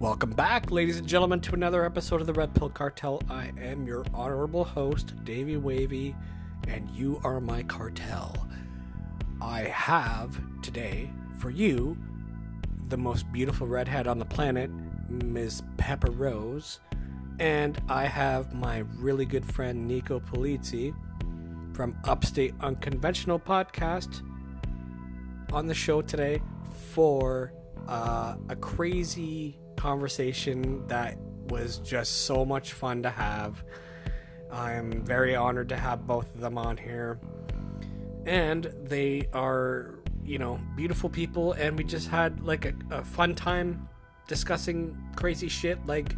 Welcome 0.00 0.30
back, 0.30 0.70
ladies 0.70 0.98
and 0.98 1.08
gentlemen, 1.08 1.40
to 1.40 1.54
another 1.54 1.84
episode 1.84 2.20
of 2.20 2.28
the 2.28 2.32
Red 2.32 2.54
Pill 2.54 2.70
Cartel. 2.70 3.20
I 3.28 3.50
am 3.60 3.84
your 3.84 4.04
honorable 4.14 4.62
host, 4.62 5.12
Davey 5.24 5.56
Wavy, 5.56 6.14
and 6.68 6.88
you 6.90 7.20
are 7.24 7.40
my 7.40 7.64
cartel. 7.64 8.46
I 9.42 9.62
have 9.62 10.40
today 10.62 11.10
for 11.40 11.50
you 11.50 11.98
the 12.86 12.96
most 12.96 13.30
beautiful 13.32 13.66
redhead 13.66 14.06
on 14.06 14.20
the 14.20 14.24
planet, 14.24 14.70
Ms. 15.08 15.64
Pepper 15.78 16.12
Rose, 16.12 16.78
and 17.40 17.82
I 17.88 18.04
have 18.04 18.54
my 18.54 18.84
really 18.98 19.24
good 19.24 19.44
friend 19.44 19.88
Nico 19.88 20.20
Polizzi 20.20 20.94
from 21.74 21.98
Upstate 22.04 22.54
Unconventional 22.60 23.40
Podcast 23.40 24.22
on 25.52 25.66
the 25.66 25.74
show 25.74 26.02
today 26.02 26.40
for 26.92 27.52
uh, 27.88 28.36
a 28.48 28.54
crazy 28.54 29.58
conversation 29.78 30.86
that 30.88 31.16
was 31.48 31.78
just 31.78 32.26
so 32.26 32.44
much 32.44 32.72
fun 32.72 33.02
to 33.04 33.10
have. 33.10 33.64
I'm 34.50 35.04
very 35.04 35.34
honored 35.36 35.68
to 35.70 35.76
have 35.76 36.06
both 36.06 36.34
of 36.34 36.40
them 36.40 36.58
on 36.58 36.76
here. 36.76 37.18
And 38.26 38.64
they 38.84 39.28
are, 39.32 40.00
you 40.24 40.38
know, 40.38 40.60
beautiful 40.76 41.08
people, 41.08 41.52
and 41.52 41.78
we 41.78 41.84
just 41.84 42.08
had 42.08 42.42
like 42.42 42.66
a, 42.66 42.74
a 42.90 43.04
fun 43.04 43.34
time 43.34 43.88
discussing 44.26 44.96
crazy 45.16 45.48
shit 45.48 45.84
like 45.86 46.14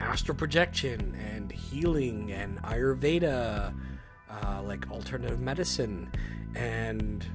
astral 0.00 0.36
projection 0.36 1.16
and 1.34 1.50
healing 1.50 2.32
and 2.32 2.62
Ayurveda, 2.62 3.74
uh, 4.30 4.62
like 4.62 4.88
alternative 4.90 5.40
medicine, 5.40 6.10
and 6.54 7.26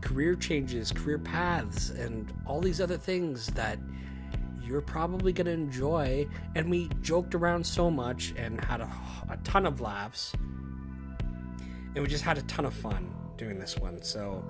career 0.00 0.34
changes, 0.34 0.90
career 0.92 1.18
paths, 1.18 1.90
and 1.90 2.32
all 2.46 2.60
these 2.60 2.80
other 2.80 2.96
things 2.96 3.46
that 3.48 3.78
you're 4.70 4.80
probably 4.80 5.32
going 5.32 5.46
to 5.46 5.52
enjoy. 5.52 6.26
And 6.54 6.70
we 6.70 6.88
joked 7.02 7.34
around 7.34 7.66
so 7.66 7.90
much 7.90 8.32
and 8.36 8.62
had 8.64 8.80
a, 8.80 8.90
a, 9.28 9.36
ton 9.38 9.66
of 9.66 9.80
laughs. 9.80 10.32
And 11.94 11.98
we 11.98 12.06
just 12.06 12.22
had 12.22 12.38
a 12.38 12.42
ton 12.42 12.64
of 12.64 12.72
fun 12.72 13.12
doing 13.36 13.58
this 13.58 13.76
one. 13.76 14.02
So 14.02 14.44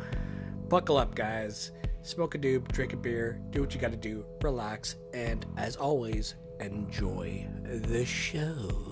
buckle 0.69 0.99
up, 0.99 1.15
guys. 1.15 1.73
Smoke 2.03 2.35
a 2.35 2.39
doob, 2.39 2.69
drink 2.69 2.93
a 2.93 2.97
beer, 2.97 3.41
do 3.51 3.61
what 3.61 3.75
you 3.75 3.81
got 3.81 3.91
to 3.91 3.97
do, 3.97 4.25
relax, 4.41 4.97
and 5.13 5.45
as 5.59 5.77
always, 5.77 6.35
enjoy 6.59 7.47
the 7.63 8.07
show. 8.07 8.90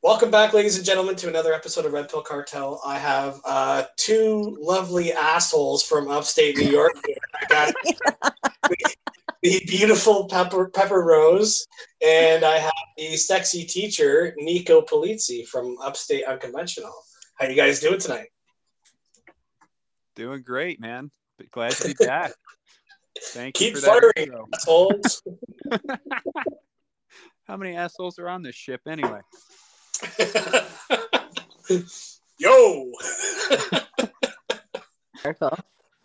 Welcome 0.00 0.30
back, 0.30 0.52
ladies 0.52 0.76
and 0.76 0.86
gentlemen, 0.86 1.16
to 1.16 1.28
another 1.28 1.52
episode 1.52 1.84
of 1.84 1.92
Red 1.92 2.08
Pill 2.08 2.22
Cartel. 2.22 2.80
I 2.86 2.98
have 2.98 3.40
uh, 3.44 3.82
two 3.96 4.56
lovely 4.60 5.12
assholes 5.12 5.82
from 5.82 6.08
upstate 6.08 6.56
New 6.56 6.70
York. 6.70 6.92
I 7.34 7.46
got 7.48 7.74
the, 7.82 8.94
the 9.42 9.60
beautiful 9.66 10.28
Pepper 10.28 10.68
Pepper 10.68 11.02
Rose, 11.02 11.66
and 12.00 12.44
I 12.44 12.58
have 12.58 12.72
the 12.96 13.16
sexy 13.16 13.64
teacher 13.64 14.36
Nico 14.38 14.82
Polizzi 14.82 15.44
from 15.44 15.76
Upstate 15.82 16.24
Unconventional. 16.26 16.94
How 17.34 17.48
you 17.48 17.56
guys 17.56 17.80
doing 17.80 17.98
tonight? 17.98 18.28
Doing 20.14 20.42
great, 20.42 20.80
man. 20.80 21.10
Glad 21.50 21.72
to 21.72 21.88
be 21.88 21.94
back. 22.06 22.30
Thank 23.32 23.56
Keep 23.56 23.74
you 23.74 23.80
for 23.80 23.86
firing, 23.86 24.30
that 24.30 24.44
assholes. 24.54 25.22
How 27.48 27.56
many 27.56 27.74
assholes 27.74 28.20
are 28.20 28.28
on 28.28 28.44
this 28.44 28.54
ship 28.54 28.82
anyway? 28.86 29.22
Yo. 32.38 32.92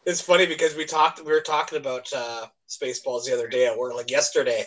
it's 0.06 0.22
funny 0.22 0.46
because 0.46 0.76
we 0.76 0.86
talked 0.86 1.24
we 1.24 1.32
were 1.32 1.42
talking 1.42 1.78
about 1.78 2.12
uh 2.14 2.48
spaceballs 2.68 3.26
the 3.26 3.34
other 3.34 3.48
day 3.48 3.68
at 3.68 3.78
work 3.78 3.94
like 3.94 4.10
yesterday. 4.10 4.66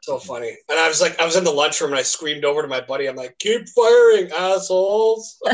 So 0.00 0.18
funny. 0.18 0.56
And 0.68 0.78
i 0.78 0.88
was 0.88 1.00
like 1.00 1.18
i 1.20 1.24
was 1.24 1.36
in 1.36 1.44
the 1.44 1.50
lunchroom 1.50 1.92
and 1.92 1.98
i 1.98 2.02
screamed 2.02 2.44
over 2.44 2.62
to 2.62 2.68
my 2.68 2.80
buddy. 2.80 3.06
I'm 3.06 3.16
like 3.16 3.38
keep 3.38 3.68
firing 3.68 4.30
assholes. 4.32 5.40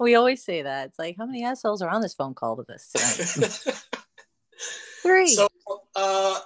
We 0.00 0.14
always 0.14 0.44
say 0.44 0.62
that. 0.62 0.88
It's 0.88 0.98
like 0.98 1.16
how 1.18 1.24
many 1.26 1.42
assholes 1.44 1.80
are 1.80 1.88
on 1.88 2.02
this 2.02 2.14
phone 2.14 2.34
call 2.34 2.56
with 2.56 2.68
us 2.70 2.90
three. 5.02 5.28
So 5.28 5.48
uh 5.94 6.40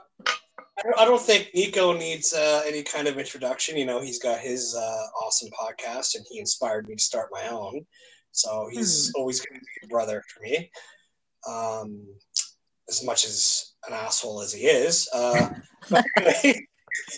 I 0.96 1.04
don't 1.04 1.20
think 1.20 1.50
Nico 1.54 1.92
needs 1.92 2.32
uh, 2.32 2.62
any 2.66 2.82
kind 2.82 3.08
of 3.08 3.18
introduction. 3.18 3.76
You 3.76 3.86
know, 3.86 4.00
he's 4.00 4.18
got 4.18 4.40
his 4.40 4.74
uh, 4.74 5.06
awesome 5.24 5.50
podcast, 5.50 6.14
and 6.14 6.24
he 6.30 6.38
inspired 6.38 6.88
me 6.88 6.96
to 6.96 7.02
start 7.02 7.28
my 7.32 7.48
own. 7.48 7.86
So 8.32 8.68
he's 8.70 9.08
hmm. 9.08 9.20
always 9.20 9.40
going 9.40 9.60
to 9.60 9.64
be 9.64 9.86
a 9.86 9.88
brother 9.88 10.22
for 10.28 10.42
me, 10.42 10.70
um, 11.48 12.06
as 12.88 13.04
much 13.04 13.24
as 13.24 13.74
an 13.88 13.94
asshole 13.94 14.40
as 14.40 14.52
he 14.52 14.66
is. 14.66 15.08
Uh, 15.12 15.50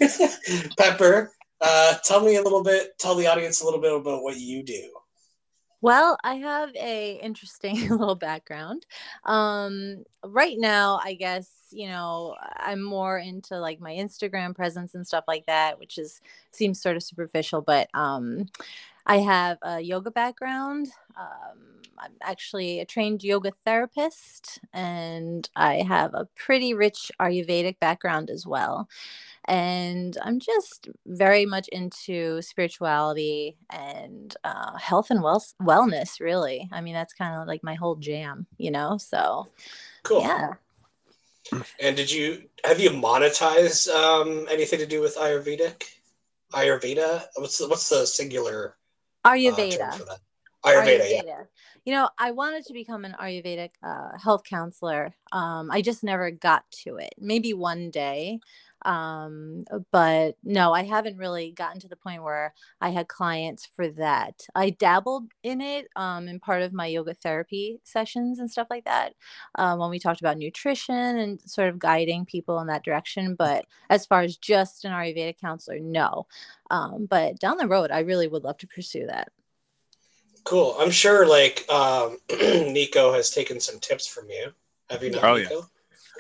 Pepper, 0.79 1.33
uh, 1.61 1.95
tell 2.05 2.21
me 2.21 2.37
a 2.37 2.43
little 2.43 2.63
bit. 2.63 2.99
Tell 2.99 3.15
the 3.15 3.27
audience 3.27 3.61
a 3.61 3.65
little 3.65 3.81
bit 3.81 3.95
about 3.95 4.23
what 4.23 4.39
you 4.39 4.63
do. 4.63 4.91
Well, 5.83 6.17
I 6.25 6.37
have 6.37 6.75
a 6.77 7.15
interesting 7.23 7.77
little 7.91 8.15
background. 8.15 8.87
Um, 9.25 10.05
right 10.25 10.57
now, 10.59 11.01
I 11.05 11.15
guess 11.15 11.51
you 11.73 11.89
know 11.89 12.37
I'm 12.57 12.83
more 12.83 13.19
into 13.19 13.59
like 13.59 13.81
my 13.81 13.93
Instagram 13.93 14.55
presence 14.55 14.95
and 14.95 15.07
stuff 15.07 15.25
like 15.29 15.47
that, 15.47 15.79
which 15.81 15.99
is 15.99 16.21
seems 16.53 16.81
sort 16.81 16.97
of 16.97 17.03
superficial. 17.03 17.63
But 17.63 17.89
um, 17.95 18.47
I 19.07 19.19
have 19.19 19.59
a 19.63 19.81
yoga 19.81 20.11
background. 20.11 20.89
Um, 21.17 21.59
I'm 21.99 22.13
actually 22.23 22.81
a 22.81 22.85
trained 22.85 23.23
yoga 23.23 23.53
therapist, 23.65 24.61
and 24.73 25.49
I 25.55 25.83
have 25.83 26.15
a 26.15 26.29
pretty 26.37 26.75
rich 26.75 27.13
Ayurvedic 27.21 27.79
background 27.79 28.31
as 28.31 28.47
well 28.47 28.89
and 29.47 30.17
i'm 30.23 30.39
just 30.39 30.89
very 31.07 31.45
much 31.45 31.69
into 31.69 32.41
spirituality 32.43 33.57
and 33.71 34.37
uh, 34.45 34.77
health 34.77 35.11
and 35.11 35.23
well- 35.23 35.45
wellness 35.61 36.21
really. 36.21 36.69
I 36.73 36.81
mean 36.81 36.95
that's 36.95 37.13
kind 37.13 37.41
of 37.41 37.49
like 37.49 37.65
my 37.65 37.75
whole 37.75 37.97
jam 37.97 38.47
you 38.59 38.71
know 38.71 38.99
so 38.99 39.49
cool. 40.03 40.23
yeah. 40.23 40.53
And 41.81 41.97
did 41.97 42.11
you 42.11 42.45
have 42.65 42.81
you 42.81 42.91
monetized 42.91 43.89
um, 43.93 44.47
anything 44.51 44.79
to 44.79 44.87
do 44.87 45.01
with 45.01 45.17
ayurvedic? 45.17 45.85
Ayurveda? 46.53 47.25
What's 47.37 47.59
the, 47.59 47.69
what's 47.69 47.89
the 47.89 48.07
singular 48.07 48.77
ayurveda 49.25 50.01
uh, 50.01 50.17
Ayurveda, 50.65 50.85
Ayurveda, 50.85 51.27
yeah. 51.27 51.43
You 51.85 51.93
know, 51.95 52.09
I 52.19 52.31
wanted 52.31 52.65
to 52.67 52.73
become 52.73 53.05
an 53.05 53.17
Ayurvedic 53.21 53.71
uh, 53.83 54.17
health 54.17 54.45
counselor. 54.45 55.15
Um, 55.33 55.71
I 55.71 55.83
just 55.83 56.05
never 56.05 56.31
got 56.31 56.65
to 56.85 56.97
it. 56.97 57.15
Maybe 57.19 57.53
one 57.53 57.91
day 57.91 58.39
um 58.85 59.65
but 59.91 60.37
no 60.43 60.73
i 60.73 60.83
haven't 60.83 61.17
really 61.17 61.53
gotten 61.53 61.81
to 61.81 61.89
the 61.89 61.97
point 61.97 62.23
where 62.23 62.53
i 62.81 62.91
had 62.91 63.09
clients 63.09 63.67
for 63.67 63.89
that. 63.89 64.47
I 64.55 64.71
dabbled 64.71 65.25
in 65.43 65.61
it 65.61 65.89
um 65.97 66.29
in 66.29 66.41
part 66.41 66.63
of 66.63 66.73
my 66.73 66.87
yoga 66.87 67.15
therapy 67.15 67.81
sessions 67.85 68.39
and 68.39 68.51
stuff 68.51 68.69
like 68.71 68.85
that 68.85 69.15
um, 69.57 69.79
when 69.79 69.91
we 69.91 69.99
talked 69.99 70.21
about 70.21 70.39
nutrition 70.39 70.95
and 70.95 71.41
sort 71.43 71.69
of 71.69 71.79
guiding 71.79 72.25
people 72.25 72.59
in 72.61 72.67
that 72.69 72.85
direction 72.85 73.35
but 73.35 73.67
as 73.91 74.07
far 74.07 74.23
as 74.23 74.37
just 74.37 74.85
an 74.85 74.93
ayurvedic 74.93 75.39
counselor 75.39 75.79
no. 75.79 76.27
Um 76.71 77.07
but 77.07 77.39
down 77.39 77.59
the 77.59 77.69
road 77.69 77.91
i 77.91 78.01
really 78.01 78.29
would 78.29 78.45
love 78.45 78.59
to 78.59 78.67
pursue 78.67 79.07
that. 79.07 79.31
Cool. 80.45 80.77
I'm 80.79 80.91
sure 80.91 81.27
like 81.27 81.65
um 81.71 82.19
nico 82.31 83.13
has 83.13 83.31
taken 83.31 83.61
some 83.61 83.79
tips 83.79 84.07
from 84.07 84.29
you. 84.29 84.53
Have 84.91 85.03
you 85.03 85.11
not 85.11 85.25
oh, 85.25 85.37
nico? 85.37 85.69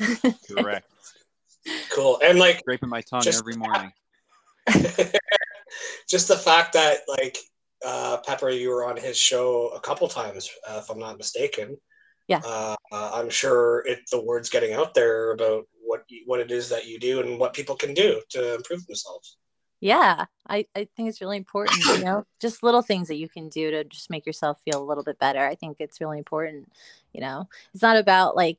yeah 0.01 0.33
correct 0.49 0.92
Cool. 1.91 2.21
And 2.25 2.39
like 2.39 2.59
scraping 2.59 2.89
my 2.89 3.03
tongue 3.03 3.23
every 3.27 3.57
morning. 3.57 3.93
just 6.09 6.29
the 6.29 6.37
fact 6.37 6.73
that 6.75 7.01
like 7.09 7.39
uh, 7.85 8.19
Pepper, 8.27 8.51
you 8.51 8.71
were 8.71 8.85
on 8.85 8.97
his 8.97 9.17
show 9.17 9.69
a 9.69 9.81
couple 9.81 10.09
times, 10.09 10.51
uh, 10.69 10.81
if 10.83 10.91
I'm 10.91 10.99
not 10.99 11.19
mistaken. 11.19 11.77
Yeah. 12.29 12.41
Uh, 12.45 12.77
I'm 12.93 13.31
sure 13.31 13.85
it 13.87 14.01
the 14.11 14.23
word's 14.23 14.49
getting 14.49 14.73
out 14.73 14.95
there 14.95 15.33
about 15.33 15.65
what 15.85 16.05
what 16.27 16.41
it 16.41 16.51
is 16.51 16.69
that 16.69 16.87
you 16.87 16.99
do 16.99 17.21
and 17.21 17.39
what 17.39 17.53
people 17.53 17.75
can 17.75 17.95
do 17.95 18.21
to 18.31 18.55
improve 18.55 18.87
themselves. 18.87 19.37
Yeah, 19.81 20.27
I, 20.49 20.65
I 20.77 20.87
think 20.97 21.09
it's 21.09 21.21
really 21.21 21.37
important, 21.37 21.85
you 21.87 22.05
know, 22.05 22.25
just 22.41 22.63
little 22.63 22.83
things 22.83 23.09
that 23.09 23.17
you 23.17 23.29
can 23.29 23.49
do 23.49 23.73
to 23.73 23.83
just 23.83 24.11
make 24.11 24.25
yourself 24.25 24.61
feel 24.65 24.81
a 24.81 24.87
little 24.87 25.03
bit 25.03 25.19
better. 25.19 25.45
I 25.45 25.57
think 25.57 25.79
it's 25.81 26.01
really 26.01 26.19
important, 26.19 26.71
you 27.13 27.21
know. 27.21 27.49
It's 27.75 27.83
not 27.83 27.97
about 27.97 28.37
like 28.37 28.59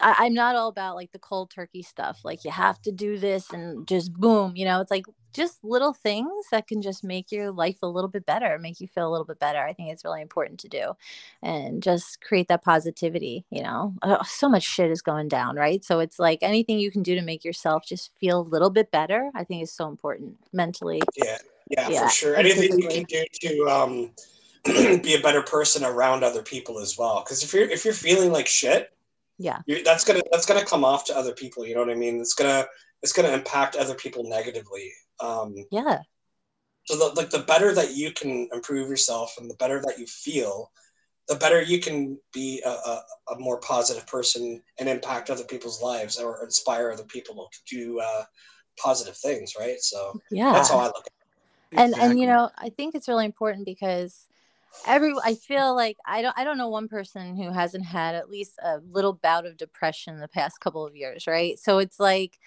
I, 0.00 0.26
am 0.26 0.34
not 0.34 0.56
all 0.56 0.68
about 0.68 0.96
like 0.96 1.12
the 1.12 1.18
cold 1.18 1.50
turkey 1.50 1.82
stuff. 1.82 2.20
Like 2.24 2.44
you 2.44 2.50
have 2.50 2.80
to 2.82 2.92
do 2.92 3.18
this 3.18 3.50
and 3.50 3.86
just 3.86 4.12
boom, 4.12 4.54
you 4.56 4.64
know, 4.64 4.80
it's 4.80 4.90
like 4.90 5.06
just 5.32 5.62
little 5.62 5.92
things 5.92 6.46
that 6.50 6.66
can 6.66 6.80
just 6.80 7.04
make 7.04 7.30
your 7.30 7.52
life 7.52 7.78
a 7.82 7.86
little 7.86 8.08
bit 8.08 8.24
better, 8.24 8.58
make 8.58 8.80
you 8.80 8.88
feel 8.88 9.08
a 9.08 9.12
little 9.12 9.26
bit 9.26 9.38
better. 9.38 9.60
I 9.60 9.72
think 9.72 9.92
it's 9.92 10.04
really 10.04 10.22
important 10.22 10.60
to 10.60 10.68
do 10.68 10.92
and 11.42 11.82
just 11.82 12.20
create 12.22 12.48
that 12.48 12.64
positivity, 12.64 13.44
you 13.50 13.62
know. 13.62 13.94
Oh, 14.02 14.22
so 14.26 14.48
much 14.48 14.62
shit 14.62 14.90
is 14.90 15.02
going 15.02 15.28
down, 15.28 15.56
right? 15.56 15.84
So 15.84 16.00
it's 16.00 16.18
like 16.18 16.38
anything 16.42 16.78
you 16.78 16.90
can 16.90 17.02
do 17.02 17.14
to 17.14 17.22
make 17.22 17.44
yourself 17.44 17.84
just 17.86 18.12
feel 18.18 18.40
a 18.40 18.48
little 18.48 18.70
bit 18.70 18.90
better, 18.90 19.30
I 19.34 19.44
think 19.44 19.62
is 19.62 19.72
so 19.72 19.88
important 19.88 20.36
mentally. 20.52 21.02
Yeah. 21.16 21.38
Yeah, 21.68 21.88
yeah 21.88 22.04
for 22.04 22.10
sure. 22.10 22.36
Anything 22.36 22.80
you 22.80 22.88
can 22.88 23.04
do 23.04 23.24
to 23.40 23.68
um 23.68 24.10
be 25.02 25.14
a 25.14 25.20
better 25.20 25.42
person 25.42 25.84
around 25.84 26.24
other 26.24 26.42
people 26.42 26.78
as 26.78 26.96
well. 26.96 27.20
Because 27.20 27.42
if 27.42 27.52
you're 27.52 27.68
if 27.68 27.84
you're 27.84 27.94
feeling 27.94 28.32
like 28.32 28.46
shit, 28.46 28.92
Yeah. 29.38 29.60
you're, 29.66 29.82
that's 29.82 30.04
gonna 30.04 30.22
that's 30.32 30.46
gonna 30.46 30.64
come 30.64 30.84
off 30.84 31.04
to 31.06 31.16
other 31.16 31.32
people. 31.32 31.66
You 31.66 31.74
know 31.74 31.80
what 31.80 31.90
I 31.90 31.94
mean? 31.94 32.20
It's 32.20 32.34
gonna 32.34 32.66
it's 33.02 33.12
gonna 33.12 33.30
impact 33.32 33.76
other 33.76 33.94
people 33.94 34.24
negatively. 34.28 34.90
Um, 35.20 35.54
Yeah. 35.70 36.00
so 36.84 36.96
the, 36.96 37.14
like 37.20 37.30
the 37.30 37.40
better 37.40 37.74
that 37.74 37.94
you 37.96 38.12
can 38.12 38.48
improve 38.52 38.88
yourself 38.88 39.34
and 39.38 39.50
the 39.50 39.56
better 39.56 39.80
that 39.82 39.98
you 39.98 40.06
feel, 40.06 40.70
the 41.28 41.34
better 41.36 41.60
you 41.60 41.80
can 41.80 42.18
be 42.32 42.62
a, 42.64 42.70
a, 42.70 43.02
a 43.34 43.38
more 43.38 43.58
positive 43.60 44.06
person 44.06 44.62
and 44.78 44.88
impact 44.88 45.30
other 45.30 45.44
people's 45.44 45.82
lives 45.82 46.18
or 46.18 46.42
inspire 46.44 46.90
other 46.90 47.04
people 47.04 47.48
to 47.52 47.76
do 47.76 48.00
uh, 48.00 48.24
positive 48.78 49.16
things. 49.16 49.54
Right. 49.58 49.80
So 49.80 50.20
Yeah. 50.30 50.52
that's 50.52 50.70
how 50.70 50.78
I 50.78 50.86
look 50.86 51.06
at 51.06 51.12
it. 51.72 51.78
and 51.80 51.94
and 51.94 52.18
you 52.18 52.26
know 52.26 52.48
i 52.56 52.68
think 52.70 52.94
it's 52.94 53.08
really 53.08 53.24
important 53.24 53.66
because 53.66 54.28
every 54.86 55.12
i 55.24 55.34
feel 55.34 55.74
like 55.74 55.96
i 56.06 56.22
don't 56.22 56.36
i 56.38 56.44
don't 56.44 56.58
know 56.58 56.68
one 56.68 56.88
person 56.88 57.36
who 57.36 57.50
hasn't 57.50 57.84
had 57.84 58.14
at 58.14 58.28
least 58.30 58.52
a 58.62 58.78
little 58.90 59.12
bout 59.12 59.46
of 59.46 59.56
depression 59.56 60.18
the 60.18 60.28
past 60.28 60.60
couple 60.60 60.86
of 60.86 60.94
years 60.96 61.26
right? 61.26 61.58
So 61.58 61.78
it's 61.78 61.98
like 61.98 62.38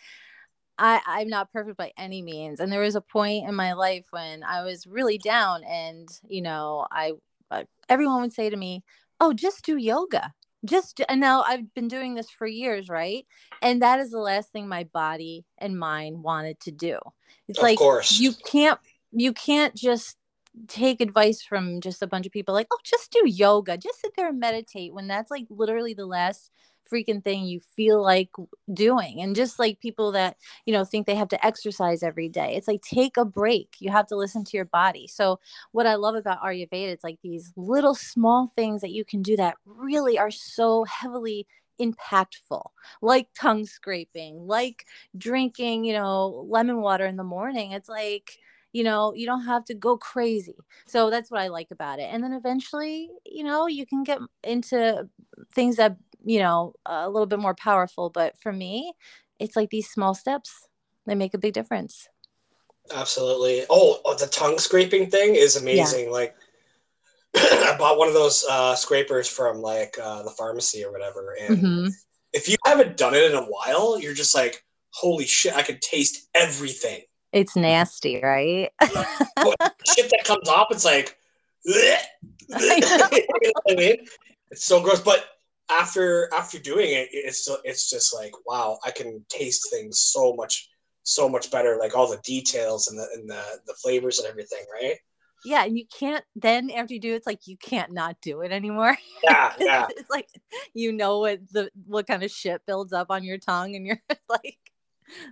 i 0.77 1.01
i'm 1.05 1.27
not 1.27 1.51
perfect 1.51 1.77
by 1.77 1.91
any 1.97 2.21
means 2.21 2.59
and 2.59 2.71
there 2.71 2.81
was 2.81 2.95
a 2.95 3.01
point 3.01 3.47
in 3.47 3.55
my 3.55 3.73
life 3.73 4.05
when 4.11 4.43
i 4.43 4.63
was 4.63 4.87
really 4.87 5.17
down 5.17 5.63
and 5.63 6.07
you 6.27 6.41
know 6.41 6.85
i 6.91 7.13
uh, 7.51 7.63
everyone 7.89 8.21
would 8.21 8.33
say 8.33 8.49
to 8.49 8.57
me 8.57 8.83
oh 9.19 9.33
just 9.33 9.65
do 9.65 9.75
yoga. 9.77 10.33
Just 10.65 11.01
and 11.09 11.19
now 11.21 11.41
i've 11.43 11.73
been 11.73 11.87
doing 11.87 12.15
this 12.15 12.29
for 12.29 12.45
years 12.47 12.89
right? 12.89 13.25
And 13.61 13.81
that 13.81 13.99
is 13.99 14.11
the 14.11 14.19
last 14.19 14.51
thing 14.51 14.67
my 14.67 14.83
body 14.85 15.45
and 15.57 15.77
mind 15.79 16.21
wanted 16.23 16.59
to 16.61 16.71
do. 16.71 16.99
It's 17.47 17.59
Of 17.59 17.63
like 17.63 17.77
course. 17.77 18.19
you 18.19 18.33
can't 18.45 18.79
you 19.11 19.33
can't 19.33 19.73
just 19.75 20.17
take 20.67 20.99
advice 20.99 21.41
from 21.41 21.79
just 21.79 22.01
a 22.01 22.07
bunch 22.07 22.25
of 22.25 22.31
people 22.31 22.53
like 22.53 22.67
oh 22.71 22.77
just 22.83 23.11
do 23.11 23.21
yoga 23.25 23.77
just 23.77 24.01
sit 24.01 24.11
there 24.17 24.29
and 24.29 24.39
meditate 24.39 24.93
when 24.93 25.07
that's 25.07 25.31
like 25.31 25.45
literally 25.49 25.93
the 25.93 26.05
last 26.05 26.51
freaking 26.91 27.23
thing 27.23 27.45
you 27.45 27.59
feel 27.59 28.01
like 28.01 28.29
doing 28.73 29.21
and 29.21 29.35
just 29.35 29.59
like 29.59 29.79
people 29.79 30.11
that 30.11 30.37
you 30.65 30.73
know 30.73 30.83
think 30.83 31.05
they 31.05 31.15
have 31.15 31.27
to 31.29 31.45
exercise 31.45 32.01
every 32.03 32.27
day. 32.27 32.55
It's 32.55 32.67
like 32.67 32.81
take 32.81 33.17
a 33.17 33.25
break. 33.25 33.75
You 33.79 33.91
have 33.91 34.07
to 34.07 34.15
listen 34.15 34.43
to 34.45 34.57
your 34.57 34.65
body. 34.65 35.07
So 35.07 35.39
what 35.71 35.85
i 35.85 35.95
love 35.95 36.15
about 36.15 36.41
ayurveda 36.41 36.89
it's 36.89 37.03
like 37.03 37.19
these 37.21 37.53
little 37.55 37.95
small 37.95 38.51
things 38.55 38.81
that 38.81 38.91
you 38.91 39.05
can 39.05 39.21
do 39.21 39.35
that 39.37 39.55
really 39.65 40.17
are 40.17 40.31
so 40.31 40.83
heavily 40.85 41.45
impactful 41.79 42.63
like 43.01 43.27
tongue 43.39 43.65
scraping 43.65 44.45
like 44.47 44.85
drinking 45.17 45.85
you 45.85 45.93
know 45.93 46.45
lemon 46.49 46.81
water 46.81 47.05
in 47.05 47.15
the 47.17 47.23
morning. 47.23 47.71
It's 47.71 47.89
like 47.89 48.37
you 48.73 48.83
know 48.83 49.13
you 49.13 49.25
don't 49.25 49.45
have 49.45 49.65
to 49.65 49.73
go 49.73 49.97
crazy 49.97 50.55
so 50.85 51.09
that's 51.09 51.31
what 51.31 51.41
i 51.41 51.47
like 51.47 51.71
about 51.71 51.99
it 51.99 52.09
and 52.11 52.23
then 52.23 52.33
eventually 52.33 53.09
you 53.25 53.43
know 53.43 53.67
you 53.67 53.85
can 53.85 54.03
get 54.03 54.19
into 54.43 55.07
things 55.53 55.75
that 55.77 55.97
you 56.23 56.39
know 56.39 56.73
a 56.85 57.09
little 57.09 57.25
bit 57.25 57.39
more 57.39 57.55
powerful 57.55 58.09
but 58.09 58.37
for 58.37 58.51
me 58.51 58.93
it's 59.39 59.55
like 59.55 59.69
these 59.69 59.89
small 59.89 60.13
steps 60.13 60.67
they 61.05 61.15
make 61.15 61.33
a 61.33 61.39
big 61.39 61.53
difference 61.53 62.07
Absolutely. 62.93 63.65
Oh, 63.69 63.99
oh, 64.05 64.15
the 64.15 64.27
tongue 64.27 64.57
scraping 64.57 65.09
thing 65.09 65.35
is 65.35 65.55
amazing. 65.55 66.11
Like, 66.11 66.35
I 67.35 67.75
bought 67.77 67.97
one 67.97 68.07
of 68.07 68.13
those 68.13 68.43
uh, 68.49 68.75
scrapers 68.75 69.27
from 69.27 69.61
like 69.61 69.97
uh, 70.01 70.23
the 70.23 70.31
pharmacy 70.31 70.83
or 70.83 70.91
whatever, 70.91 71.35
and 71.39 71.57
Mhm. 71.59 71.91
if 72.33 72.49
you 72.49 72.55
haven't 72.65 72.97
done 72.97 73.13
it 73.13 73.23
in 73.23 73.35
a 73.35 73.43
while, 73.43 73.99
you're 73.99 74.13
just 74.13 74.35
like, 74.35 74.63
holy 74.91 75.25
shit, 75.25 75.53
I 75.55 75.61
can 75.61 75.79
taste 75.79 76.29
everything. 76.33 77.01
It's 77.31 77.55
nasty 77.55 78.19
right 78.21 78.71
shit 78.81 80.09
that 80.09 80.23
comes 80.25 80.49
off, 80.49 80.67
it's 80.71 80.85
like, 80.85 81.15
I 81.67 81.97
you 82.49 82.79
know 82.79 83.51
what 83.63 83.71
I 83.71 83.75
mean? 83.75 83.97
It's 84.51 84.65
so 84.65 84.81
gross. 84.81 85.01
But 85.01 85.25
after 85.69 86.29
after 86.33 86.57
doing 86.59 86.91
it, 86.91 87.09
it's 87.11 87.47
it's 87.63 87.89
just 87.89 88.13
like, 88.15 88.31
wow, 88.45 88.79
I 88.83 88.91
can 88.91 89.23
taste 89.29 89.69
things 89.71 89.99
so 89.99 90.33
much 90.33 90.69
so 91.03 91.29
much 91.29 91.51
better. 91.51 91.77
Like 91.79 91.95
all 91.95 92.09
the 92.09 92.21
details 92.23 92.87
and 92.87 92.97
the 92.97 93.07
and 93.13 93.29
the 93.29 93.43
the 93.67 93.73
flavors 93.75 94.19
and 94.19 94.27
everything, 94.27 94.65
right? 94.73 94.95
yeah 95.45 95.63
and 95.63 95.77
you 95.77 95.85
can't 95.97 96.23
then 96.35 96.69
after 96.69 96.93
you 96.93 96.99
do 96.99 97.13
it, 97.13 97.15
it's 97.15 97.27
like 97.27 97.47
you 97.47 97.55
can't 97.57 97.93
not 97.93 98.17
do 98.21 98.41
it 98.41 98.51
anymore 98.51 98.97
Yeah, 99.23 99.53
yeah. 99.59 99.87
it's 99.91 100.09
like 100.09 100.27
you 100.73 100.91
know 100.91 101.19
what 101.19 101.39
the 101.51 101.71
what 101.85 102.07
kind 102.07 102.23
of 102.23 102.31
shit 102.31 102.65
builds 102.65 102.91
up 102.91 103.09
on 103.09 103.23
your 103.23 103.37
tongue 103.37 103.75
and 103.75 103.85
you're 103.85 104.01
like 104.29 104.57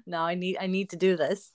no 0.05 0.19
i 0.21 0.35
need 0.35 0.57
i 0.61 0.67
need 0.67 0.91
to 0.91 0.95
do 0.95 1.17
this 1.17 1.51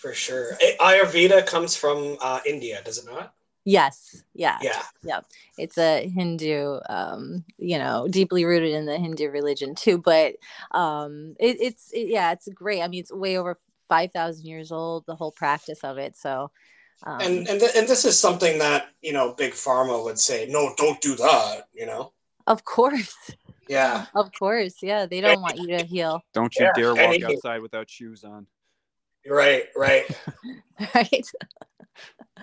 For 0.00 0.14
sure. 0.14 0.56
Ayurveda 0.80 1.46
comes 1.46 1.76
from 1.76 2.16
uh, 2.22 2.40
India, 2.46 2.80
does 2.84 2.98
it 2.98 3.04
not? 3.10 3.34
yes 3.66 4.22
yeah 4.32 4.58
Yeah. 5.04 5.20
it's 5.58 5.76
a 5.76 6.08
hindu 6.08 6.78
um 6.88 7.44
you 7.58 7.76
know 7.78 8.08
deeply 8.08 8.46
rooted 8.46 8.72
in 8.72 8.86
the 8.86 8.96
hindu 8.96 9.28
religion 9.28 9.74
too 9.74 9.98
but 9.98 10.34
um 10.70 11.34
it, 11.38 11.58
it's 11.60 11.92
it, 11.92 12.08
yeah 12.08 12.32
it's 12.32 12.48
great 12.54 12.80
i 12.80 12.88
mean 12.88 13.00
it's 13.00 13.12
way 13.12 13.36
over 13.36 13.58
5000 13.86 14.46
years 14.46 14.72
old 14.72 15.04
the 15.06 15.14
whole 15.14 15.30
practice 15.30 15.84
of 15.84 15.98
it 15.98 16.16
so 16.16 16.50
um, 17.06 17.20
And 17.20 17.48
and 17.48 17.60
th- 17.60 17.72
and 17.76 17.86
this 17.86 18.06
is 18.06 18.18
something 18.18 18.58
that 18.60 18.88
you 19.02 19.12
know 19.12 19.34
big 19.34 19.52
pharma 19.52 20.02
would 20.04 20.18
say, 20.18 20.46
no, 20.48 20.72
don't 20.76 21.00
do 21.02 21.14
that. 21.16 21.68
You 21.74 21.84
know. 21.84 22.12
of 22.46 22.64
course 22.64 23.32
Yeah. 23.68 24.06
of 24.14 24.30
course 24.38 24.76
yeah 24.82 25.04
they 25.04 25.20
don't 25.20 25.42
want 25.42 25.58
you 25.58 25.68
to 25.76 25.82
heal 25.84 26.22
Don't 26.32 26.54
you 26.58 26.64
Yeah, 26.64 26.72
dare 26.74 26.94
walk 26.94 27.22
outside 27.22 27.60
without 27.60 27.90
shoes 27.90 28.24
on. 28.24 28.46
Right. 29.28 29.64
Right. 29.76 30.04
right 30.94 31.26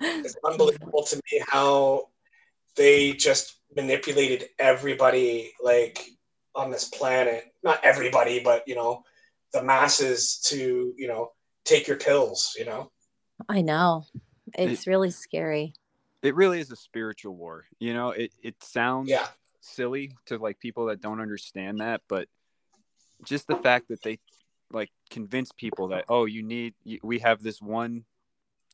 It's 0.00 0.36
unbelievable 0.44 1.02
to 1.04 1.16
me 1.16 1.42
how 1.48 2.08
they 2.76 3.12
just 3.12 3.58
manipulated 3.74 4.48
everybody 4.58 5.52
like 5.62 5.98
on 6.54 6.70
this 6.70 6.84
planet. 6.88 7.52
Not 7.64 7.84
everybody, 7.84 8.40
but 8.40 8.62
you 8.66 8.76
know, 8.76 9.02
the 9.52 9.62
masses 9.62 10.38
to 10.46 10.94
you 10.96 11.08
know 11.08 11.32
take 11.64 11.88
your 11.88 11.96
pills. 11.96 12.54
You 12.56 12.66
know. 12.66 12.90
i 13.48 13.60
know 13.60 14.04
it's 14.56 14.86
really 14.86 15.10
scary 15.10 15.74
It 16.22 16.34
really 16.34 16.60
is 16.60 16.70
a 16.70 16.76
spiritual 16.76 17.34
war. 17.36 17.64
You 17.80 17.92
know, 17.94 18.10
it 18.10 18.32
it 18.42 18.62
sounds 18.62 19.08
Yeah. 19.08 19.26
silly 19.60 20.16
to 20.26 20.38
like 20.38 20.60
people 20.60 20.86
that 20.86 21.00
don't 21.00 21.20
understand 21.20 21.80
that, 21.80 22.02
but 22.08 22.28
just 23.24 23.46
the 23.48 23.56
fact 23.56 23.88
that 23.88 24.02
they 24.02 24.18
like 24.70 24.90
convince 25.10 25.52
people 25.52 25.88
that 25.88 26.04
oh, 26.08 26.24
you 26.24 26.42
need 26.42 26.74
we 27.02 27.18
have 27.20 27.42
this 27.42 27.60
one, 27.60 28.04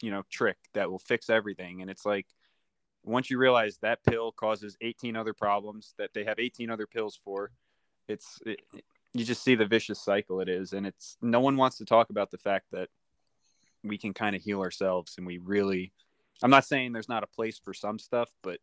you 0.00 0.10
know, 0.10 0.22
trick 0.30 0.56
that 0.74 0.90
will 0.90 0.98
fix 0.98 1.30
everything, 1.30 1.82
and 1.82 1.90
it's 1.90 2.04
like 2.06 2.26
once 3.04 3.30
you 3.30 3.38
realize 3.38 3.78
that 3.78 4.02
pill 4.04 4.32
causes 4.32 4.76
18 4.80 5.16
other 5.16 5.34
problems 5.34 5.94
that 5.98 6.10
they 6.14 6.24
have 6.24 6.38
18 6.38 6.70
other 6.70 6.86
pills 6.86 7.18
for, 7.22 7.50
it's 8.08 8.38
it, 8.46 8.60
you 9.12 9.24
just 9.24 9.44
see 9.44 9.54
the 9.54 9.66
vicious 9.66 10.02
cycle 10.02 10.40
it 10.40 10.48
is, 10.48 10.72
and 10.72 10.86
it's 10.86 11.16
no 11.22 11.40
one 11.40 11.56
wants 11.56 11.78
to 11.78 11.84
talk 11.84 12.10
about 12.10 12.30
the 12.30 12.38
fact 12.38 12.66
that 12.72 12.88
we 13.82 13.98
can 13.98 14.14
kind 14.14 14.34
of 14.34 14.42
heal 14.42 14.60
ourselves, 14.60 15.14
and 15.16 15.26
we 15.26 15.38
really. 15.38 15.92
I'm 16.42 16.50
not 16.50 16.64
saying 16.64 16.92
there's 16.92 17.08
not 17.08 17.22
a 17.22 17.28
place 17.28 17.58
for 17.58 17.72
some 17.72 17.98
stuff, 17.98 18.28
but 18.42 18.58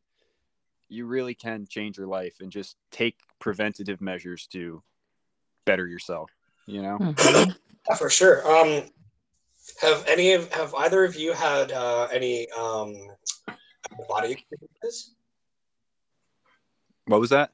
you 0.89 1.05
really 1.05 1.33
can 1.33 1.65
change 1.65 1.97
your 1.97 2.05
life 2.05 2.35
and 2.41 2.51
just 2.51 2.75
take 2.91 3.15
preventative 3.39 4.01
measures 4.01 4.45
to 4.47 4.83
better 5.65 5.87
yourself. 5.87 6.29
You 6.65 6.81
know, 6.81 6.97
Mhm. 6.99 7.55
Yeah, 7.89 7.95
for 7.95 8.09
sure. 8.09 8.45
Um, 8.49 8.89
have 9.81 10.05
any 10.07 10.33
of 10.33 10.51
have 10.53 10.73
either 10.75 11.03
of 11.03 11.15
you 11.15 11.33
had 11.33 11.71
uh, 11.71 12.07
any 12.11 12.49
um, 12.51 12.95
body 14.07 14.33
experiences? 14.33 15.15
what 17.05 17.19
was 17.19 17.31
that? 17.31 17.51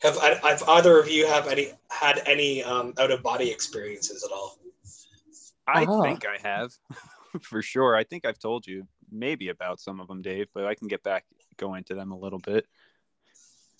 Have 0.00 0.18
I- 0.18 0.34
have 0.50 0.62
either 0.68 0.98
of 0.98 1.08
you 1.08 1.26
have 1.26 1.48
any 1.48 1.72
had 1.90 2.22
any 2.26 2.62
um, 2.62 2.92
out 2.98 3.10
of 3.10 3.22
body 3.22 3.50
experiences 3.50 4.22
at 4.22 4.30
all? 4.30 4.58
I 5.66 5.86
Oh. 5.86 6.02
think 6.02 6.24
I 6.26 6.36
have, 6.46 6.72
for 7.40 7.62
sure. 7.62 7.96
I 7.96 8.04
think 8.04 8.26
I've 8.26 8.38
told 8.38 8.66
you 8.66 8.86
maybe 9.10 9.48
about 9.48 9.80
some 9.80 9.98
of 9.98 10.08
them, 10.08 10.20
Dave, 10.20 10.48
but 10.52 10.66
I 10.66 10.74
can 10.74 10.88
get 10.88 11.02
back 11.02 11.24
go 11.56 11.74
into 11.74 11.94
them 11.94 12.12
a 12.12 12.18
little 12.18 12.38
bit. 12.38 12.66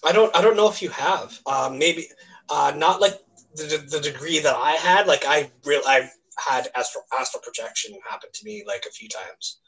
I 0.03 0.13
don't 0.13 0.35
I 0.35 0.41
don't 0.41 0.57
know 0.57 0.69
if 0.71 0.81
you 0.81 0.89
have. 0.91 1.39
Um, 1.47 1.79
maybe 1.79 2.09
uh, 2.49 2.73
not 2.75 3.01
like 3.01 3.21
the, 3.55 3.87
the 3.91 4.01
degree 4.01 4.41
that 4.41 4.55
I 4.55 4.73
had. 4.73 5.07
Like 5.07 5.25
I 5.27 5.51
real 5.65 5.83
I 5.87 6.11
had 6.37 6.69
astral 6.75 7.05
astral 7.19 7.43
projection 7.43 7.97
happen 8.09 8.31
to 8.33 8.45
me 8.45 8.65
like 8.67 8.85
a 8.87 8.93
few 8.93 9.09
times. 9.09 9.61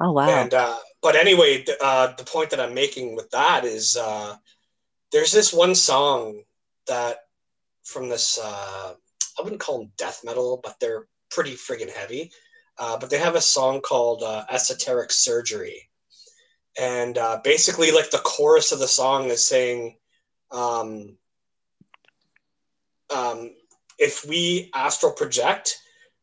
oh 0.00 0.12
wow 0.12 0.28
And 0.28 0.54
uh, 0.54 0.78
but 1.02 1.16
anyway, 1.16 1.64
the, 1.64 1.76
uh, 1.82 2.14
the 2.16 2.24
point 2.24 2.50
that 2.50 2.60
I'm 2.60 2.74
making 2.74 3.16
with 3.16 3.30
that 3.30 3.64
is 3.64 3.96
uh, 3.96 4.36
there's 5.12 5.32
this 5.32 5.52
one 5.52 5.74
song 5.74 6.42
that 6.86 7.18
from 7.84 8.08
this 8.08 8.38
uh, 8.42 8.94
I 9.38 9.42
wouldn't 9.42 9.60
call 9.60 9.78
them 9.78 9.92
death 9.96 10.20
metal, 10.24 10.60
but 10.62 10.78
they're 10.80 11.06
pretty 11.30 11.54
friggin' 11.54 11.90
heavy. 11.90 12.30
Uh, 12.78 12.98
but 12.98 13.08
they 13.08 13.18
have 13.18 13.36
a 13.36 13.40
song 13.40 13.80
called 13.80 14.22
uh, 14.22 14.44
"Esoteric 14.50 15.12
Surgery," 15.12 15.88
and 16.78 17.16
uh, 17.18 17.40
basically, 17.44 17.92
like 17.92 18.10
the 18.10 18.18
chorus 18.18 18.72
of 18.72 18.80
the 18.80 18.88
song 18.88 19.26
is 19.26 19.46
saying, 19.46 19.96
um, 20.50 21.16
um, 23.14 23.50
"If 23.98 24.24
we 24.26 24.70
astral 24.74 25.12
project." 25.12 25.78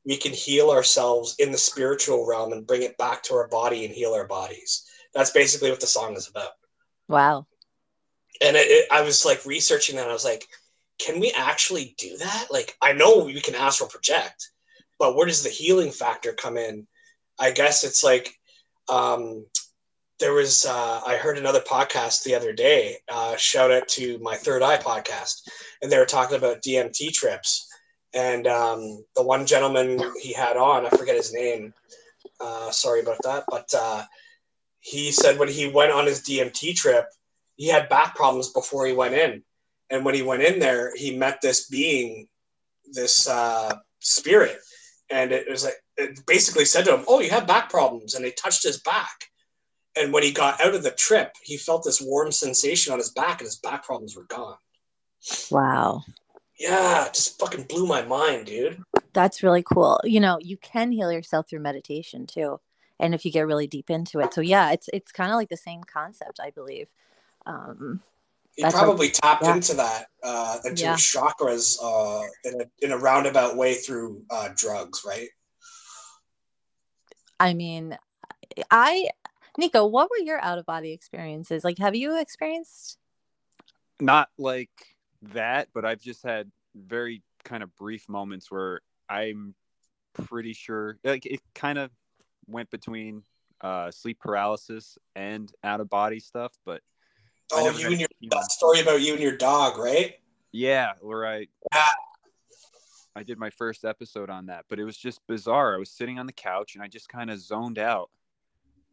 we 0.05 0.17
can 0.17 0.33
heal 0.33 0.71
ourselves 0.71 1.35
in 1.39 1.51
the 1.51 1.57
spiritual 1.57 2.25
realm 2.25 2.53
and 2.53 2.65
bring 2.65 2.81
it 2.83 2.97
back 2.97 3.21
to 3.23 3.35
our 3.35 3.47
body 3.47 3.85
and 3.85 3.93
heal 3.93 4.13
our 4.13 4.27
bodies. 4.27 4.85
That's 5.13 5.31
basically 5.31 5.69
what 5.69 5.79
the 5.79 5.87
song 5.87 6.15
is 6.15 6.27
about. 6.27 6.51
Wow. 7.07 7.45
And 8.41 8.55
it, 8.55 8.67
it, 8.67 8.87
I 8.91 9.01
was 9.01 9.25
like 9.25 9.45
researching 9.45 9.97
that. 9.97 10.09
I 10.09 10.13
was 10.13 10.25
like, 10.25 10.47
can 10.97 11.19
we 11.19 11.31
actually 11.35 11.95
do 11.97 12.17
that? 12.17 12.47
Like, 12.49 12.75
I 12.81 12.93
know 12.93 13.25
we 13.25 13.39
can 13.41 13.55
astral 13.55 13.89
project, 13.89 14.49
but 14.97 15.15
where 15.15 15.27
does 15.27 15.43
the 15.43 15.49
healing 15.49 15.91
factor 15.91 16.33
come 16.33 16.57
in? 16.57 16.87
I 17.39 17.51
guess 17.51 17.83
it's 17.83 18.03
like, 18.03 18.33
um, 18.89 19.45
there 20.21 20.33
was, 20.33 20.65
uh, 20.65 21.01
I 21.05 21.15
heard 21.15 21.37
another 21.37 21.59
podcast 21.59 22.23
the 22.23 22.35
other 22.35 22.53
day, 22.53 22.97
uh, 23.09 23.35
shout 23.35 23.71
out 23.71 23.87
to 23.89 24.19
my 24.19 24.35
third 24.35 24.61
eye 24.61 24.77
podcast, 24.77 25.49
and 25.81 25.91
they 25.91 25.97
were 25.97 26.05
talking 26.05 26.37
about 26.37 26.61
DMT 26.61 27.11
trips. 27.11 27.67
And 28.13 28.45
um, 28.45 29.03
the 29.15 29.23
one 29.23 29.45
gentleman 29.45 29.99
he 30.21 30.31
had 30.31 30.57
on, 30.57 30.85
I 30.85 30.89
forget 30.89 31.15
his 31.15 31.33
name, 31.33 31.73
uh, 32.39 32.69
sorry 32.69 33.01
about 33.01 33.17
that, 33.23 33.45
but 33.49 33.67
uh, 33.75 34.03
he 34.79 35.11
said 35.11 35.39
when 35.39 35.49
he 35.49 35.67
went 35.67 35.91
on 35.91 36.05
his 36.05 36.21
DMT 36.21 36.75
trip, 36.75 37.05
he 37.55 37.67
had 37.67 37.89
back 37.89 38.15
problems 38.15 38.49
before 38.49 38.85
he 38.85 38.93
went 38.93 39.15
in. 39.15 39.43
And 39.89 40.05
when 40.05 40.15
he 40.15 40.21
went 40.21 40.43
in 40.43 40.59
there, 40.59 40.95
he 40.95 41.17
met 41.17 41.41
this 41.41 41.67
being, 41.67 42.27
this 42.93 43.27
uh, 43.27 43.75
spirit. 43.99 44.57
And 45.09 45.31
it 45.31 45.49
was 45.49 45.65
like, 45.65 45.75
it 45.97 46.25
basically 46.25 46.65
said 46.65 46.85
to 46.85 46.95
him, 46.95 47.05
Oh, 47.07 47.19
you 47.19 47.29
have 47.31 47.45
back 47.45 47.69
problems. 47.69 48.13
And 48.13 48.23
they 48.23 48.31
touched 48.31 48.63
his 48.63 48.79
back. 48.81 49.30
And 49.95 50.13
when 50.13 50.23
he 50.23 50.31
got 50.31 50.61
out 50.61 50.73
of 50.73 50.83
the 50.83 50.91
trip, 50.91 51.35
he 51.43 51.57
felt 51.57 51.83
this 51.83 52.01
warm 52.01 52.31
sensation 52.31 52.93
on 52.93 52.99
his 52.99 53.09
back 53.11 53.39
and 53.39 53.47
his 53.47 53.57
back 53.57 53.83
problems 53.83 54.15
were 54.15 54.23
gone. 54.23 54.57
Wow. 55.49 56.03
Yeah, 56.57 57.07
it 57.07 57.13
just 57.13 57.39
fucking 57.39 57.65
blew 57.65 57.85
my 57.85 58.01
mind, 58.03 58.45
dude. 58.45 58.81
That's 59.13 59.43
really 59.43 59.63
cool. 59.63 59.99
You 60.03 60.19
know, 60.19 60.37
you 60.41 60.57
can 60.57 60.91
heal 60.91 61.11
yourself 61.11 61.49
through 61.49 61.59
meditation 61.59 62.25
too. 62.25 62.59
And 62.99 63.13
if 63.15 63.25
you 63.25 63.31
get 63.31 63.47
really 63.47 63.67
deep 63.67 63.89
into 63.89 64.19
it. 64.19 64.33
So 64.33 64.41
yeah, 64.41 64.71
it's 64.71 64.87
it's 64.93 65.11
kind 65.11 65.31
of 65.31 65.35
like 65.35 65.49
the 65.49 65.57
same 65.57 65.83
concept, 65.83 66.39
I 66.41 66.51
believe. 66.51 66.87
Um 67.45 68.01
He 68.55 68.63
probably 68.63 69.09
tapped 69.09 69.43
yeah. 69.43 69.55
into 69.55 69.73
that, 69.75 70.07
uh, 70.23 70.57
into 70.65 70.83
Yeah. 70.83 70.95
chakras 70.95 71.77
uh, 71.81 72.27
in, 72.45 72.61
a, 72.61 72.65
in 72.85 72.91
a 72.91 72.97
roundabout 72.97 73.57
way 73.57 73.73
through 73.75 74.23
uh, 74.29 74.49
drugs, 74.55 75.03
right? 75.05 75.29
I 77.39 77.53
mean, 77.53 77.97
I 78.69 79.09
Nico, 79.57 79.85
what 79.85 80.09
were 80.09 80.23
your 80.23 80.41
out 80.41 80.57
of 80.57 80.65
body 80.65 80.91
experiences? 80.91 81.63
Like 81.63 81.77
have 81.77 81.95
you 81.95 82.19
experienced 82.19 82.97
not 83.99 84.29
like 84.37 84.69
that, 85.21 85.67
but 85.73 85.85
I've 85.85 86.01
just 86.01 86.23
had 86.23 86.51
very 86.75 87.21
kind 87.43 87.63
of 87.63 87.75
brief 87.75 88.07
moments 88.09 88.51
where 88.51 88.81
I'm 89.09 89.55
pretty 90.13 90.53
sure 90.53 90.97
like 91.03 91.25
it 91.25 91.41
kind 91.55 91.77
of 91.77 91.91
went 92.47 92.69
between 92.69 93.23
uh 93.61 93.91
sleep 93.91 94.19
paralysis 94.19 94.97
and 95.15 95.51
out 95.63 95.81
of 95.81 95.89
body 95.89 96.19
stuff, 96.19 96.53
but 96.65 96.81
Oh, 97.53 97.69
you 97.77 97.87
and 97.87 97.99
your 97.99 98.09
that 98.29 98.49
story 98.49 98.79
about 98.79 99.01
you 99.01 99.13
and 99.13 99.21
your 99.21 99.35
dog, 99.35 99.77
right? 99.77 100.15
yeah, 100.51 100.93
where 101.01 101.25
I 101.25 101.47
Yeah. 101.73 101.83
I 103.13 103.23
did 103.23 103.37
my 103.37 103.49
first 103.49 103.83
episode 103.83 104.29
on 104.29 104.45
that, 104.45 104.65
but 104.69 104.79
it 104.79 104.85
was 104.85 104.97
just 104.97 105.19
bizarre. 105.27 105.75
I 105.75 105.77
was 105.77 105.91
sitting 105.91 106.17
on 106.17 106.27
the 106.27 106.33
couch 106.33 106.75
and 106.75 106.83
I 106.83 106.87
just 106.87 107.09
kind 107.09 107.29
of 107.29 107.41
zoned 107.41 107.77
out. 107.77 108.09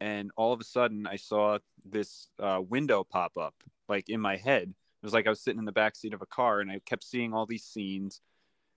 And 0.00 0.30
all 0.36 0.52
of 0.52 0.60
a 0.60 0.64
sudden, 0.64 1.06
I 1.06 1.16
saw 1.16 1.58
this 1.84 2.28
uh, 2.38 2.60
window 2.66 3.04
pop 3.04 3.36
up, 3.36 3.54
like 3.88 4.08
in 4.08 4.20
my 4.20 4.36
head. 4.36 4.68
It 4.68 5.06
was 5.06 5.12
like 5.12 5.26
I 5.26 5.30
was 5.30 5.40
sitting 5.40 5.58
in 5.58 5.64
the 5.64 5.72
back 5.72 5.96
seat 5.96 6.14
of 6.14 6.22
a 6.22 6.26
car 6.26 6.60
and 6.60 6.70
I 6.70 6.80
kept 6.84 7.04
seeing 7.04 7.32
all 7.32 7.46
these 7.46 7.64
scenes. 7.64 8.20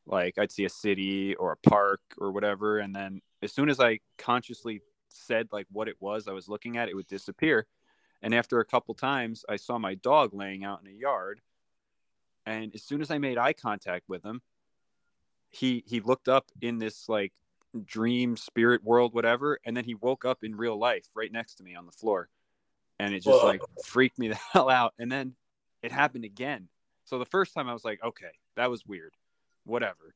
Like 0.05 0.37
I'd 0.37 0.51
see 0.51 0.65
a 0.65 0.69
city 0.69 1.35
or 1.35 1.51
a 1.51 1.69
park 1.69 2.01
or 2.17 2.31
whatever. 2.31 2.79
And 2.79 2.95
then 2.95 3.21
as 3.41 3.51
soon 3.51 3.69
as 3.69 3.79
I 3.79 3.99
consciously 4.17 4.81
said 5.09 5.47
like 5.51 5.67
what 5.71 5.87
it 5.87 5.97
was 5.99 6.27
I 6.27 6.33
was 6.33 6.47
looking 6.47 6.77
at, 6.77 6.89
it 6.89 6.95
would 6.95 7.07
disappear. 7.07 7.67
And 8.21 8.35
after 8.35 8.59
a 8.59 8.65
couple 8.65 8.93
times, 8.93 9.43
I 9.49 9.55
saw 9.55 9.77
my 9.79 9.95
dog 9.95 10.33
laying 10.33 10.63
out 10.63 10.81
in 10.83 10.91
a 10.91 10.95
yard. 10.95 11.41
And 12.45 12.73
as 12.73 12.83
soon 12.83 13.01
as 13.01 13.11
I 13.11 13.17
made 13.17 13.37
eye 13.37 13.53
contact 13.53 14.07
with 14.07 14.23
him, 14.23 14.41
he 15.49 15.83
he 15.85 15.99
looked 15.99 16.27
up 16.27 16.45
in 16.61 16.77
this 16.77 17.09
like 17.09 17.33
dream 17.85 18.35
spirit 18.35 18.83
world 18.83 19.13
whatever 19.13 19.59
and 19.65 19.75
then 19.75 19.85
he 19.85 19.95
woke 19.95 20.25
up 20.25 20.43
in 20.43 20.55
real 20.55 20.77
life 20.77 21.05
right 21.15 21.31
next 21.31 21.55
to 21.55 21.63
me 21.63 21.75
on 21.75 21.85
the 21.85 21.91
floor 21.91 22.27
and 22.99 23.13
it 23.13 23.23
just 23.23 23.41
Whoa. 23.41 23.47
like 23.47 23.61
freaked 23.85 24.19
me 24.19 24.27
the 24.29 24.35
hell 24.35 24.69
out 24.69 24.93
and 24.99 25.11
then 25.11 25.35
it 25.81 25.91
happened 25.91 26.25
again. 26.25 26.67
So 27.05 27.17
the 27.17 27.25
first 27.25 27.53
time 27.53 27.67
i 27.67 27.73
was 27.73 27.85
like 27.85 28.03
okay 28.03 28.31
that 28.55 28.69
was 28.69 28.85
weird 28.85 29.13
whatever 29.63 30.15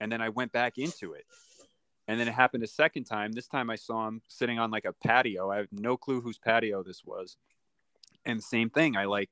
and 0.00 0.10
then 0.10 0.20
i 0.20 0.28
went 0.28 0.52
back 0.52 0.78
into 0.78 1.12
it 1.12 1.24
and 2.08 2.18
then 2.18 2.26
it 2.26 2.34
happened 2.34 2.64
a 2.64 2.68
second 2.68 3.04
time. 3.04 3.32
This 3.32 3.46
time 3.46 3.70
i 3.70 3.76
saw 3.76 4.06
him 4.06 4.22
sitting 4.28 4.58
on 4.58 4.70
like 4.70 4.84
a 4.84 4.92
patio. 4.92 5.50
I 5.50 5.58
have 5.58 5.68
no 5.72 5.96
clue 5.96 6.20
whose 6.20 6.38
patio 6.38 6.82
this 6.82 7.02
was 7.04 7.36
and 8.24 8.42
same 8.42 8.70
thing 8.70 8.96
i 8.96 9.04
like 9.04 9.30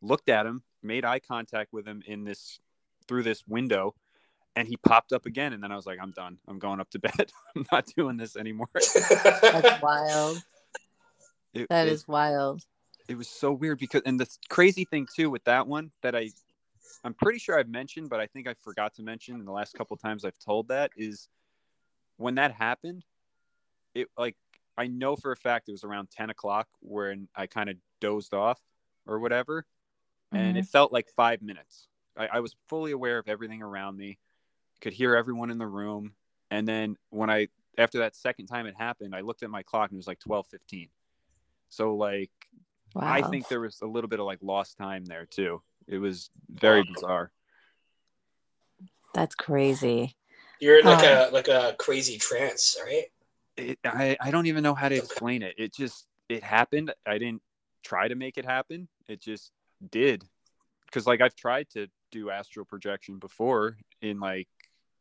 looked 0.00 0.28
at 0.28 0.46
him 0.46 0.62
made 0.82 1.04
eye 1.04 1.18
contact 1.18 1.72
with 1.72 1.86
him 1.86 2.02
in 2.06 2.24
this 2.24 2.60
through 3.06 3.22
this 3.22 3.44
window 3.46 3.94
and 4.58 4.66
he 4.66 4.76
popped 4.78 5.12
up 5.12 5.24
again 5.24 5.52
and 5.52 5.62
then 5.62 5.70
i 5.70 5.76
was 5.76 5.86
like 5.86 5.98
i'm 6.02 6.10
done 6.10 6.36
i'm 6.48 6.58
going 6.58 6.80
up 6.80 6.90
to 6.90 6.98
bed 6.98 7.32
i'm 7.56 7.64
not 7.70 7.86
doing 7.96 8.16
this 8.16 8.36
anymore 8.36 8.68
that's 8.74 9.80
wild. 9.80 10.42
it, 11.54 11.68
That 11.70 11.86
it, 11.86 11.92
is 11.92 12.08
wild. 12.08 12.64
it 13.08 13.16
was 13.16 13.28
so 13.28 13.52
weird 13.52 13.78
because 13.78 14.02
and 14.04 14.18
the 14.18 14.26
crazy 14.48 14.84
thing 14.84 15.06
too 15.14 15.30
with 15.30 15.44
that 15.44 15.66
one 15.66 15.92
that 16.02 16.14
i 16.16 16.30
i'm 17.04 17.14
pretty 17.14 17.38
sure 17.38 17.58
i've 17.58 17.68
mentioned 17.68 18.10
but 18.10 18.18
i 18.20 18.26
think 18.26 18.48
i 18.48 18.54
forgot 18.54 18.94
to 18.94 19.02
mention 19.02 19.36
in 19.36 19.44
the 19.44 19.52
last 19.52 19.74
couple 19.74 19.96
times 19.96 20.24
i've 20.24 20.38
told 20.44 20.68
that 20.68 20.90
is 20.96 21.28
when 22.16 22.34
that 22.34 22.52
happened 22.52 23.04
it 23.94 24.08
like 24.18 24.34
i 24.76 24.88
know 24.88 25.14
for 25.14 25.30
a 25.30 25.36
fact 25.36 25.68
it 25.68 25.72
was 25.72 25.84
around 25.84 26.10
10 26.10 26.30
o'clock 26.30 26.66
when 26.80 27.28
i 27.36 27.46
kind 27.46 27.70
of 27.70 27.76
dozed 28.00 28.34
off 28.34 28.58
or 29.06 29.20
whatever 29.20 29.64
and 30.32 30.56
Mhm. 30.56 30.60
it 30.60 30.66
felt 30.66 30.92
like 30.92 31.08
five 31.16 31.40
minutes 31.42 31.86
I, 32.16 32.26
I 32.26 32.40
was 32.40 32.54
fully 32.68 32.90
aware 32.92 33.18
of 33.18 33.28
everything 33.28 33.62
around 33.62 33.96
me 33.96 34.18
could 34.80 34.92
hear 34.92 35.14
everyone 35.16 35.50
in 35.50 35.58
the 35.58 35.66
room 35.66 36.12
and 36.50 36.66
then 36.66 36.96
when 37.10 37.30
i 37.30 37.48
after 37.76 37.98
that 37.98 38.16
second 38.16 38.46
time 38.46 38.66
it 38.66 38.74
happened 38.76 39.14
i 39.14 39.20
looked 39.20 39.42
at 39.42 39.50
my 39.50 39.62
clock 39.62 39.90
and 39.90 39.96
it 39.96 39.98
was 39.98 40.06
like 40.06 40.20
12 40.20 40.46
15 40.46 40.88
so 41.68 41.94
like 41.94 42.30
Wow. 42.94 43.12
I 43.12 43.22
think 43.22 43.48
there 43.48 43.60
was 43.60 43.80
a 43.82 43.86
little 43.86 44.08
bit 44.08 44.18
of 44.18 44.26
like 44.26 44.38
lost 44.42 44.76
time 44.76 45.04
there 45.04 45.26
too. 45.26 45.62
It 45.86 45.98
was 45.98 46.30
very 46.50 46.82
bizarre. 46.82 47.30
that's 49.14 49.34
crazy. 49.34 50.16
You're 50.60 50.80
in 50.80 50.84
like 50.84 51.04
Um, 51.04 51.28
a 51.28 51.30
like 51.32 51.48
a 51.48 51.76
crazy 51.78 52.18
trance, 52.18 52.76
right? 52.84 53.04
It, 53.56 53.78
I 53.84 54.16
I 54.20 54.30
don't 54.30 54.46
even 54.46 54.62
know 54.62 54.74
how 54.74 54.88
to 54.88 54.96
explain 54.96 55.42
it. 55.42 55.54
It 55.58 55.72
just 55.74 56.06
it 56.28 56.42
happened. 56.42 56.92
I 57.06 57.18
didn't 57.18 57.42
try 57.84 58.08
to 58.08 58.14
make 58.14 58.36
it 58.38 58.44
happen. 58.44 58.88
It 59.08 59.20
just 59.22 59.52
did. 59.90 60.24
Because 60.86 61.06
like 61.06 61.20
I've 61.20 61.36
tried 61.36 61.68
to 61.70 61.86
do 62.10 62.30
astral 62.30 62.64
projection 62.64 63.18
before 63.18 63.76
in 64.02 64.18
like 64.18 64.48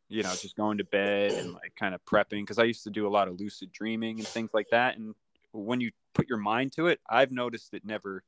you 0.10 0.24
know 0.24 0.32
just 0.42 0.56
going 0.56 0.78
to 0.78 0.84
bed 0.86 1.34
and 1.34 1.54
like 1.54 1.74
kind 1.78 1.94
of 1.94 2.04
prepping 2.06 2.42
because 2.42 2.60
I 2.60 2.64
used 2.64 2.84
to 2.84 2.90
do 2.90 3.08
a 3.08 3.10
lot 3.10 3.28
of 3.28 3.40
lucid 3.40 3.72
dreaming 3.72 4.20
and 4.20 4.28
things 4.28 4.52
like 4.54 4.68
that. 4.72 4.98
And 4.98 5.16
when 5.52 5.82
you 5.82 5.92
put 6.14 6.30
your 6.30 6.38
mind 6.38 6.72
to 6.74 6.88
it, 6.88 7.00
I've 7.10 7.32
noticed 7.32 7.74
it 7.74 7.86
never 7.86 8.24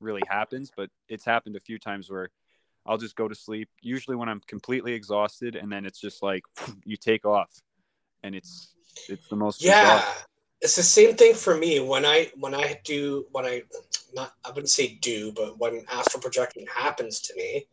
really 0.00 0.22
happens, 0.28 0.70
but 0.76 0.90
it's 1.08 1.24
happened 1.24 1.56
a 1.56 1.60
few 1.60 1.78
times 1.78 2.10
where 2.10 2.30
I'll 2.86 2.98
just 2.98 3.14
go 3.16 3.28
to 3.28 3.34
sleep, 3.34 3.68
usually 3.82 4.16
when 4.16 4.28
I'm 4.28 4.40
completely 4.46 4.94
exhausted, 4.94 5.54
and 5.54 5.70
then 5.70 5.84
it's 5.84 6.00
just 6.00 6.22
like 6.22 6.42
you 6.84 6.96
take 6.96 7.24
off, 7.24 7.50
and 8.22 8.34
it's 8.34 8.74
it's 9.08 9.28
the 9.28 9.36
most 9.36 9.62
Yeah, 9.62 9.80
bizarre- 9.82 10.04
it's 10.62 10.76
the 10.76 10.82
same 10.82 11.14
thing 11.16 11.34
for 11.34 11.56
me 11.56 11.80
when 11.80 12.04
I 12.04 12.30
when 12.36 12.54
I 12.54 12.80
do 12.84 13.26
when 13.32 13.44
I 13.44 13.62
not 14.14 14.32
I 14.44 14.48
wouldn't 14.48 14.70
say 14.70 14.98
do, 15.00 15.32
but 15.32 15.58
when 15.58 15.84
astral 15.90 16.22
projection 16.22 16.66
happens 16.66 17.20
to 17.22 17.34
me, 17.36 17.66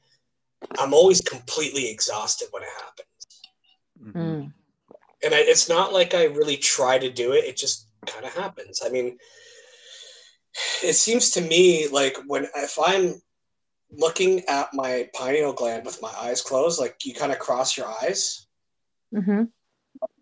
I'm 0.78 0.94
always 0.94 1.22
completely 1.22 1.90
exhausted 1.90 2.50
when 2.52 2.64
it 2.64 2.70
happens, 2.78 3.17
Mhm. 4.02 4.14
Mm. 4.16 4.54
and 5.24 5.34
I, 5.34 5.40
it's 5.40 5.68
not 5.70 5.94
like 5.94 6.14
I 6.14 6.26
really 6.26 6.58
try 6.58 6.98
to 6.98 7.10
do 7.10 7.34
it; 7.34 7.46
it 7.46 7.58
just 7.58 7.88
kind 8.06 8.26
of 8.26 8.34
happens. 8.34 8.82
I 8.86 8.90
mean, 8.90 9.18
it 10.84 10.94
seems 10.94 11.32
to 11.32 11.42
me 11.42 11.88
like 11.88 12.16
when 12.28 12.48
if 12.56 12.78
I'm 12.84 13.22
looking 13.92 14.44
at 14.46 14.74
my 14.74 15.10
pineal 15.14 15.54
gland 15.54 15.86
with 15.86 16.02
my 16.02 16.14
eyes 16.20 16.42
closed, 16.42 16.80
like 16.80 17.06
you 17.06 17.14
kind 17.14 17.32
of 17.32 17.40
cross 17.40 17.78
your 17.78 17.88
eyes, 18.04 18.48
hmm 19.14 19.44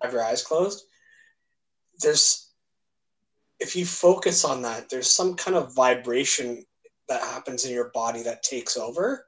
have 0.01 0.13
your 0.13 0.23
eyes 0.23 0.41
closed, 0.43 0.85
there's 1.99 2.51
if 3.59 3.75
you 3.75 3.85
focus 3.85 4.45
on 4.45 4.61
that, 4.61 4.89
there's 4.89 5.09
some 5.09 5.35
kind 5.35 5.57
of 5.57 5.73
vibration 5.75 6.63
that 7.09 7.21
happens 7.21 7.65
in 7.65 7.73
your 7.73 7.89
body 7.93 8.23
that 8.23 8.43
takes 8.43 8.77
over, 8.77 9.27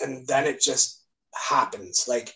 and 0.00 0.26
then 0.26 0.46
it 0.46 0.60
just 0.60 1.02
happens. 1.34 2.06
Like 2.08 2.34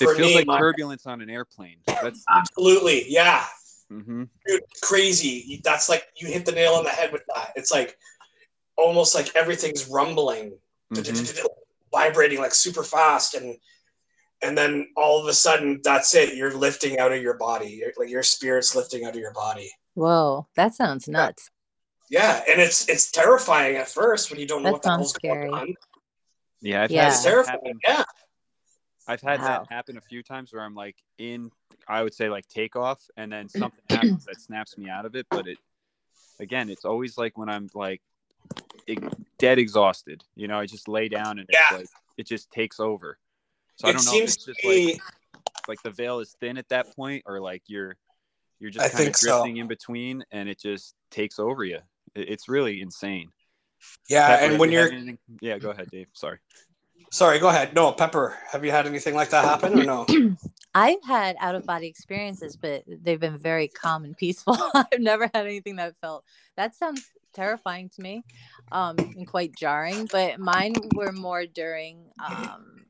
It 0.00 0.06
feels 0.06 0.18
me, 0.18 0.34
like 0.36 0.46
my- 0.46 0.58
turbulence 0.58 1.06
on 1.06 1.20
an 1.20 1.30
airplane. 1.30 1.78
That's 1.86 2.24
absolutely, 2.28 3.04
yeah, 3.08 3.44
hmm 3.88 4.24
dude, 4.46 4.62
crazy. 4.82 5.60
That's 5.62 5.88
like 5.88 6.04
you 6.16 6.28
hit 6.28 6.46
the 6.46 6.52
nail 6.52 6.72
on 6.74 6.84
the 6.84 6.90
head 6.90 7.12
with 7.12 7.22
that. 7.34 7.52
It's 7.56 7.70
like 7.70 7.96
almost 8.76 9.14
like 9.14 9.34
everything's 9.36 9.88
rumbling, 9.88 10.58
mm-hmm. 10.92 11.46
vibrating 11.92 12.38
like 12.38 12.54
super 12.54 12.82
fast, 12.82 13.34
and 13.34 13.56
and 14.42 14.58
then 14.58 14.88
all 14.96 15.20
of 15.20 15.26
a 15.28 15.32
sudden, 15.32 15.80
that's 15.84 16.14
it. 16.14 16.34
You're 16.34 16.54
lifting 16.56 16.98
out 16.98 17.12
of 17.12 17.22
your 17.22 17.38
body. 17.38 17.68
You're, 17.68 17.92
like 17.96 18.10
your 18.10 18.22
spirit's 18.22 18.74
lifting 18.74 19.04
out 19.04 19.14
of 19.14 19.20
your 19.20 19.32
body. 19.32 19.70
Whoa, 19.94 20.48
that 20.56 20.74
sounds 20.74 21.06
nuts. 21.08 21.50
Yeah, 22.10 22.42
and 22.50 22.60
it's 22.60 22.88
it's 22.88 23.10
terrifying 23.10 23.76
at 23.76 23.88
first 23.88 24.30
when 24.30 24.40
you 24.40 24.46
don't 24.46 24.62
know 24.62 24.68
That 24.70 24.72
what 24.72 24.82
the 24.82 24.88
sounds 24.88 25.00
hell's 25.02 25.10
scary. 25.12 25.48
going 25.50 25.54
on. 25.54 25.74
Yeah, 26.60 26.82
I've 26.82 26.90
Yeah. 26.90 27.04
had 27.04 27.12
It's 27.12 27.22
terrifying. 27.22 27.80
Yeah. 27.86 28.04
I've 29.06 29.20
had 29.20 29.40
Wow. 29.40 29.46
that 29.66 29.72
happen 29.74 29.96
a 29.96 30.00
few 30.00 30.22
times 30.22 30.52
where 30.52 30.62
I'm 30.62 30.74
like 30.74 30.96
in, 31.18 31.50
I 31.88 32.02
would 32.02 32.14
say 32.14 32.28
like 32.28 32.46
takeoff, 32.48 33.02
and 33.16 33.30
then 33.32 33.48
something 33.48 33.84
happens 33.90 34.24
that 34.24 34.40
snaps 34.40 34.76
me 34.78 34.88
out 34.88 35.04
of 35.06 35.14
it. 35.14 35.26
But 35.30 35.46
it, 35.46 35.58
again, 36.40 36.70
it's 36.70 36.84
always 36.84 37.18
like 37.18 37.36
when 37.36 37.48
I'm 37.48 37.68
like 37.74 38.00
dead 39.38 39.58
exhausted. 39.58 40.22
You 40.34 40.48
know, 40.48 40.58
I 40.58 40.66
just 40.66 40.88
lay 40.88 41.08
down 41.08 41.38
and 41.38 41.48
Yeah. 41.52 41.58
it's 41.70 41.78
like 41.78 41.88
it 42.16 42.26
just 42.26 42.50
takes 42.50 42.80
over. 42.80 43.18
So 43.76 43.88
I 43.88 43.90
it 43.90 43.94
don't 43.94 44.04
know 44.04 44.12
seems 44.12 44.30
if 44.30 44.36
it's 44.36 44.44
just 44.44 44.62
be 44.62 44.92
like 44.92 45.00
like 45.68 45.82
the 45.82 45.90
veil 45.90 46.20
is 46.20 46.36
thin 46.40 46.56
at 46.58 46.68
that 46.68 46.94
point, 46.94 47.24
or 47.26 47.40
like 47.40 47.62
you're 47.66 47.96
you're 48.60 48.70
just 48.70 48.84
I 48.86 48.88
kind 48.88 49.00
of 49.00 49.04
think 49.06 49.16
so. 49.16 49.38
drifting 49.42 49.56
in 49.58 49.66
between, 49.68 50.24
and 50.30 50.48
it 50.48 50.60
just 50.60 50.94
takes 51.10 51.38
over 51.38 51.64
you. 51.64 51.78
It's 52.14 52.48
really 52.48 52.80
insane. 52.80 53.30
yeah, 54.08 54.44
and 54.44 54.58
when 54.58 54.70
you're 54.70 54.90
anything- 54.92 55.18
yeah, 55.40 55.58
go 55.58 55.70
ahead, 55.70 55.90
Dave. 55.90 56.06
Sorry. 56.14 56.38
Sorry, 57.10 57.38
go 57.38 57.48
ahead. 57.48 57.74
No, 57.74 57.92
Pepper, 57.92 58.36
have 58.50 58.64
you 58.64 58.70
had 58.70 58.86
anything 58.86 59.14
like 59.14 59.30
that 59.30 59.44
happen 59.44 59.78
or 59.78 59.84
no? 59.84 60.06
I've 60.74 61.02
had 61.06 61.36
out 61.38 61.54
of 61.54 61.64
body 61.64 61.86
experiences, 61.86 62.56
but 62.56 62.82
they've 62.86 63.20
been 63.20 63.38
very 63.38 63.68
calm 63.68 64.04
and 64.04 64.16
peaceful. 64.16 64.56
I've 64.74 64.98
never 64.98 65.30
had 65.32 65.46
anything 65.46 65.76
that 65.76 65.96
felt 65.98 66.24
that 66.56 66.74
sounds 66.74 67.04
terrifying 67.32 67.90
to 67.90 68.02
me, 68.02 68.24
um, 68.72 68.96
and 68.98 69.26
quite 69.26 69.54
jarring. 69.56 70.08
But 70.10 70.38
mine 70.40 70.74
were 70.94 71.12
more 71.12 71.46
during, 71.46 72.06
um, 72.24 72.86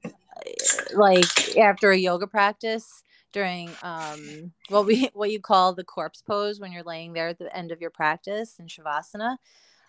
like 0.94 1.58
after 1.58 1.90
a 1.90 1.96
yoga 1.96 2.26
practice 2.26 3.02
during 3.32 3.68
um 3.82 4.52
what 4.68 4.86
we 4.86 5.10
what 5.12 5.30
you 5.30 5.40
call 5.40 5.74
the 5.74 5.84
corpse 5.84 6.22
pose 6.22 6.60
when 6.60 6.72
you're 6.72 6.84
laying 6.84 7.12
there 7.12 7.28
at 7.28 7.38
the 7.38 7.54
end 7.54 7.72
of 7.72 7.80
your 7.80 7.90
practice 7.90 8.56
in 8.58 8.66
shavasana 8.66 9.36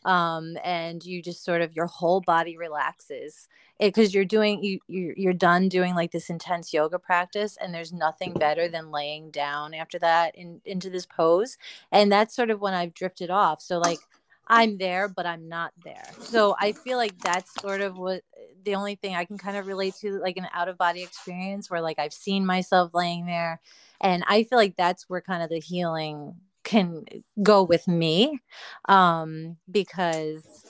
um 0.06 0.56
and 0.64 1.04
you 1.04 1.22
just 1.22 1.44
sort 1.44 1.62
of 1.62 1.76
your 1.76 1.88
whole 1.88 2.22
body 2.22 2.58
relaxes 2.58 3.50
because 3.80 4.14
you're 4.14 4.24
doing 4.24 4.64
you 4.64 4.80
you're, 5.18 5.34
done 5.34 5.68
doing 5.68 5.96
like 5.96 6.12
this 6.12 6.30
intense 6.30 6.74
yoga 6.74 6.98
practice 6.98 7.58
and 7.60 7.74
there's 7.74 7.92
nothing 7.92 8.32
better 8.34 8.70
than 8.70 8.92
laying 8.92 9.30
down 9.32 9.74
after 9.74 10.00
that 10.00 10.34
in, 10.36 10.62
into 10.64 10.90
this 10.90 11.06
pose 11.06 11.58
and 11.92 12.12
that's 12.12 12.36
sort 12.36 12.50
of 12.50 12.62
when 12.62 12.74
i've 12.74 12.94
drifted 12.94 13.30
off 13.30 13.62
so 13.62 13.80
like 13.80 14.00
i'm 14.48 14.78
there 14.78 15.10
but 15.10 15.26
i'm 15.26 15.50
not 15.50 15.74
there 15.84 16.08
so 16.22 16.56
i 16.60 16.72
feel 16.72 16.98
like 16.98 17.18
that's 17.20 17.52
sort 17.60 17.82
of 17.82 17.98
what 17.98 18.22
the 18.64 18.76
only 18.76 18.96
thing 18.96 19.16
i 19.16 19.26
can 19.26 19.38
kind 19.38 19.58
of 19.58 19.68
relate 19.68 19.96
to 19.96 20.20
like 20.20 20.38
an 20.38 20.48
out 20.54 20.70
of 20.70 20.78
body 20.78 21.02
experience 21.04 21.70
where 21.70 21.82
like 21.82 22.00
i've 22.00 22.14
seen 22.14 22.46
myself 22.46 22.92
laying 22.94 23.26
there 23.26 23.60
and 24.00 24.24
i 24.28 24.44
feel 24.44 24.58
like 24.58 24.76
that's 24.78 25.10
where 25.10 25.22
kind 25.22 25.44
of 25.44 25.50
the 25.50 25.60
healing 25.60 26.36
can 26.66 27.06
go 27.42 27.64
with 27.64 27.88
me 27.88 28.40
um 28.90 29.56
because 29.72 30.66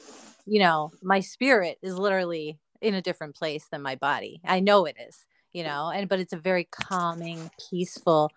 you 0.46 0.60
know 0.60 0.92
my 1.02 1.20
spirit 1.22 1.80
is 1.82 1.98
literally 1.98 2.60
in 2.82 2.94
a 2.94 3.02
different 3.02 3.36
place 3.36 3.66
than 3.72 3.82
my 3.82 3.96
body 3.96 4.42
i 4.46 4.60
know 4.60 4.86
it 4.86 4.96
is 5.08 5.26
you 5.54 5.64
know 5.64 5.90
and 5.90 6.08
but 6.10 6.20
it's 6.20 6.34
a 6.34 6.38
very 6.38 6.68
calming 6.72 7.50
peaceful 7.70 8.30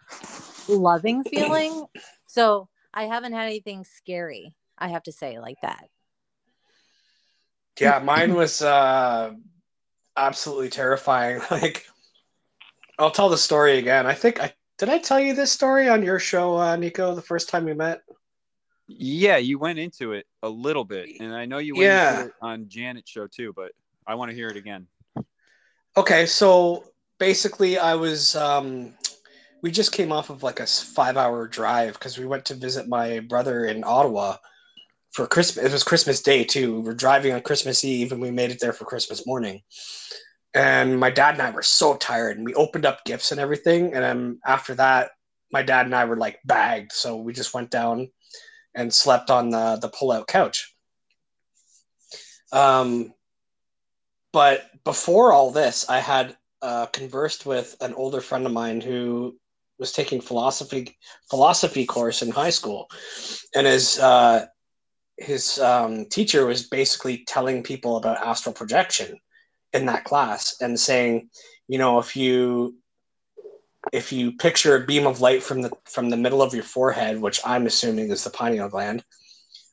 loving 0.68 1.24
feeling 1.24 1.84
so 2.26 2.68
i 2.94 3.04
haven't 3.04 3.32
had 3.32 3.46
anything 3.46 3.84
scary 3.84 4.54
i 4.78 4.88
have 4.88 5.02
to 5.02 5.12
say 5.12 5.38
like 5.38 5.58
that 5.60 5.88
Yeah, 7.80 8.00
mine 8.00 8.34
was 8.34 8.62
uh, 8.62 9.32
absolutely 10.16 10.68
terrifying. 10.68 11.40
Like, 11.50 11.86
I'll 12.98 13.12
tell 13.12 13.28
the 13.28 13.38
story 13.38 13.78
again. 13.78 14.06
I 14.06 14.14
think 14.14 14.40
I 14.40 14.52
did. 14.78 14.88
I 14.88 14.98
tell 14.98 15.20
you 15.20 15.34
this 15.34 15.52
story 15.52 15.88
on 15.88 16.02
your 16.02 16.18
show, 16.18 16.56
uh, 16.56 16.76
Nico, 16.76 17.14
the 17.14 17.22
first 17.22 17.48
time 17.48 17.64
we 17.64 17.74
met. 17.74 18.02
Yeah, 18.86 19.36
you 19.36 19.58
went 19.58 19.78
into 19.78 20.12
it 20.12 20.26
a 20.42 20.48
little 20.48 20.84
bit, 20.84 21.08
and 21.20 21.34
I 21.34 21.44
know 21.44 21.58
you 21.58 21.74
went 21.74 21.88
Yeah. 21.88 22.10
into 22.12 22.28
it 22.28 22.34
on 22.40 22.68
Janet's 22.68 23.10
show 23.10 23.26
too, 23.26 23.52
but 23.52 23.72
I 24.06 24.14
want 24.14 24.30
to 24.30 24.34
hear 24.34 24.48
it 24.48 24.56
again. 24.56 24.86
Okay, 25.96 26.24
so 26.26 26.84
basically, 27.18 27.78
I 27.78 27.94
was. 27.94 28.34
Um, 28.36 28.94
we 29.60 29.72
just 29.72 29.90
came 29.90 30.12
off 30.12 30.30
of 30.30 30.44
like 30.44 30.60
a 30.60 30.66
five-hour 30.66 31.48
drive 31.48 31.94
because 31.94 32.16
we 32.16 32.24
went 32.24 32.44
to 32.46 32.54
visit 32.54 32.88
my 32.88 33.18
brother 33.18 33.64
in 33.66 33.82
Ottawa 33.84 34.36
for 35.10 35.26
Christmas. 35.26 35.66
It 35.66 35.72
was 35.72 35.82
Christmas 35.82 36.22
Day 36.22 36.44
too. 36.44 36.76
We 36.76 36.82
were 36.82 36.94
driving 36.94 37.32
on 37.32 37.42
Christmas 37.42 37.84
Eve, 37.84 38.12
and 38.12 38.22
we 38.22 38.30
made 38.30 38.52
it 38.52 38.60
there 38.60 38.72
for 38.72 38.84
Christmas 38.84 39.26
morning. 39.26 39.62
And 40.54 40.98
my 40.98 41.10
dad 41.10 41.34
and 41.34 41.42
I 41.42 41.50
were 41.50 41.62
so 41.62 41.96
tired, 41.96 42.36
and 42.36 42.46
we 42.46 42.54
opened 42.54 42.86
up 42.86 43.04
gifts 43.04 43.32
and 43.32 43.40
everything. 43.40 43.94
And 43.94 44.02
then 44.02 44.40
after 44.46 44.74
that, 44.76 45.10
my 45.52 45.62
dad 45.62 45.86
and 45.86 45.94
I 45.94 46.04
were 46.04 46.16
like 46.16 46.40
bagged, 46.44 46.92
so 46.92 47.16
we 47.16 47.32
just 47.32 47.54
went 47.54 47.70
down 47.70 48.10
and 48.74 48.92
slept 48.92 49.30
on 49.30 49.50
the 49.50 49.78
the 49.80 49.88
pull-out 49.88 50.26
couch. 50.26 50.74
Um, 52.52 53.12
but 54.32 54.70
before 54.84 55.32
all 55.32 55.50
this, 55.50 55.88
I 55.88 56.00
had 56.00 56.36
uh, 56.62 56.86
conversed 56.86 57.46
with 57.46 57.76
an 57.80 57.94
older 57.94 58.20
friend 58.20 58.46
of 58.46 58.52
mine 58.52 58.80
who 58.80 59.38
was 59.78 59.92
taking 59.92 60.20
philosophy 60.20 60.96
philosophy 61.30 61.86
course 61.86 62.22
in 62.22 62.30
high 62.30 62.50
school, 62.50 62.88
and 63.54 63.66
his 63.66 63.98
uh, 63.98 64.46
his 65.16 65.58
um, 65.58 66.06
teacher 66.06 66.46
was 66.46 66.68
basically 66.68 67.24
telling 67.26 67.62
people 67.62 67.96
about 67.96 68.26
astral 68.26 68.54
projection 68.54 69.18
in 69.72 69.86
that 69.86 70.04
class 70.04 70.56
and 70.60 70.78
saying, 70.78 71.30
you 71.66 71.78
know, 71.78 71.98
if 71.98 72.16
you 72.16 72.76
if 73.92 74.12
you 74.12 74.32
picture 74.32 74.76
a 74.76 74.86
beam 74.86 75.06
of 75.06 75.20
light 75.20 75.42
from 75.42 75.62
the 75.62 75.70
from 75.84 76.10
the 76.10 76.16
middle 76.16 76.42
of 76.42 76.54
your 76.54 76.64
forehead, 76.64 77.20
which 77.20 77.40
I'm 77.44 77.66
assuming 77.66 78.10
is 78.10 78.24
the 78.24 78.30
pineal 78.30 78.68
gland, 78.68 79.04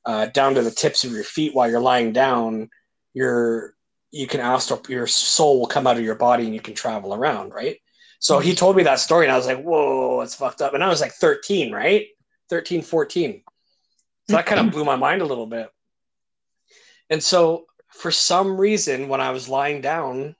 uh, 0.05 0.27
down 0.27 0.55
to 0.55 0.61
the 0.61 0.71
tips 0.71 1.03
of 1.03 1.11
your 1.11 1.23
feet 1.23 1.53
while 1.53 1.69
you're 1.69 1.79
lying 1.79 2.13
down, 2.13 2.69
your 3.13 3.73
you 4.11 4.27
can 4.27 4.39
astral 4.39 4.81
your 4.87 5.07
soul 5.07 5.59
will 5.59 5.67
come 5.67 5.87
out 5.87 5.97
of 5.97 6.03
your 6.03 6.15
body 6.15 6.45
and 6.45 6.53
you 6.53 6.61
can 6.61 6.73
travel 6.73 7.13
around, 7.13 7.49
right? 7.51 7.77
So 8.19 8.39
he 8.39 8.55
told 8.55 8.77
me 8.77 8.83
that 8.83 8.99
story 8.99 9.25
and 9.25 9.31
I 9.31 9.37
was 9.37 9.45
like, 9.45 9.61
whoa, 9.61 10.21
it's 10.21 10.35
fucked 10.35 10.61
up. 10.61 10.73
And 10.73 10.83
I 10.83 10.87
was 10.87 11.01
like 11.01 11.11
13, 11.11 11.71
right? 11.71 12.07
13, 12.49 12.81
14. 12.81 13.43
So 14.29 14.35
that 14.35 14.45
kind 14.45 14.65
of 14.65 14.71
blew 14.71 14.85
my 14.85 14.95
mind 14.95 15.21
a 15.21 15.25
little 15.25 15.45
bit. 15.45 15.69
And 17.09 17.21
so 17.21 17.65
for 17.95 18.11
some 18.11 18.57
reason, 18.59 19.07
when 19.07 19.21
I 19.21 19.31
was 19.31 19.49
lying 19.49 19.81
down 19.81 20.35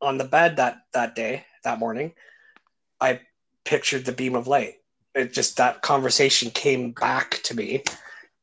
on 0.00 0.18
the 0.18 0.24
bed 0.24 0.56
that 0.56 0.82
that 0.92 1.14
day, 1.14 1.44
that 1.64 1.78
morning, 1.78 2.12
I 3.00 3.20
pictured 3.64 4.04
the 4.04 4.12
beam 4.12 4.34
of 4.34 4.46
light. 4.46 4.74
It 5.14 5.32
just 5.32 5.56
that 5.56 5.82
conversation 5.82 6.50
came 6.50 6.92
back 6.92 7.40
to 7.44 7.54
me. 7.54 7.84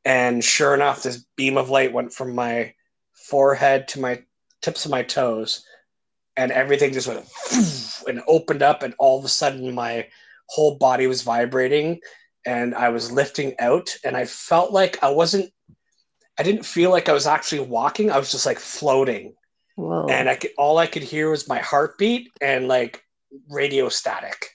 And 0.04 0.44
sure 0.44 0.74
enough, 0.74 1.02
this 1.02 1.24
beam 1.36 1.56
of 1.56 1.70
light 1.70 1.92
went 1.92 2.12
from 2.12 2.34
my 2.34 2.74
forehead 3.12 3.88
to 3.88 4.00
my 4.00 4.22
tips 4.62 4.84
of 4.84 4.90
my 4.90 5.02
toes, 5.02 5.64
and 6.36 6.52
everything 6.52 6.92
just 6.92 7.08
went 7.08 7.26
and 8.08 8.22
opened 8.28 8.62
up, 8.62 8.82
and 8.82 8.94
all 8.98 9.18
of 9.18 9.24
a 9.24 9.28
sudden 9.28 9.74
my 9.74 10.06
whole 10.48 10.76
body 10.78 11.06
was 11.06 11.22
vibrating, 11.22 12.00
and 12.44 12.74
I 12.74 12.90
was 12.90 13.10
lifting 13.10 13.58
out, 13.58 13.96
and 14.04 14.16
I 14.16 14.26
felt 14.26 14.72
like 14.72 15.02
I 15.02 15.10
wasn't. 15.10 15.50
I 16.38 16.42
didn't 16.42 16.66
feel 16.66 16.90
like 16.90 17.08
I 17.08 17.12
was 17.12 17.26
actually 17.26 17.60
walking. 17.60 18.10
I 18.10 18.18
was 18.18 18.30
just 18.30 18.46
like 18.46 18.58
floating, 18.58 19.34
whoa. 19.76 20.06
And 20.08 20.28
I 20.28 20.36
could 20.36 20.50
all 20.58 20.78
I 20.78 20.86
could 20.86 21.02
hear 21.02 21.30
was 21.30 21.48
my 21.48 21.58
heartbeat 21.58 22.30
and 22.40 22.68
like 22.68 23.02
radio 23.48 23.88
static, 23.88 24.50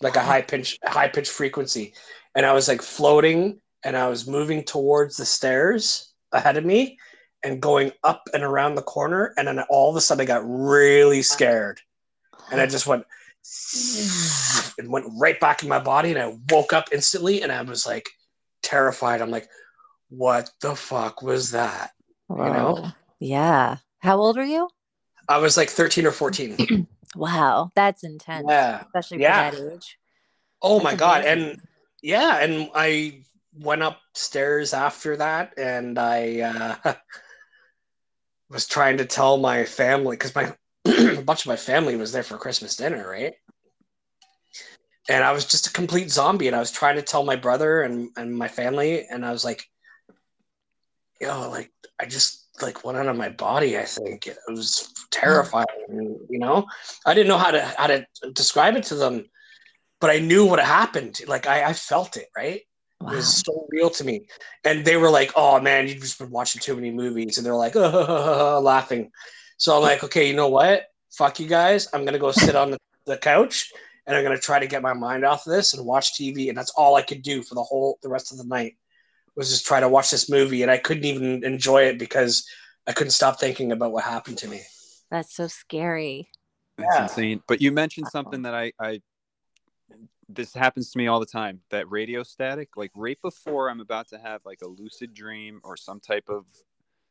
like 0.00 0.16
a 0.16 0.22
high 0.22 0.42
pitch 0.42 0.78
high 0.84 1.08
pitch 1.08 1.28
frequency, 1.28 1.94
and 2.34 2.44
I 2.44 2.52
was 2.52 2.68
like 2.68 2.82
floating, 2.82 3.60
and 3.84 3.96
I 3.96 4.08
was 4.08 4.26
moving 4.26 4.64
towards 4.64 5.16
the 5.16 5.24
stairs 5.24 6.12
ahead 6.32 6.56
of 6.56 6.64
me, 6.64 6.98
and 7.42 7.62
going 7.62 7.92
up 8.04 8.28
and 8.34 8.42
around 8.42 8.74
the 8.74 8.82
corner, 8.82 9.32
and 9.36 9.48
then 9.48 9.60
all 9.70 9.90
of 9.90 9.96
a 9.96 10.00
sudden 10.00 10.22
I 10.22 10.26
got 10.26 10.42
really 10.44 11.22
scared, 11.22 11.80
and 12.50 12.60
I 12.60 12.66
just 12.66 12.86
went 12.86 13.04
and 14.78 14.90
went 14.90 15.06
right 15.18 15.40
back 15.40 15.62
in 15.62 15.68
my 15.68 15.78
body, 15.78 16.10
and 16.10 16.18
I 16.18 16.36
woke 16.50 16.72
up 16.72 16.88
instantly, 16.92 17.42
and 17.42 17.50
I 17.50 17.62
was 17.62 17.86
like 17.86 18.10
terrified. 18.62 19.22
I'm 19.22 19.30
like, 19.30 19.48
what 20.08 20.50
the 20.60 20.74
fuck 20.74 21.22
was 21.22 21.50
that? 21.52 21.92
You 22.28 22.36
know? 22.36 22.92
Yeah 23.18 23.76
how 24.00 24.18
old 24.18 24.36
were 24.36 24.44
you 24.44 24.68
I 25.28 25.38
was 25.38 25.56
like 25.56 25.70
13 25.70 26.06
or 26.06 26.12
14. 26.12 26.86
wow 27.16 27.70
that's 27.74 28.04
intense 28.04 28.46
Yeah. 28.48 28.82
especially 28.82 29.18
Yeah. 29.18 29.50
for 29.50 29.56
that 29.56 29.72
age 29.74 29.98
Oh 30.60 30.80
my 30.80 30.90
That's 30.90 31.00
god! 31.00 31.24
And 31.24 31.60
yeah, 32.02 32.38
and 32.38 32.70
I 32.74 33.22
went 33.54 33.82
upstairs 33.82 34.74
after 34.74 35.16
that, 35.16 35.54
and 35.56 35.98
I 35.98 36.40
uh, 36.84 36.94
was 38.50 38.66
trying 38.66 38.96
to 38.98 39.04
tell 39.04 39.36
my 39.36 39.64
family 39.64 40.16
because 40.16 40.34
my 40.34 40.54
a 40.84 41.22
bunch 41.22 41.42
of 41.42 41.46
my 41.46 41.56
family 41.56 41.96
was 41.96 42.12
there 42.12 42.22
for 42.22 42.38
Christmas 42.38 42.76
dinner, 42.76 43.08
right? 43.08 43.34
And 45.08 45.24
I 45.24 45.32
was 45.32 45.44
just 45.44 45.68
a 45.68 45.72
complete 45.72 46.10
zombie, 46.10 46.48
and 46.48 46.56
I 46.56 46.60
was 46.60 46.72
trying 46.72 46.96
to 46.96 47.02
tell 47.02 47.24
my 47.24 47.36
brother 47.36 47.82
and 47.82 48.10
and 48.16 48.36
my 48.36 48.48
family, 48.48 49.06
and 49.08 49.24
I 49.24 49.30
was 49.30 49.44
like, 49.44 49.64
yo, 51.20 51.50
like 51.50 51.70
I 52.00 52.06
just 52.06 52.48
like 52.62 52.84
went 52.84 52.98
out 52.98 53.06
of 53.06 53.16
my 53.16 53.28
body. 53.28 53.78
I 53.78 53.84
think 53.84 54.26
it 54.26 54.36
was 54.48 54.92
terrifying. 55.10 55.66
You 55.88 56.38
know, 56.38 56.66
I 57.06 57.14
didn't 57.14 57.28
know 57.28 57.38
how 57.38 57.50
to 57.50 57.62
how 57.62 57.86
to 57.86 58.06
describe 58.32 58.76
it 58.76 58.84
to 58.84 58.94
them 58.94 59.24
but 60.00 60.10
I 60.10 60.18
knew 60.18 60.44
what 60.44 60.60
happened. 60.60 61.20
Like 61.26 61.46
I, 61.46 61.64
I 61.64 61.72
felt 61.72 62.16
it, 62.16 62.28
right? 62.36 62.62
Wow. 63.00 63.12
It 63.12 63.16
was 63.16 63.42
so 63.46 63.66
real 63.70 63.90
to 63.90 64.04
me. 64.04 64.26
And 64.64 64.84
they 64.84 64.96
were 64.96 65.10
like, 65.10 65.32
"Oh 65.36 65.60
man, 65.60 65.88
you've 65.88 66.00
just 66.00 66.18
been 66.18 66.30
watching 66.30 66.60
too 66.60 66.74
many 66.74 66.90
movies," 66.90 67.38
and 67.38 67.46
they're 67.46 67.54
like, 67.54 67.76
oh, 67.76 68.60
laughing. 68.64 69.10
So 69.56 69.76
I'm 69.76 69.82
like, 69.82 70.04
"Okay, 70.04 70.28
you 70.28 70.34
know 70.34 70.48
what? 70.48 70.86
Fuck 71.12 71.40
you 71.40 71.46
guys. 71.46 71.88
I'm 71.92 72.04
gonna 72.04 72.18
go 72.18 72.32
sit 72.32 72.56
on 72.56 72.70
the, 72.70 72.78
the 73.06 73.18
couch 73.18 73.72
and 74.06 74.16
I'm 74.16 74.24
gonna 74.24 74.38
try 74.38 74.58
to 74.58 74.66
get 74.66 74.82
my 74.82 74.94
mind 74.94 75.24
off 75.24 75.46
of 75.46 75.52
this 75.52 75.74
and 75.74 75.86
watch 75.86 76.14
TV." 76.14 76.48
And 76.48 76.58
that's 76.58 76.70
all 76.70 76.96
I 76.96 77.02
could 77.02 77.22
do 77.22 77.42
for 77.42 77.54
the 77.54 77.62
whole 77.62 77.98
the 78.02 78.08
rest 78.08 78.32
of 78.32 78.38
the 78.38 78.44
night 78.44 78.76
was 79.38 79.48
just 79.50 79.64
try 79.64 79.80
to 79.80 79.88
watch 79.88 80.10
this 80.10 80.28
movie, 80.28 80.62
and 80.62 80.70
I 80.70 80.76
couldn't 80.76 81.04
even 81.04 81.44
enjoy 81.44 81.84
it 81.84 81.98
because 81.98 82.46
I 82.86 82.92
couldn't 82.92 83.12
stop 83.12 83.38
thinking 83.38 83.72
about 83.72 83.92
what 83.92 84.04
happened 84.04 84.38
to 84.38 84.48
me. 84.48 84.62
That's 85.10 85.34
so 85.34 85.46
scary. 85.46 86.28
That's 86.76 86.96
Yeah. 86.96 87.02
insane. 87.04 87.42
But 87.46 87.62
you 87.62 87.72
mentioned 87.72 88.06
Wow. 88.06 88.10
something 88.10 88.42
that 88.42 88.54
I, 88.54 88.72
I 88.80 89.00
this 90.28 90.52
happens 90.52 90.90
to 90.90 90.98
me 90.98 91.06
all 91.06 91.20
the 91.20 91.26
time. 91.26 91.60
That 91.70 91.90
radio 91.90 92.22
static, 92.22 92.76
like 92.76 92.90
right 92.94 93.18
before 93.22 93.70
I'm 93.70 93.80
about 93.80 94.08
to 94.08 94.18
have 94.18 94.44
like 94.44 94.60
a 94.62 94.66
lucid 94.66 95.14
dream 95.14 95.60
or 95.64 95.76
some 95.76 96.00
type 96.00 96.28
of 96.28 96.44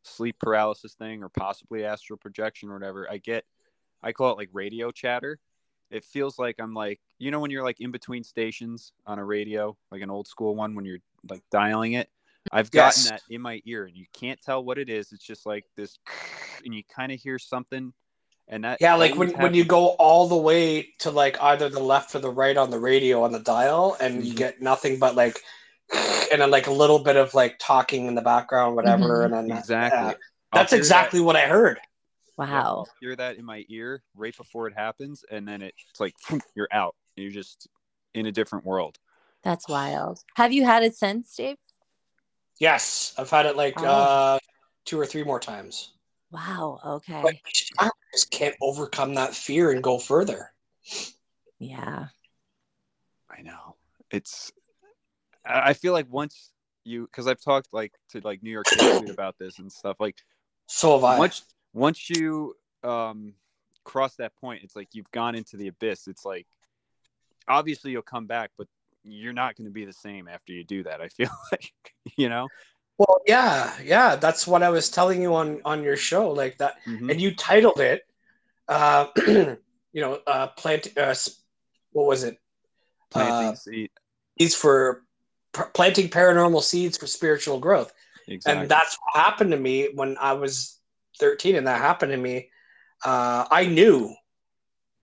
sleep 0.03 0.37
paralysis 0.39 0.93
thing 0.93 1.23
or 1.23 1.29
possibly 1.29 1.83
astral 1.83 2.17
projection 2.17 2.69
or 2.69 2.73
whatever, 2.73 3.09
I 3.09 3.17
get 3.17 3.45
I 4.03 4.11
call 4.11 4.31
it 4.31 4.37
like 4.37 4.49
radio 4.53 4.91
chatter. 4.91 5.39
It 5.89 6.03
feels 6.03 6.37
like 6.37 6.57
I'm 6.59 6.73
like 6.73 6.99
you 7.19 7.31
know 7.31 7.39
when 7.39 7.51
you're 7.51 7.63
like 7.63 7.79
in 7.81 7.91
between 7.91 8.23
stations 8.23 8.91
on 9.05 9.17
a 9.17 9.25
radio, 9.25 9.77
like 9.91 10.01
an 10.01 10.09
old 10.09 10.27
school 10.27 10.55
one 10.55 10.75
when 10.75 10.85
you're 10.85 10.99
like 11.29 11.41
dialing 11.51 11.93
it. 11.93 12.09
I've 12.51 12.71
gotten 12.71 13.03
Yes. 13.03 13.09
that 13.09 13.21
in 13.29 13.41
my 13.41 13.61
ear 13.65 13.85
and 13.85 13.95
you 13.95 14.05
can't 14.13 14.39
tell 14.41 14.63
what 14.63 14.77
it 14.77 14.89
is. 14.89 15.11
It's 15.11 15.25
just 15.25 15.45
like 15.45 15.65
this 15.75 15.97
and 16.65 16.73
you 16.73 16.83
kind 16.93 17.11
of 17.11 17.19
hear 17.19 17.37
something 17.39 17.93
and 18.47 18.63
that 18.63 18.77
Yeah, 18.79 18.95
like 18.95 19.15
when, 19.15 19.29
always 19.29 19.37
when 19.43 19.53
you 19.53 19.65
go 19.65 19.87
all 19.99 20.27
the 20.27 20.37
way 20.37 20.93
to 20.99 21.11
like 21.11 21.41
either 21.41 21.67
the 21.69 21.81
left 21.81 22.15
or 22.15 22.19
the 22.19 22.29
right 22.31 22.55
on 22.55 22.69
the 22.69 22.79
radio 22.79 23.23
on 23.23 23.31
the 23.33 23.39
dial, 23.39 23.97
and 23.99 24.23
you 24.25 24.33
Mhm. 24.33 24.37
get 24.37 24.61
nothing 24.61 24.99
but 24.99 25.15
like, 25.15 25.39
and 26.31 26.41
then 26.41 26.49
like 26.49 26.67
a 26.67 26.71
little 26.71 26.99
bit 26.99 27.17
of 27.17 27.33
like 27.33 27.57
talking 27.59 28.05
in 28.07 28.15
the 28.15 28.21
background, 28.21 28.75
whatever, 28.75 29.19
Mhm. 29.21 29.25
and 29.25 29.33
then 29.49 29.57
Exactly. 29.57 29.99
yeah. 29.99 30.13
That's 30.53 30.71
hear 30.71 30.77
that- 30.77 30.81
exactly 30.81 31.19
what 31.19 31.35
I 31.35 31.47
heard. 31.47 31.79
Wow. 32.37 32.47
I'll 32.47 32.87
hear 33.01 33.15
that 33.17 33.35
in 33.37 33.43
my 33.43 33.65
ear 33.67 34.03
right 34.15 34.35
before 34.37 34.67
it 34.67 34.73
happens, 34.77 35.25
and 35.29 35.45
then 35.47 35.61
it's 35.61 35.99
like 35.99 36.13
you're 36.55 36.69
out. 36.71 36.95
You're 37.17 37.31
just 37.31 37.67
in 38.13 38.27
a 38.27 38.31
different 38.31 38.63
world. 38.65 38.97
That's 39.43 39.67
wild. 39.67 40.19
Have 40.35 40.53
you 40.53 40.63
had 40.63 40.83
it 40.83 40.95
since, 40.95 41.35
Dave? 41.35 41.57
Yes, 42.59 43.13
I've 43.17 43.29
had 43.29 43.45
it 43.45 43.55
like 43.55 43.75
Oh. 43.77 43.85
uh, 43.85 44.39
two 44.85 44.99
or 44.99 45.05
three 45.05 45.23
more 45.23 45.39
times, 45.39 45.93
Wow. 46.31 46.79
Okay. 46.85 47.21
but 47.21 47.35
I 47.79 47.89
just 48.13 48.31
can't 48.31 48.55
overcome 48.61 49.13
that 49.15 49.35
fear 49.35 49.71
and 49.71 49.83
go 49.83 49.99
further. 49.99 50.53
Yeah. 51.59 52.07
I 53.29 53.41
know. 53.41 53.75
It's. 54.11 54.51
I 55.45 55.69
I 55.69 55.73
feel 55.73 55.93
like 55.93 56.07
once 56.09 56.51
you, 56.83 57.05
because 57.05 57.27
I've 57.27 57.41
talked 57.41 57.73
like 57.73 57.93
to 58.11 58.21
like 58.21 58.41
New 58.41 58.51
York 58.51 58.67
City 58.67 59.09
about 59.11 59.37
this 59.37 59.59
and 59.59 59.71
stuff. 59.71 59.97
Like 59.99 60.15
So 60.67 60.93
have 60.93 61.03
I. 61.03 61.17
once 61.19 61.43
once 61.73 62.09
you 62.09 62.55
um 62.83 63.33
cross 63.83 64.15
that 64.15 64.35
point, 64.35 64.63
it's 64.63 64.75
like 64.75 64.89
you've 64.93 65.11
gone 65.11 65.35
into 65.35 65.57
the 65.57 65.67
abyss. 65.67 66.07
It's 66.07 66.25
like 66.25 66.47
obviously 67.47 67.91
you'll 67.91 68.01
come 68.01 68.25
back, 68.25 68.51
but 68.57 68.67
you're 69.11 69.33
not 69.33 69.55
going 69.55 69.65
to 69.65 69.71
be 69.71 69.85
the 69.85 69.93
same 69.93 70.27
after 70.27 70.53
you 70.53 70.63
do 70.63 70.83
that. 70.83 71.01
I 71.01 71.07
feel 71.09 71.29
like 71.51 71.71
you 72.17 72.29
know. 72.29 72.47
Well, 72.97 73.21
yeah, 73.27 73.73
yeah, 73.83 74.15
that's 74.15 74.47
what 74.47 74.63
I 74.63 74.69
was 74.69 74.89
telling 74.89 75.21
you 75.21 75.35
on 75.35 75.61
on 75.65 75.83
your 75.83 75.97
show, 75.97 76.31
like 76.31 76.57
that, 76.57 76.75
Mhm. 76.87 77.11
and 77.11 77.21
you 77.21 77.35
titled 77.35 77.79
it, 77.79 78.01
uh, 78.67 79.07
you 79.27 80.01
know, 80.01 80.19
uh, 80.25 80.47
plant, 80.47 80.97
uh, 80.97 81.13
what 81.91 82.07
was 82.07 82.23
it? 82.23 82.39
Planting 83.11 83.51
Uh, 83.51 83.55
seed. 83.55 83.91
Seeds 84.39 84.55
for 84.55 85.03
p- 85.53 85.61
planting 85.73 86.09
paranormal 86.09 86.63
seeds 86.63 86.97
for 86.97 87.05
spiritual 87.07 87.59
growth, 87.59 87.93
Exactly. 88.27 88.61
and 88.61 88.69
that's 88.69 88.97
what 89.01 89.23
happened 89.23 89.51
to 89.51 89.57
me 89.57 89.89
when 89.93 90.17
I 90.19 90.33
was 90.33 90.79
thirteen, 91.19 91.55
and 91.55 91.67
that 91.67 91.79
happened 91.79 92.11
to 92.13 92.17
me. 92.17 92.49
Uh, 93.05 93.45
I 93.51 93.67
knew 93.67 94.15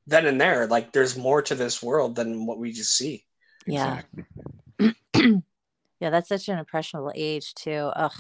then 0.07 0.27
and 0.27 0.41
there, 0.41 0.67
like, 0.67 0.93
there's 0.93 1.17
more 1.17 1.41
to 1.43 1.55
this 1.55 1.83
world 1.83 2.17
than 2.17 2.45
what 2.45 2.59
we 2.59 2.73
just 2.73 2.97
see. 2.97 3.25
Yeah. 3.67 4.01
Exactly. 4.79 5.43
Yeah, 6.01 6.11
that's 6.11 6.29
such 6.29 6.49
an 6.51 6.59
impressionable 6.59 7.13
age 7.15 7.55
too. 7.55 7.91
Ugh. 7.97 8.13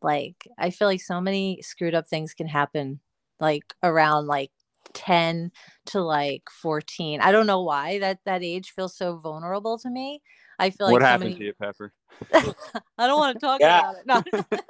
Like 0.00 0.46
I 0.58 0.70
feel 0.70 0.86
like 0.86 1.00
so 1.00 1.20
many 1.20 1.60
screwed 1.62 1.94
up 1.94 2.06
things 2.06 2.34
can 2.34 2.46
happen 2.46 3.00
like 3.40 3.74
around 3.82 4.26
like 4.28 4.52
10 4.92 5.50
to 5.86 6.00
like 6.02 6.44
14. 6.62 7.20
I 7.20 7.32
don't 7.32 7.46
know 7.48 7.62
why 7.62 7.98
that 7.98 8.18
that 8.26 8.44
age 8.44 8.70
feels 8.76 8.96
so 8.96 9.16
vulnerable 9.16 9.78
to 9.78 9.90
me. 9.90 10.20
I 10.58 10.70
feel 10.70 10.86
like 10.86 10.92
what 10.92 11.02
so 11.02 11.06
happened 11.06 11.30
many 11.30 11.38
to 11.38 11.44
you, 11.46 11.52
Pepper? 11.54 11.92
I 12.32 13.06
don't 13.06 13.18
want 13.18 13.40
to 13.40 13.44
talk 13.44 13.60
Yeah. 13.60 13.80
about 13.80 13.96
it. 13.96 14.06
No. 14.06 14.56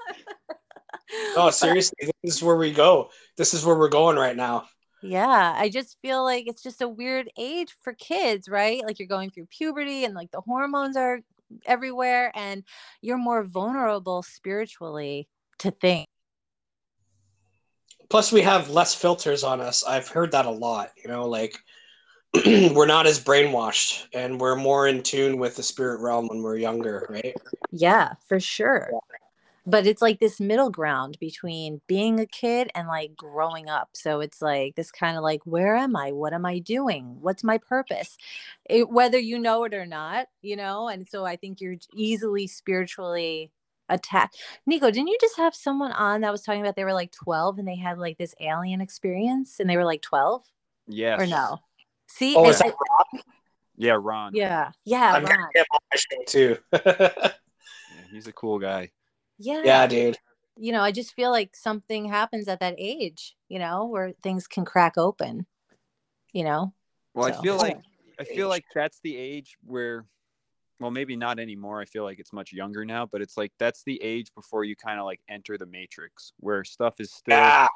No, 1.37 1.50
seriously, 1.50 2.11
this 2.22 2.37
is 2.37 2.42
where 2.42 2.57
we 2.57 2.72
go. 2.72 3.11
This 3.37 3.55
is 3.55 3.64
where 3.64 3.76
we're 3.76 3.88
going 3.88 4.16
right 4.16 4.35
now. 4.35 4.64
Yeah, 5.02 5.54
I 5.56 5.68
just 5.68 5.98
feel 6.00 6.24
like 6.24 6.46
it's 6.46 6.62
just 6.62 6.82
a 6.82 6.88
weird 6.88 7.30
age 7.38 7.74
for 7.82 7.92
kids, 7.92 8.48
right? 8.48 8.85
Like 8.85 8.98
you're 8.98 9.09
going 9.09 9.30
through 9.30 9.46
puberty 9.46 10.04
and 10.04 10.14
like 10.14 10.30
the 10.30 10.40
hormones 10.40 10.96
are 10.96 11.20
everywhere 11.64 12.32
and 12.35 12.64
you're 13.02 13.18
more 13.18 13.44
vulnerable 13.44 14.22
spiritually 14.22 15.28
to 15.59 15.70
things. 15.70 16.06
plus 18.09 18.32
we 18.32 18.40
have 18.40 18.70
less 18.70 18.94
filters 18.94 19.42
on 19.42 19.61
us 19.61 19.85
i've 19.85 20.09
heard 20.09 20.32
that 20.32 20.46
a 20.46 20.50
lot 20.50 20.90
you 21.02 21.09
know 21.09 21.26
like 21.28 21.59
we're 22.46 22.87
not 22.87 23.06
as 23.06 23.22
brainwashed 23.22 24.06
and 24.12 24.40
we're 24.40 24.56
more 24.56 24.88
in 24.88 25.02
tune 25.02 25.38
with 25.38 25.56
the 25.56 25.62
spirit 25.62 26.00
realm 26.00 26.26
when 26.28 26.42
we're 26.42 26.56
younger 26.56 27.06
right 27.09 27.37
Yeah, 27.72 28.14
for 28.26 28.40
sure. 28.40 28.90
But 29.68 29.85
it's 29.87 30.00
like 30.00 30.20
this 30.20 30.38
middle 30.38 30.70
ground 30.70 31.18
between 31.18 31.81
being 31.88 32.20
a 32.20 32.26
kid 32.26 32.70
and 32.74 32.87
like 32.87 33.16
growing 33.16 33.68
up. 33.68 33.88
So 33.94 34.20
it's 34.20 34.40
like 34.40 34.76
this 34.76 34.92
kind 34.92 35.16
of 35.16 35.24
like, 35.24 35.40
where 35.44 35.74
am 35.74 35.96
I? 35.96 36.12
What 36.12 36.33
am 36.33 36.46
I 36.46 36.61
doing? 36.61 37.16
What's 37.20 37.42
my 37.42 37.59
purpose? 37.59 38.16
It, 38.70 38.88
whether 38.88 39.18
you 39.18 39.38
know 39.40 39.64
it 39.64 39.74
or 39.74 39.85
not, 39.85 40.29
you 40.40 40.55
know? 40.55 40.88
And 40.88 41.07
so 41.09 41.24
I 41.24 41.35
think 41.35 41.61
you're 41.61 41.74
easily 41.92 42.46
spiritually 42.46 43.50
attacked. 43.88 44.37
Nico, 44.66 44.90
didn't 44.90 45.09
you 45.09 45.18
just 45.20 45.37
have 45.37 45.55
someone 45.55 45.90
on 45.92 46.20
that 46.20 46.31
was 46.33 46.42
talking 46.42 46.61
about 46.61 46.76
they 46.76 46.85
were 46.85 46.92
like 46.92 47.11
12 47.11 47.59
and 47.59 47.66
they 47.66 47.76
had 47.76 47.98
like 47.98 48.18
this 48.18 48.35
alien 48.40 48.81
experience 48.81 49.59
and 49.59 49.68
they 49.68 49.76
were 49.76 49.85
like 49.85 50.02
12 50.02 50.44
Yes. 50.87 51.20
or 51.20 51.26
no? 51.26 51.59
See? 52.07 52.37
oh 52.37 52.42
And 52.44 52.50
is 52.50 52.59
that 52.61 52.72
I- 53.14 53.20
Yeah, 53.76 53.98
Ron. 54.00 54.33
yeah. 54.35 54.70
Yeah. 54.85 55.12
i'm 55.14 55.24
Ron. 55.24 55.48
him 55.55 55.64
on 55.72 55.81
my 55.92 55.96
show 55.96 56.22
too 56.26 56.57
Yeah, 56.72 57.31
he's 58.12 58.29
a 58.29 58.33
cool 58.33 58.59
guy. 58.61 58.90
Yeah. 59.38 59.62
yeah 59.64 59.87
dude 59.87 60.18
you 60.59 60.72
know, 60.72 60.81
I 60.81 60.90
just 60.90 61.14
feel 61.14 61.31
like 61.31 61.55
something 61.55 62.09
happens 62.09 62.49
at 62.49 62.61
that 62.61 62.75
age, 62.79 63.37
you 63.49 63.59
know, 63.59 63.87
where 63.87 64.12
things 64.22 64.46
can 64.46 64.64
crack 64.64 64.96
open, 64.96 65.46
you 66.33 66.44
know? 66.44 66.72
Well, 67.14 67.33
So- 67.33 67.38
I 67.38 67.42
feel 67.42 67.57
like 67.59 67.79
I 68.18 68.25
feel 68.25 68.49
like 68.49 68.64
that's 68.75 68.99
the 69.01 69.14
age 69.14 69.57
where 69.62 70.07
well, 70.81 70.90
maybe 70.90 71.16
not 71.16 71.38
anymore. 71.38 71.81
I 71.81 71.87
feel 71.87 72.05
like 72.05 72.18
it's 72.18 72.33
much 72.33 72.53
younger 72.53 72.85
now, 72.85 73.07
but 73.07 73.20
it's 73.22 73.37
like 73.37 73.53
that's 73.59 73.83
the 73.85 74.03
age 74.03 74.35
before 74.35 74.64
you 74.64 74.77
kind 74.77 74.99
of 74.99 75.07
like 75.07 75.20
enter 75.29 75.57
the 75.57 75.66
matrix 75.66 76.33
where 76.38 76.64
stuff 76.64 77.01
is 77.01 77.12
still, 77.12 77.37
yeah 77.37 77.66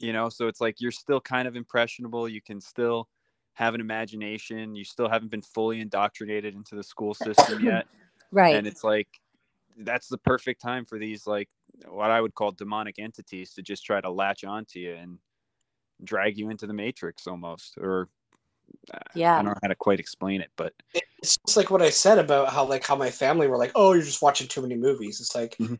you 0.00 0.12
know, 0.12 0.28
so 0.28 0.48
it's 0.48 0.60
like 0.60 0.80
you're 0.80 0.90
still 0.90 1.20
kind 1.20 1.46
of 1.48 1.56
impressionable, 1.56 2.28
you 2.28 2.42
can 2.42 2.60
still 2.60 3.08
have 3.54 3.74
an 3.74 3.80
imagination, 3.80 4.74
you 4.74 4.84
still 4.84 5.08
haven't 5.08 5.30
been 5.30 5.40
fully 5.40 5.80
indoctrinated 5.80 6.54
into 6.54 6.74
the 6.74 6.82
school 6.82 7.14
system 7.14 7.64
yet. 7.64 7.86
Right. 8.32 8.56
and 8.56 8.66
it's 8.66 8.82
like 8.82 9.08
that's 9.78 10.08
the 10.08 10.18
perfect 10.18 10.60
time 10.60 10.84
for 10.84 10.98
these 10.98 11.26
like 11.26 11.48
what 11.88 12.10
I 12.10 12.20
would 12.20 12.34
call 12.34 12.52
demonic 12.52 12.98
entities 12.98 13.54
to 13.54 13.62
just 13.62 13.84
try 13.84 14.00
to 14.00 14.10
latch 14.10 14.44
onto 14.44 14.78
you 14.78 14.94
and 14.94 15.18
drag 16.02 16.38
you 16.38 16.50
into 16.50 16.66
the 16.66 16.74
matrix 16.74 17.26
almost 17.26 17.76
or 17.78 18.08
yeah 19.14 19.34
I 19.38 19.42
don't 19.42 19.52
know 19.52 19.58
how 19.62 19.68
to 19.68 19.74
quite 19.74 20.00
explain 20.00 20.40
it, 20.40 20.50
but 20.56 20.72
it's 20.94 21.38
just 21.46 21.56
like 21.56 21.70
what 21.70 21.82
i 21.82 21.90
said 21.90 22.18
about 22.18 22.52
how 22.52 22.64
like 22.64 22.86
how 22.86 22.94
my 22.96 23.10
family 23.10 23.48
were 23.48 23.56
like 23.56 23.72
oh 23.74 23.92
you're 23.92 24.02
just 24.02 24.22
watching 24.22 24.46
too 24.46 24.62
many 24.62 24.76
movies 24.76 25.20
it's 25.20 25.34
like 25.34 25.56
Mhm. 25.58 25.78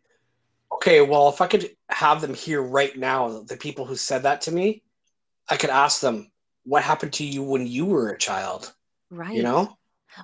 okay 0.72 1.02
well 1.02 1.28
if 1.28 1.40
i 1.40 1.46
could 1.46 1.70
have 1.90 2.20
them 2.20 2.34
here 2.34 2.62
right 2.62 2.96
now 2.96 3.42
the 3.42 3.56
people 3.56 3.84
who 3.84 3.96
said 3.96 4.22
that 4.22 4.40
to 4.42 4.52
me 4.52 4.82
i 5.50 5.56
could 5.56 5.70
ask 5.70 6.00
them 6.00 6.30
what 6.64 6.82
happened 6.82 7.12
to 7.12 7.24
you 7.24 7.42
when 7.42 7.66
you 7.66 7.84
were 7.84 8.10
a 8.10 8.18
child 8.18 8.74
Right. 9.10 9.34
you 9.34 9.42
know 9.42 9.76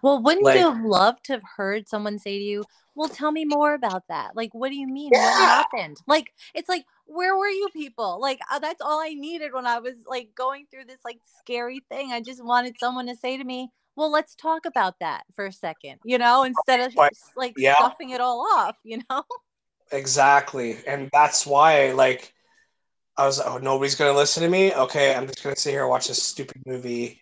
Well, 0.03 0.23
wouldn't 0.23 0.45
Like- 0.45 0.59
you 0.59 0.71
have 0.73 0.85
loved 0.85 1.25
to 1.25 1.33
have 1.35 1.43
heard 1.57 1.89
someone 1.89 2.19
say 2.19 2.39
to 2.39 2.45
you, 2.45 2.65
Well, 2.97 3.09
tell 3.09 3.31
me 3.33 3.45
more 3.45 3.73
about 3.75 4.03
that? 4.09 4.35
Like, 4.37 4.53
what 4.53 4.69
do 4.71 4.77
you 4.77 4.87
mean? 4.87 5.11
What 5.13 5.21
happened? 5.39 5.99
Like, 6.07 6.35
it's 6.55 6.69
like, 6.69 6.85
where 7.07 7.37
were 7.37 7.49
you 7.49 7.69
people? 7.73 8.21
Like, 8.21 8.41
uh, 8.51 8.59
that's 8.59 8.81
all 8.83 9.01
I 9.01 9.15
needed 9.15 9.53
when 9.55 9.67
I 9.67 9.79
was 9.79 9.95
like 10.07 10.31
going 10.35 10.67
through 10.71 10.85
this 10.87 11.01
like 11.05 11.19
scary 11.39 11.83
thing. 11.89 12.13
I 12.13 12.21
just 12.21 12.45
wanted 12.45 12.77
someone 12.79 13.07
to 13.07 13.17
say 13.17 13.37
to 13.37 13.45
me, 13.45 13.71
Well, 13.97 14.11
let's 14.11 14.35
talk 14.35 14.67
about 14.67 14.95
that 15.01 15.23
for 15.35 15.47
a 15.47 15.53
second, 15.53 15.99
you 16.05 16.19
know, 16.19 16.43
instead 16.45 16.81
of 16.81 16.95
But- 16.95 17.13
s- 17.13 17.31
like 17.37 17.55
yeah. 17.57 17.75
stuffing 17.77 18.11
it 18.11 18.21
all 18.21 18.47
off, 18.55 18.77
you 18.85 19.01
know? 19.09 19.23
Exactly. 19.93 20.79
And 20.87 21.09
that's 21.13 21.47
why, 21.47 21.93
like, 21.93 22.33
I 23.17 23.27
was, 23.27 23.41
oh, 23.41 23.59
nobody's 23.59 23.95
going 23.97 24.13
to 24.13 24.17
listen 24.19 24.43
to 24.43 24.49
me. 24.49 24.73
Okay, 24.75 25.15
I'm 25.15 25.27
just 25.27 25.43
going 25.43 25.55
to 25.55 25.61
sit 25.61 25.71
here 25.71 25.81
and 25.83 25.91
watch 25.91 26.09
this 26.09 26.23
stupid 26.23 26.63
movie. 26.67 27.21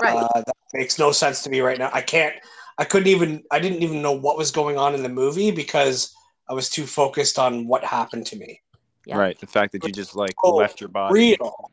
Right. 0.00 0.16
Uh, 0.16 0.42
that 0.46 0.56
makes 0.74 0.98
no 0.98 1.12
sense 1.12 1.42
to 1.42 1.50
me 1.50 1.60
right 1.60 1.78
now. 1.78 1.90
I 1.92 2.00
can't, 2.00 2.34
I 2.78 2.84
couldn't 2.84 3.08
even 3.08 3.42
I 3.50 3.58
didn't 3.58 3.82
even 3.82 4.02
know 4.02 4.12
what 4.12 4.36
was 4.36 4.50
going 4.50 4.76
on 4.76 4.94
in 4.94 5.02
the 5.02 5.08
movie 5.08 5.50
because 5.50 6.14
I 6.48 6.54
was 6.54 6.68
too 6.68 6.86
focused 6.86 7.38
on 7.38 7.66
what 7.66 7.84
happened 7.84 8.26
to 8.26 8.36
me. 8.36 8.60
Yeah. 9.06 9.18
Right. 9.18 9.38
The 9.38 9.46
fact 9.46 9.72
that 9.72 9.84
you 9.86 9.92
just 9.92 10.16
like 10.16 10.34
Oh, 10.42 10.56
left 10.56 10.80
your 10.80 10.88
body. 10.88 11.14
Real. 11.14 11.70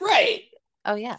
Right. 0.00 0.42
Oh 0.84 0.94
yeah. 0.94 1.18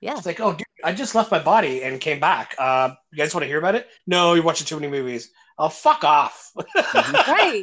Yeah. 0.00 0.16
It's 0.16 0.26
like, 0.26 0.40
oh, 0.40 0.52
dude, 0.52 0.64
I 0.82 0.94
just 0.94 1.14
left 1.14 1.30
my 1.30 1.38
body 1.38 1.82
and 1.82 2.00
came 2.00 2.20
back. 2.20 2.54
Uh, 2.58 2.94
you 3.12 3.18
guys 3.18 3.34
want 3.34 3.42
to 3.42 3.48
hear 3.48 3.58
about 3.58 3.74
it? 3.74 3.88
No, 4.06 4.32
you're 4.34 4.44
watching 4.44 4.66
too 4.66 4.76
many 4.76 4.88
movies. 4.90 5.30
Oh, 5.58 5.68
fuck 5.68 6.04
off. 6.04 6.52
Right. 6.94 7.62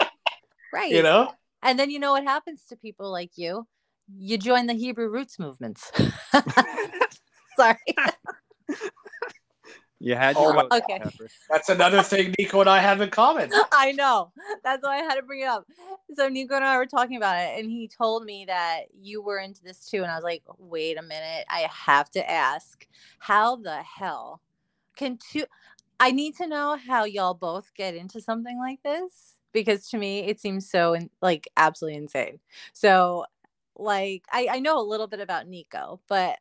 Right. 0.73 0.91
you 0.91 1.01
know? 1.01 1.31
And 1.63 1.79
then 1.79 1.89
you 1.89 1.97
know 1.97 2.11
what 2.11 2.23
happens 2.23 2.63
to 2.69 2.75
people 2.75 3.11
like 3.11 3.31
you? 3.37 3.65
You 4.15 4.37
join 4.37 4.67
the 4.67 4.73
Hebrew 4.73 5.09
roots 5.09 5.39
movements. 5.39 5.91
Sorry. 7.57 7.77
You 9.99 10.13
had 10.13 10.35
Oh 10.35 10.43
your 10.43 10.53
my- 10.53 10.61
moment, 10.63 10.83
Okay. 10.83 10.99
Pepper. 10.99 11.27
That's 11.49 11.69
another 11.69 12.03
thing 12.03 12.35
Nico 12.37 12.59
and 12.61 12.69
I 12.69 12.77
have 12.77 13.01
in 13.01 13.09
common. 13.09 13.49
I 13.71 13.93
know. 13.93 14.31
That's 14.63 14.83
why 14.83 14.99
I 14.99 15.01
had 15.01 15.15
to 15.15 15.23
bring 15.23 15.39
it 15.41 15.47
up. 15.47 15.65
So 16.13 16.29
Nico 16.29 16.53
and 16.55 16.63
I 16.63 16.77
were 16.77 16.85
talking 16.85 17.17
about 17.17 17.37
it, 17.39 17.59
and 17.59 17.71
he 17.71 17.87
told 17.87 18.23
me 18.23 18.45
that 18.45 18.81
you 18.93 19.23
were 19.23 19.39
into 19.39 19.63
this 19.63 19.89
too. 19.89 20.03
And 20.03 20.11
I 20.11 20.15
was 20.15 20.23
like, 20.23 20.43
wait 20.59 20.99
a 20.99 21.01
minute. 21.01 21.45
I 21.49 21.67
have 21.71 22.11
to 22.11 22.29
ask, 22.29 22.85
how 23.17 23.55
the 23.55 23.77
hell 23.81 24.41
can 24.95 25.17
two 25.17 25.45
I 25.99 26.11
need 26.11 26.35
to 26.37 26.47
know 26.47 26.77
how 26.77 27.05
y'all 27.05 27.33
both 27.33 27.73
get 27.73 27.95
into 27.95 28.21
something 28.21 28.59
like 28.59 28.83
this 28.83 29.39
because 29.51 29.89
to 29.89 29.97
me 29.97 30.19
it 30.19 30.39
seems 30.39 30.69
so 30.69 30.93
in, 30.93 31.09
like 31.23 31.47
absolutely 31.57 31.97
insane. 31.97 32.39
So 32.73 33.25
like 33.75 34.25
I, 34.31 34.47
I 34.51 34.59
know 34.59 34.79
a 34.79 34.85
little 34.85 35.07
bit 35.07 35.21
about 35.21 35.47
Nico, 35.47 35.99
but 36.07 36.37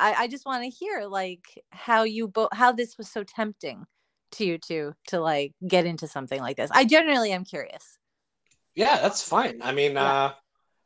I, 0.00 0.14
I 0.24 0.28
just 0.28 0.44
want 0.46 0.64
to 0.64 0.70
hear 0.70 1.04
like 1.06 1.62
how 1.70 2.02
you 2.02 2.28
both 2.28 2.48
how 2.52 2.72
this 2.72 2.98
was 2.98 3.10
so 3.10 3.22
tempting 3.24 3.84
to 4.32 4.44
you 4.44 4.58
two 4.58 4.94
to 5.08 5.20
like 5.20 5.52
get 5.66 5.86
into 5.86 6.08
something 6.08 6.40
like 6.40 6.56
this. 6.56 6.70
I 6.72 6.84
generally 6.84 7.30
am 7.32 7.44
curious. 7.44 7.98
Yeah, 8.74 9.00
that's 9.00 9.22
fine. 9.22 9.60
I 9.62 9.72
mean, 9.72 9.92
Yeah. 9.92 10.02
uh, 10.04 10.34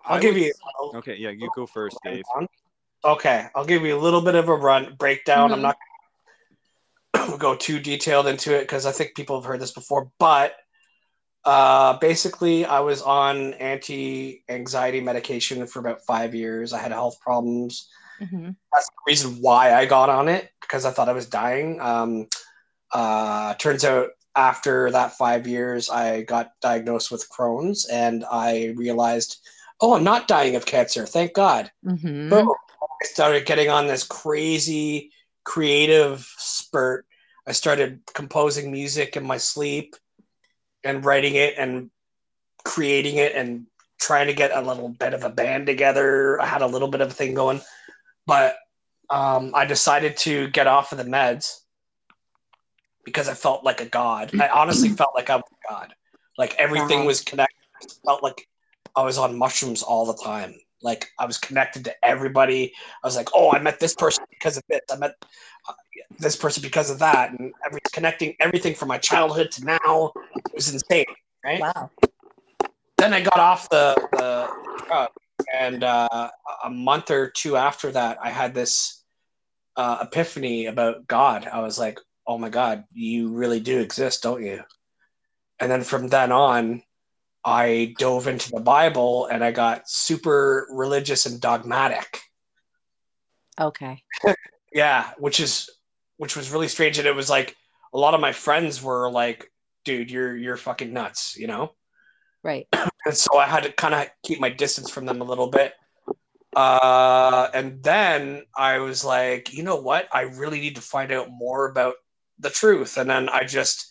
I'll 0.05 0.18
I 0.18 0.21
give 0.21 0.35
would- 0.35 0.42
you. 0.42 0.53
Okay, 0.94 1.16
yeah, 1.16 1.31
you 1.31 1.49
go 1.55 1.66
first, 1.66 1.99
Dave. 2.05 2.23
Okay, 3.05 3.47
I'll 3.55 3.64
give 3.64 3.83
you 3.83 3.97
a 3.97 4.01
little 4.01 4.21
bit 4.21 4.35
of 4.35 4.49
a 4.49 4.55
run 4.55 4.94
breakdown. 4.99 5.53
I'm 5.53 5.61
Mhm. 5.61 5.62
not 5.62 5.77
going 7.14 7.33
to 7.33 7.38
go 7.38 7.55
too 7.57 7.79
detailed 7.79 8.27
into 8.27 8.55
it 8.55 8.61
because 8.62 8.85
I 8.87 8.92
think 8.92 9.14
people 9.14 9.40
have 9.40 9.47
heard 9.47 9.61
this 9.61 9.73
before. 9.73 10.11
But 10.18 10.57
uh, 11.44 11.97
basically, 11.99 12.66
I 12.66 12.81
was 12.81 13.01
on 13.01 13.55
anti-anxiety 13.55 15.01
medication 15.01 15.66
for 15.66 15.79
about 15.79 16.03
five 16.05 16.35
years. 16.35 16.73
I 16.75 16.79
had 16.81 16.92
health 16.92 17.18
problems. 17.21 17.88
Mm-hmm. 18.20 18.50
That's 18.72 18.88
the 18.88 19.02
reason 19.07 19.38
why 19.40 19.74
I 19.74 19.87
got 19.87 20.09
on 20.09 20.28
it 20.28 20.50
because 20.61 20.85
I 20.85 20.90
thought 20.90 21.09
I 21.09 21.12
was 21.12 21.26
dying. 21.26 21.81
Um, 21.81 22.28
uh, 22.92 23.54
turns 23.54 23.85
out 23.85 24.11
after 24.37 24.90
that 24.90 25.16
five 25.16 25.46
years, 25.46 25.90
I 25.90 26.22
got 26.22 26.52
diagnosed 26.61 27.11
with 27.11 27.28
Crohn's, 27.28 27.87
and 27.87 28.24
I 28.31 28.74
realized, 28.76 29.38
oh, 29.81 29.94
I'm 29.94 30.04
not 30.04 30.28
dying 30.28 30.57
of 30.57 30.66
cancer. 30.66 31.07
Thank 31.07 31.35
God. 31.35 31.70
Mm-hmm. 31.85 32.33
I 32.33 33.07
started 33.07 33.46
getting 33.46 33.68
on 33.68 33.87
this 33.87 34.04
crazy 34.04 35.11
creative 35.44 36.20
spurt. 36.38 37.07
I 37.46 37.52
started 37.52 38.00
composing 38.14 38.70
music 38.70 39.16
in 39.16 39.24
my 39.24 39.38
sleep 39.38 39.96
and 40.85 41.04
writing 41.04 41.35
it 41.35 41.54
and 41.59 41.90
creating 42.64 43.16
it 43.16 43.35
and 43.35 43.66
trying 44.00 44.26
to 44.26 44.35
get 44.35 44.52
a 44.52 44.61
little 44.61 44.88
bit 44.88 45.14
of 45.14 45.24
a 45.24 45.31
band 45.31 45.66
together. 45.66 46.40
I 46.40 46.46
had 46.46 46.62
a 46.62 46.66
little 46.66 46.88
bit 46.88 47.00
of 47.00 47.11
a 47.11 47.14
thing 47.14 47.35
going, 47.35 47.61
but 48.29 48.57
um, 49.09 49.53
I 49.55 49.64
decided 49.64 50.19
to 50.19 50.49
get 50.49 50.67
off 50.67 50.93
of 50.93 50.99
the 50.99 51.05
meds 51.05 51.62
because 53.05 53.27
I 53.27 53.35
felt 53.35 53.64
like 53.64 53.81
a 53.81 53.87
god. 53.87 54.38
I 54.38 54.49
honestly 54.49 54.91
felt 54.91 55.12
like 55.14 55.31
I 55.31 55.37
was 55.37 55.45
a 55.51 55.73
god. 55.73 55.95
Like 56.37 56.55
everything 56.59 57.07
was 57.07 57.23
connected. 57.23 57.57
I 57.83 57.87
felt 58.05 58.23
like 58.23 58.47
I 58.95 59.03
was 59.03 59.17
on 59.17 59.37
mushrooms 59.37 59.83
all 59.83 60.05
the 60.05 60.23
time. 60.23 60.55
Like 60.83 61.09
I 61.19 61.25
was 61.25 61.38
connected 61.38 61.87
to 61.87 61.95
everybody. 62.05 62.75
I 63.03 63.07
was 63.07 63.17
like, 63.17 63.31
oh, 63.35 63.51
I 63.51 63.61
met 63.61 63.81
this 63.81 63.95
person 63.95 64.25
because 64.29 64.59
of 64.59 64.62
this. 64.69 64.83
I 64.93 64.99
met 64.99 65.14
uh, 65.67 65.73
this 66.19 66.37
person 66.37 66.62
because 66.62 66.91
of 66.91 66.99
that, 66.99 67.31
and 67.31 67.53
every 67.64 67.81
connecting 67.95 68.37
everything 68.41 68.75
from 68.75 68.88
my 68.88 68.99
childhood 68.99 69.51
to 69.53 69.64
now. 69.64 70.12
It 70.37 70.55
was 70.55 70.73
insane, 70.73 71.07
right? 71.43 71.61
Wow. 71.61 71.91
Then 72.99 73.14
I 73.14 73.23
got 73.23 73.38
off 73.38 73.71
the 73.71 73.97
the 74.12 74.49
drug, 74.87 75.09
and 75.52 75.84
uh, 75.84 76.30
a 76.64 76.70
month 76.70 77.11
or 77.11 77.30
two 77.30 77.56
after 77.56 77.90
that, 77.92 78.18
I 78.22 78.30
had 78.30 78.54
this 78.54 79.04
uh, 79.76 79.98
epiphany 80.02 80.66
about 80.66 81.06
God. 81.06 81.48
I 81.50 81.61
was 81.61 81.78
like, 81.78 81.98
oh 82.26 82.38
my 82.38 82.48
God, 82.48 82.84
you 82.92 83.30
really 83.30 83.61
do 83.61 83.80
exist, 83.80 84.22
don't 84.22 84.44
you? 84.44 84.62
And 85.61 85.70
then 85.70 85.82
from 85.82 86.08
then 86.08 86.32
on, 86.32 86.82
I 87.44 87.94
dove 87.98 88.28
into 88.28 88.50
the 88.50 88.61
Bible 88.61 89.26
and 89.26 89.42
I 89.42 89.52
got 89.52 89.88
super 89.88 90.66
religious 90.70 91.26
and 91.26 91.40
dogmatic. 91.40 92.20
Okay. 93.61 94.02
Yeah, 94.70 95.12
which 95.16 95.40
is 95.40 95.70
which 96.18 96.37
was 96.37 96.50
really 96.50 96.68
strange. 96.68 96.98
And 96.98 97.08
it 97.08 97.14
was 97.14 97.30
like 97.30 97.56
a 97.94 97.98
lot 97.98 98.12
of 98.12 98.20
my 98.20 98.32
friends 98.32 98.82
were 98.82 99.11
like, 99.11 99.50
dude, 99.87 100.11
you're 100.11 100.37
you're 100.37 100.58
fucking 100.58 100.92
nuts, 100.92 101.38
you 101.38 101.46
know? 101.46 101.72
Right. 102.42 102.66
And 102.72 103.16
so 103.16 103.38
I 103.38 103.46
had 103.46 103.62
to 103.64 103.72
kind 103.72 103.94
of 103.94 104.09
keep 104.22 104.40
my 104.40 104.51
distance 104.51 104.90
from 104.90 105.07
them 105.07 105.20
a 105.20 105.24
little 105.24 105.48
bit. 105.48 105.74
Uh, 106.55 107.48
and 107.55 107.83
then 107.83 108.42
I 108.57 108.79
was 108.79 109.05
like, 109.05 109.53
you 109.53 109.62
know 109.62 109.77
what? 109.77 110.09
I 110.12 110.22
really 110.22 110.61
need 110.61 110.77
to 110.77 110.83
find 110.83 111.12
out 111.12 111.29
more 111.31 111.70
about 111.70 111.94
the 112.38 112.51
truth. 112.51 112.96
And 112.96 113.09
then 113.09 113.29
I 113.29 113.44
just, 113.44 113.87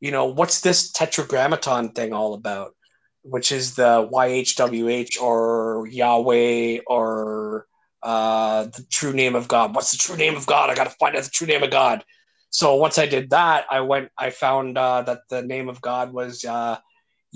you 0.00 0.10
know, 0.10 0.26
what's 0.26 0.60
this 0.60 0.92
tetragrammaton 0.92 1.90
thing 1.90 2.12
all 2.12 2.34
about? 2.34 2.74
Which 3.22 3.52
is 3.52 3.74
the 3.74 4.08
YHWH 4.12 5.20
or 5.20 5.88
Yahweh 5.88 6.80
or 6.86 7.66
uh, 8.02 8.64
the 8.64 8.86
true 8.90 9.12
name 9.12 9.34
of 9.34 9.48
God. 9.48 9.74
What's 9.74 9.92
the 9.92 9.98
true 9.98 10.16
name 10.16 10.36
of 10.36 10.46
God? 10.46 10.70
I 10.70 10.74
got 10.74 10.84
to 10.84 10.96
find 10.98 11.16
out 11.16 11.24
the 11.24 11.30
true 11.30 11.46
name 11.46 11.62
of 11.62 11.70
God. 11.70 12.04
So 12.50 12.76
once 12.76 12.96
I 12.96 13.06
did 13.06 13.30
that, 13.30 13.66
I 13.70 13.80
went, 13.80 14.10
I 14.16 14.30
found 14.30 14.78
uh, 14.78 15.02
that 15.02 15.20
the 15.28 15.42
name 15.42 15.68
of 15.68 15.80
God 15.80 16.12
was 16.12 16.44
uh, 16.44 16.78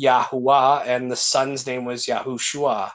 Yahuwah 0.00 0.86
and 0.86 1.10
the 1.10 1.16
son's 1.16 1.66
name 1.66 1.84
was 1.84 2.06
Yahushua. 2.06 2.90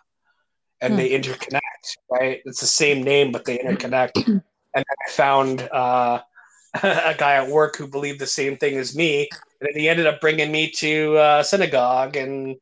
And 0.81 0.93
Hmm. 0.93 0.97
they 0.97 1.09
interconnect, 1.09 1.97
right? 2.09 2.41
It's 2.45 2.61
the 2.61 2.67
same 2.67 3.03
name, 3.03 3.31
but 3.31 3.45
they 3.45 3.57
interconnect. 3.57 4.27
and 4.73 4.85
I 5.07 5.11
found 5.11 5.61
uh, 5.61 6.21
a 6.83 7.15
guy 7.17 7.35
at 7.35 7.49
work 7.49 7.75
who 7.77 7.87
believed 7.87 8.19
the 8.19 8.27
same 8.27 8.57
thing 8.57 8.77
as 8.77 8.95
me. 8.95 9.29
And 9.61 9.69
he 9.75 9.89
ended 9.89 10.05
up 10.05 10.21
bringing 10.21 10.51
me 10.51 10.69
to 10.71 11.17
uh, 11.17 11.43
synagogue. 11.43 12.15
And 12.15 12.57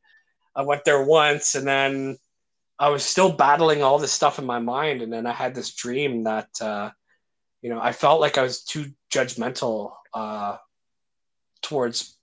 I 0.54 0.62
went 0.62 0.84
there 0.84 1.04
once. 1.04 1.54
And 1.54 1.66
then 1.66 2.16
I 2.78 2.88
was 2.88 3.04
still 3.04 3.32
battling 3.32 3.82
all 3.82 3.98
this 3.98 4.12
stuff 4.12 4.38
in 4.38 4.46
my 4.46 4.58
mind. 4.60 5.02
And 5.02 5.12
then 5.12 5.26
I 5.26 5.32
had 5.32 5.54
this 5.54 5.74
dream 5.74 6.24
that, 6.24 6.48
uh, 6.60 6.90
you 7.60 7.68
know, 7.70 7.80
I 7.80 7.92
felt 7.92 8.20
like 8.20 8.38
I 8.38 8.42
was 8.42 8.62
too 8.64 8.86
judgmental 9.12 9.92
uh, 10.14 10.56
towards 11.62 12.15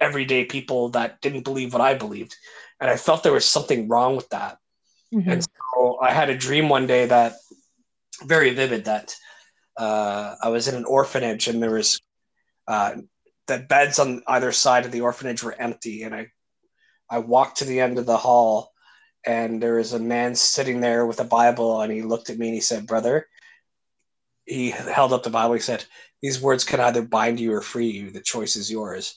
everyday 0.00 0.44
people 0.44 0.90
that 0.90 1.20
didn't 1.20 1.44
believe 1.44 1.72
what 1.72 1.82
I 1.82 1.94
believed. 1.94 2.36
And 2.80 2.90
I 2.90 2.96
felt 2.96 3.22
there 3.22 3.32
was 3.32 3.46
something 3.46 3.88
wrong 3.88 4.16
with 4.16 4.28
that. 4.30 4.58
Mhm. 5.12 5.32
And 5.32 5.42
so 5.42 5.98
I 6.00 6.12
had 6.12 6.30
a 6.30 6.36
dream 6.36 6.68
one 6.68 6.86
day 6.86 7.06
that 7.06 7.36
very 8.24 8.50
vivid 8.54 8.84
that 8.86 9.14
uh, 9.76 10.36
I 10.42 10.48
was 10.48 10.68
in 10.68 10.74
an 10.74 10.84
orphanage 10.84 11.48
and 11.48 11.62
there 11.62 11.70
was 11.70 12.00
uh, 12.66 12.96
the 13.46 13.58
beds 13.58 13.98
on 13.98 14.22
either 14.26 14.52
side 14.52 14.84
of 14.84 14.92
the 14.92 15.00
orphanage 15.00 15.42
were 15.42 15.54
empty. 15.58 16.02
And 16.02 16.14
I, 16.14 16.28
I 17.08 17.18
walked 17.20 17.58
to 17.58 17.64
the 17.64 17.80
end 17.80 17.98
of 17.98 18.06
the 18.06 18.16
hall 18.16 18.72
and 19.24 19.62
there 19.62 19.76
was 19.76 19.92
a 19.92 19.98
man 19.98 20.34
sitting 20.34 20.80
there 20.80 21.06
with 21.06 21.20
a 21.20 21.24
Bible 21.24 21.80
and 21.80 21.92
he 21.92 22.02
looked 22.02 22.30
at 22.30 22.38
me 22.38 22.48
and 22.48 22.54
he 22.54 22.60
said, 22.60 22.86
Brother, 22.86 23.28
he 24.44 24.70
held 24.70 25.12
up 25.12 25.22
the 25.22 25.30
Bible. 25.30 25.54
He 25.54 25.60
said, 25.60 25.84
These 26.22 26.40
words 26.40 26.64
can 26.64 26.80
either 26.80 27.02
bind 27.02 27.38
you 27.38 27.52
or 27.52 27.62
free 27.62 27.90
you. 27.90 28.10
The 28.10 28.20
choice 28.20 28.56
is 28.56 28.70
yours. 28.70 29.14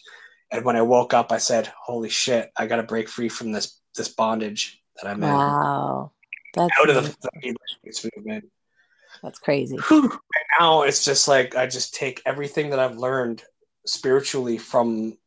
And 0.52 0.66
when 0.66 0.76
I 0.76 0.82
woke 0.82 1.14
up, 1.14 1.32
I 1.32 1.38
said, 1.38 1.72
Holy 1.82 2.10
shit, 2.10 2.52
I 2.58 2.68
got 2.68 2.78
to 2.78 2.84
break 2.84 3.08
free 3.10 3.30
from 3.30 3.52
this 3.52 3.80
this 3.96 4.10
bondage 4.10 4.82
that 5.02 5.10
I'm 5.10 5.22
in 5.24 5.30
Wow. 5.30 6.12
That's 6.54 6.80
out 6.80 6.90
of 6.90 6.98
amazing. 6.98 7.16
the, 7.22 7.30
the 7.34 7.40
Hebrew 7.42 8.10
movement. 8.18 8.46
that's 9.24 9.40
crazy. 9.40 9.78
Whew. 9.78 10.10
Right 10.10 10.46
now, 10.60 10.82
it's 10.84 11.04
just 11.06 11.28
like 11.28 11.56
I 11.56 11.68
just 11.68 11.94
take 11.94 12.22
everything 12.26 12.70
that 12.72 12.80
I've 12.80 12.98
learned 12.98 13.44
spiritually 13.86 14.58
from 14.58 15.18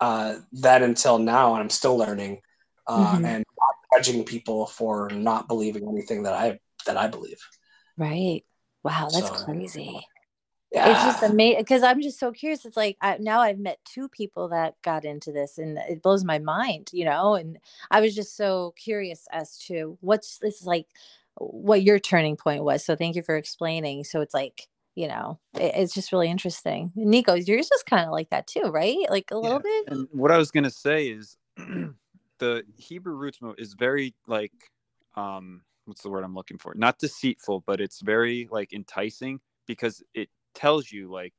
uh, 0.00 0.36
then 0.52 0.82
until 0.82 1.18
now, 1.18 1.54
and 1.54 1.62
I'm 1.62 1.70
still 1.70 1.96
learning, 1.96 2.40
uh, 2.88 3.16
Mhm. 3.18 3.24
and 3.24 3.44
not 3.60 3.74
judging 3.94 4.24
people 4.24 4.66
for 4.66 5.08
not 5.10 5.46
believing 5.48 5.88
anything 5.88 6.24
that 6.24 6.34
I 6.34 6.58
that 6.86 6.96
I 6.96 7.06
believe. 7.06 7.38
Right. 7.96 8.42
Wow, 8.82 9.08
that's 9.12 9.28
So, 9.28 9.44
crazy. 9.44 10.04
Yeah, 10.72 10.88
It's 10.90 11.02
just 11.04 11.22
amazing 11.22 11.60
because 11.62 11.82
I'm 11.82 12.02
just 12.02 12.20
so 12.20 12.32
curious. 12.32 12.64
It's 12.64 12.76
like 12.78 12.96
I, 13.02 13.18
now 13.18 13.40
I've 13.40 13.58
met 13.58 13.80
two 13.84 14.08
people 14.08 14.48
that 14.50 14.80
got 14.82 15.04
into 15.04 15.32
this, 15.32 15.58
and 15.58 15.78
it 15.78 16.02
blows 16.02 16.24
my 16.24 16.38
mind, 16.38 16.90
you 16.92 17.06
know. 17.06 17.34
And 17.34 17.58
I 17.90 18.00
was 18.02 18.14
just 18.14 18.36
so 18.36 18.74
curious 18.76 19.26
as 19.32 19.58
to 19.66 19.98
what's 20.02 20.38
this 20.38 20.64
like, 20.64 20.86
what 21.38 21.82
your 21.82 21.98
turning 21.98 22.36
point 22.36 22.64
was. 22.64 22.84
So 22.84 22.96
thank 22.96 23.16
you 23.16 23.22
for 23.22 23.36
explaining. 23.36 24.04
So 24.04 24.20
it's 24.22 24.34
like 24.34 24.68
you 24.96 25.08
know, 25.08 25.40
it, 25.56 25.72
it's 25.76 25.94
just 25.94 26.12
really 26.12 26.30
interesting. 26.30 26.92
Nico, 26.96 27.34
yours 27.34 27.70
is 27.72 27.82
kind 27.84 28.06
of 28.06 28.12
like 28.12 28.30
that 28.30 28.46
too, 28.46 28.64
right? 28.64 28.98
Like 29.10 29.30
a 29.32 29.38
little 29.38 29.60
bit. 29.60 29.86
And 29.88 30.08
what 30.12 30.30
I 30.32 30.38
was 30.38 30.50
gonna 30.52 30.70
say 30.70 31.08
is 31.08 31.36
the 32.38 32.64
Hebrew 32.76 33.14
roots 33.14 33.40
mo- 33.42 33.54
is 33.58 33.74
very 33.74 34.14
like 34.28 34.52
um 35.16 35.62
what's 35.86 36.02
the 36.02 36.10
word 36.10 36.24
I'm 36.24 36.34
looking 36.34 36.58
for? 36.58 36.74
Not 36.76 36.98
deceitful, 36.98 37.64
but 37.66 37.80
it's 37.80 38.00
very 38.02 38.48
like 38.50 38.72
enticing 38.72 39.40
because 39.66 40.02
it 40.14 40.30
tells 40.54 40.90
you 40.90 41.10
like 41.10 41.32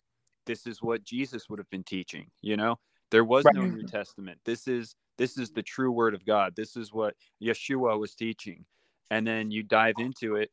this 0.45 0.67
is 0.67 0.81
what 0.81 1.03
Jesus 1.03 1.49
would 1.49 1.59
have 1.59 1.69
been 1.69 1.83
teaching, 1.83 2.27
you 2.41 2.57
know? 2.57 2.77
There 3.11 3.23
was 3.23 3.45
no 3.53 3.65
New 3.65 3.83
Testament. 3.83 4.39
This 4.43 4.67
is 4.67 4.95
this 5.17 5.37
is 5.37 5.51
the 5.51 5.61
true 5.61 5.91
word 5.91 6.15
of 6.15 6.25
God. 6.25 6.53
This 6.55 6.75
is 6.75 6.91
what 6.91 7.15
Yeshua 7.41 7.99
was 7.99 8.15
teaching. 8.15 8.65
And 9.11 9.27
then 9.27 9.51
you 9.51 9.61
dive 9.61 9.95
into 9.99 10.35
it 10.35 10.49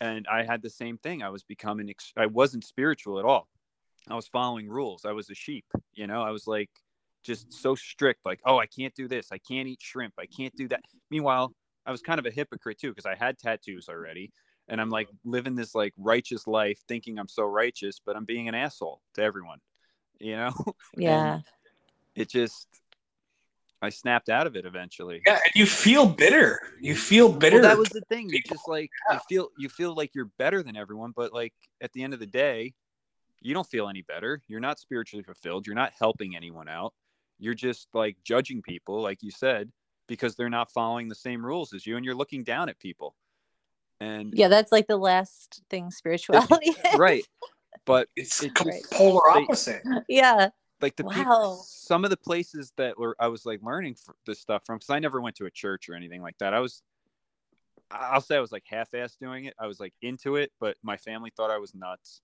and 0.00 0.26
I 0.30 0.44
had 0.44 0.62
the 0.62 0.70
same 0.70 0.98
thing. 0.98 1.22
I 1.22 1.30
was 1.30 1.42
becoming 1.42 1.88
ex- 1.90 2.12
I 2.16 2.26
wasn't 2.26 2.64
spiritual 2.64 3.18
at 3.18 3.24
all. 3.24 3.48
I 4.08 4.14
was 4.14 4.28
following 4.28 4.68
rules. 4.68 5.04
I 5.04 5.12
was 5.12 5.30
a 5.30 5.34
sheep, 5.34 5.64
you 5.94 6.06
know? 6.06 6.22
I 6.22 6.30
was 6.30 6.46
like 6.46 6.70
just 7.24 7.52
so 7.52 7.74
strict 7.74 8.24
like, 8.24 8.40
"Oh, 8.44 8.58
I 8.58 8.66
can't 8.66 8.94
do 8.94 9.08
this. 9.08 9.28
I 9.32 9.38
can't 9.38 9.68
eat 9.68 9.80
shrimp. 9.80 10.14
I 10.18 10.26
can't 10.26 10.54
do 10.56 10.68
that." 10.68 10.82
Meanwhile, 11.10 11.52
I 11.84 11.90
was 11.90 12.00
kind 12.00 12.18
of 12.18 12.26
a 12.26 12.30
hypocrite 12.30 12.78
too 12.78 12.90
because 12.90 13.06
I 13.06 13.14
had 13.14 13.38
tattoos 13.38 13.88
already 13.88 14.30
and 14.68 14.80
I'm 14.80 14.90
like 14.90 15.08
living 15.24 15.54
this 15.54 15.74
like 15.74 15.94
righteous 15.96 16.46
life 16.46 16.78
thinking 16.88 17.18
I'm 17.18 17.28
so 17.28 17.44
righteous, 17.44 18.00
but 18.04 18.16
I'm 18.16 18.24
being 18.24 18.48
an 18.48 18.54
asshole 18.54 19.00
to 19.14 19.22
everyone, 19.22 19.58
you 20.18 20.36
know? 20.36 20.52
Yeah. 20.96 21.34
And 21.34 21.42
it 22.14 22.28
just 22.28 22.66
I 23.80 23.90
snapped 23.90 24.28
out 24.28 24.46
of 24.46 24.56
it 24.56 24.66
eventually. 24.66 25.22
Yeah, 25.24 25.34
and 25.34 25.52
you 25.54 25.64
feel 25.64 26.06
bitter. 26.06 26.60
You 26.80 26.96
feel 26.96 27.30
bitter. 27.32 27.60
Well, 27.60 27.68
that 27.68 27.78
was 27.78 27.90
the 27.90 28.00
thing. 28.08 28.28
You 28.28 28.40
just 28.42 28.66
like 28.66 28.90
you 29.12 29.18
feel 29.28 29.48
you 29.56 29.68
feel 29.68 29.94
like 29.94 30.14
you're 30.14 30.30
better 30.36 30.62
than 30.62 30.76
everyone, 30.76 31.12
but 31.14 31.32
like 31.32 31.54
at 31.80 31.92
the 31.92 32.02
end 32.02 32.12
of 32.12 32.18
the 32.18 32.26
day, 32.26 32.74
you 33.40 33.54
don't 33.54 33.66
feel 33.66 33.88
any 33.88 34.02
better. 34.02 34.42
You're 34.48 34.60
not 34.60 34.80
spiritually 34.80 35.22
fulfilled. 35.22 35.66
You're 35.66 35.76
not 35.76 35.92
helping 35.98 36.34
anyone 36.34 36.68
out. 36.68 36.92
You're 37.38 37.54
just 37.54 37.86
like 37.94 38.16
judging 38.24 38.62
people, 38.62 39.00
like 39.00 39.22
you 39.22 39.30
said, 39.30 39.70
because 40.08 40.34
they're 40.34 40.50
not 40.50 40.72
following 40.72 41.08
the 41.08 41.14
same 41.14 41.44
rules 41.44 41.72
as 41.72 41.86
you, 41.86 41.96
and 41.96 42.04
you're 42.04 42.16
looking 42.16 42.42
down 42.42 42.68
at 42.68 42.80
people. 42.80 43.14
And 44.00 44.32
Yeah, 44.34 44.48
that's 44.48 44.70
like 44.72 44.86
the 44.86 44.96
last 44.96 45.62
thing 45.70 45.90
spirituality. 45.90 46.70
is. 46.92 46.98
right, 46.98 47.24
but 47.84 48.08
it's 48.16 48.42
it 48.42 48.54
com- 48.54 48.68
just- 48.70 48.90
polar 48.92 49.20
they- 49.34 49.40
opposite. 49.42 49.82
Yeah. 50.08 50.50
like 50.80 50.94
the 50.96 51.04
Wow. 51.04 51.12
people, 51.14 51.54
some 51.66 52.04
of 52.04 52.10
the 52.10 52.16
places 52.16 52.72
that 52.76 52.96
were 52.98 53.16
I 53.18 53.26
was 53.28 53.44
like 53.44 53.60
learning 53.62 53.96
f- 54.08 54.14
this 54.26 54.38
stuff 54.40 54.62
from 54.64 54.76
because 54.78 54.90
I 54.90 54.98
never 55.00 55.20
went 55.20 55.36
to 55.36 55.46
a 55.46 55.50
church 55.50 55.88
or 55.88 55.94
anything 55.94 56.22
like 56.22 56.38
that. 56.38 56.54
I 56.54 56.60
was, 56.60 56.82
I'll 57.90 58.20
say 58.20 58.36
I 58.36 58.40
was 58.40 58.52
like 58.52 58.64
half-ass 58.66 59.16
doing 59.20 59.46
it. 59.46 59.54
I 59.58 59.66
was 59.66 59.80
like 59.80 59.94
into 60.02 60.36
it, 60.36 60.52
but 60.60 60.76
my 60.82 60.96
family 60.96 61.32
thought 61.36 61.50
I 61.50 61.58
was 61.58 61.74
nuts, 61.74 62.20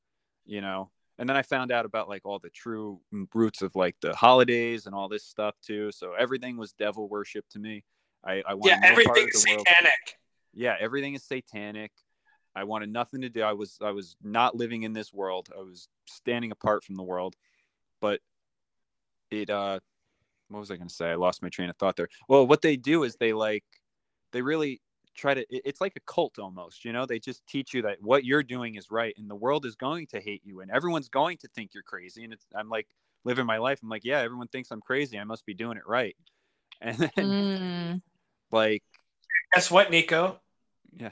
you 0.47 0.61
know. 0.61 0.91
And 1.19 1.29
then 1.29 1.37
I 1.37 1.43
found 1.43 1.73
out 1.73 1.85
about 1.87 2.09
like 2.09 2.23
all 2.25 2.39
the 2.39 2.51
true 2.51 3.01
roots 3.35 3.63
of 3.63 3.75
like 3.77 3.97
the 4.01 4.15
holidays 4.15 4.87
and 4.87 4.95
all 4.95 5.09
this 5.09 5.25
stuff 5.25 5.55
too. 5.65 5.91
So 5.93 6.13
everything 6.15 6.57
was 6.57 6.73
devil 6.73 7.09
worship 7.09 7.45
to 7.51 7.59
me. 7.59 7.83
I, 8.25 8.43
I 8.47 8.55
wanted 8.55 8.71
Yeah, 8.71 8.81
no 8.81 8.95
part 8.95 8.99
of 8.99 9.11
everything's 9.11 9.43
the 9.45 9.51
world. 9.53 9.67
satanic. 9.67 10.19
Yeah, 10.55 10.77
everything 10.81 11.15
is 11.15 11.25
satanic. 11.25 11.93
I 12.57 12.65
wanted 12.65 12.91
nothing 12.91 13.21
to 13.23 13.29
do. 13.29 13.43
I 13.43 13.53
was 13.53 13.79
I 13.83 13.91
was 13.91 14.17
not 14.23 14.55
living 14.57 14.85
in 14.85 14.93
this 14.93 15.13
world. 15.13 15.49
I 15.57 15.63
was 15.63 15.89
standing 16.07 16.53
apart 16.53 16.85
from 16.85 16.95
the 16.95 17.03
world. 17.03 17.35
But 18.01 18.21
it 19.31 19.51
uh 19.51 19.81
what 20.49 20.61
was 20.61 20.71
I 20.71 20.77
going 20.77 20.89
to 20.89 20.95
say? 20.95 21.11
I 21.11 21.15
lost 21.17 21.43
my 21.43 21.49
train 21.49 21.71
of 21.71 21.77
thought 21.77 21.97
there. 21.97 22.09
Well, 22.29 22.47
what 22.47 22.63
they 22.63 22.77
do 22.77 23.03
is 23.05 23.17
they 23.17 23.33
like 23.33 23.65
they 24.33 24.43
really 24.43 24.81
try 25.17 25.35
to 25.35 25.45
it's 25.51 25.81
like 25.81 25.95
a 25.97 26.01
cult 26.13 26.39
almost, 26.39 26.85
you 26.85 26.93
know? 26.93 27.07
They 27.07 27.19
just 27.19 27.47
teach 27.47 27.75
you 27.75 27.83
that 27.83 27.99
what 28.03 28.25
you're 28.25 28.43
doing 28.43 28.77
is 28.77 28.91
right 28.91 29.15
and 29.17 29.29
the 29.29 29.35
world 29.35 29.67
is 29.67 29.75
going 29.77 30.07
to 30.09 30.21
hate 30.21 30.43
you 30.45 30.61
and 30.61 30.71
everyone's 30.71 31.09
going 31.09 31.39
to 31.39 31.49
think 31.49 31.75
you're 31.75 31.83
crazy 31.83 32.25
and 32.25 32.33
it's 32.33 32.47
I'm 32.55 32.69
like 32.69 32.89
living 33.25 33.47
my 33.47 33.59
life. 33.59 33.81
I'm 33.83 33.89
like, 33.89 34.05
yeah, 34.05 34.21
everyone 34.21 34.49
thinks 34.49 34.71
I'm 34.71 34.81
crazy. 34.81 35.19
I 35.19 35.25
must 35.25 35.47
be 35.47 35.55
doing 35.55 35.77
it 35.77 35.87
right. 35.87 36.17
And 36.81 36.99
then 36.99 37.11
Mm. 37.33 38.03
like 38.53 38.83
Guess 39.55 39.71
what, 39.71 39.91
Nico? 39.91 40.41
Yeah. 40.99 41.11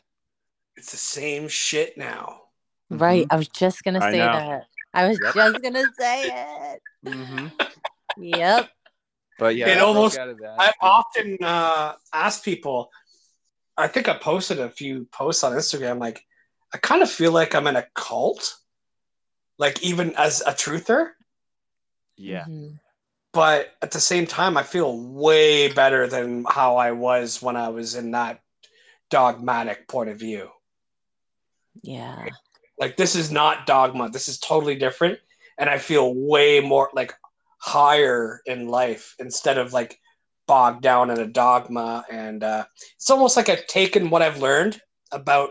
It's 0.77 0.91
the 0.93 0.97
same 0.97 1.49
shit 1.49 1.97
now. 1.99 2.43
Right. 2.91 3.25
Mhm. 3.27 3.33
I 3.33 3.37
was 3.37 3.49
just 3.49 3.83
gonna 3.85 4.01
say 4.01 4.19
know. 4.19 4.33
that. 4.33 4.65
I 4.95 5.09
was 5.09 5.19
Yep. 5.23 5.35
just 5.35 5.63
gonna 5.63 5.85
say 5.99 6.23
it. 6.25 6.83
mhm. 7.07 7.53
Yep. 8.19 8.71
But 9.39 9.57
yeah, 9.57 9.69
It 9.69 9.79
I 9.79 9.81
almost- 9.81 10.19
out 10.19 10.29
of. 10.29 10.41
I 10.45 10.73
often 10.81 11.39
uh, 11.43 11.95
ask 12.13 12.45
people. 12.45 12.91
I 13.77 13.89
think 13.89 14.09
I 14.09 14.17
posted 14.19 14.61
a 14.61 14.69
few 14.71 15.07
posts 15.07 15.43
on 15.43 15.53
Instagram. 15.53 15.99
Like, 15.99 16.23
I 16.75 16.79
kind 16.79 17.03
of 17.03 17.11
feel 17.11 17.33
like 17.33 17.55
I'm 17.55 17.67
in 17.67 17.77
a 17.77 17.87
cult, 17.95 18.57
like 19.59 19.83
even 19.83 20.15
as 20.17 20.43
a 20.43 20.53
truther. 20.53 21.13
yeah. 22.17 22.45
Mhm. 22.45 22.79
But 23.33 23.75
at 23.81 23.91
the 23.93 24.01
same 24.01 24.27
time, 24.27 24.59
I 24.59 24.63
feel 24.63 24.95
way 24.95 25.73
better 25.73 26.07
than 26.07 26.45
how 26.45 26.77
I 26.77 26.93
was 26.93 27.41
when 27.41 27.57
I 27.57 27.71
was 27.71 27.95
in 27.95 28.11
that 28.11 28.43
dogmatic 29.13 29.87
point 29.87 30.09
of 30.09 30.19
view. 30.19 30.49
Yeah. 31.83 32.27
Like, 32.81 32.97
this 32.97 33.15
is 33.15 33.31
not 33.31 33.67
dogma. 33.67 34.09
This 34.09 34.29
is 34.29 34.39
totally 34.39 34.75
different, 34.75 35.19
and 35.59 35.71
I 35.71 35.79
feel 35.79 36.15
way 36.15 36.61
more 36.61 36.91
like 36.95 37.13
higher 37.59 38.41
in 38.47 38.67
life 38.67 39.15
instead 39.21 39.59
of 39.59 39.73
like 39.73 40.01
bogged 40.49 40.83
down 40.83 41.11
in 41.11 41.21
a 41.21 41.27
dogma. 41.27 42.05
And 42.11 42.43
uh, 42.43 42.65
it's 42.97 43.11
almost 43.11 43.37
like 43.37 43.49
I've 43.49 43.67
taken 43.67 44.11
what 44.11 44.23
I've 44.23 44.41
learned 44.41 44.81
about 45.13 45.51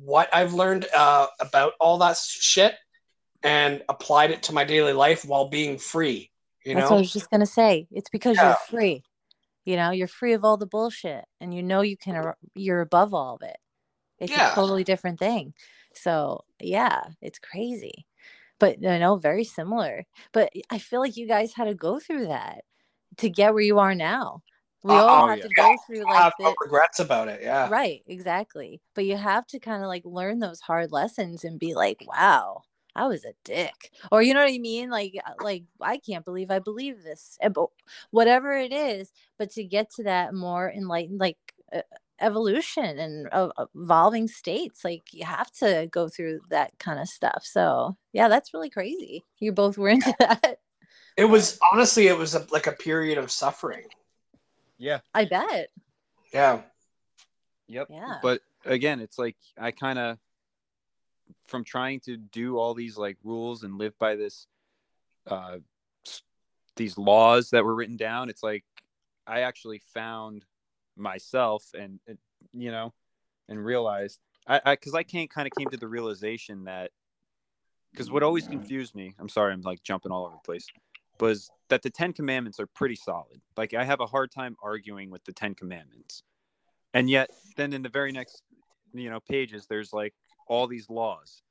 what 0.00 0.28
I've 0.32 0.54
learned 0.54 0.86
uh, 0.96 1.26
about 1.38 1.74
all 1.78 1.98
that 1.98 2.16
shit 2.16 2.74
and 3.44 3.82
applied 3.88 4.30
it 4.30 4.42
to 4.44 4.52
my 4.52 4.64
daily 4.64 4.94
life 4.94 5.24
while 5.24 5.48
being 5.48 5.78
free. 5.78 6.30
You 6.64 6.74
That's 6.74 6.84
know, 6.84 6.96
what 6.96 6.98
I 6.98 7.00
was 7.02 7.12
just 7.12 7.30
gonna 7.30 7.46
say. 7.46 7.86
It's 7.92 8.10
because 8.10 8.36
Yeah. 8.36 8.48
you're 8.48 8.56
free. 8.68 9.04
You 9.64 9.76
know, 9.76 9.90
you're 9.90 10.08
free 10.08 10.32
of 10.34 10.44
all 10.44 10.56
the 10.56 10.66
bullshit, 10.66 11.24
and 11.40 11.54
you 11.54 11.62
know 11.62 11.82
you 11.82 11.96
can. 11.96 12.32
You're 12.54 12.80
above 12.80 13.14
all 13.14 13.36
of 13.36 13.42
it. 13.42 13.58
It's 14.18 14.32
Yeah. 14.32 14.52
a 14.52 14.54
totally 14.54 14.84
different 14.84 15.18
thing. 15.18 15.54
So 15.94 16.44
yeah, 16.60 17.08
it's 17.22 17.38
crazy, 17.38 18.06
but 18.60 18.84
I 18.86 18.98
know 18.98 19.16
very 19.16 19.44
similar. 19.44 20.04
But 20.32 20.52
I 20.70 20.78
feel 20.78 21.00
like 21.00 21.16
you 21.16 21.28
guys 21.28 21.54
had 21.54 21.66
to 21.66 21.74
go 21.74 22.00
through 22.00 22.26
that 22.28 22.64
to 23.18 23.30
get 23.30 23.54
where 23.54 23.62
you 23.62 23.78
are 23.78 23.94
now. 23.94 24.42
We 24.82 24.98
Uh, 24.98 25.04
all 25.08 25.24
oh, 25.24 25.28
have 25.28 25.38
yeah. 25.38 25.44
to 25.48 25.54
go 25.54 25.76
through 25.86 26.04
I 26.08 26.14
have 26.16 26.32
like 26.40 26.54
no 26.60 26.64
regrets 26.64 27.00
about 27.00 27.28
it. 27.28 27.42
Yeah. 27.42 27.68
right, 27.70 28.02
exactly. 28.06 28.80
But 28.94 29.04
you 29.04 29.16
have 29.16 29.46
to 29.48 29.58
kind 29.60 29.82
of 29.82 29.88
like 29.88 30.04
learn 30.04 30.38
those 30.40 30.60
hard 30.60 30.92
lessons 30.92 31.44
and 31.44 31.58
be 31.58 31.74
like, 31.74 31.98
wow. 32.06 32.62
I 32.94 33.06
was 33.06 33.24
a 33.24 33.32
dick, 33.44 33.92
or 34.10 34.22
you 34.22 34.34
know 34.34 34.40
what 34.40 34.52
I 34.52 34.58
mean? 34.58 34.90
Like, 34.90 35.14
uh, 35.24 35.32
like 35.42 35.64
I 35.80 35.98
can't 35.98 36.24
believe 36.24 36.50
I 36.50 36.58
believe 36.58 37.02
this, 37.02 37.38
but 37.54 37.68
whatever 38.10 38.52
it 38.52 38.72
is. 38.72 39.12
But 39.38 39.50
to 39.52 39.64
get 39.64 39.90
to 39.96 40.04
that 40.04 40.34
more 40.34 40.70
enlightened, 40.70 41.20
like 41.20 41.38
uh, 41.72 41.82
evolution 42.20 42.98
and 42.98 43.28
uh, 43.32 43.50
evolving 43.74 44.28
states, 44.28 44.84
like 44.84 45.02
you 45.12 45.24
have 45.24 45.50
to 45.52 45.88
go 45.90 46.08
through 46.08 46.40
that 46.50 46.72
kind 46.78 46.98
of 46.98 47.08
stuff. 47.08 47.42
So 47.44 47.96
yeah, 48.12 48.28
that's 48.28 48.54
really 48.54 48.70
crazy. 48.70 49.24
You 49.38 49.52
both 49.52 49.78
were 49.78 49.90
into 49.90 50.14
that. 50.20 50.58
It 51.16 51.24
was 51.24 51.58
honestly, 51.72 52.06
it 52.06 52.16
was 52.16 52.34
a, 52.34 52.46
like 52.50 52.66
a 52.66 52.72
period 52.72 53.18
of 53.18 53.30
suffering. 53.30 53.86
Yeah. 54.78 55.00
I 55.14 55.24
bet. 55.24 55.68
Yeah. 56.32 56.62
Yep. 57.68 57.88
Yeah. 57.90 58.18
But 58.22 58.40
again, 58.64 59.00
it's 59.00 59.18
like 59.18 59.36
I 59.58 59.72
kind 59.72 59.98
of 59.98 60.18
from 61.46 61.64
trying 61.64 62.00
to 62.00 62.16
do 62.16 62.58
all 62.58 62.74
these 62.74 62.96
like 62.96 63.16
rules 63.24 63.62
and 63.62 63.78
live 63.78 63.98
by 63.98 64.16
this 64.16 64.46
uh 65.26 65.58
these 66.76 66.96
laws 66.96 67.50
that 67.50 67.64
were 67.64 67.74
written 67.74 67.96
down, 67.96 68.28
it's 68.28 68.42
like 68.42 68.64
I 69.26 69.40
actually 69.40 69.80
found 69.92 70.44
myself 70.96 71.64
and 71.78 72.00
and, 72.06 72.18
you 72.52 72.70
know 72.70 72.92
and 73.48 73.64
realized 73.64 74.20
I 74.46 74.60
I 74.64 74.76
cuz 74.76 74.94
I 74.94 75.02
can't 75.02 75.30
kind 75.30 75.46
of 75.46 75.52
came 75.56 75.70
to 75.70 75.76
the 75.76 75.88
realization 75.88 76.64
that 76.64 76.92
cuz 77.96 78.10
what 78.10 78.22
always 78.22 78.46
confused 78.46 78.94
me, 78.94 79.14
I'm 79.18 79.28
sorry 79.28 79.52
I'm 79.52 79.62
like 79.62 79.82
jumping 79.82 80.12
all 80.12 80.26
over 80.26 80.36
the 80.36 80.46
place, 80.46 80.66
was 81.20 81.50
that 81.68 81.82
the 81.82 81.90
10 81.90 82.12
commandments 82.12 82.60
are 82.60 82.66
pretty 82.66 82.94
solid. 82.96 83.40
Like 83.56 83.74
I 83.74 83.84
have 83.84 84.00
a 84.00 84.06
hard 84.06 84.30
time 84.30 84.56
arguing 84.62 85.10
with 85.10 85.24
the 85.24 85.32
10 85.32 85.54
commandments. 85.54 86.22
And 86.94 87.10
yet 87.10 87.30
then 87.56 87.72
in 87.72 87.82
the 87.82 87.88
very 87.88 88.12
next 88.12 88.42
you 88.94 89.10
know 89.10 89.20
pages 89.20 89.66
there's 89.66 89.92
like 89.92 90.14
all 90.48 90.66
these 90.66 90.88
laws 90.90 91.42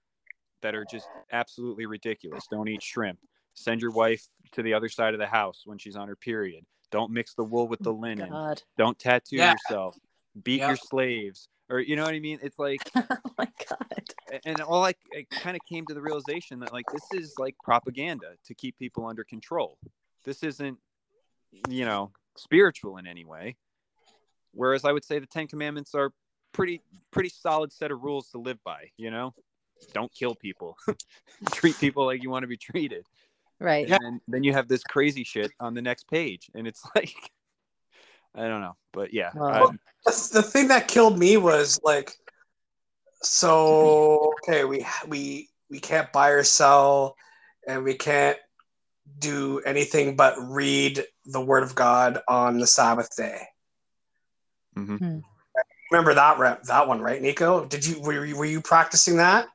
that 0.62 0.76
are 0.76 0.86
just 0.86 1.08
absolutely 1.32 1.86
ridiculous. 1.86 2.48
Don't 2.50 2.68
eat 2.68 2.82
shrimp. 2.82 3.20
Send 3.54 3.82
your 3.82 3.92
wife 3.92 4.28
to 4.54 4.62
the 4.62 4.74
other 4.74 4.90
side 4.90 5.14
of 5.14 5.20
the 5.20 5.28
house 5.28 5.64
when 5.66 5.78
she's 5.78 5.96
on 5.96 6.08
her 6.08 6.16
period. 6.16 6.66
Don't 6.92 7.12
mix 7.12 7.34
the 7.34 7.44
wool 7.44 7.68
with 7.68 7.80
the 7.80 7.92
oh, 7.94 7.98
linen. 7.98 8.30
God. 8.30 8.62
don't 8.78 8.98
tattoo 8.98 9.38
Yeah. 9.38 9.54
yourself. 9.54 9.98
Beat 10.44 10.60
Yeah. 10.60 10.70
your 10.70 10.78
slaves. 10.78 11.50
Or 11.70 11.80
you 11.80 11.96
know 11.96 12.06
what 12.06 12.14
i 12.14 12.20
mean? 12.20 12.40
It's 12.42 12.58
like 12.60 12.82
oh 12.96 13.18
my 13.38 13.48
God. 13.70 14.14
and 14.46 14.62
all 14.62 14.86
i, 14.86 14.94
I 15.14 15.26
kind 15.40 15.56
of 15.58 15.62
came 15.66 15.86
to 15.88 15.94
the 15.94 16.02
realization 16.02 16.60
that 16.62 16.72
like 16.72 16.86
this 16.92 17.12
is 17.12 17.36
like 17.38 17.56
propaganda 17.64 18.36
to 18.46 18.56
keep 18.56 18.78
people 18.78 19.06
under 19.06 19.24
control. 19.24 19.78
This 20.24 20.44
isn't 20.44 20.78
you 21.70 21.86
know 21.86 22.12
spiritual 22.38 22.98
in 22.98 23.08
any 23.08 23.26
way. 23.26 23.58
Whereas 24.54 24.86
i 24.86 24.92
would 24.92 25.04
say 25.04 25.20
the 25.20 25.28
10 25.28 25.48
commandments 25.48 25.94
are 25.94 26.12
pretty 26.58 26.82
pretty 27.12 27.30
solid 27.30 27.72
set 27.72 27.92
of 27.92 28.02
rules 28.04 28.30
to 28.30 28.38
live 28.40 28.58
by 28.66 28.90
you 28.98 29.12
know 29.12 29.34
don't 29.94 30.12
kill 30.12 30.34
people, 30.36 30.76
treat 31.52 31.78
people 31.80 32.06
like 32.06 32.24
you 32.24 32.30
want 32.32 32.44
to 32.44 32.48
be 32.48 32.58
treated. 32.58 33.06
Right. 33.60 33.88
And 33.90 34.00
then, 34.02 34.22
then 34.28 34.44
you 34.44 34.54
have 34.54 34.68
this 34.68 34.84
crazy 34.84 35.24
shit 35.24 35.52
on 35.60 35.74
the 35.76 35.82
next 35.82 36.08
page, 36.10 36.50
and 36.56 36.68
it's 36.68 36.84
like, 36.96 37.14
I 38.36 38.48
don't 38.48 38.62
know, 38.62 38.76
but 38.92 39.14
yeah, 39.14 39.32
Well, 39.36 39.70
I'm- 39.70 39.80
the 40.06 40.42
thing 40.44 40.68
that 40.70 40.88
killed 40.88 41.18
me 41.20 41.38
was 41.38 41.80
like, 41.84 42.12
so 43.22 44.34
okay, 44.44 44.64
we 44.66 44.86
we 45.08 45.50
we 45.70 45.80
can't 45.80 46.12
buy 46.12 46.30
or 46.30 46.44
sell, 46.44 47.16
and 47.68 47.84
we 47.84 47.94
can't 47.94 48.38
do 49.20 49.60
anything 49.60 50.16
but 50.16 50.36
read 50.40 51.04
the 51.26 51.42
Word 51.42 51.64
of 51.64 51.76
God 51.76 52.20
on 52.28 52.58
the 52.60 52.68
Sabbath 52.68 53.16
day. 53.16 53.42
mhm. 54.78 55.24
Remember 55.92 56.14
that 56.14 56.38
rep, 56.38 56.64
that 56.64 56.88
one, 56.88 57.02
right, 57.02 57.22
Nico? 57.22 57.66
Did 57.66 57.86
you 57.86 58.02
were 58.02 58.26
you, 58.26 58.38
were 58.38 58.46
you 58.46 58.62
practicing 58.62 59.18
that? 59.18 59.48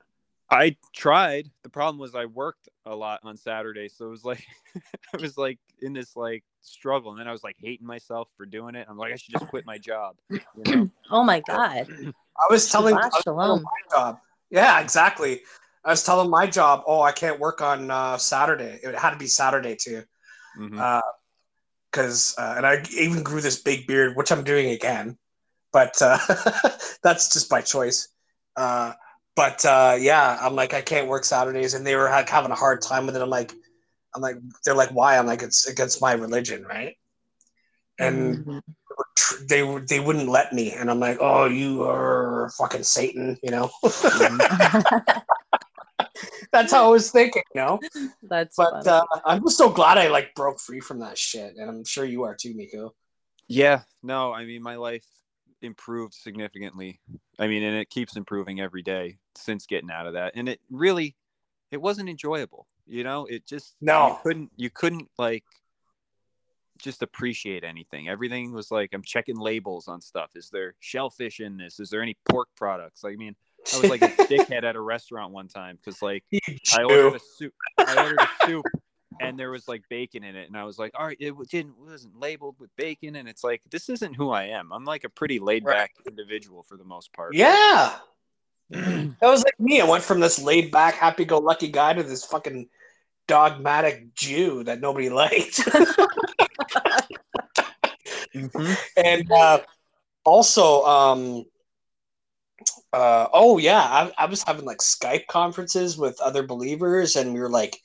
I 0.51 0.76
tried. 0.95 1.51
The 1.62 1.70
problem 1.70 1.99
was 1.99 2.14
I 2.14 2.26
worked 2.26 2.68
a 2.85 2.95
lot 2.95 3.20
on 3.22 3.37
Saturday, 3.37 3.89
so 3.89 4.07
it 4.07 4.11
was 4.11 4.24
like 4.24 4.45
I 5.14 5.16
was 5.18 5.37
like 5.37 5.59
in 5.80 5.93
this 5.93 6.16
like 6.16 6.45
struggle, 6.61 7.11
and 7.11 7.20
then 7.20 7.28
I 7.28 7.33
was 7.33 7.45
like 7.45 7.57
hating 7.59 7.87
myself 7.87 8.28
for 8.37 8.47
doing 8.47 8.74
it. 8.74 8.87
I'm 8.89 8.97
like, 8.97 9.12
I 9.12 9.16
should 9.16 9.33
just 9.33 9.47
quit 9.47 9.66
my 9.66 9.78
job. 9.78 10.16
You 10.30 10.41
know? 10.66 10.91
Oh 11.11 11.24
my 11.24 11.41
God. 11.41 11.87
I 12.39 12.47
was 12.51 12.70
telling, 12.70 12.97
I 12.97 13.05
was 13.05 13.22
telling 13.24 13.62
my 13.62 13.97
job. 13.97 14.18
Yeah, 14.51 14.80
exactly. 14.80 15.43
I 15.85 15.91
was 15.91 16.05
telling 16.05 16.30
my 16.30 16.47
job, 16.47 16.85
oh, 16.87 17.03
I 17.03 17.12
can't 17.12 17.41
work 17.41 17.61
on 17.61 17.91
uh, 17.91 18.16
Saturday. 18.16 18.78
It 18.83 18.95
had 18.95 19.11
to 19.11 19.16
be 19.16 19.26
Saturday 19.26 19.76
too. 19.76 20.05
Mhm. 20.59 21.01
because 21.91 22.35
uh, 22.39 22.55
and 22.57 22.66
I 22.66 22.83
even 22.99 23.22
grew 23.22 23.41
this 23.41 23.62
big 23.62 23.87
beard, 23.87 24.16
which 24.16 24.30
I'm 24.30 24.45
doing 24.45 24.70
again, 24.70 25.18
but 25.73 26.01
uh, 26.01 26.18
that's 27.03 27.33
just 27.33 27.49
by 27.49 27.61
choice. 27.61 28.09
Uh, 28.57 28.93
but 29.35 29.64
uh, 29.64 29.97
yeah, 29.99 30.39
I'm 30.41 30.55
like 30.55 30.75
I 30.75 30.83
can't 30.83 31.09
work 31.09 31.25
Saturdays, 31.25 31.75
and 31.75 31.87
they 31.87 31.97
were 31.97 32.11
like, 32.11 32.29
having 32.29 32.51
a 32.51 32.57
hard 32.57 32.83
time 32.83 33.07
with 33.07 33.16
it. 33.16 33.23
I'm 33.23 33.31
like, 33.31 33.53
I'm 34.14 34.20
like, 34.20 34.37
they're 34.64 34.75
like, 34.75 34.91
why? 34.91 35.16
I'm 35.16 35.27
like, 35.27 35.43
it's 35.43 35.66
against 35.66 36.03
my 36.03 36.12
religion, 36.12 36.64
right? 36.64 36.97
And 37.99 38.45
Mhm. 38.45 38.61
they 39.49 39.79
they 39.89 40.01
wouldn't 40.01 40.29
let 40.29 40.53
me, 40.53 40.73
and 40.73 40.91
I'm 40.91 41.01
like, 41.01 41.18
oh, 41.20 41.47
you 41.47 41.85
are 41.85 42.51
fucking 42.59 42.83
Satan, 42.85 43.39
you 43.43 43.51
know? 43.51 43.70
Mhm. 43.83 45.23
that's 46.53 46.73
how 46.73 46.87
I 46.87 46.89
was 46.89 47.11
thinking, 47.11 47.43
you 47.55 47.61
know. 47.61 47.81
That's 48.23 48.57
But 48.57 48.73
funny. 48.73 48.89
uh, 48.89 49.05
I'm 49.25 49.43
just 49.43 49.57
so 49.57 49.70
glad 49.70 49.97
I 49.97 50.09
like 50.09 50.35
broke 50.35 50.61
free 50.61 50.81
from 50.81 51.01
that 51.01 51.16
shit, 51.16 51.57
and 51.57 51.70
I'm 51.70 51.85
sure 51.85 52.05
you 52.05 52.25
are 52.25 52.35
too, 52.35 52.53
Nico. 52.55 52.95
Yeah, 53.49 53.83
no, 54.03 54.33
I 54.33 54.45
mean 54.45 54.62
my 54.62 54.77
life 54.77 55.05
improved 55.63 56.15
significantly. 56.15 57.01
I 57.39 57.47
mean, 57.47 57.63
and 57.63 57.77
it 57.77 57.91
keeps 57.91 58.17
improving 58.17 58.61
every 58.61 58.83
day 58.83 59.19
since 59.37 59.67
getting 59.67 59.91
out 59.91 60.07
of 60.07 60.15
that. 60.15 60.33
And 60.35 60.49
it 60.49 60.61
really 60.71 61.17
it 61.71 61.81
wasn't 61.81 62.09
enjoyable, 62.09 62.67
you 62.87 63.05
know? 63.05 63.27
It 63.27 63.47
just 63.47 63.77
No. 63.81 64.09
you 64.09 64.17
couldn't 64.23 64.51
you 64.57 64.71
couldn't 64.71 65.09
like 65.19 65.45
just 66.79 67.03
appreciate 67.03 67.65
anything. 67.65 68.09
Everything 68.09 68.53
was 68.53 68.71
like 68.71 68.91
I'm 68.93 69.03
checking 69.03 69.37
labels 69.37 69.89
on 69.89 70.01
stuff. 70.01 70.31
Is 70.35 70.51
there 70.51 70.75
shellfish 70.81 71.41
in 71.41 71.57
this? 71.57 71.81
Is 71.81 71.91
there 71.91 72.03
any 72.03 72.17
pork 72.29 72.49
products? 72.57 73.05
I 73.05 73.15
mean, 73.17 73.37
I 73.73 73.81
was 73.81 73.91
like 73.91 74.03
a 74.03 74.09
dickhead 74.29 74.65
at 74.65 74.77
a 74.77 74.81
restaurant 74.81 75.33
one 75.33 75.49
time 75.49 75.77
because 75.77 76.03
like 76.03 76.25
I 76.77 76.83
ordered 76.83 77.15
a 77.15 77.21
soup. 77.39 77.55
I 77.79 78.03
ordered 78.03 78.21
a 78.21 78.47
soup, 78.47 78.65
and 79.23 79.39
there 79.39 79.51
was 79.51 79.68
like 79.68 79.83
bacon 79.89 80.25
in 80.25 80.37
it, 80.37 80.49
and 80.49 80.57
I 80.57 80.64
was 80.64 80.79
like, 80.79 80.93
"All 80.99 81.07
right, 81.07 81.16
it 81.20 81.35
didn't 81.49 81.79
wasn't 81.79 82.18
labeled 82.18 82.57
with 82.59 82.75
bacon," 82.77 83.16
and 83.16 83.29
it's 83.29 83.45
like 83.45 83.62
this 83.70 83.89
isn't 83.89 84.14
who 84.14 84.31
I 84.31 84.45
am. 84.45 84.73
I'm 84.73 84.85
like 84.85 85.05
a 85.05 85.09
pretty 85.09 85.39
laid 85.39 85.64
back 85.64 85.93
individual 86.07 86.62
for 86.62 86.77
the 86.77 86.85
most 86.85 87.12
part. 87.12 87.35
Yeah. 87.35 87.97
that 88.70 89.16
was 89.23 89.45
like 89.45 89.59
me. 89.61 89.81
I 89.81 89.85
went 89.85 90.05
from 90.05 90.20
this 90.20 90.41
laid 90.41 90.70
back, 90.70 90.95
happy 90.95 91.25
go 91.25 91.39
lucky 91.39 91.68
guy 91.68 91.93
to 91.93 92.03
this 92.03 92.25
fucking 92.25 92.68
dogmatic 93.29 94.14
Jew 94.14 94.64
that 94.64 94.81
nobody 94.81 95.11
liked. 95.23 95.61
Mhm. 98.35 98.77
and 98.97 99.31
uh, 99.31 99.61
also, 100.25 100.83
um, 100.85 101.45
uh, 102.93 103.29
oh, 103.33 103.59
yeah, 103.59 103.81
I, 103.81 104.12
I 104.18 104.27
was 104.27 104.43
having 104.43 104.64
like 104.64 104.79
Skype 104.79 105.27
conferences 105.27 105.99
with 105.99 106.20
other 106.20 106.43
believers, 106.43 107.16
and 107.16 107.35
we 107.35 107.41
were 107.41 107.51
like 107.51 107.79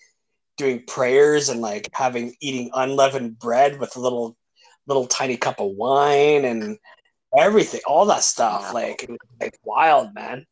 doing 0.58 0.84
prayers 0.88 1.50
and 1.50 1.62
like 1.62 1.90
having 1.94 2.34
eating 2.42 2.70
unleavened 2.74 3.40
bread 3.40 3.80
with 3.80 3.96
a 3.96 4.00
little 4.00 4.36
little 4.88 5.06
tiny 5.08 5.38
cup 5.38 5.60
of 5.60 5.72
wine 5.72 6.46
and 6.46 6.78
everything, 7.38 7.82
all 7.86 8.06
that 8.06 8.24
stuff. 8.24 8.68
Wow. 8.68 8.74
Like, 8.74 9.04
it 9.04 9.10
was, 9.10 9.20
like 9.42 9.58
wild, 9.64 10.14
man. 10.16 10.46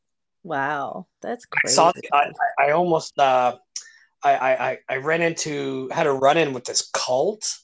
wow. 0.43 1.07
That's 1.21 1.45
I 1.53 1.59
crazy. 1.61 1.75
saw. 1.75 1.91
I, 2.13 2.31
I 2.59 2.65
I 2.67 2.71
almost. 2.71 3.17
Uh, 3.17 3.55
I, 4.23 4.33
I 4.35 4.69
I- 4.71 4.79
I 4.89 4.95
ran 4.97 5.21
into 5.21 5.89
had 5.91 6.07
a 6.07 6.11
run 6.11 6.37
in 6.37 6.53
with 6.53 6.65
this 6.65 6.89
cult, 6.93 7.57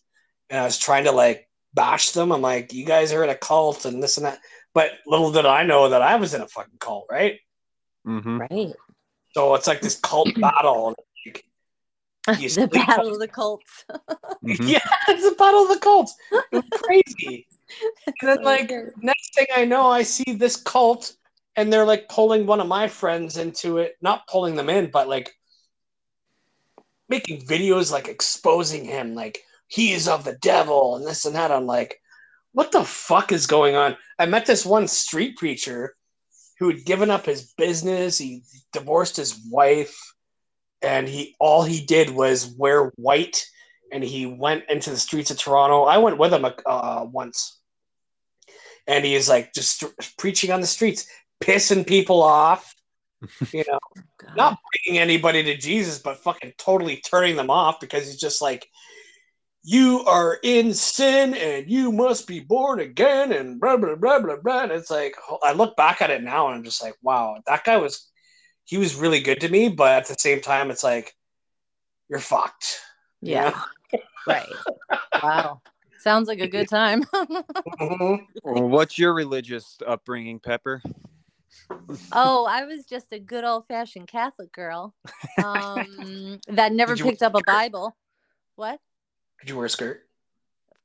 and 0.50 0.60
I 0.60 0.64
was 0.64 0.78
trying 0.80 1.04
to 1.06 1.12
like 1.12 1.48
bash 1.74 2.12
them. 2.12 2.32
I'm 2.32 2.42
like, 2.42 2.74
you 2.74 2.86
guys 2.86 3.14
are 3.14 3.24
in 3.24 3.30
a 3.30 3.36
cult 3.36 3.86
and 3.86 4.02
this 4.02 4.18
and 4.18 4.26
that. 4.26 4.40
But 4.74 4.92
little 5.06 5.32
did 5.32 5.46
I 5.46 5.64
know 5.64 5.90
that 5.90 6.02
I 6.02 6.16
was 6.16 6.34
in 6.34 6.42
a 6.42 6.48
fucking 6.48 6.78
cult, 6.80 7.06
right? 7.12 7.40
Mm-hmm. 8.08 8.40
Right. 8.42 8.74
So 9.34 9.54
it's 9.56 9.68
like 9.68 9.82
this 9.82 10.00
cult 10.00 10.30
battle. 10.40 10.96
Like, 12.28 12.40
You 12.42 12.50
the 12.50 12.54
sleep- 12.54 12.72
battle 12.72 13.14
of 13.14 13.20
the 13.20 13.28
cults. 13.28 13.86
Mm-hmm. 14.44 14.70
Yeah, 14.70 14.80
it's 15.08 15.24
a 15.32 15.36
battle 15.36 15.62
of 15.62 15.70
the 15.70 15.78
cults. 15.80 16.16
It 16.52 16.66
crazy. 16.72 17.46
and 18.08 18.28
then 18.28 18.42
like 18.44 18.72
next 18.98 19.36
thing 19.36 19.46
I 19.56 19.66
know, 19.66 19.88
I 19.88 20.02
see 20.02 20.34
this 20.34 20.56
cult, 20.56 21.14
and 21.56 21.72
they're 21.72 21.86
like 21.86 22.10
pulling 22.10 22.48
one 22.48 22.60
of 22.60 22.66
my 22.68 22.88
friends 22.88 23.38
into 23.38 23.78
it. 23.78 23.98
Not 24.02 24.26
pulling 24.28 24.56
them 24.56 24.68
in, 24.68 24.90
but 24.90 25.08
like 25.08 25.36
making 27.08 27.42
videos 27.42 27.92
like 27.92 28.08
exposing 28.08 28.84
him, 28.84 29.14
like 29.14 29.44
he 29.68 29.92
is 29.92 30.08
of 30.08 30.24
the 30.24 30.38
devil 30.42 30.96
and 30.96 31.06
this 31.06 31.26
and 31.26 31.36
that. 31.36 31.52
I'm 31.52 31.68
like, 31.68 32.02
what 32.54 32.72
the 32.72 32.84
fuck 32.84 33.32
is 33.32 33.46
going 33.46 33.76
on? 33.76 33.96
I 34.18 34.26
met 34.26 34.48
this 34.48 34.66
one 34.66 34.88
street 34.88 35.38
preacher 35.38 35.96
who 36.58 36.70
had 36.70 36.84
given 36.84 37.12
up 37.12 37.28
his 37.28 37.54
business. 37.58 38.18
He 38.18 38.42
divorced 38.74 39.18
his 39.18 39.40
wife, 39.52 39.96
and 40.82 41.08
he 41.08 41.36
all 41.40 41.64
he 41.64 41.86
did 41.86 42.10
was 42.10 42.54
wear 42.58 42.92
white. 42.96 43.46
And 43.94 44.04
he 44.04 44.26
went 44.26 44.64
into 44.70 44.90
the 44.90 44.98
streets 44.98 45.32
of 45.32 45.38
Toronto. 45.38 45.84
I 45.84 45.98
went 45.98 46.18
with 46.18 46.34
him 46.34 46.46
uh, 46.46 47.06
once, 47.12 47.60
and 48.88 49.04
he 49.04 49.16
is 49.16 49.28
like 49.28 49.54
just 49.54 49.84
preaching 50.18 50.50
on 50.50 50.62
the 50.62 50.68
streets, 50.68 51.08
pissing 51.44 51.86
people 51.86 52.22
off. 52.22 52.74
You 53.54 53.64
know, 53.68 53.80
God. 54.18 54.36
not 54.36 54.58
bringing 54.86 55.00
anybody 55.00 55.44
to 55.44 55.58
Jesus, 55.58 56.00
but 56.00 56.18
fucking 56.18 56.54
totally 56.58 56.98
turning 56.98 57.36
them 57.36 57.52
off 57.52 57.80
because 57.80 58.06
he's 58.06 58.20
just 58.20 58.42
like, 58.42 58.68
you 59.64 60.04
are 60.06 60.40
in 60.42 60.74
sin 60.74 61.36
and 61.36 61.70
you 61.70 61.92
must 61.92 62.28
be 62.28 62.40
born 62.40 62.80
again 62.80 63.32
and 63.32 63.60
blah 63.60 63.78
blah 63.78 63.96
blah 63.96 64.20
blah 64.20 64.38
blah. 64.38 64.64
And 64.64 64.72
it's 64.72 64.90
like 64.90 65.16
I 65.44 65.54
look 65.54 65.76
back 65.76 66.02
at 66.02 66.10
it 66.10 66.24
now 66.24 66.48
and 66.48 66.56
I'm 66.56 66.64
just 66.64 66.82
like, 66.82 66.96
wow, 67.02 67.38
that 67.46 67.64
guy 67.64 67.78
was 67.78 68.11
he 68.66 68.78
was 68.78 68.96
really 68.96 69.20
good 69.20 69.42
to 69.42 69.50
me, 69.50 69.70
but 69.70 69.92
at 69.92 70.08
the 70.08 70.16
same 70.18 70.42
time, 70.42 70.72
it's 70.72 70.84
like 70.84 71.16
you're 72.10 72.20
fucked. 72.20 72.82
you 73.22 73.34
Yeah. 73.34 73.50
know? 73.52 74.00
Right. 74.28 74.56
Wow. 75.24 75.62
Sounds 75.98 76.28
like 76.28 76.40
a 76.40 76.48
good 76.48 76.70
time. 76.70 77.04
Mhm. 77.80 78.28
Well, 78.44 78.70
what's 78.70 78.98
your 78.98 79.14
religious 79.14 79.78
upbringing, 79.86 80.40
Pepper? 80.40 80.82
oh, 82.12 82.46
I 82.46 82.66
was 82.66 82.86
just 82.86 83.12
a 83.12 83.20
good 83.20 83.44
old 83.44 83.68
fashioned 83.68 84.08
Catholic 84.08 84.52
girl 84.52 84.94
um, 85.44 86.40
that 86.48 86.74
never 86.74 86.96
picked 86.96 87.24
up 87.24 87.36
a 87.36 87.42
Bible. 87.44 87.96
What? 88.56 88.80
Did 89.40 89.50
you 89.50 89.58
wear 89.58 89.66
a 89.66 89.70
skirt? 89.70 90.08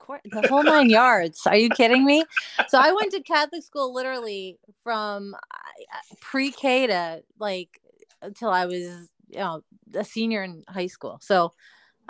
Course, 0.06 0.20
the 0.24 0.42
whole 0.42 0.62
nine 0.62 0.88
yards. 0.88 1.46
Are 1.46 1.56
you 1.56 1.68
kidding 1.68 2.04
me? 2.04 2.24
So 2.68 2.78
I 2.78 2.92
went 2.92 3.10
to 3.12 3.22
Catholic 3.22 3.62
school 3.64 3.92
literally 3.92 4.58
from 4.84 5.34
pre 6.20 6.52
K 6.52 6.86
to 6.86 7.22
like 7.40 7.80
until 8.22 8.50
I 8.50 8.66
was, 8.66 9.08
you 9.28 9.38
know, 9.38 9.62
a 9.94 10.04
senior 10.04 10.44
in 10.44 10.62
high 10.68 10.86
school. 10.86 11.18
So 11.22 11.52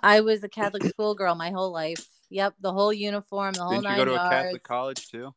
I 0.02 0.20
was 0.20 0.44
a 0.44 0.48
Catholic 0.48 0.84
schoolgirl 0.90 1.34
my 1.36 1.50
whole 1.50 1.72
life. 1.72 2.06
Yep, 2.28 2.56
the 2.60 2.72
whole 2.72 2.92
uniform, 2.92 3.54
the 3.54 3.60
whole 3.62 3.70
Didn't 3.70 3.84
you 3.84 3.88
nine 3.90 3.98
go 3.98 4.04
to 4.04 4.10
yards. 4.12 4.26
a 4.26 4.30
Catholic 4.30 4.62
college 4.62 5.10
too? 5.10 5.34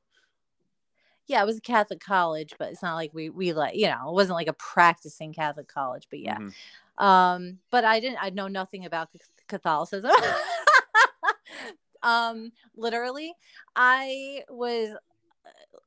yeah, 1.27 1.43
it 1.43 1.45
was 1.45 1.57
a 1.57 1.61
Catholic 1.61 1.99
college, 1.99 2.55
but 2.57 2.71
it's 2.71 2.81
not 2.81 2.95
like 2.95 3.13
we 3.13 3.29
we 3.29 3.53
like 3.53 3.75
you 3.75 3.87
know 3.87 4.09
it 4.09 4.13
wasn't 4.13 4.35
like 4.35 4.47
a 4.47 4.53
practicing 4.53 5.31
Catholic 5.31 5.67
college, 5.67 6.07
but 6.09 6.19
yeah. 6.19 6.39
Mhm. 6.39 6.53
Um, 6.97 7.59
but 7.71 7.85
I 7.85 8.01
didn't. 8.01 8.17
I 8.21 8.31
know 8.31 8.47
nothing 8.47 8.85
about 8.85 9.09
Catholicism. 9.47 10.11
um, 12.03 12.51
literally, 12.75 13.33
I 13.75 14.43
was 14.49 14.95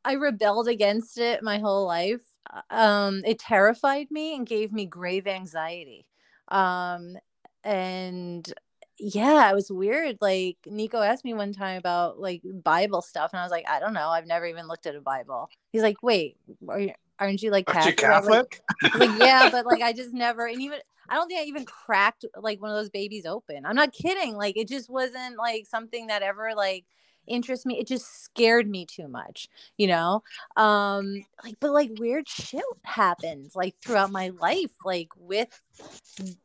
I 0.04 0.12
rebelled 0.14 0.68
against 0.68 1.18
it 1.18 1.42
my 1.42 1.58
whole 1.58 1.86
life. 1.86 2.22
Um, 2.70 3.22
it 3.24 3.38
terrified 3.38 4.10
me 4.10 4.34
and 4.36 4.46
gave 4.46 4.72
me 4.72 4.86
grave 4.86 5.26
anxiety. 5.26 6.06
Um, 6.48 7.16
and 7.64 8.52
yeah, 8.98 9.50
it 9.50 9.54
was 9.54 9.70
weird. 9.70 10.18
Like 10.20 10.58
Nico 10.66 11.00
asked 11.00 11.24
me 11.24 11.34
one 11.34 11.52
time 11.52 11.78
about 11.78 12.18
like 12.20 12.42
Bible 12.64 13.02
stuff, 13.02 13.32
and 13.32 13.40
I 13.40 13.44
was 13.44 13.52
like, 13.52 13.68
I 13.68 13.80
don't 13.80 13.94
know. 13.94 14.08
I've 14.08 14.26
never 14.26 14.46
even 14.46 14.68
looked 14.68 14.86
at 14.86 14.96
a 14.96 15.00
Bible. 15.00 15.48
He's 15.72 15.82
like, 15.82 16.02
Wait, 16.02 16.36
are 16.68 16.80
you, 16.80 16.92
aren't 17.26 17.42
you 17.42 17.50
like 17.50 17.72
Aren't 17.74 17.86
you 17.86 17.94
Catholic? 17.94 18.04
I 18.04 18.38
was 18.38 18.46
Catholic? 18.82 19.00
Like, 19.00 19.08
like, 19.10 19.20
yeah, 19.26 19.48
but 19.50 19.66
like 19.66 19.82
I 19.82 19.92
just 19.92 20.12
never, 20.12 20.46
and 20.46 20.60
even 20.60 20.78
I 21.08 21.14
don't 21.14 21.28
think 21.28 21.40
I 21.40 21.44
even 21.44 21.64
cracked 21.64 22.24
like 22.36 22.60
one 22.60 22.70
of 22.70 22.76
those 22.76 22.90
babies 22.90 23.26
open. 23.26 23.66
I'm 23.66 23.76
not 23.76 23.92
kidding. 23.92 24.36
Like 24.36 24.56
it 24.56 24.68
just 24.68 24.88
wasn't 24.88 25.36
like 25.36 25.66
something 25.66 26.06
that 26.08 26.22
ever 26.22 26.52
like 26.56 26.84
interests 27.26 27.66
me. 27.66 27.78
It 27.78 27.86
just 27.86 28.24
scared 28.24 28.68
me 28.68 28.86
too 28.86 29.08
much, 29.08 29.48
you 29.76 29.86
know. 29.86 30.22
Um, 30.56 31.24
like 31.44 31.56
but 31.60 31.72
like 31.72 31.90
weird 31.98 32.28
shit 32.28 32.62
happens 32.84 33.54
like 33.54 33.74
throughout 33.82 34.10
my 34.10 34.30
life, 34.40 34.72
like 34.84 35.08
with 35.16 35.60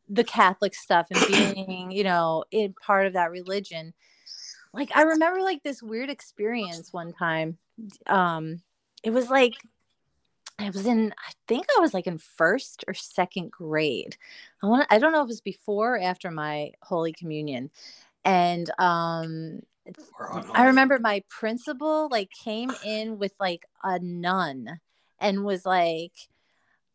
the 0.08 0.24
Catholic 0.24 0.74
stuff 0.74 1.08
and 1.10 1.26
being, 1.26 1.90
you 1.90 2.04
know, 2.04 2.44
in 2.50 2.74
part 2.74 3.06
of 3.06 3.14
that 3.14 3.30
religion. 3.30 3.94
Like 4.72 4.90
I 4.94 5.02
remember 5.02 5.40
like 5.40 5.62
this 5.62 5.82
weird 5.82 6.10
experience 6.10 6.92
one 6.92 7.12
time. 7.12 7.58
Um, 8.06 8.60
it 9.02 9.10
was 9.10 9.30
like 9.30 9.54
I 10.58 10.70
was 10.70 10.86
in, 10.86 11.12
I 11.12 11.32
think 11.46 11.66
I 11.76 11.80
was 11.80 11.94
like 11.94 12.06
in 12.06 12.18
first 12.18 12.84
or 12.88 12.94
second 12.94 13.50
grade. 13.52 14.16
I 14.62 14.66
want 14.66 14.86
I 14.90 14.98
don't 14.98 15.12
know 15.12 15.20
if 15.20 15.26
it 15.26 15.28
was 15.28 15.40
before 15.40 15.94
or 15.94 16.00
after 16.00 16.30
my 16.30 16.72
Holy 16.82 17.12
Communion. 17.12 17.70
And 18.24 18.70
um 18.78 19.60
I 20.54 20.66
remember 20.66 20.98
my 20.98 21.22
principal 21.28 22.08
like 22.10 22.30
came 22.30 22.70
in 22.84 23.18
with 23.18 23.32
like 23.40 23.66
a 23.82 23.98
nun 24.00 24.80
and 25.20 25.44
was 25.44 25.64
like, 25.64 26.12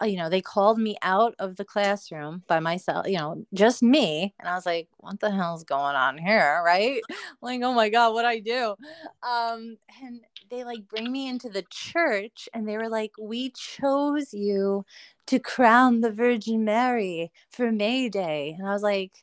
you 0.05 0.17
know, 0.17 0.29
they 0.29 0.41
called 0.41 0.77
me 0.79 0.97
out 1.01 1.35
of 1.39 1.57
the 1.57 1.65
classroom 1.65 2.43
by 2.47 2.59
myself, 2.59 3.07
you 3.07 3.17
know, 3.17 3.45
just 3.53 3.81
me. 3.83 4.33
And 4.39 4.47
I 4.47 4.55
was 4.55 4.65
like, 4.65 4.87
what 4.97 5.19
the 5.19 5.31
hell's 5.31 5.63
going 5.63 5.95
on 5.95 6.17
here? 6.17 6.61
Right. 6.65 7.01
Like, 7.41 7.61
oh 7.61 7.73
my 7.73 7.89
God, 7.89 8.13
what 8.13 8.23
I 8.23 8.39
do? 8.39 8.75
Um, 9.21 9.77
and 10.01 10.21
they 10.49 10.63
like 10.63 10.87
bring 10.87 11.11
me 11.11 11.27
into 11.27 11.49
the 11.49 11.65
church 11.69 12.47
and 12.53 12.67
they 12.67 12.77
were 12.77 12.87
like, 12.87 13.11
we 13.19 13.49
chose 13.51 14.33
you 14.33 14.85
to 15.25 15.39
crown 15.39 15.99
the 15.99 16.11
Virgin 16.11 16.63
Mary 16.63 17.31
for 17.49 17.71
May 17.71 18.07
Day. 18.07 18.55
And 18.57 18.67
I 18.67 18.71
was 18.71 18.81
like, 18.81 19.21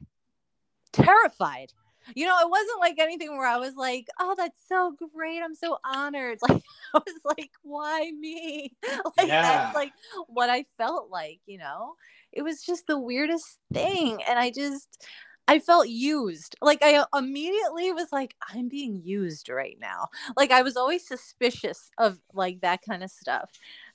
terrified. 0.92 1.72
You 2.14 2.26
know, 2.26 2.38
it 2.40 2.50
wasn't 2.50 2.80
like 2.80 2.98
anything 2.98 3.36
where 3.36 3.46
I 3.46 3.56
was 3.58 3.76
like, 3.76 4.06
"Oh, 4.18 4.34
that's 4.36 4.58
so 4.68 4.96
great! 5.14 5.42
I'm 5.42 5.54
so 5.54 5.78
honored." 5.84 6.38
Like 6.48 6.62
I 6.94 6.98
was 7.06 7.20
like, 7.24 7.50
"Why 7.62 8.10
me?" 8.18 8.76
Like 9.18 9.28
Yeah. 9.28 9.42
that's 9.42 9.74
like 9.74 9.92
what 10.26 10.50
I 10.50 10.64
felt 10.76 11.10
like. 11.10 11.40
You 11.46 11.58
know, 11.58 11.94
it 12.32 12.42
was 12.42 12.62
just 12.62 12.86
the 12.86 12.98
weirdest 12.98 13.58
thing, 13.72 14.22
and 14.28 14.38
I 14.38 14.50
just 14.50 15.06
I 15.48 15.58
felt 15.60 15.88
used. 15.88 16.56
Like 16.62 16.78
I 16.82 17.04
immediately 17.16 17.92
was 17.92 18.08
like, 18.12 18.34
"I'm 18.48 18.68
being 18.68 19.02
used 19.04 19.48
right 19.48 19.78
now." 19.80 20.08
Like 20.36 20.50
I 20.50 20.62
was 20.62 20.76
always 20.76 21.06
suspicious 21.06 21.90
of 21.98 22.20
like 22.34 22.60
that 22.62 22.80
kind 22.88 23.02
of 23.04 23.10
stuff, 23.10 23.50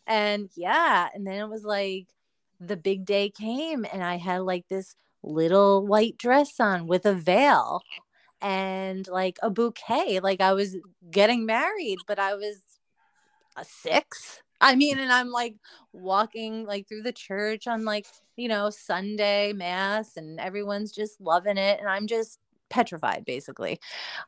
and 0.07 0.49
yeah, 0.55 1.09
and 1.13 1.25
then 1.27 1.35
it 1.41 1.49
was 1.49 1.63
like 1.65 2.07
the 2.59 2.77
big 2.77 3.05
day 3.05 3.29
came, 3.29 3.85
and 3.91 4.03
I 4.03 4.15
had 4.17 4.39
like 4.41 4.67
this 4.69 4.95
little 5.25 5.85
white 5.85 6.17
dress 6.17 6.59
on 6.59 6.87
with 6.87 7.05
a 7.05 7.13
veil 7.13 7.81
and 8.41 9.07
like 9.07 9.37
a 9.41 9.49
bouquet. 9.49 10.19
Like 10.19 10.41
i 10.41 10.53
was 10.53 10.77
getting 11.11 11.45
married 11.45 11.97
but 12.07 12.19
i 12.19 12.35
was 12.35 12.61
a 13.57 13.65
six. 13.65 14.41
I 14.61 14.75
mean 14.75 14.99
and 14.99 15.11
i'm 15.11 15.29
like 15.31 15.55
walking 15.93 16.65
like 16.65 16.87
through 16.87 17.03
the 17.03 17.11
church 17.11 17.67
on 17.67 17.85
like 17.85 18.05
you 18.35 18.47
know 18.47 18.69
sunday 18.69 19.53
mass 19.53 20.17
and 20.17 20.39
everyone's 20.39 20.91
just 20.91 21.19
loving 21.21 21.57
it 21.57 21.79
and 21.79 21.89
i'm 21.89 22.07
just 22.07 22.39
petrified 22.69 23.25
basically. 23.25 23.79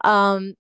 Um 0.04 0.56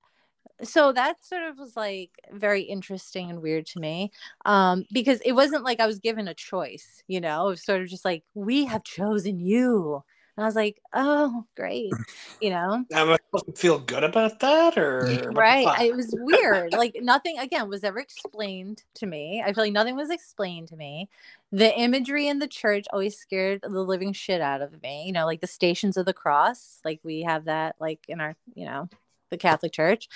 so 0.63 0.91
that 0.91 1.23
sort 1.23 1.43
of 1.43 1.57
was 1.59 1.75
like 1.75 2.11
very 2.31 2.63
interesting 2.63 3.29
and 3.29 3.41
weird 3.43 3.65
to 3.67 3.79
me 3.79 4.11
um 4.45 4.85
because 4.91 5.21
it 5.21 5.33
wasn't 5.33 5.63
like 5.63 5.79
i 5.79 5.85
was 5.85 5.99
given 5.99 6.27
a 6.27 6.33
choice 6.33 7.03
you 7.07 7.21
know? 7.21 7.47
It 7.47 7.49
was 7.51 7.63
sort 7.63 7.81
of 7.81 7.87
just 7.87 8.05
like 8.05 8.23
we 8.33 8.65
have 8.65 8.83
chosen 8.83 9.39
you 9.39 10.03
and 10.37 10.43
i 10.43 10.47
was 10.47 10.55
like 10.55 10.79
oh 10.93 11.45
great 11.55 11.93
you 12.39 12.51
know? 12.51 12.85
Am 12.91 13.09
I 13.09 13.17
supposed 13.25 13.47
to 13.47 13.51
feel 13.53 13.79
good 13.79 14.03
about 14.03 14.39
that, 14.41 14.77
or 14.77 15.01
right? 15.33 15.67
I- 15.67 15.85
it 15.85 15.95
was 15.95 16.15
weird 16.15 16.71
like 16.71 16.95
nothing 17.01 17.37
again 17.39 17.67
was 17.67 17.83
ever 17.83 17.99
explained 17.99 18.83
to 18.95 19.05
me 19.05 19.43
i 19.45 19.51
feel 19.53 19.63
like 19.63 19.73
nothing 19.73 19.95
was 19.95 20.09
explained 20.09 20.67
to 20.69 20.75
me. 20.75 21.09
The 21.51 21.77
imagery 21.79 22.27
in 22.27 22.39
the 22.39 22.47
church 22.47 22.85
always 22.91 23.17
scared 23.17 23.61
the 23.63 23.69
living 23.69 24.13
shit 24.13 24.41
out 24.41 24.61
of 24.61 24.81
me 24.81 25.05
you 25.07 25.11
know 25.13 25.25
like 25.25 25.41
the 25.41 25.47
stations 25.47 25.97
of 25.97 26.05
the 26.05 26.13
cross 26.13 26.79
like 26.85 26.99
we 27.03 27.21
have 27.23 27.45
that 27.45 27.75
like 27.79 28.05
in 28.07 28.21
our 28.21 28.35
you 28.53 28.65
know 28.65 28.89
the 29.29 29.37
catholic 29.37 29.73
church 29.73 30.07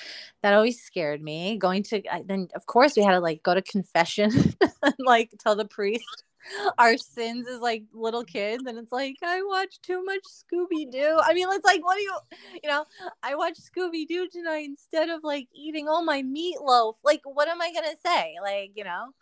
that 0.41 0.53
always 0.53 0.81
scared 0.81 1.21
me. 1.21 1.57
Going 1.57 1.83
to 1.83 2.01
I- 2.11 2.23
then 2.25 2.47
of 2.55 2.65
course 2.65 2.95
we 2.95 3.03
had 3.03 3.11
to 3.13 3.19
like 3.19 3.43
go 3.43 3.53
to 3.53 3.61
confession 3.61 4.31
and 4.83 4.95
like 4.99 5.31
tell 5.39 5.55
the 5.55 5.65
priest 5.65 6.23
our 6.77 6.97
sins 6.97 7.47
as 7.47 7.59
like 7.59 7.83
little 7.93 8.23
kids 8.23 8.63
and 8.65 8.77
it's 8.77 8.91
like 8.91 9.15
i 9.23 9.41
watch 9.43 9.79
too 9.81 10.03
much 10.03 10.21
scooby-doo 10.23 11.19
i 11.23 11.33
mean 11.33 11.47
it's 11.51 11.65
like 11.65 11.83
what 11.83 11.95
do 11.95 12.01
you 12.01 12.17
you 12.63 12.69
know 12.69 12.85
I 13.23 13.35
watched 13.35 13.61
Scooby 13.61 14.07
Doo 14.07 14.27
tonight 14.31 14.65
instead 14.65 15.09
of 15.09 15.23
like 15.23 15.47
eating 15.53 15.87
all 15.87 16.03
my 16.03 16.21
meatloaf. 16.23 16.95
Like, 17.03 17.21
what 17.23 17.47
am 17.47 17.61
I 17.61 17.71
gonna 17.73 17.95
say? 18.05 18.35
Like, 18.41 18.71
you 18.75 18.83
know, 18.83 19.13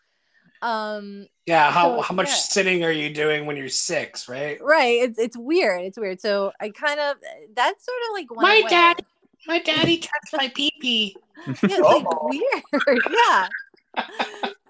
um, 0.61 1.27
yeah. 1.45 1.71
How 1.71 1.97
So, 1.97 2.01
how 2.01 2.15
much 2.15 2.27
yeah. 2.27 2.33
sitting 2.33 2.83
are 2.83 2.91
you 2.91 3.13
doing 3.13 3.45
when 3.45 3.57
you're 3.57 3.69
six? 3.69 4.27
Right. 4.29 4.61
right? 4.61 5.01
It's 5.01 5.19
it's 5.19 5.37
weird. 5.37 5.81
It's 5.83 5.97
weird. 5.97 6.19
So 6.21 6.51
I 6.59 6.69
kind 6.69 6.99
of 6.99 7.17
that's 7.53 7.85
sort 7.85 7.97
of 8.09 8.13
like 8.13 8.31
one 8.33 8.43
My 8.43 8.61
way. 8.63 8.69
dad- 8.69 9.05
My 9.47 9.59
daddy 9.59 9.97
touched 10.09 10.33
my 10.33 10.47
pee 10.55 10.71
pee. 10.79 11.15
Yeah, 11.47 11.53
it's 11.63 11.79
like 11.79 12.05
Oh. 12.07 12.29
weird. 12.29 12.99
yeah. 13.11 13.47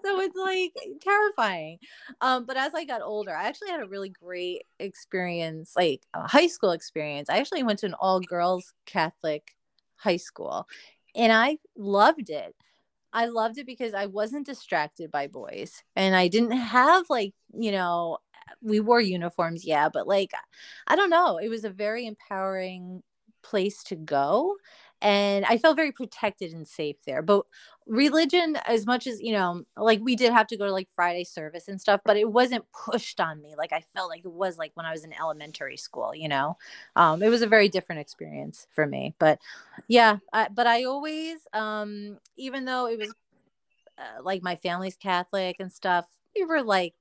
So 0.09 0.19
it's 0.21 0.35
like 0.35 0.73
terrifying. 1.01 1.79
Um, 2.21 2.45
but 2.45 2.57
as 2.57 2.73
I 2.73 2.85
got 2.85 3.01
older, 3.01 3.35
I 3.35 3.43
actually 3.43 3.69
had 3.69 3.81
a 3.81 3.87
really 3.87 4.09
great 4.09 4.63
experience, 4.79 5.73
like 5.75 6.01
a 6.13 6.27
high 6.27 6.47
school 6.47 6.71
experience. 6.71 7.29
I 7.29 7.37
actually 7.37 7.63
went 7.63 7.79
to 7.79 7.85
an 7.85 7.95
all 7.99 8.19
girls 8.19 8.73
Catholic 8.85 9.55
high 9.97 10.17
school 10.17 10.67
and 11.15 11.31
I 11.31 11.57
loved 11.77 12.29
it. 12.29 12.55
I 13.11 13.25
loved 13.25 13.57
it 13.57 13.65
because 13.65 13.93
I 13.93 14.05
wasn't 14.05 14.45
distracted 14.45 15.11
by 15.11 15.27
boys 15.27 15.83
and 15.95 16.15
I 16.15 16.27
didn't 16.27 16.51
have 16.51 17.05
like, 17.09 17.33
you 17.53 17.71
know, 17.71 18.19
we 18.61 18.79
wore 18.79 19.01
uniforms, 19.01 19.65
yeah, 19.65 19.89
but 19.89 20.07
like, 20.07 20.31
I 20.87 20.95
don't 20.95 21.09
know. 21.09 21.37
It 21.37 21.49
was 21.49 21.63
a 21.63 21.69
very 21.69 22.05
empowering 22.05 23.03
place 23.41 23.83
to 23.85 23.95
go. 23.95 24.55
And 25.01 25.45
I 25.45 25.57
felt 25.57 25.75
very 25.77 25.91
protected 25.91 26.51
and 26.51 26.67
safe 26.67 26.97
there. 27.05 27.21
But 27.21 27.45
religion, 27.87 28.57
as 28.67 28.85
much 28.85 29.07
as, 29.07 29.21
you 29.21 29.31
know, 29.31 29.63
like 29.77 29.99
we 30.01 30.15
did 30.15 30.31
have 30.33 30.47
to 30.47 30.57
go 30.57 30.65
to 30.65 30.71
like 30.71 30.89
Friday 30.93 31.23
service 31.23 31.67
and 31.67 31.79
stuff, 31.79 32.01
but 32.05 32.17
it 32.17 32.29
wasn't 32.29 32.65
pushed 32.71 33.19
on 33.19 33.41
me. 33.41 33.55
Like 33.57 33.71
I 33.71 33.83
felt 33.93 34.09
like 34.09 34.25
it 34.25 34.31
was 34.31 34.57
like 34.57 34.71
when 34.75 34.85
I 34.85 34.91
was 34.91 35.03
in 35.03 35.13
elementary 35.13 35.77
school, 35.77 36.13
you 36.13 36.27
know? 36.27 36.57
Um, 36.95 37.23
it 37.23 37.29
was 37.29 37.41
a 37.41 37.47
very 37.47 37.69
different 37.69 38.01
experience 38.01 38.67
for 38.71 38.85
me. 38.85 39.15
But 39.19 39.39
yeah, 39.87 40.17
I, 40.33 40.49
but 40.49 40.67
I 40.67 40.83
always, 40.83 41.39
um, 41.53 42.19
even 42.37 42.65
though 42.65 42.87
it 42.87 42.99
was 42.99 43.13
uh, 43.97 44.21
like 44.21 44.43
my 44.43 44.55
family's 44.55 44.97
Catholic 44.97 45.55
and 45.59 45.71
stuff, 45.71 46.05
we 46.35 46.45
were 46.45 46.61
like 46.61 46.93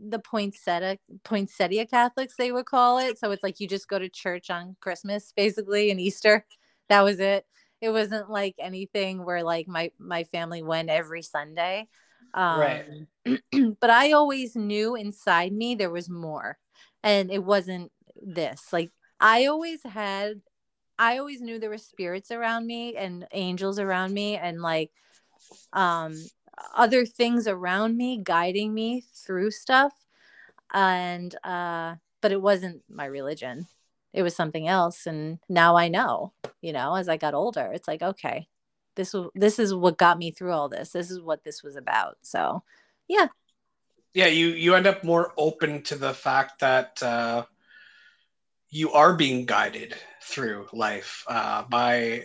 the 0.00 0.18
poinsettia 0.18 0.98
poinsettia 1.22 1.86
Catholics 1.86 2.34
they 2.36 2.50
would 2.50 2.66
call 2.66 2.98
it. 2.98 3.18
So 3.18 3.30
it's 3.30 3.42
like 3.42 3.60
you 3.60 3.68
just 3.68 3.88
go 3.88 3.98
to 3.98 4.08
church 4.08 4.50
on 4.50 4.76
Christmas 4.80 5.32
basically 5.36 5.90
and 5.90 6.00
Easter. 6.00 6.44
That 6.92 7.04
was 7.04 7.20
it. 7.20 7.46
It 7.80 7.88
wasn't 7.90 8.30
like 8.30 8.54
anything 8.58 9.24
where 9.24 9.42
like 9.42 9.66
my 9.66 9.92
my 9.98 10.24
family 10.24 10.62
went 10.62 10.90
every 10.90 11.22
Sunday. 11.22 11.88
Um, 12.34 12.60
Right. 12.60 13.40
but 13.80 13.90
I 13.90 14.12
always 14.12 14.56
knew 14.56 14.94
inside 14.94 15.52
me 15.54 15.74
there 15.74 15.90
was 15.90 16.10
more, 16.10 16.58
and 17.02 17.30
it 17.30 17.44
wasn't 17.44 17.92
this. 18.22 18.72
Like 18.74 18.90
I 19.20 19.46
always 19.46 19.82
had, 19.84 20.42
I 20.98 21.18
always 21.18 21.40
knew 21.40 21.58
there 21.58 21.70
were 21.70 21.78
spirits 21.78 22.30
around 22.30 22.66
me 22.66 22.96
and 22.96 23.26
angels 23.32 23.78
around 23.78 24.14
me, 24.14 24.36
and 24.36 24.62
like 24.62 24.90
um 25.72 26.14
other 26.76 27.06
things 27.06 27.48
around 27.48 27.96
me 27.96 28.20
guiding 28.22 28.74
me 28.74 29.02
through 29.14 29.50
stuff 29.50 29.92
and 30.74 31.34
uh 31.44 31.96
but 32.22 32.32
it 32.32 32.42
wasn't 32.42 32.82
my 32.90 33.06
religion 33.06 33.66
it 34.12 34.22
was 34.22 34.34
something 34.36 34.68
else 34.68 35.06
and 35.06 35.38
now 35.48 35.76
i 35.76 35.88
know 35.88 36.32
you 36.60 36.72
know 36.72 36.94
as 36.94 37.08
i 37.08 37.16
got 37.16 37.34
older 37.34 37.70
it's 37.72 37.88
like 37.88 38.02
okay 38.02 38.48
this 38.96 39.14
this 39.34 39.58
is 39.58 39.74
what 39.74 39.96
got 39.98 40.18
me 40.18 40.30
through 40.30 40.52
all 40.52 40.68
this 40.68 40.90
this 40.90 41.10
is 41.10 41.20
what 41.20 41.44
this 41.44 41.62
was 41.62 41.76
about 41.76 42.16
so 42.22 42.62
yeah 43.08 43.28
Yeah, 44.14 44.26
you 44.26 44.48
you 44.48 44.74
end 44.74 44.86
up 44.86 45.04
more 45.04 45.32
open 45.38 45.82
to 45.84 45.96
the 45.96 46.12
fact 46.12 46.60
that 46.60 47.02
uh, 47.02 47.44
you 48.68 48.92
are 48.92 49.14
being 49.16 49.46
guided 49.46 49.94
through 50.22 50.68
life 50.72 51.24
uh, 51.28 51.62
by 51.62 52.24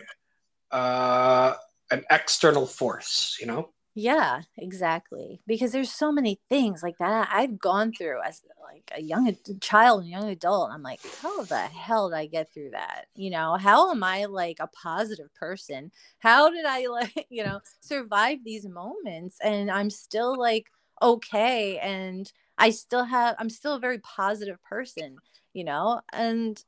uh, 0.72 1.54
an 1.90 2.04
external 2.12 2.66
force. 2.66 3.38
You 3.40 3.48
know. 3.48 3.70
Yeah, 4.00 4.42
exactly. 4.58 5.42
Because 5.48 5.72
there's 5.72 5.92
so 5.92 6.12
many 6.12 6.40
things 6.50 6.84
like 6.84 7.00
that 7.00 7.30
I've 7.32 7.58
gone 7.58 7.94
through 7.94 8.22
as 8.24 8.44
like 8.62 8.92
a 8.96 9.02
young 9.02 9.28
ad- 9.28 9.60
child 9.60 10.02
and 10.02 10.10
young 10.12 10.30
adult. 10.30 10.70
I'm 10.72 10.84
like, 10.84 11.02
how 11.20 11.46
the 11.46 11.62
hell 11.62 12.10
did 12.10 12.16
I 12.18 12.28
get 12.28 12.54
through 12.54 12.72
that? 12.72 13.06
You 13.16 13.32
know, 13.32 13.56
how 13.56 13.90
am 13.90 14.04
I 14.04 14.26
like 14.26 14.58
a 14.60 14.68
positive 14.68 15.34
person? 15.34 15.92
How 16.20 16.52
did 16.52 16.66
I 16.66 16.86
like, 16.92 17.26
you 17.32 17.44
know, 17.44 17.60
survive 17.82 18.40
these 18.44 18.68
moments 18.68 19.38
and 19.44 19.72
I'm 19.72 19.90
still 19.90 20.38
like 20.38 20.68
okay 21.02 21.78
and 21.80 22.32
I 22.60 22.70
still 22.72 23.04
have 23.06 23.36
I'm 23.40 23.50
still 23.50 23.76
a 23.76 23.80
very 23.80 24.00
positive 24.00 24.62
person, 24.64 25.22
you 25.54 25.64
know? 25.64 26.02
And 26.14 26.64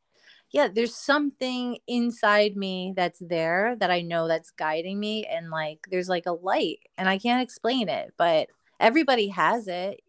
yeah, 0.52 0.68
there's 0.68 0.96
something 0.96 1.78
inside 1.88 2.56
me 2.56 2.94
that's 2.96 3.20
there 3.20 3.76
that 3.80 3.92
I 3.92 4.02
know 4.02 4.28
that's 4.28 4.50
guiding 4.52 5.00
me 5.00 5.26
and 5.26 5.52
like 5.52 5.86
there's 5.92 6.10
like 6.10 6.26
a 6.26 6.32
light 6.32 6.80
and 6.98 7.08
I 7.08 7.20
can't 7.20 7.44
explain 7.44 7.88
it, 7.88 8.14
but 8.18 8.50
everybody 8.80 9.28
has 9.28 9.68
it, 9.68 10.02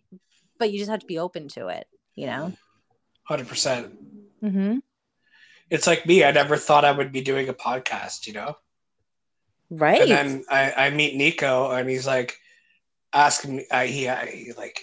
but 0.59 0.73
you 0.73 0.79
just 0.79 0.91
have 0.91 1.01
to 1.01 1.07
be 1.07 1.19
open 1.19 1.49
to 1.49 1.69
it, 1.69 1.87
you 2.15 2.27
know? 2.27 2.55
100%. 3.29 3.93
Mm-hmm. 4.43 4.79
It's 5.69 5.87
like 5.87 6.07
me. 6.07 6.25
I 6.25 6.31
never 6.31 6.57
thought 6.57 6.87
I 6.87 6.93
would 6.93 7.13
be 7.13 7.21
doing 7.21 7.49
a 7.51 7.55
podcast, 7.55 8.27
you 8.27 8.33
know? 8.33 8.57
Right. 9.69 10.01
And 10.01 10.11
then 10.11 10.45
I, 10.51 10.87
I 10.87 10.91
meet 10.91 11.17
Nico 11.17 11.71
and 11.71 11.89
he's 11.89 12.07
like 12.07 12.39
asking 13.13 13.57
me, 13.57 13.67
I, 13.71 13.87
he, 13.87 14.09
I, 14.09 14.27
he 14.27 14.53
like, 14.55 14.81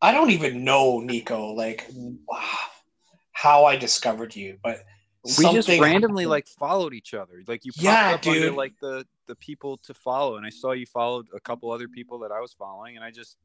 I 0.00 0.12
don't 0.12 0.30
even 0.30 0.62
know 0.62 1.00
Nico, 1.00 1.52
like, 1.52 1.86
wow 2.28 2.68
how 3.36 3.66
I 3.66 3.76
discovered 3.76 4.34
you, 4.34 4.56
but 4.62 4.78
we 5.36 5.52
just 5.52 5.68
randomly 5.68 6.22
happened. 6.22 6.30
like 6.30 6.48
followed 6.48 6.94
each 6.94 7.12
other. 7.12 7.42
Like 7.46 7.66
you 7.66 7.72
popped 7.72 7.84
yeah, 7.84 8.14
up 8.14 8.22
dude. 8.22 8.36
under 8.36 8.52
like 8.52 8.72
the 8.80 9.04
the 9.26 9.34
people 9.36 9.76
to 9.84 9.92
follow, 9.92 10.38
and 10.38 10.46
I 10.46 10.48
saw 10.48 10.72
you 10.72 10.86
followed 10.86 11.26
a 11.34 11.40
couple 11.40 11.70
other 11.70 11.86
people 11.86 12.20
that 12.20 12.32
I 12.32 12.40
was 12.40 12.54
following, 12.54 12.96
and 12.96 13.04
I 13.04 13.10
just 13.10 13.36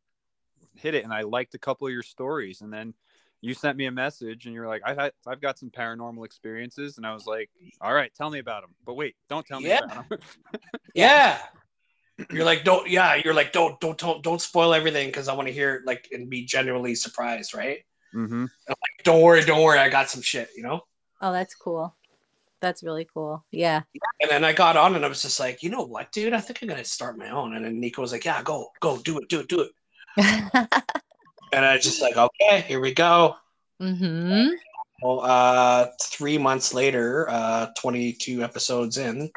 hit 0.78 0.96
it, 0.96 1.04
and 1.04 1.12
I 1.12 1.24
liked 1.24 1.56
a 1.56 1.58
couple 1.58 1.88
of 1.88 1.94
your 1.94 2.04
stories, 2.04 2.62
and 2.62 2.72
then 2.72 2.94
you 3.42 3.54
sent 3.54 3.78
me 3.78 3.86
a 3.88 3.92
message, 3.92 4.46
and 4.46 4.56
you're 4.56 4.68
like, 4.68 4.82
I 4.86 4.94
had 4.94 5.12
I've 5.28 5.42
got 5.42 5.60
some 5.60 5.70
paranormal 5.70 6.26
experiences, 6.26 6.96
and 6.96 7.06
I 7.06 7.14
was 7.14 7.26
like, 7.26 7.50
all 7.82 7.94
right, 7.94 8.14
tell 8.16 8.30
me 8.30 8.39
about 8.39 8.62
them. 8.62 8.74
But 8.86 8.94
wait, 8.94 9.16
don't 9.28 9.46
tell 9.46 9.60
me 9.60 9.68
yeah. 9.68 9.84
about 9.84 10.08
them. 10.08 10.20
yeah. 10.96 11.38
You're 12.32 12.46
like, 12.46 12.64
don't, 12.64 12.89
yeah, 12.89 13.16
you're 13.26 13.34
like, 13.34 13.52
don't, 13.52 13.78
don't, 13.82 13.98
don't, 13.98 14.24
don't 14.24 14.39
spoil 14.39 14.74
everything 14.74 15.08
because 15.08 15.28
I 15.28 15.34
want 15.34 15.50
to 15.50 15.54
hear 15.54 15.82
like, 15.86 16.08
and 16.14 16.30
be 16.30 16.46
genuinely 16.46 16.96
surprised, 16.96 17.54
right? 17.54 17.80
Mm-hmm. 18.16 18.45
Like, 18.68 18.78
don't 19.03 19.22
worry, 19.22 19.43
don't 19.43 19.64
worry, 19.64 19.80
I 19.80 19.89
got 19.89 20.09
some 20.09 20.22
shit, 20.22 20.49
you 20.55 20.64
know. 20.64 20.82
Oh, 21.22 21.32
that's 21.32 21.55
cool. 21.55 21.95
That's 22.62 22.84
really 22.84 23.07
cool. 23.12 23.43
Yeah. 23.51 23.82
And 24.22 24.30
then 24.30 24.43
I 24.43 24.53
got 24.53 24.78
on 24.78 24.95
and 24.95 25.03
I 25.03 25.07
was 25.07 25.22
just 25.22 25.39
like, 25.39 25.64
you 25.64 25.70
know 25.70 25.84
what, 25.84 26.12
dude? 26.12 26.34
I 26.34 26.39
think 26.39 26.59
I'm 26.62 26.68
gonna 26.68 26.86
start 26.86 27.18
my 27.18 27.30
own. 27.32 27.55
And 27.55 27.66
then 27.66 27.80
Nico 27.80 28.01
was 28.01 28.12
like, 28.12 28.26
yeah, 28.26 28.41
go, 28.43 28.70
go, 28.80 28.97
do 28.97 29.18
it, 29.18 29.30
do 29.30 29.39
it, 29.39 29.47
do 29.47 29.62
it. 29.62 29.72
and 31.53 31.66
I 31.66 31.78
just 31.78 32.01
like, 32.01 32.18
okay, 32.18 32.62
here 32.62 32.80
we 32.80 32.93
go. 32.93 33.36
mm-hmm. 33.82 34.49
Well, 35.01 35.22
uh, 35.22 35.88
three 36.03 36.38
months 36.38 36.76
later, 36.76 37.28
uh, 37.28 37.68
22 37.80 38.43
episodes 38.43 38.99
in, 38.99 39.32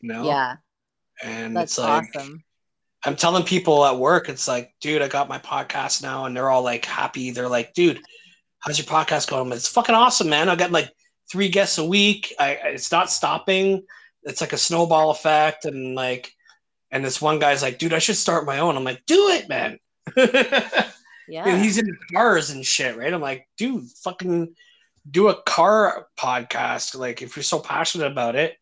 you 0.00 0.08
know. 0.08 0.24
Yeah. 0.24 0.56
And 1.24 1.56
That's 1.56 1.72
it's 1.72 1.78
like, 1.78 2.04
awesome. 2.14 2.44
I'm 3.04 3.16
telling 3.16 3.44
people 3.44 3.84
at 3.84 3.96
work, 3.96 4.28
it's 4.28 4.46
like, 4.46 4.72
dude, 4.80 5.02
I 5.02 5.08
got 5.08 5.28
my 5.28 5.38
podcast 5.38 6.02
now, 6.02 6.24
and 6.24 6.36
they're 6.36 6.50
all 6.50 6.62
like 6.62 6.84
happy. 6.84 7.30
They're 7.30 7.48
like, 7.48 7.74
dude, 7.74 8.00
how's 8.60 8.78
your 8.78 8.86
podcast 8.86 9.28
going? 9.28 9.52
It's 9.52 9.68
fucking 9.68 9.94
awesome, 9.94 10.28
man. 10.28 10.48
I 10.48 10.56
got 10.56 10.72
like 10.72 10.90
three 11.30 11.48
guests 11.48 11.78
a 11.78 11.84
week. 11.84 12.34
I 12.38 12.52
it's 12.64 12.90
not 12.92 13.10
stopping. 13.10 13.84
It's 14.24 14.40
like 14.40 14.52
a 14.52 14.58
snowball 14.58 15.10
effect, 15.10 15.64
and 15.64 15.94
like, 15.94 16.32
and 16.90 17.04
this 17.04 17.22
one 17.22 17.38
guy's 17.38 17.62
like, 17.62 17.78
dude, 17.78 17.94
I 17.94 17.98
should 17.98 18.16
start 18.16 18.46
my 18.46 18.58
own. 18.58 18.76
I'm 18.76 18.84
like, 18.84 19.02
do 19.06 19.28
it, 19.28 19.48
man. 19.48 19.78
yeah. 21.28 21.44
And 21.46 21.62
he's 21.62 21.78
in 21.78 21.96
cars 22.12 22.50
and 22.50 22.64
shit, 22.64 22.96
right? 22.96 23.12
I'm 23.12 23.20
like, 23.20 23.46
dude, 23.56 23.84
fucking 24.02 24.54
do 25.10 25.28
a 25.28 25.42
car 25.42 26.06
podcast. 26.18 26.98
Like, 26.98 27.22
if 27.22 27.36
you're 27.36 27.42
so 27.42 27.58
passionate 27.58 28.10
about 28.10 28.36
it, 28.36 28.56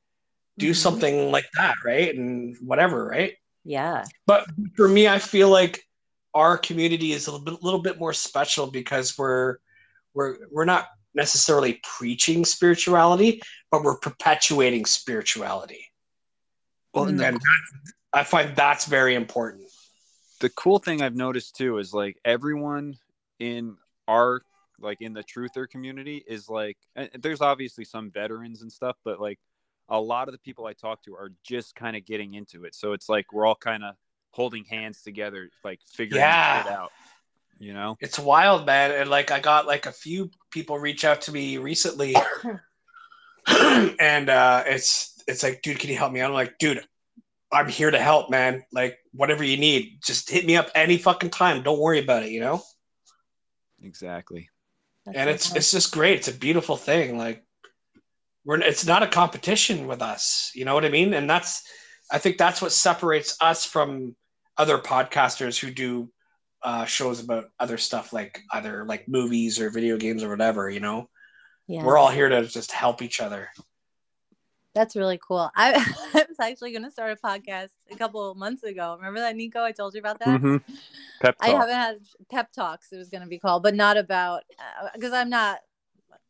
do 0.58 0.70
Mhm. 0.70 0.76
something 0.76 1.30
like 1.30 1.46
that, 1.56 1.74
right? 1.84 2.14
And 2.14 2.56
whatever, 2.60 3.04
right? 3.06 3.34
Yeah. 3.64 4.04
But 4.26 4.46
for 4.76 4.88
me, 4.88 5.08
I 5.08 5.18
feel 5.18 5.48
like 5.48 5.82
our 6.34 6.56
community 6.58 7.12
is 7.12 7.26
a 7.26 7.32
little 7.32 7.44
bit, 7.44 7.62
little 7.62 7.80
bit 7.80 7.98
more 7.98 8.12
special 8.12 8.66
because 8.70 9.16
we're 9.18 9.56
we're 10.16 10.36
we're 10.50 10.64
not 10.64 10.86
necessarily 11.14 11.80
preaching 11.84 12.44
spirituality, 12.44 13.40
but 13.70 13.82
we're 13.84 13.98
perpetuating 13.98 14.84
spirituality. 14.84 15.86
Well, 16.92 17.04
and 17.06 17.20
And 17.20 17.38
I 18.12 18.24
find 18.24 18.56
that's 18.56 18.86
very 18.86 19.14
important. 19.14 19.64
the 20.40 20.48
cool 20.50 20.78
thing 20.78 21.02
I've 21.02 21.14
noticed 21.14 21.56
too 21.56 21.78
is 21.78 21.94
like 21.94 22.18
everyone 22.24 22.96
in 23.38 23.76
our 24.08 24.42
like 24.80 25.00
in 25.00 25.12
the 25.14 25.22
truther 25.24 25.68
community 25.68 26.22
is 26.26 26.48
like 26.50 26.76
and 26.94 27.08
there's 27.20 27.40
obviously 27.40 27.84
some 27.84 28.10
veterans 28.10 28.62
and 28.62 28.70
stuff, 28.72 28.96
but 29.04 29.20
like 29.20 29.38
a 29.88 30.00
lot 30.00 30.28
of 30.28 30.32
the 30.32 30.38
people 30.38 30.66
I 30.66 30.72
talk 30.72 31.02
to 31.04 31.14
are 31.14 31.30
just 31.44 31.74
kind 31.74 31.96
of 31.96 32.04
getting 32.04 32.34
into 32.34 32.64
it. 32.64 32.74
So 32.74 32.92
it's 32.92 33.08
like 33.08 33.32
we're 33.32 33.46
all 33.46 33.54
kind 33.54 33.84
of 33.84 33.94
holding 34.32 34.64
hands 34.64 35.00
together, 35.02 35.48
like 35.64 35.80
figuring 35.86 36.20
Yeah. 36.20 36.60
it 36.62 36.66
out. 36.66 36.92
You 37.58 37.72
know? 37.72 37.96
It's 38.00 38.18
wild, 38.18 38.66
man. 38.66 38.90
And 38.92 39.08
like 39.08 39.30
I 39.30 39.40
got 39.40 39.66
like 39.66 39.86
a 39.86 39.92
few 39.92 40.30
people 40.50 40.78
reach 40.78 41.04
out 41.04 41.22
to 41.22 41.32
me 41.32 41.58
recently, 41.58 42.14
and 43.46 44.28
uh, 44.28 44.64
it's 44.66 45.22
it's 45.26 45.42
like, 45.42 45.62
dude, 45.62 45.78
can 45.78 45.90
you 45.90 45.96
help 45.96 46.12
me? 46.12 46.22
I'm 46.22 46.32
like, 46.32 46.58
dude, 46.58 46.84
I'm 47.50 47.68
here 47.68 47.90
to 47.90 47.98
help, 47.98 48.30
man. 48.30 48.64
Like 48.72 48.98
whatever 49.12 49.44
you 49.44 49.56
need, 49.56 49.98
just 50.04 50.30
hit 50.30 50.44
me 50.44 50.56
up 50.56 50.68
any 50.74 50.98
fucking 50.98 51.30
time. 51.30 51.62
Don't 51.62 51.80
worry 51.80 52.00
about 52.00 52.24
it, 52.24 52.30
you 52.30 52.40
know. 52.40 52.62
Exactly. 53.82 54.50
That's 55.04 55.16
and 55.16 55.28
so 55.28 55.34
it's 55.34 55.50
nice. 55.50 55.56
it's 55.56 55.70
just 55.70 55.92
great. 55.94 56.18
It's 56.18 56.28
a 56.28 56.34
beautiful 56.34 56.76
thing. 56.76 57.16
Like 57.16 57.44
we're 58.44 58.60
it's 58.60 58.86
not 58.86 59.02
a 59.02 59.08
competition 59.08 59.86
with 59.86 60.02
us. 60.02 60.50
You 60.54 60.64
know 60.64 60.74
what 60.74 60.84
I 60.84 60.90
mean? 60.90 61.14
And 61.14 61.28
that's 61.28 61.62
I 62.10 62.18
think 62.18 62.38
that's 62.38 62.60
what 62.60 62.72
separates 62.72 63.36
us 63.40 63.64
from 63.64 64.14
other 64.58 64.78
podcasters 64.78 65.58
who 65.58 65.70
do 65.70 66.10
uh, 66.66 66.84
shows 66.84 67.22
about 67.22 67.44
other 67.60 67.78
stuff 67.78 68.12
like 68.12 68.42
either 68.52 68.84
like 68.84 69.06
movies 69.06 69.60
or 69.60 69.70
video 69.70 69.96
games 69.96 70.24
or 70.24 70.28
whatever. 70.28 70.68
You 70.68 70.80
know, 70.80 71.08
yeah. 71.68 71.84
we're 71.84 71.96
all 71.96 72.10
here 72.10 72.28
to 72.28 72.44
just 72.44 72.72
help 72.72 73.02
each 73.02 73.20
other. 73.20 73.48
That's 74.74 74.96
really 74.96 75.18
cool. 75.26 75.48
I, 75.56 75.74
I 76.14 76.26
was 76.28 76.40
actually 76.40 76.72
going 76.72 76.82
to 76.82 76.90
start 76.90 77.16
a 77.16 77.26
podcast 77.26 77.70
a 77.90 77.96
couple 77.96 78.30
of 78.30 78.36
months 78.36 78.64
ago. 78.64 78.94
Remember 78.96 79.20
that, 79.20 79.36
Nico? 79.36 79.62
I 79.62 79.70
told 79.70 79.94
you 79.94 80.00
about 80.00 80.18
that. 80.18 80.28
Mm-hmm. 80.28 80.56
Pep 81.22 81.36
I 81.40 81.50
haven't 81.50 81.74
had 81.74 81.98
pep 82.30 82.52
talks. 82.52 82.92
It 82.92 82.98
was 82.98 83.08
going 83.08 83.22
to 83.22 83.28
be 83.28 83.38
called, 83.38 83.62
but 83.62 83.76
not 83.76 83.96
about 83.96 84.42
because 84.92 85.12
I'm 85.12 85.30
not 85.30 85.60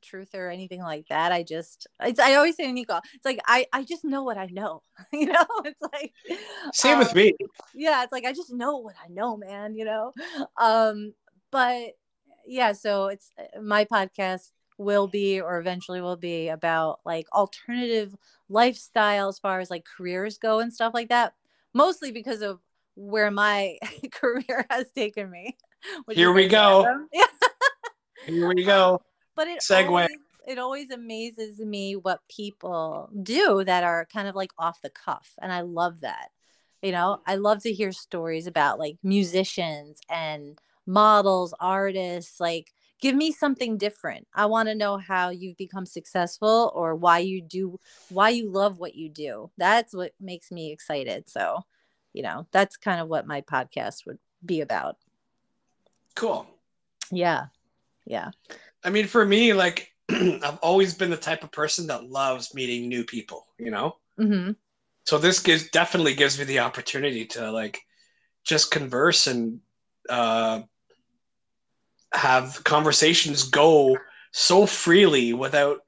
truth 0.06 0.34
or 0.34 0.48
anything 0.50 0.80
like 0.80 1.06
that. 1.08 1.32
I 1.32 1.42
just 1.42 1.86
it's, 2.00 2.20
I 2.20 2.34
always 2.36 2.56
say 2.56 2.66
to 2.66 2.72
Nico, 2.72 3.00
it's 3.14 3.24
like 3.24 3.40
I 3.46 3.66
I 3.72 3.84
just 3.84 4.04
know 4.04 4.22
what 4.22 4.38
I 4.38 4.46
know. 4.46 4.82
you 5.12 5.26
know, 5.26 5.44
it's 5.64 5.82
like 5.82 6.12
Same 6.72 6.98
with 6.98 7.08
um, 7.08 7.14
me. 7.16 7.34
yeah 7.74 8.02
it's 8.02 8.12
like 8.12 8.24
i 8.24 8.32
just 8.32 8.52
know 8.52 8.78
what 8.78 8.94
i 9.04 9.08
know 9.08 9.36
man 9.36 9.74
you 9.74 9.84
know 9.84 10.12
um 10.56 11.12
but 11.50 11.90
yeah 12.46 12.72
so 12.72 13.06
it's 13.08 13.30
my 13.62 13.84
podcast 13.84 14.50
will 14.78 15.08
be 15.08 15.40
or 15.40 15.58
eventually 15.58 16.00
will 16.00 16.16
be 16.16 16.48
about 16.48 17.00
like 17.04 17.26
alternative 17.32 18.14
lifestyle 18.48 19.28
as 19.28 19.38
far 19.38 19.60
as 19.60 19.70
like 19.70 19.84
careers 19.96 20.38
go 20.38 20.60
and 20.60 20.72
stuff 20.72 20.92
like 20.94 21.08
that 21.08 21.34
mostly 21.74 22.12
because 22.12 22.42
of 22.42 22.60
where 22.94 23.30
my 23.30 23.78
career 24.12 24.66
has 24.70 24.90
taken 24.92 25.30
me 25.30 25.56
Here 26.10 26.32
we 26.32 26.48
go. 26.48 26.84
yeah 27.12 27.24
Here 28.26 28.48
we 28.48 28.64
go. 28.64 29.00
But 29.36 29.46
it 29.46 29.60
Segue. 29.60 29.88
always, 29.88 30.08
it 30.48 30.58
always 30.58 30.90
amazes 30.90 31.60
me 31.60 31.94
what 31.94 32.20
people 32.28 33.10
do 33.22 33.62
that 33.64 33.84
are 33.84 34.08
kind 34.12 34.26
of 34.26 34.34
like 34.34 34.50
off 34.58 34.80
the 34.82 34.90
cuff 34.90 35.32
and 35.40 35.52
i 35.52 35.60
love 35.60 36.00
that. 36.00 36.30
You 36.82 36.92
know 36.92 37.20
i 37.26 37.36
love 37.36 37.62
to 37.62 37.72
hear 37.72 37.92
stories 37.92 38.46
about 38.46 38.78
like 38.78 38.96
musicians 39.02 40.00
and 40.08 40.58
models 40.86 41.52
artists 41.58 42.38
like 42.38 42.72
give 43.00 43.14
me 43.14 43.30
something 43.30 43.76
different. 43.76 44.26
I 44.34 44.46
want 44.46 44.68
to 44.68 44.74
know 44.74 44.96
how 44.96 45.28
you've 45.28 45.58
become 45.58 45.84
successful 45.84 46.72
or 46.74 46.94
why 46.94 47.18
you 47.18 47.42
do 47.42 47.78
why 48.08 48.30
you 48.30 48.50
love 48.50 48.78
what 48.78 48.94
you 48.94 49.08
do. 49.10 49.50
That's 49.58 49.92
what 49.94 50.12
makes 50.20 50.50
me 50.50 50.72
excited 50.72 51.28
so 51.28 51.64
you 52.12 52.22
know 52.22 52.46
that's 52.52 52.76
kind 52.76 53.00
of 53.00 53.08
what 53.08 53.26
my 53.26 53.40
podcast 53.42 54.06
would 54.06 54.18
be 54.44 54.60
about. 54.60 54.96
Cool. 56.14 56.46
yeah 57.10 57.46
yeah 58.06 58.30
I 58.86 58.90
mean, 58.90 59.06
for 59.06 59.26
me, 59.26 59.52
like 59.52 59.92
I've 60.10 60.58
always 60.62 60.94
been 60.94 61.10
the 61.10 61.16
type 61.16 61.42
of 61.42 61.52
person 61.52 61.88
that 61.88 62.08
loves 62.08 62.54
meeting 62.54 62.88
new 62.88 63.04
people. 63.04 63.44
You 63.58 63.70
know. 63.70 63.96
hmm 64.16 64.52
so 65.06 65.18
this 65.18 65.38
gives 65.38 65.70
definitely 65.70 66.14
gives 66.14 66.38
me 66.38 66.44
the 66.44 66.58
opportunity 66.58 67.24
to 67.24 67.50
like 67.50 67.80
just 68.44 68.72
converse 68.72 69.28
and 69.28 69.60
uh, 70.08 70.60
have 72.12 72.62
conversations 72.64 73.44
go 73.44 73.96
so 74.32 74.66
freely 74.66 75.32
without 75.32 75.78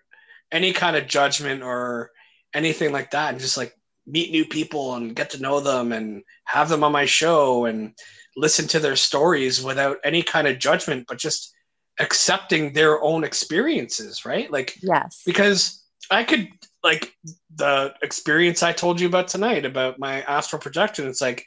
any 0.53 0.73
kind 0.73 0.97
of 0.97 1.09
judgment 1.09 1.63
or 1.63 2.11
anything 2.55 2.93
like 2.93 3.11
that 3.11 3.33
and 3.33 3.41
just 3.41 3.57
like 3.57 3.75
meet 4.07 4.31
new 4.31 4.45
people 4.45 4.95
and 4.95 5.17
get 5.17 5.31
to 5.31 5.43
know 5.43 5.61
them 5.61 5.93
and 5.93 6.23
have 6.45 6.69
them 6.69 6.85
on 6.85 6.93
my 6.93 7.05
show 7.05 7.67
and 7.67 7.93
listen 8.37 8.67
to 8.69 8.79
their 8.79 8.97
stories 8.97 9.63
without 9.63 9.99
any 10.05 10.23
kind 10.23 10.47
of 10.47 10.59
judgment, 10.59 11.05
but 11.09 11.19
just 11.19 11.55
accepting 11.99 12.73
their 12.73 13.03
own 13.03 13.25
experiences, 13.25 14.25
right? 14.25 14.51
Like, 14.51 14.79
yes. 14.83 15.23
because 15.27 15.85
I 16.11 16.25
could, 16.25 16.49
like, 16.83 17.15
the 17.55 17.95
experience 18.03 18.63
I 18.63 18.73
told 18.73 19.01
you 19.01 19.09
about 19.09 19.29
tonight 19.29 19.65
about 19.65 19.99
my 19.99 20.23
astral 20.23 20.61
projection, 20.61 21.09
it's 21.09 21.21
like, 21.21 21.47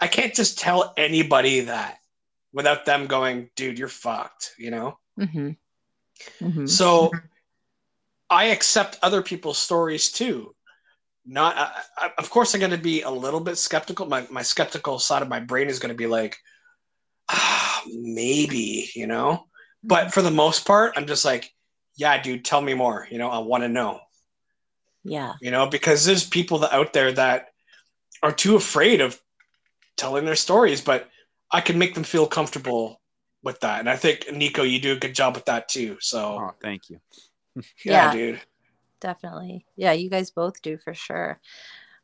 I 0.00 0.06
can't 0.06 0.34
just 0.34 0.58
tell 0.58 0.92
anybody 0.96 1.60
that 1.60 1.98
without 2.52 2.84
them 2.84 3.06
going, 3.06 3.50
dude, 3.56 3.78
you're 3.78 3.88
fucked, 3.88 4.52
you 4.58 4.70
know? 4.70 4.98
Mm-hmm. 5.18 5.50
Mm-hmm. 6.40 6.66
So 6.66 7.10
I 8.30 8.46
accept 8.46 8.98
other 9.02 9.22
people's 9.22 9.58
stories 9.58 10.12
too. 10.12 10.54
Not, 11.24 11.56
I, 11.56 11.82
I, 11.96 12.10
of 12.18 12.30
course, 12.30 12.54
I'm 12.54 12.60
going 12.60 12.72
to 12.72 12.78
be 12.78 13.02
a 13.02 13.10
little 13.10 13.40
bit 13.40 13.56
skeptical. 13.56 14.06
My, 14.06 14.26
my 14.30 14.42
skeptical 14.42 14.98
side 14.98 15.22
of 15.22 15.28
my 15.28 15.40
brain 15.40 15.68
is 15.68 15.78
going 15.78 15.94
to 15.94 15.96
be 15.96 16.06
like, 16.06 16.36
ah, 17.28 17.82
maybe, 17.86 18.90
you 18.94 19.06
know? 19.06 19.46
But 19.84 20.12
for 20.12 20.22
the 20.22 20.30
most 20.30 20.66
part, 20.66 20.94
I'm 20.96 21.06
just 21.06 21.24
like, 21.24 21.52
yeah, 21.96 22.20
dude, 22.22 22.44
tell 22.44 22.60
me 22.60 22.74
more. 22.74 23.06
You 23.10 23.18
know, 23.18 23.28
I 23.30 23.38
want 23.38 23.64
to 23.64 23.68
know. 23.68 24.00
Yeah. 25.04 25.34
You 25.40 25.50
know, 25.50 25.66
because 25.66 26.04
there's 26.04 26.26
people 26.26 26.58
that 26.58 26.72
out 26.72 26.92
there 26.92 27.12
that 27.12 27.48
are 28.22 28.32
too 28.32 28.56
afraid 28.56 29.00
of 29.00 29.20
telling 29.96 30.24
their 30.24 30.36
stories, 30.36 30.80
but 30.80 31.08
I 31.50 31.60
can 31.60 31.78
make 31.78 31.94
them 31.94 32.04
feel 32.04 32.26
comfortable 32.26 33.00
with 33.42 33.58
that. 33.60 33.80
And 33.80 33.90
I 33.90 33.96
think 33.96 34.32
Nico, 34.32 34.62
you 34.62 34.80
do 34.80 34.92
a 34.92 34.96
good 34.98 35.14
job 35.14 35.34
with 35.34 35.46
that 35.46 35.68
too. 35.68 35.96
So 36.00 36.38
Oh, 36.40 36.54
thank 36.62 36.88
you. 36.88 37.00
yeah, 37.56 37.62
Yeah. 37.84 38.12
dude. 38.12 38.40
definitely 39.00 39.66
yeah 39.76 39.90
you 39.92 40.08
guys 40.08 40.30
both 40.30 40.62
do 40.62 40.78
for 40.78 40.94
sure 40.94 41.40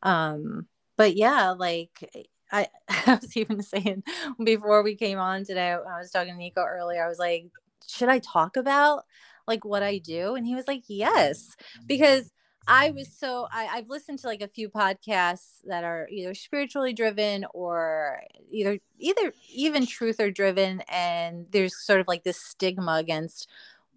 um 0.02 0.66
but 0.96 1.14
yeah 1.16 1.50
like 1.50 2.26
I, 2.50 2.66
I 2.88 3.14
was 3.22 3.36
even 3.36 3.62
saying 3.62 4.02
before 4.42 4.82
we 4.82 4.96
came 4.96 5.18
on 5.18 5.44
today 5.44 5.70
i 5.72 5.98
was 5.98 6.10
talking 6.10 6.32
to 6.32 6.38
nico 6.38 6.64
earlier 6.64 7.04
i 7.04 7.08
was 7.08 7.20
like 7.20 7.46
should 7.86 8.08
i 8.08 8.18
talk 8.18 8.56
about 8.56 9.04
like 9.46 9.64
what 9.64 9.82
i 9.82 9.98
do 9.98 10.34
and 10.34 10.46
he 10.46 10.54
was 10.54 10.66
like 10.66 10.82
yes 10.88 11.56
because 11.86 12.30
i 12.66 12.90
was 12.90 13.10
so 13.16 13.46
I, 13.50 13.66
i've 13.66 13.88
listened 13.88 14.18
to 14.20 14.26
like 14.26 14.42
a 14.42 14.48
few 14.48 14.68
podcasts 14.68 15.60
that 15.66 15.84
are 15.84 16.08
either 16.10 16.34
spiritually 16.34 16.92
driven 16.92 17.46
or 17.54 18.22
either 18.50 18.78
either 18.98 19.32
even 19.52 19.86
truth 19.86 20.20
or 20.20 20.30
driven 20.30 20.82
and 20.88 21.46
there's 21.50 21.84
sort 21.84 22.00
of 22.00 22.08
like 22.08 22.24
this 22.24 22.42
stigma 22.42 22.94
against 22.94 23.48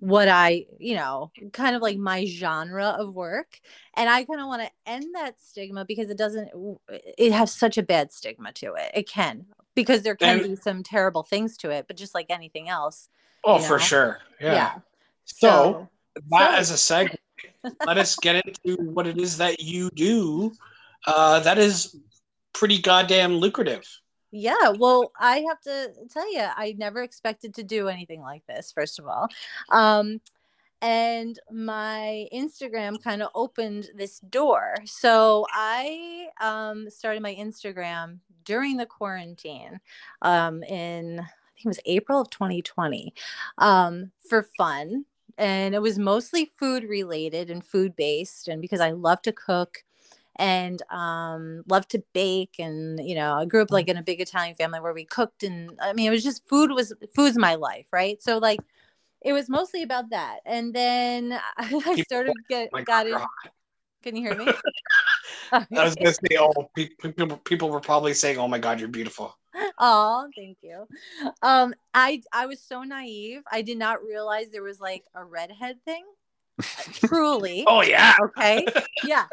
what 0.02 0.28
I, 0.28 0.66
you 0.80 0.96
know, 0.96 1.32
kind 1.54 1.76
of 1.76 1.84
like 1.84 1.96
my 1.96 2.26
genre 2.26 2.88
of 2.88 3.14
work. 3.14 3.60
And 3.96 4.10
I 4.10 4.24
kind 4.24 4.42
of 4.42 4.48
want 4.48 4.64
to 4.64 4.92
end 4.92 5.06
that 5.14 5.40
stigma 5.40 5.86
because 5.86 6.10
it 6.10 6.18
doesn't, 6.18 6.50
it 6.90 7.32
has 7.32 7.54
such 7.54 7.78
a 7.78 7.84
bad 7.84 8.12
stigma 8.12 8.52
to 8.54 8.74
it. 8.74 8.92
It 8.96 9.08
can, 9.08 9.46
because 9.76 10.02
there 10.04 10.16
can 10.16 10.40
And- 10.40 10.50
be 10.50 10.56
some 10.56 10.84
terrible 10.84 11.24
things 11.24 11.58
to 11.58 11.70
it, 11.70 11.86
but 11.88 11.98
just 11.98 12.14
like 12.14 12.28
anything 12.30 12.70
else. 12.70 13.10
Oh, 13.44 13.58
You 13.60 13.64
for 13.66 13.80
sure. 13.80 14.20
Yeah. 14.40 14.54
Yeah. 14.54 14.74
So, 15.26 15.90
that 16.30 16.52
so- 16.52 16.58
as 16.58 16.72
a 16.72 16.76
segue, 16.76 17.16
let 17.86 17.98
us 17.98 18.16
get 18.18 18.44
into 18.46 18.82
what 18.84 19.08
it 19.08 19.18
is 19.18 19.38
that 19.38 19.60
you 19.62 19.90
do. 19.92 20.52
Uh, 21.08 21.40
that 21.40 21.58
is 21.58 21.96
pretty 22.54 22.80
goddamn 22.82 23.34
lucrative. 23.38 23.84
Yeah, 24.34 24.70
well, 24.78 25.12
I 25.20 25.44
have 25.50 25.60
to 25.62 25.92
tell 26.10 26.32
you, 26.32 26.40
I 26.56 26.74
never 26.78 27.02
expected 27.04 27.54
to 27.56 27.64
do 27.64 27.90
anything 27.90 28.22
like 28.22 28.46
this, 28.48 28.72
first 28.72 28.98
of 29.00 29.06
all. 29.08 29.28
Um, 29.70 30.22
and 30.82 31.40
my 31.52 32.28
Instagram 32.34 33.02
kind 33.02 33.22
of 33.22 33.30
opened 33.36 33.90
this 33.96 34.20
door. 34.20 34.76
So 34.86 35.46
I 35.52 36.28
um, 36.42 36.90
started 36.90 37.22
my 37.22 37.36
Instagram 37.36 38.18
during 38.46 38.78
the 38.78 38.88
quarantine 38.88 39.80
um, 40.24 40.64
in, 40.64 41.20
I 41.20 41.24
think 41.54 41.66
it 41.66 41.68
was 41.68 41.80
April 41.86 42.22
of 42.22 42.32
2020 42.32 43.14
um, 43.60 44.12
for 44.28 44.48
fun. 44.58 45.06
And 45.38 45.76
it 45.76 45.82
was 45.82 46.00
mostly 46.00 46.52
food 46.60 46.84
related 46.84 47.50
and 47.52 47.64
food 47.64 47.96
based. 47.96 48.48
And 48.48 48.62
because 48.62 48.80
I 48.80 48.92
love 48.92 49.22
to 49.24 49.32
cook 49.32 49.84
and 50.38 50.82
um 50.90 51.62
love 51.70 51.86
to 51.90 52.02
bake 52.14 52.56
and 52.58 53.06
you 53.06 53.14
know 53.14 53.34
i 53.34 53.44
grew 53.44 53.62
up 53.62 53.70
like 53.70 53.90
in 53.90 53.98
a 53.98 54.02
big 54.02 54.22
italian 54.22 54.56
family 54.56 54.80
where 54.80 54.94
we 54.94 55.04
cooked 55.04 55.44
and 55.44 55.78
i 55.82 55.92
mean 55.92 56.08
it 56.08 56.10
was 56.10 56.24
just 56.24 56.48
food 56.48 56.72
was 56.72 56.94
food's 57.14 57.38
my 57.38 57.56
life 57.56 57.88
right 57.92 58.24
so 58.24 58.38
like 58.38 58.62
it 59.22 59.34
was 59.34 59.50
mostly 59.50 59.84
about 59.84 60.10
that 60.10 60.40
and 60.46 60.74
then 60.74 61.40
i 61.58 62.02
started 62.04 62.36
get 62.50 62.72
My 62.72 62.84
got 62.84 63.08
in 63.08 63.18
can 64.04 64.16
you 64.16 64.24
hear 64.24 64.36
me 64.36 64.48
I 65.52 65.66
was 65.84 65.96
gonna 65.96 66.14
say, 66.14 66.38
oh, 66.40 66.70
people, 66.76 67.38
people 67.38 67.70
were 67.70 67.80
probably 67.80 68.14
saying, 68.14 68.38
"Oh 68.38 68.48
my 68.48 68.60
God, 68.60 68.80
you're 68.80 68.90
beautiful." 68.90 69.38
Oh, 69.78 70.28
thank 70.36 70.58
you. 70.62 70.88
Um, 71.42 71.74
I 71.94 72.22
I 72.32 72.46
was 72.46 72.62
so 72.62 72.84
naive. 72.84 73.42
I 73.52 73.62
did 73.62 73.78
not 73.78 74.04
realize 74.04 74.50
there 74.50 74.64
was 74.64 74.80
like 74.80 75.04
a 75.14 75.24
redhead 75.24 75.78
thing. 75.86 76.04
Truly. 76.94 77.64
Oh 77.68 77.82
yeah, 77.82 78.16
okay 78.22 78.66
yeah 79.04 79.26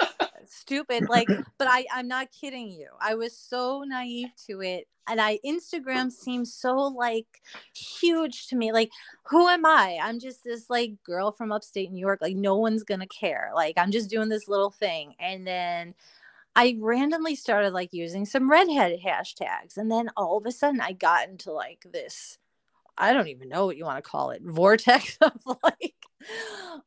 stupid 0.50 1.08
like 1.08 1.28
but 1.58 1.68
i 1.68 1.84
i'm 1.92 2.08
not 2.08 2.28
kidding 2.32 2.70
you. 2.70 2.88
I 3.00 3.14
was 3.14 3.36
so 3.36 3.84
naive 3.86 4.30
to 4.46 4.60
it 4.60 4.86
and 5.08 5.20
i 5.20 5.38
instagram 5.44 6.10
seems 6.10 6.54
so 6.54 6.76
like 6.76 7.26
huge 7.74 8.48
to 8.48 8.56
me 8.56 8.72
like 8.72 8.90
who 9.24 9.48
am 9.48 9.64
i? 9.66 9.98
I'm 10.02 10.18
just 10.18 10.44
this 10.44 10.68
like 10.70 10.92
girl 11.04 11.32
from 11.32 11.52
upstate 11.52 11.90
new 11.90 12.00
york 12.00 12.20
like 12.20 12.36
no 12.36 12.56
one's 12.56 12.84
gonna 12.84 13.06
care. 13.06 13.50
Like 13.54 13.74
i'm 13.76 13.90
just 13.90 14.10
doing 14.10 14.28
this 14.28 14.48
little 14.48 14.70
thing 14.70 15.14
and 15.20 15.46
then 15.46 15.94
i 16.56 16.76
randomly 16.80 17.34
started 17.36 17.72
like 17.72 17.92
using 17.92 18.24
some 18.24 18.50
redhead 18.50 18.98
hashtags 19.04 19.76
and 19.76 19.90
then 19.90 20.08
all 20.16 20.38
of 20.38 20.46
a 20.46 20.52
sudden 20.52 20.80
i 20.80 20.92
got 20.92 21.28
into 21.28 21.52
like 21.52 21.84
this 21.92 22.38
I 22.98 23.12
don't 23.12 23.28
even 23.28 23.48
know 23.48 23.64
what 23.64 23.76
you 23.76 23.84
want 23.84 24.02
to 24.02 24.10
call 24.10 24.30
it 24.30 24.42
vortex 24.42 25.16
of 25.22 25.40
like 25.62 25.94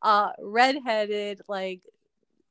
uh 0.01 0.32
redheaded 0.39 1.41
like 1.47 1.82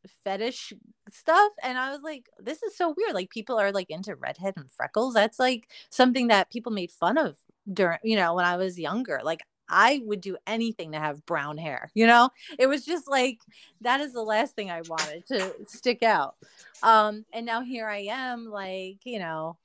fetish 0.09 0.73
stuff 1.11 1.53
and 1.63 1.79
I 1.79 1.91
was 1.91 2.03
like 2.03 2.29
this 2.39 2.63
is 2.63 2.77
so 2.77 2.95
weird. 2.97 3.15
Like 3.15 3.31
people 3.31 3.59
are 3.59 3.73
like 3.73 3.91
into 3.91 4.15
redhead 4.15 4.55
and 4.57 4.71
freckles. 4.71 5.15
That's 5.15 5.39
like 5.39 5.69
something 5.91 6.29
that 6.29 6.51
people 6.51 6.73
made 6.73 6.91
fun 6.91 7.19
of 7.19 7.37
during 7.73 7.99
you 8.03 8.17
know 8.17 8.35
when 8.35 8.45
I 8.45 8.57
was 8.57 8.79
younger. 8.79 9.21
Like 9.23 9.43
I 9.69 10.01
would 10.05 10.21
do 10.21 10.37
anything 10.47 10.93
to 10.93 10.99
have 10.99 11.25
brown 11.27 11.59
hair 11.59 11.91
you 11.95 12.07
know? 12.07 12.31
It 12.59 12.67
was 12.67 12.85
just 12.85 13.09
like 13.09 13.39
that 13.83 14.01
is 14.01 14.13
the 14.13 14.23
last 14.23 14.55
thing 14.55 14.71
I 14.71 14.83
wanted 14.83 15.27
to 15.29 15.55
stick 15.67 16.03
out. 16.03 16.37
Um 16.83 17.25
and 17.33 17.45
now 17.47 17.63
here 17.63 17.89
I 17.89 18.07
am 18.11 18.47
like 18.47 18.99
you 19.05 19.19
know 19.19 19.57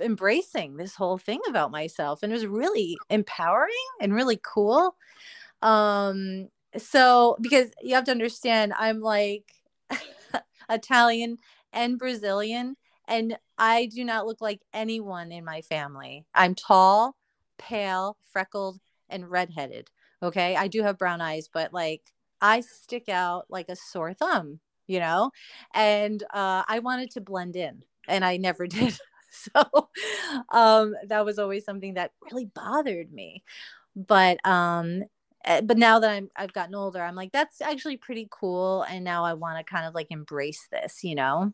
embracing 0.00 0.76
this 0.76 0.94
whole 0.94 1.18
thing 1.18 1.40
about 1.48 1.70
myself 1.70 2.22
and 2.22 2.32
it 2.32 2.34
was 2.34 2.46
really 2.46 2.96
empowering 3.10 3.74
and 4.00 4.14
really 4.14 4.40
cool. 4.42 4.96
Um 5.62 6.48
so 6.78 7.36
because 7.40 7.70
you 7.82 7.94
have 7.94 8.04
to 8.04 8.10
understand 8.10 8.72
i'm 8.78 9.00
like 9.00 9.44
italian 10.70 11.36
and 11.72 11.98
brazilian 11.98 12.76
and 13.08 13.36
i 13.58 13.86
do 13.86 14.04
not 14.04 14.26
look 14.26 14.40
like 14.40 14.60
anyone 14.72 15.32
in 15.32 15.44
my 15.44 15.60
family. 15.62 16.24
I'm 16.34 16.54
tall 16.54 17.16
pale 17.58 18.16
freckled 18.32 18.78
and 19.08 19.30
redheaded 19.30 19.90
okay? 20.22 20.54
I 20.56 20.68
do 20.68 20.82
have 20.82 20.98
brown 20.98 21.20
eyes 21.20 21.48
but 21.52 21.72
like 21.72 22.02
i 22.40 22.60
stick 22.60 23.08
out 23.08 23.46
like 23.48 23.68
a 23.68 23.76
sore 23.76 24.14
thumb 24.14 24.60
you 24.86 24.98
know? 25.00 25.30
And 25.74 26.22
uh, 26.34 26.64
i 26.68 26.78
wanted 26.80 27.10
to 27.12 27.20
blend 27.20 27.56
in 27.56 27.82
and 28.08 28.24
i 28.24 28.36
never 28.36 28.66
did. 28.68 28.98
So 29.32 29.88
um 30.50 30.94
that 31.06 31.24
was 31.24 31.38
always 31.38 31.64
something 31.64 31.94
that 31.94 32.12
really 32.22 32.46
bothered 32.46 33.12
me. 33.12 33.42
But 33.96 34.44
um 34.46 35.04
but 35.44 35.78
now 35.78 35.98
that 36.00 36.10
I'm 36.10 36.30
I've 36.36 36.52
gotten 36.52 36.74
older, 36.74 37.02
I'm 37.02 37.14
like 37.14 37.32
that's 37.32 37.60
actually 37.60 37.96
pretty 37.96 38.28
cool, 38.30 38.82
and 38.82 39.04
now 39.04 39.24
I 39.24 39.34
want 39.34 39.58
to 39.58 39.70
kind 39.70 39.86
of 39.86 39.94
like 39.94 40.08
embrace 40.10 40.66
this, 40.70 41.02
you 41.04 41.14
know? 41.14 41.52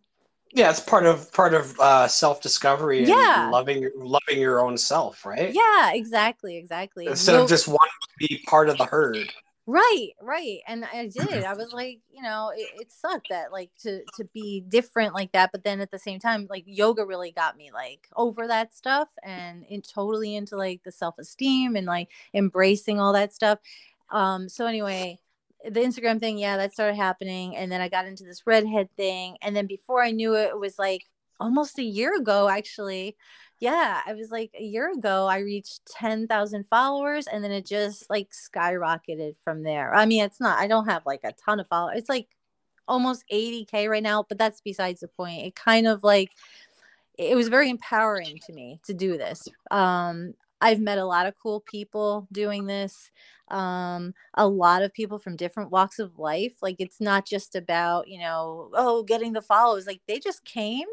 yeah. 0.52 0.70
It's 0.70 0.80
part 0.80 1.06
of 1.06 1.32
part 1.32 1.54
of 1.54 1.78
uh, 1.80 2.08
self 2.08 2.40
discovery 2.40 3.06
Yeah. 3.06 3.50
loving 3.50 3.90
loving 3.96 4.38
your 4.40 4.60
own 4.64 4.76
self, 4.78 5.24
right? 5.26 5.54
Yeah, 5.54 5.92
exactly, 5.92 6.56
exactly. 6.56 7.06
Instead 7.06 7.36
Yo- 7.36 7.42
of 7.44 7.48
just 7.48 7.68
wanting 7.68 7.78
to 8.02 8.28
be 8.28 8.42
part 8.46 8.68
of 8.68 8.78
the 8.78 8.84
herd. 8.86 9.32
Right, 9.66 10.10
right, 10.20 10.60
and 10.66 10.84
I 10.84 11.08
did. 11.08 11.44
I 11.44 11.54
was 11.54 11.72
like, 11.74 12.00
you 12.10 12.22
know, 12.22 12.52
it, 12.56 12.68
it 12.80 12.92
sucked 12.92 13.28
that 13.30 13.52
like 13.52 13.70
to 13.82 14.02
to 14.16 14.24
be 14.32 14.60
different 14.68 15.14
like 15.14 15.32
that, 15.32 15.52
but 15.52 15.64
then 15.64 15.80
at 15.80 15.90
the 15.90 15.98
same 15.98 16.18
time, 16.20 16.46
like 16.48 16.64
yoga 16.66 17.04
really 17.04 17.32
got 17.32 17.56
me 17.56 17.70
like 17.72 18.08
over 18.16 18.46
that 18.46 18.74
stuff 18.74 19.08
and 19.22 19.64
in 19.64 19.82
totally 19.82 20.36
into 20.36 20.56
like 20.56 20.82
the 20.84 20.92
self 20.92 21.18
esteem 21.18 21.76
and 21.76 21.86
like 21.86 22.08
embracing 22.34 23.00
all 23.00 23.12
that 23.12 23.34
stuff. 23.34 23.58
Um, 24.10 24.48
so 24.48 24.66
anyway, 24.66 25.18
the 25.64 25.80
Instagram 25.80 26.20
thing, 26.20 26.38
yeah, 26.38 26.56
that 26.56 26.72
started 26.72 26.96
happening, 26.96 27.56
and 27.56 27.70
then 27.70 27.80
I 27.80 27.88
got 27.88 28.06
into 28.06 28.24
this 28.24 28.46
redhead 28.46 28.88
thing, 28.96 29.36
and 29.42 29.56
then 29.56 29.66
before 29.66 30.02
I 30.02 30.12
knew 30.12 30.34
it, 30.34 30.50
it 30.50 30.58
was 30.58 30.78
like 30.78 31.06
almost 31.40 31.78
a 31.78 31.82
year 31.82 32.16
ago, 32.16 32.48
actually. 32.48 33.16
Yeah, 33.58 34.02
I 34.06 34.12
was 34.12 34.30
like 34.30 34.50
a 34.58 34.62
year 34.62 34.92
ago, 34.92 35.26
I 35.26 35.38
reached 35.38 35.80
10,000 35.86 36.64
followers, 36.66 37.26
and 37.26 37.42
then 37.42 37.52
it 37.52 37.64
just 37.66 38.08
like 38.10 38.30
skyrocketed 38.30 39.36
from 39.42 39.62
there. 39.62 39.94
I 39.94 40.04
mean, 40.06 40.22
it's 40.24 40.40
not, 40.40 40.58
I 40.58 40.66
don't 40.66 40.86
have 40.86 41.06
like 41.06 41.20
a 41.24 41.32
ton 41.32 41.60
of 41.60 41.66
followers, 41.68 41.98
it's 41.98 42.08
like 42.10 42.28
almost 42.88 43.24
80k 43.30 43.88
right 43.88 44.02
now, 44.02 44.24
but 44.28 44.38
that's 44.38 44.60
besides 44.60 45.00
the 45.00 45.08
point. 45.08 45.46
It 45.46 45.54
kind 45.56 45.86
of 45.86 46.04
like 46.04 46.32
it 47.18 47.36
was 47.36 47.48
very 47.48 47.70
empowering 47.70 48.38
to 48.46 48.52
me 48.52 48.80
to 48.86 48.94
do 48.94 49.18
this. 49.18 49.48
Um, 49.70 50.34
I've 50.60 50.80
met 50.80 50.98
a 50.98 51.04
lot 51.06 51.26
of 51.26 51.34
cool 51.42 51.60
people 51.60 52.28
doing 52.32 52.66
this. 52.66 53.10
Um, 53.50 54.14
a 54.34 54.48
lot 54.48 54.82
of 54.82 54.92
people 54.92 55.18
from 55.18 55.36
different 55.36 55.70
walks 55.70 55.98
of 55.98 56.18
life. 56.18 56.54
Like 56.62 56.76
it's 56.80 57.00
not 57.00 57.26
just 57.26 57.56
about, 57.56 58.08
you 58.08 58.18
know, 58.20 58.70
oh, 58.74 59.02
getting 59.04 59.32
the 59.32 59.42
follows. 59.42 59.86
Like 59.86 60.00
they 60.08 60.18
just 60.18 60.44
came. 60.44 60.86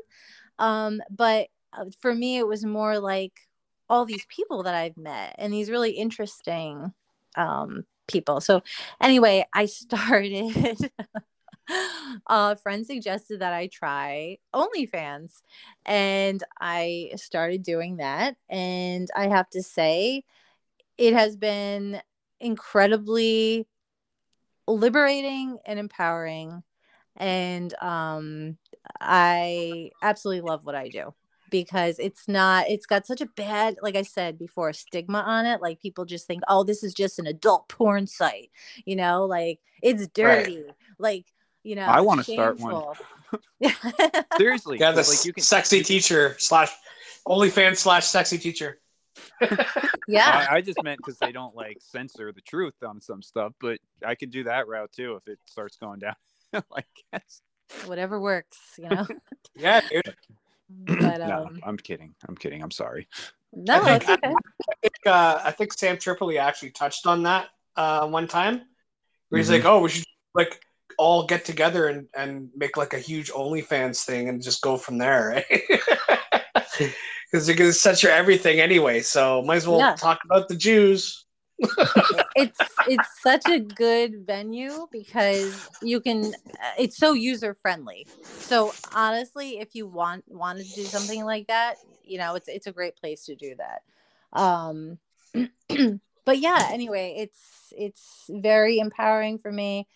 Um, 0.60 1.02
but 1.10 1.48
for 2.00 2.14
me, 2.14 2.38
it 2.38 2.48
was 2.48 2.66
more 2.66 3.00
like 3.00 3.34
all 3.90 4.06
these 4.06 4.26
people 4.30 4.64
that 4.64 4.76
I've 4.76 4.98
met 4.98 5.36
and 5.38 5.54
these 5.54 5.70
really 5.70 5.92
interesting 5.92 6.94
um, 7.36 7.86
people. 8.08 8.42
So 8.42 8.64
anyway, 9.02 9.46
I 9.54 9.66
started 9.68 10.92
a 12.28 12.56
friend 12.56 12.86
suggested 12.86 13.40
that 13.40 13.54
I 13.54 13.68
try 13.68 14.38
OnlyFans, 14.54 15.42
and 15.86 16.44
I 16.60 17.12
started 17.16 17.64
doing 17.64 17.98
that. 17.98 18.36
And 18.50 19.10
I 19.16 19.28
have 19.28 19.50
to 19.52 19.64
say, 19.64 20.24
it 20.98 21.14
has 21.14 21.36
been 21.36 22.02
incredibly 22.40 23.68
liberating 24.68 25.58
and 25.66 25.80
empowering. 25.80 26.64
And 27.16 27.74
um, 27.82 28.58
I 29.00 29.92
absolutely 30.02 30.42
love 30.42 30.66
what 30.66 30.76
I 30.76 30.90
do 30.90 31.14
because 31.54 32.00
it's 32.00 32.28
not 32.28 32.68
it's 32.68 32.88
got 32.88 33.06
such 33.06 33.22
a 33.22 33.28
bad 33.28 33.76
like 33.84 33.96
i 33.96 34.02
said 34.02 34.40
before 34.40 34.74
stigma 34.74 35.20
on 35.20 35.46
it 35.46 35.62
like 35.62 35.80
people 35.80 36.04
just 36.04 36.26
think 36.26 36.42
oh 36.48 36.64
this 36.64 36.84
is 36.84 36.96
just 36.96 37.20
an 37.20 37.28
adult 37.28 37.70
porn 37.70 38.08
site 38.08 38.50
you 38.86 38.96
know 38.96 39.26
like 39.26 39.60
it's 39.84 40.08
dirty 40.08 40.64
right. 40.64 40.76
like 40.98 41.26
you 41.62 41.76
know 41.76 41.84
i 41.84 42.02
want 42.02 42.26
to 42.26 42.32
start 42.34 42.60
one. 42.60 42.84
seriously 44.38 44.80
yeah 44.80 44.92
the 44.92 45.04
like 45.04 45.24
you 45.26 45.32
can 45.32 45.44
sexy 45.44 45.84
teacher 45.84 46.36
slash 46.40 46.72
onlyfans 47.28 47.78
slash 47.78 48.06
sexy 48.06 48.38
teacher. 48.38 48.80
Yeah. 50.06 50.48
I, 50.50 50.56
I, 50.56 50.62
just 50.62 50.84
meant 50.84 50.98
because 50.98 51.18
they 51.18 51.32
don't 51.32 51.56
like 51.56 51.78
censor 51.80 52.34
the 52.34 52.42
truth 52.42 52.74
on 52.86 53.00
some 53.00 53.22
stuff 53.22 53.54
but 53.62 53.80
i 54.06 54.16
could 54.16 54.32
do 54.32 54.44
that 54.46 54.68
route 54.68 54.92
too 54.92 55.16
if 55.16 55.32
it 55.32 55.40
starts 55.46 55.78
going 55.78 56.00
down 56.00 56.16
like 56.70 56.86
whatever 57.86 58.20
works 58.20 58.58
you 58.78 58.90
know? 58.90 59.08
Yeah 59.56 59.80
dude 59.90 60.14
but, 60.88 61.22
um, 61.22 61.30
no, 61.30 61.50
I'm 61.64 61.78
kidding. 61.78 62.16
I'm 62.28 62.36
kidding. 62.36 62.62
I'm 62.64 62.72
sorry. 62.72 63.08
No, 63.54 63.84
I 63.84 64.00
think, 64.00 64.24
okay. 64.24 64.34
I 64.34 64.74
think, 64.82 64.94
uh, 65.06 65.40
I 65.44 65.52
think 65.52 65.74
Sam 65.74 65.98
Tripoli 65.98 66.38
actually 66.38 66.72
touched 66.72 67.06
on 67.06 67.24
that 67.24 67.50
uh, 67.76 68.08
one 68.08 68.28
time, 68.28 68.64
where 69.30 69.40
he's 69.40 69.50
Mhm. 69.50 69.54
like, 69.54 69.66
"Oh, 69.66 69.80
we 69.82 69.90
should 69.90 70.06
like 70.36 70.60
all 70.98 71.26
get 71.26 71.44
together 71.46 71.88
and, 71.88 72.08
and 72.16 72.50
make 72.56 72.78
like 72.78 72.94
a 72.94 73.00
huge 73.00 73.32
OnlyFans 73.32 74.04
thing 74.06 74.30
and 74.30 74.42
just 74.42 74.62
go 74.62 74.78
from 74.78 74.98
there, 74.98 75.30
right?" 75.50 76.94
Because 77.32 77.48
you're 77.48 77.58
gonna 77.58 77.74
censor 77.74 78.10
everything 78.10 78.60
anyway, 78.60 79.02
so 79.02 79.42
might 79.44 79.58
as 79.58 79.68
well 79.68 79.80
Yeah. 79.80 79.96
talk 79.96 80.20
about 80.26 80.48
the 80.48 80.56
Jews. 80.56 81.26
It's 82.36 82.60
it's 82.88 83.22
such 83.22 83.48
a 83.48 83.60
good 83.60 84.26
venue 84.26 84.88
because 84.92 85.54
you 85.82 86.00
can 86.00 86.34
uh, 86.34 86.72
it's 86.78 86.98
so 86.98 87.14
user 87.14 87.54
friendly 87.54 88.06
so 88.40 88.74
honestly 88.94 89.60
if 89.60 89.76
you 89.76 89.88
want 89.88 90.24
wanted 90.28 90.68
to 90.68 90.76
do 90.76 90.86
something 90.86 91.24
like 91.24 91.48
that 91.48 91.78
you 92.04 92.18
know 92.18 92.36
it's 92.36 92.48
it's 92.48 92.68
a 92.68 92.72
great 92.72 92.96
place 92.96 93.26
to 93.26 93.36
do 93.36 93.56
that. 93.56 93.82
Um 94.40 94.98
but 96.26 96.40
yeah 96.40 96.70
anyway 96.72 97.16
it's 97.18 97.74
it's 97.78 98.26
very 98.30 98.80
empowering 98.80 99.38
for 99.38 99.52
me. 99.52 99.88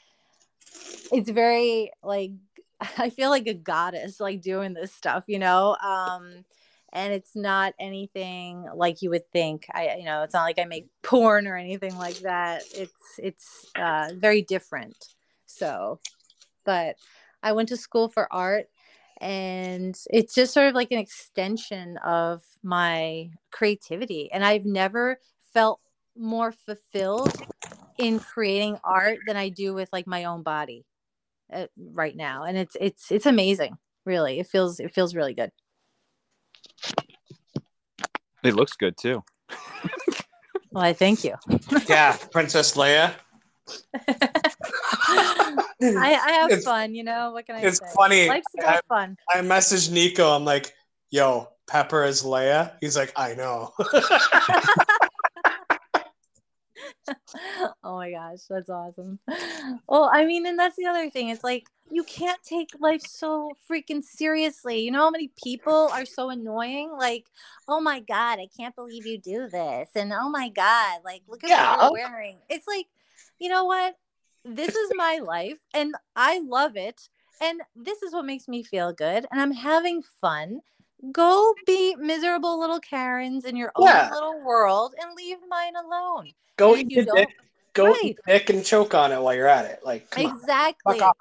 It's 1.11 1.29
very 1.29 1.91
like 2.03 2.31
i 2.97 3.09
feel 3.09 3.29
like 3.29 3.47
a 3.47 3.53
goddess 3.53 4.19
like 4.19 4.41
doing 4.41 4.73
this 4.73 4.93
stuff 4.93 5.23
you 5.27 5.39
know? 5.39 5.75
Um 5.83 6.45
and 6.93 7.13
it's 7.13 7.35
not 7.35 7.73
anything 7.79 8.65
like 8.75 9.01
you 9.01 9.09
would 9.09 9.29
think. 9.31 9.65
I 9.73 9.95
you 9.97 10.05
know 10.05 10.23
it's 10.23 10.33
not 10.33 10.43
like 10.43 10.59
i 10.59 10.65
make 10.65 10.87
porn 11.03 11.47
or 11.47 11.55
anything 11.57 11.97
like 11.97 12.19
that. 12.19 12.63
It's 12.73 13.19
it's 13.19 13.65
uh, 13.75 14.11
very 14.15 14.41
different. 14.41 14.95
So 15.45 15.99
but 16.67 16.97
i 17.41 17.51
went 17.53 17.69
to 17.69 17.77
school 17.77 18.09
for 18.09 18.31
art 18.31 18.67
and 19.19 19.97
it's 20.11 20.35
just 20.35 20.53
sort 20.53 20.67
of 20.67 20.75
like 20.75 20.91
an 20.91 20.99
extension 20.99 21.97
of 22.05 22.43
my 22.61 23.29
creativity 23.51 24.29
and 24.31 24.45
i've 24.45 24.65
never 24.65 25.17
felt 25.53 25.79
more 26.15 26.51
fulfilled 26.51 27.33
in 27.97 28.19
creating 28.19 28.77
art 28.83 29.17
than 29.25 29.37
i 29.37 29.49
do 29.49 29.73
with 29.73 29.89
like 29.91 30.05
my 30.05 30.25
own 30.25 30.43
body 30.43 30.85
uh, 31.51 31.65
right 31.93 32.15
now 32.15 32.43
and 32.43 32.57
it's 32.57 32.75
it's 32.79 33.11
it's 33.11 33.25
amazing 33.25 33.77
really. 34.07 34.39
It 34.39 34.47
feels 34.47 34.79
it 34.79 34.91
feels 34.91 35.13
really 35.13 35.35
good 35.35 35.51
It 38.47 38.55
looks 38.55 38.73
good 38.73 38.97
too. 38.97 39.23
well 40.71 40.83
i 40.83 40.93
thank 40.93 41.23
you 41.23 41.35
yeah, 41.89 42.15
Princess 42.31 42.75
Leia. 42.75 43.13
I, 45.81 46.19
I 46.27 46.31
have 46.39 46.49
It's- 46.51 46.63
fun, 46.63 46.95
you 46.95 47.03
know. 47.03 47.31
What 47.31 47.45
can 47.45 47.55
I 47.55 47.61
say? 47.61 47.67
It's 47.67 47.79
say? 47.79 47.85
funny. 47.95 48.27
Life's 48.29 48.47
I, 48.59 48.63
about 48.63 48.85
fun. 48.87 49.17
I 49.33 49.39
messaged 49.41 49.91
Nico. 49.91 50.31
I'm 50.31 50.45
like, 50.45 50.73
"Yo, 51.09 51.49
Pepper 51.67 52.03
is 52.05 52.23
Leia." 52.23 52.73
He's 52.81 52.95
like, 52.95 53.11
"I 53.15 53.35
know." 53.35 53.73
oh 57.83 57.95
my 57.95 58.11
gosh, 58.11 58.39
that's 58.49 58.69
awesome. 58.69 59.19
Well, 59.87 60.09
I 60.13 60.25
mean, 60.25 60.45
and 60.45 60.57
that's 60.57 60.75
the 60.75 60.85
other 60.85 61.09
thing. 61.09 61.29
It's 61.29 61.43
like 61.43 61.67
you 61.89 62.03
can't 62.03 62.41
take 62.43 62.69
life 62.79 63.01
so 63.07 63.51
freaking 63.69 64.03
seriously. 64.03 64.79
You 64.81 64.91
know 64.91 64.99
how 65.01 65.09
many 65.09 65.31
people 65.41 65.89
are 65.93 66.05
so 66.05 66.29
annoying? 66.29 66.91
Like, 66.97 67.25
oh 67.67 67.79
my 67.79 67.99
god, 68.01 68.39
I 68.39 68.47
can't 68.57 68.75
believe 68.75 69.05
you 69.05 69.17
do 69.17 69.47
this, 69.47 69.89
and 69.95 70.11
oh 70.13 70.29
my 70.29 70.49
god, 70.49 70.99
like 71.05 71.23
look 71.27 71.43
at 71.43 71.49
Yeah. 71.49 71.77
what 71.77 71.83
you're 71.83 72.09
wearing. 72.09 72.37
It's 72.49 72.67
like, 72.67 72.87
you 73.39 73.49
know 73.49 73.65
what? 73.65 73.95
This 74.45 74.75
is 74.75 74.91
my 74.95 75.19
life, 75.23 75.59
and 75.73 75.95
I 76.15 76.39
love 76.39 76.75
it, 76.77 77.09
and 77.41 77.61
this 77.75 78.01
is 78.01 78.13
what 78.13 78.25
makes 78.25 78.47
me 78.47 78.63
feel 78.63 78.93
good, 78.93 79.25
and 79.31 79.41
I'm 79.41 79.51
having 79.53 80.01
fun. 80.21 80.61
Go 81.11 81.53
be 81.65 81.95
miserable 81.95 82.59
little 82.59 82.79
Karens 82.79 83.45
in 83.45 83.55
your 83.55 83.71
own 83.75 84.11
little 84.11 84.41
world 84.43 84.95
and 84.99 85.15
leave 85.15 85.37
mine 85.47 85.75
alone. 85.75 86.31
Go 86.57 86.73
And 86.75 86.91
eat 86.91 87.07
dick. 87.13 87.29
Go 87.73 87.85
Right. 87.85 87.99
eat 88.03 88.17
dick 88.25 88.49
and 88.49 88.65
choke 88.65 88.95
on 88.95 89.11
it 89.11 89.21
while 89.21 89.35
you're 89.35 89.47
at 89.47 89.65
it. 89.65 89.81
Like, 89.83 90.07
on, 90.17 90.25
Exactly. 90.25 90.99
off. 90.99 91.15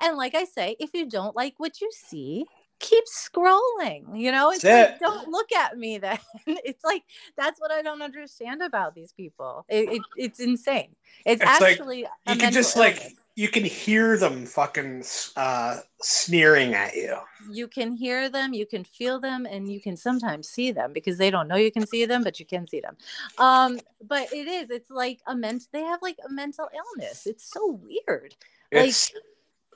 And 0.00 0.16
like 0.16 0.34
I 0.34 0.44
say, 0.44 0.76
if 0.78 0.90
you 0.92 1.08
don't 1.08 1.34
like 1.34 1.54
what 1.58 1.80
you 1.80 1.90
see, 1.92 2.44
keep 2.78 3.04
scrolling. 3.06 4.18
You 4.18 4.30
know, 4.30 4.50
it's 4.50 4.64
like, 4.64 4.90
it. 4.90 4.98
don't 5.00 5.28
look 5.28 5.52
at 5.52 5.76
me 5.76 5.98
then. 5.98 6.18
it's 6.46 6.84
like 6.84 7.02
that's 7.36 7.60
what 7.60 7.70
I 7.70 7.82
don't 7.82 8.02
understand 8.02 8.62
about 8.62 8.94
these 8.94 9.12
people. 9.12 9.64
It, 9.68 9.92
it, 9.94 10.02
it's 10.16 10.40
insane. 10.40 10.94
It's, 11.24 11.42
It's 11.42 11.50
actually 11.50 12.04
a 12.04 12.10
You 12.26 12.36
can 12.36 12.52
just 12.52 12.76
like 12.76 12.96
illness. 12.96 13.14
You 13.38 13.48
can 13.48 13.64
hear 13.64 14.18
them 14.18 14.44
fucking 14.44 15.04
uh, 15.36 15.76
sneering 16.00 16.74
at 16.74 16.96
you. 16.96 17.14
you 17.52 17.68
can 17.68 17.92
hear 17.92 18.28
them, 18.28 18.52
you 18.52 18.66
can 18.66 18.82
feel 18.82 19.20
them, 19.20 19.46
and 19.46 19.70
you 19.72 19.80
can 19.80 19.96
sometimes 19.96 20.48
see 20.48 20.72
them 20.72 20.92
because 20.92 21.16
they 21.18 21.30
don't 21.30 21.46
know 21.46 21.54
you 21.54 21.70
can 21.70 21.86
see 21.86 22.04
them, 22.04 22.24
but 22.24 22.40
you 22.40 22.46
can 22.46 22.66
see 22.66 22.80
them. 22.80 22.96
Um, 23.38 23.78
but 24.02 24.32
it 24.32 24.48
is, 24.48 24.70
it's 24.70 24.90
like 24.90 25.20
a 25.28 25.36
ment 25.36 25.62
they 25.72 25.82
have 25.82 26.00
like 26.02 26.18
a 26.28 26.32
mental 26.32 26.68
illness. 26.80 27.26
It's 27.26 27.44
so 27.56 27.78
weird. 27.88 28.34
Like- 28.72 28.88
It's 28.88 29.12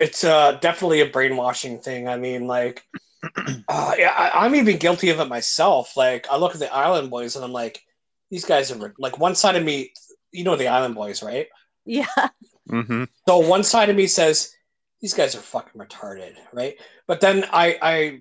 it's 0.00 0.24
uh, 0.24 0.58
definitely 0.60 1.00
a 1.02 1.06
brainwashing 1.16 1.78
thing. 1.78 2.08
I 2.08 2.16
mean, 2.16 2.48
like, 2.48 2.82
uh, 3.68 3.94
yeah, 3.96 4.12
I, 4.18 4.44
I'm 4.44 4.56
even 4.56 4.76
guilty 4.78 5.10
of 5.10 5.20
it 5.20 5.28
myself. 5.28 5.96
Like, 5.96 6.26
I 6.32 6.36
look 6.36 6.54
at 6.54 6.58
the 6.60 6.74
Island 6.74 7.10
Boys 7.10 7.36
and 7.36 7.44
I'm 7.44 7.52
like, 7.52 7.80
these 8.28 8.44
guys 8.44 8.72
are 8.72 8.94
like 8.98 9.18
one 9.20 9.36
side 9.36 9.54
of 9.54 9.62
me. 9.62 9.92
You 10.32 10.42
know 10.42 10.56
the 10.56 10.66
Island 10.66 10.96
Boys, 10.96 11.22
right? 11.22 11.46
Yeah. 11.84 12.06
Mm-hmm. 12.70 13.04
So 13.28 13.38
one 13.38 13.64
side 13.64 13.88
of 13.90 13.96
me 13.96 14.06
says 14.06 14.54
these 15.00 15.14
guys 15.14 15.34
are 15.34 15.40
fucking 15.40 15.80
retarded, 15.80 16.34
right? 16.52 16.76
But 17.06 17.20
then 17.20 17.44
I 17.52 17.78
I 17.82 18.20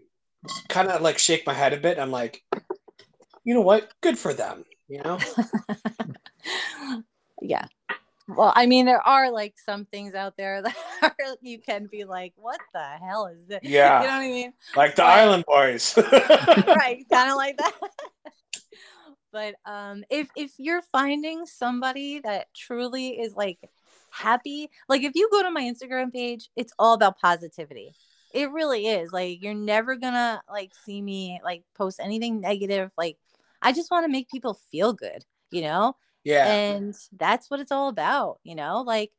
kind 0.69 0.89
of 0.89 1.01
like 1.01 1.19
shake 1.19 1.45
my 1.45 1.53
head 1.53 1.73
a 1.73 1.77
bit. 1.77 1.99
I'm 1.99 2.11
like, 2.11 2.43
you 3.43 3.53
know 3.53 3.61
what? 3.61 3.91
Good 4.01 4.17
for 4.17 4.33
them. 4.33 4.65
You 4.87 5.01
know? 5.03 5.19
yeah. 7.41 7.65
Well, 8.27 8.53
I 8.55 8.65
mean, 8.65 8.85
there 8.85 9.01
are 9.05 9.31
like 9.31 9.55
some 9.63 9.85
things 9.85 10.15
out 10.15 10.35
there 10.37 10.61
that 10.63 10.75
are, 11.01 11.15
you 11.41 11.59
can 11.59 11.87
be 11.91 12.03
like, 12.03 12.33
what 12.35 12.59
the 12.73 12.83
hell 12.83 13.27
is 13.27 13.45
this? 13.47 13.59
Yeah. 13.63 14.01
You 14.01 14.07
know 14.07 14.13
what 14.15 14.21
I 14.23 14.27
mean? 14.27 14.53
Like 14.75 14.95
the 14.95 15.03
Right. 15.03 15.19
Island 15.19 15.43
Boys. 15.47 15.97
right. 15.97 17.05
Kind 17.11 17.31
of 17.31 17.37
like 17.37 17.57
that. 17.57 17.73
but 19.31 19.55
um, 19.65 20.03
if 20.09 20.29
if 20.35 20.51
you're 20.57 20.81
finding 20.91 21.45
somebody 21.45 22.19
that 22.19 22.47
truly 22.55 23.09
is 23.19 23.33
like 23.35 23.59
happy, 24.11 24.69
like 24.87 25.03
if 25.03 25.13
you 25.15 25.29
go 25.31 25.43
to 25.43 25.51
my 25.51 25.63
Instagram 25.63 26.11
page, 26.11 26.49
it's 26.55 26.73
all 26.79 26.93
about 26.93 27.19
positivity. 27.19 27.93
It 28.33 28.51
really 28.51 28.87
is. 28.87 29.11
Like 29.11 29.43
you're 29.43 29.53
never 29.53 29.95
gonna 29.95 30.41
like 30.49 30.71
see 30.85 31.01
me 31.01 31.39
like 31.43 31.63
post 31.75 31.99
anything 31.99 32.39
negative. 32.41 32.91
Like 32.97 33.17
I 33.61 33.73
just 33.73 33.91
want 33.91 34.05
to 34.05 34.11
make 34.11 34.29
people 34.29 34.59
feel 34.71 34.93
good, 34.93 35.23
you 35.51 35.61
know? 35.61 35.95
yeah. 36.23 36.45
and 36.45 36.95
that's 37.17 37.49
what 37.49 37.59
it's 37.59 37.71
all 37.71 37.87
about 37.87 38.37
you 38.43 38.53
know 38.53 38.83
like 38.85 39.11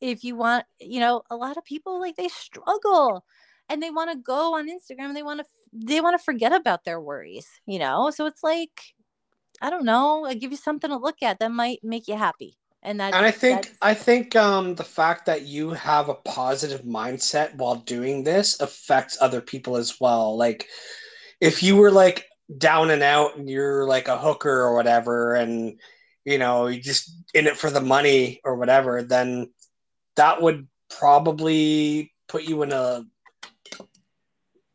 if 0.00 0.24
you 0.24 0.36
want, 0.36 0.64
you 0.80 1.00
know, 1.00 1.22
a 1.30 1.36
lot 1.36 1.56
of 1.56 1.64
people 1.64 2.00
like 2.00 2.16
they 2.16 2.28
struggle 2.28 3.24
and 3.68 3.82
they 3.82 3.90
want 3.90 4.10
to 4.10 4.16
go 4.16 4.54
on 4.54 4.68
Instagram 4.68 5.14
they 5.14 5.22
want 5.22 5.40
to 5.40 5.46
they 5.72 6.00
want 6.00 6.18
to 6.18 6.24
forget 6.24 6.52
about 6.52 6.84
their 6.84 7.00
worries, 7.00 7.46
you 7.66 7.78
know? 7.78 8.10
So 8.10 8.26
it's 8.26 8.42
like 8.42 8.94
I 9.60 9.70
don't 9.70 9.84
know, 9.84 10.24
I 10.24 10.34
give 10.34 10.52
you 10.52 10.56
something 10.56 10.90
to 10.90 10.96
look 10.96 11.22
at 11.22 11.40
that 11.40 11.50
might 11.50 11.80
make 11.82 12.06
you 12.08 12.16
happy. 12.16 12.57
And 12.82 13.00
that 13.00 13.14
and 13.14 13.26
I 13.26 13.30
think 13.30 13.72
I 13.82 13.94
think 13.94 14.36
um 14.36 14.74
the 14.76 14.84
fact 14.84 15.26
that 15.26 15.42
you 15.42 15.70
have 15.70 16.08
a 16.08 16.14
positive 16.14 16.82
mindset 16.82 17.54
while 17.56 17.76
doing 17.76 18.22
this 18.22 18.60
affects 18.60 19.18
other 19.20 19.40
people 19.40 19.76
as 19.76 20.00
well. 20.00 20.36
Like 20.36 20.68
if 21.40 21.62
you 21.62 21.76
were 21.76 21.90
like 21.90 22.26
down 22.56 22.90
and 22.90 23.02
out 23.02 23.36
and 23.36 23.50
you're 23.50 23.84
like 23.86 24.08
a 24.08 24.18
hooker 24.18 24.62
or 24.62 24.74
whatever 24.74 25.34
and 25.34 25.78
you 26.24 26.38
know, 26.38 26.66
you 26.66 26.80
just 26.80 27.10
in 27.34 27.46
it 27.46 27.56
for 27.56 27.70
the 27.70 27.80
money 27.80 28.40
or 28.44 28.56
whatever, 28.56 29.02
then 29.02 29.50
that 30.16 30.42
would 30.42 30.68
probably 30.90 32.12
put 32.28 32.44
you 32.44 32.62
in 32.62 32.72
a 32.72 33.04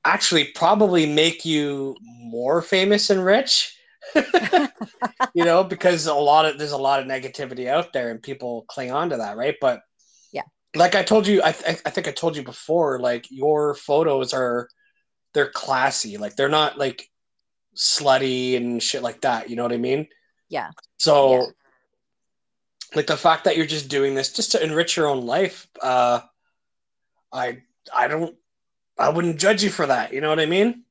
actually 0.03 0.45
probably 0.45 1.05
make 1.05 1.45
you 1.45 1.95
more 2.01 2.61
famous 2.61 3.09
and 3.09 3.23
rich 3.23 3.77
you 5.33 5.45
know 5.45 5.63
because 5.63 6.05
a 6.07 6.13
lot 6.13 6.45
of 6.45 6.57
there's 6.57 6.71
a 6.71 6.77
lot 6.77 6.99
of 6.99 7.07
negativity 7.07 7.67
out 7.67 7.93
there 7.93 8.11
and 8.11 8.21
people 8.21 8.65
cling 8.67 8.91
on 8.91 9.09
to 9.09 9.17
that 9.17 9.37
right? 9.37 9.55
But 9.61 9.81
yeah. 10.31 10.43
like 10.75 10.95
i 10.95 11.03
told 11.03 11.25
you 11.27 11.41
i, 11.43 11.51
th- 11.51 11.79
I 11.85 11.89
think 11.89 12.07
i 12.07 12.11
told 12.11 12.35
you 12.35 12.43
before 12.43 12.99
like 12.99 13.27
your 13.29 13.75
photos 13.75 14.33
are 14.33 14.67
they're 15.33 15.49
classy. 15.49 16.17
Like 16.17 16.35
they're 16.35 16.49
not 16.49 16.77
like 16.77 17.09
slutty 17.75 18.55
and 18.55 18.81
shit 18.81 19.01
like 19.01 19.21
that. 19.21 19.49
You 19.49 19.55
know 19.55 19.63
what 19.63 19.73
i 19.73 19.77
mean? 19.77 20.07
Yeah. 20.49 20.69
So 20.97 21.31
Yeah. 21.31 21.45
like 22.95 23.07
the 23.07 23.17
fact 23.17 23.45
that 23.45 23.57
you're 23.57 23.65
just 23.65 23.89
doing 23.89 24.13
this 24.15 24.31
just 24.31 24.51
to 24.51 24.63
enrich 24.63 24.95
your 24.95 25.07
own 25.07 25.25
life 25.25 25.67
uh 25.81 26.19
i 27.31 27.63
i 27.93 28.07
don't 28.07 28.35
i 28.99 29.09
wouldn't 29.09 29.39
judge 29.39 29.63
you 29.63 29.69
for 29.71 29.87
that. 29.87 30.13
You 30.13 30.21
know 30.21 30.29
what 30.29 30.39
i 30.39 30.45
mean 30.45 30.83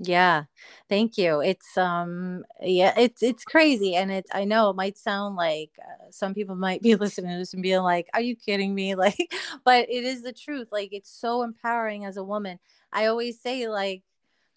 Yeah, 0.00 0.44
thank 0.88 1.18
you. 1.18 1.40
It's 1.40 1.76
um 1.76 2.44
yeah, 2.60 2.94
it's 2.96 3.20
it's 3.22 3.42
crazy 3.44 3.96
and 3.96 4.12
it 4.12 4.26
I 4.32 4.44
know 4.44 4.70
it 4.70 4.76
might 4.76 4.96
sound 4.96 5.34
like 5.34 5.70
uh, 5.80 6.10
some 6.10 6.34
people 6.34 6.54
might 6.54 6.82
be 6.82 6.94
listening 6.96 7.32
to 7.32 7.38
this 7.38 7.52
and 7.52 7.62
being 7.62 7.82
like, 7.82 8.08
"Are 8.14 8.20
you 8.20 8.36
kidding 8.36 8.74
me?" 8.74 8.94
like 8.94 9.32
but 9.64 9.88
it 9.90 10.04
is 10.04 10.22
the 10.22 10.32
truth. 10.32 10.68
Like 10.70 10.90
it's 10.92 11.10
so 11.10 11.42
empowering 11.42 12.04
as 12.04 12.16
a 12.16 12.22
woman. 12.24 12.58
I 12.92 13.06
always 13.06 13.40
say 13.40 13.66
like 13.68 14.02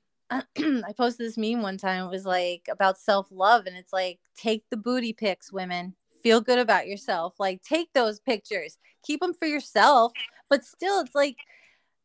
I 0.32 0.94
posted 0.98 1.28
this 1.28 1.38
meme 1.38 1.62
one 1.62 1.78
time 1.78 2.06
it 2.06 2.12
was 2.12 2.26
like 2.26 2.68
about 2.72 3.00
self-love 3.00 3.66
and 3.68 3.76
it's 3.78 3.94
like 3.94 4.20
take 4.38 4.64
the 4.72 4.78
booty 4.78 5.14
pics 5.14 5.52
women. 5.54 5.96
Feel 6.24 6.42
good 6.42 6.60
about 6.60 6.88
yourself. 6.88 7.36
Like 7.39 7.64
take 7.64 7.94
those 7.94 8.20
pictures. 8.20 8.78
Keep 9.04 9.22
them 9.22 9.34
for 9.34 9.48
yourself, 9.48 10.14
but 10.50 10.64
still 10.66 11.00
it's 11.02 11.16
like 11.16 11.38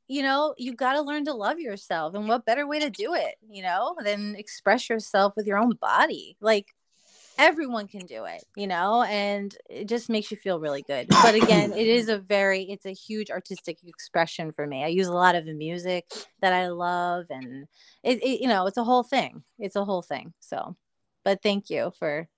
you 0.08 0.22
know, 0.22 0.54
you 0.56 0.74
got 0.74 0.94
to 0.94 1.02
learn 1.02 1.24
to 1.24 1.34
love 1.34 1.58
yourself. 1.58 2.14
And 2.14 2.28
what 2.28 2.44
better 2.44 2.66
way 2.66 2.78
to 2.80 2.90
do 2.90 3.14
it, 3.14 3.34
you 3.48 3.62
know, 3.62 3.96
than 4.02 4.36
express 4.36 4.88
yourself 4.88 5.34
with 5.36 5.46
your 5.46 5.58
own 5.58 5.74
body? 5.80 6.36
Like 6.40 6.74
everyone 7.38 7.88
can 7.88 8.06
do 8.06 8.24
it, 8.24 8.44
you 8.56 8.66
know, 8.66 9.02
and 9.02 9.54
it 9.68 9.88
just 9.88 10.08
makes 10.08 10.30
you 10.30 10.36
feel 10.36 10.60
really 10.60 10.82
good. 10.82 11.08
But 11.08 11.34
again, 11.34 11.72
it 11.72 11.86
is 11.86 12.08
a 12.08 12.18
very, 12.18 12.62
it's 12.64 12.86
a 12.86 12.92
huge 12.92 13.30
artistic 13.30 13.78
expression 13.86 14.52
for 14.52 14.66
me. 14.66 14.84
I 14.84 14.88
use 14.88 15.06
a 15.06 15.12
lot 15.12 15.34
of 15.34 15.44
the 15.44 15.54
music 15.54 16.10
that 16.40 16.52
I 16.52 16.68
love, 16.68 17.26
and 17.30 17.66
it, 18.02 18.22
it 18.22 18.40
you 18.40 18.48
know, 18.48 18.66
it's 18.66 18.78
a 18.78 18.84
whole 18.84 19.02
thing. 19.02 19.42
It's 19.58 19.76
a 19.76 19.84
whole 19.84 20.02
thing. 20.02 20.32
So, 20.40 20.76
but 21.24 21.42
thank 21.42 21.68
you 21.70 21.92
for 21.98 22.28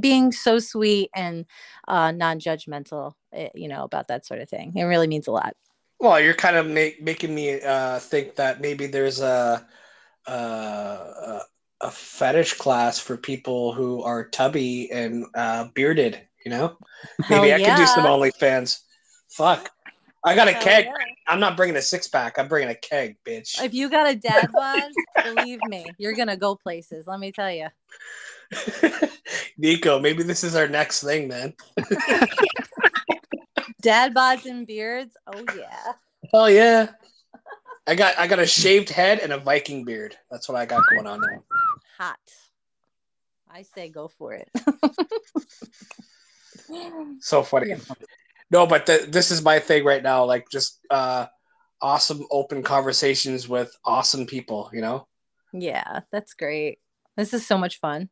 being 0.00 0.32
so 0.32 0.58
sweet 0.58 1.10
and 1.14 1.44
uh, 1.88 2.12
non-judgmental, 2.12 3.14
eh, 3.32 3.48
you 3.54 3.68
know, 3.68 3.82
about 3.82 4.08
that 4.08 4.24
sort 4.24 4.40
of 4.40 4.48
thing. 4.48 4.72
It 4.76 4.84
really 4.84 5.08
means 5.08 5.26
a 5.26 5.32
lot. 5.32 5.54
Well, 5.98 6.20
you're 6.20 6.34
kind 6.34 6.56
of 6.56 6.66
make, 6.66 7.02
making 7.02 7.34
me 7.34 7.60
uh, 7.60 7.98
think 7.98 8.36
that 8.36 8.60
maybe 8.60 8.86
there's 8.86 9.20
a, 9.20 9.66
a 10.26 11.40
a 11.80 11.90
fetish 11.90 12.54
class 12.54 12.98
for 12.98 13.16
people 13.16 13.72
who 13.72 14.02
are 14.02 14.28
tubby 14.28 14.90
and 14.90 15.26
uh, 15.34 15.68
bearded. 15.74 16.20
You 16.44 16.50
know, 16.50 16.76
maybe 17.28 17.48
Hell 17.48 17.60
I 17.60 17.64
could 17.64 17.76
do 17.76 17.86
some 17.86 18.04
yeah. 18.04 18.10
OnlyFans. 18.10 18.80
Fuck, 19.30 19.70
I 20.24 20.34
got 20.34 20.48
a 20.48 20.52
Hell 20.52 20.62
keg. 20.62 20.84
yeah. 20.86 20.92
I'm 21.28 21.40
not 21.40 21.56
bringing 21.56 21.76
a 21.76 21.82
six 21.82 22.06
pack. 22.06 22.38
I'm 22.38 22.46
bringing 22.46 22.70
a 22.70 22.74
keg, 22.74 23.16
bitch. 23.26 23.60
If 23.62 23.74
you 23.74 23.90
got 23.90 24.08
a 24.08 24.14
dad 24.14 24.52
bod, 24.52 24.90
believe 25.24 25.60
me, 25.64 25.86
you're 25.98 26.14
gonna 26.14 26.36
go 26.36 26.54
places. 26.54 27.06
Let 27.06 27.18
me 27.18 27.32
tell 27.32 27.50
you. 27.50 27.68
Nico, 29.58 29.98
maybe 29.98 30.22
this 30.22 30.44
is 30.44 30.54
our 30.54 30.68
next 30.68 31.02
thing, 31.02 31.28
man. 31.28 31.54
Dad 33.86 34.14
bods 34.14 34.46
and 34.46 34.66
beards. 34.66 35.16
Oh 35.28 35.44
yeah. 35.56 35.92
Oh 36.34 36.46
yeah. 36.46 36.88
I 37.86 37.94
got 37.94 38.18
I 38.18 38.26
got 38.26 38.40
a 38.40 38.46
shaved 38.46 38.88
head 38.88 39.20
and 39.20 39.32
a 39.32 39.38
Viking 39.38 39.84
beard. 39.84 40.16
That's 40.28 40.48
what 40.48 40.58
I 40.58 40.66
got 40.66 40.82
going 40.90 41.06
on 41.06 41.20
now. 41.20 41.44
Hot. 41.96 42.18
I 43.48 43.62
say 43.62 43.88
go 43.88 44.08
for 44.08 44.34
it. 44.34 44.50
So 47.20 47.44
funny. 47.44 47.76
No, 48.50 48.66
but 48.66 48.86
th- 48.86 49.06
this 49.06 49.30
is 49.30 49.44
my 49.44 49.60
thing 49.60 49.84
right 49.84 50.02
now. 50.02 50.24
Like 50.24 50.48
just 50.50 50.80
uh, 50.90 51.26
awesome 51.80 52.26
open 52.28 52.64
conversations 52.64 53.48
with 53.48 53.72
awesome 53.84 54.26
people. 54.26 54.68
You 54.72 54.80
know. 54.80 55.06
yeah, 55.52 56.00
that's 56.10 56.34
great. 56.34 56.80
This 57.16 57.32
is 57.32 57.46
so 57.46 57.56
much 57.56 57.78
fun. 57.78 58.08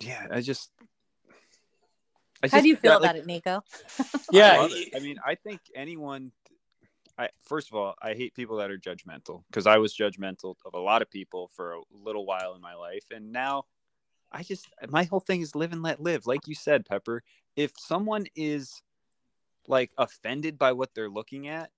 Yeah, 0.00 0.26
I 0.32 0.40
just. 0.40 0.72
I 2.42 2.48
How 2.48 2.60
do 2.60 2.68
you 2.68 2.76
feel 2.76 2.92
like, 2.92 3.00
about 3.00 3.16
it, 3.16 3.26
Nico? 3.26 3.62
Yeah, 4.30 4.60
I, 4.60 4.68
it. 4.70 4.88
I 4.94 5.00
mean, 5.00 5.16
I 5.24 5.34
think 5.34 5.60
anyone. 5.74 6.32
I 7.16 7.30
first 7.42 7.68
of 7.68 7.74
all, 7.74 7.94
I 8.00 8.14
hate 8.14 8.34
people 8.34 8.58
that 8.58 8.70
are 8.70 8.78
judgmental 8.78 9.42
because 9.50 9.66
I 9.66 9.78
was 9.78 9.96
judgmental 9.96 10.54
of 10.64 10.74
a 10.74 10.78
lot 10.78 11.02
of 11.02 11.10
people 11.10 11.50
for 11.56 11.72
a 11.72 11.80
little 11.90 12.26
while 12.26 12.54
in 12.54 12.60
my 12.60 12.74
life, 12.74 13.04
and 13.10 13.32
now 13.32 13.64
I 14.30 14.42
just 14.42 14.66
my 14.88 15.04
whole 15.04 15.20
thing 15.20 15.40
is 15.40 15.54
live 15.54 15.72
and 15.72 15.82
let 15.82 16.00
live. 16.00 16.26
Like 16.26 16.46
you 16.46 16.54
said, 16.54 16.84
Pepper, 16.84 17.22
if 17.56 17.72
someone 17.76 18.26
is 18.36 18.82
like 19.66 19.90
offended 19.98 20.58
by 20.58 20.72
what 20.72 20.90
they're 20.94 21.10
looking 21.10 21.48
at, 21.48 21.70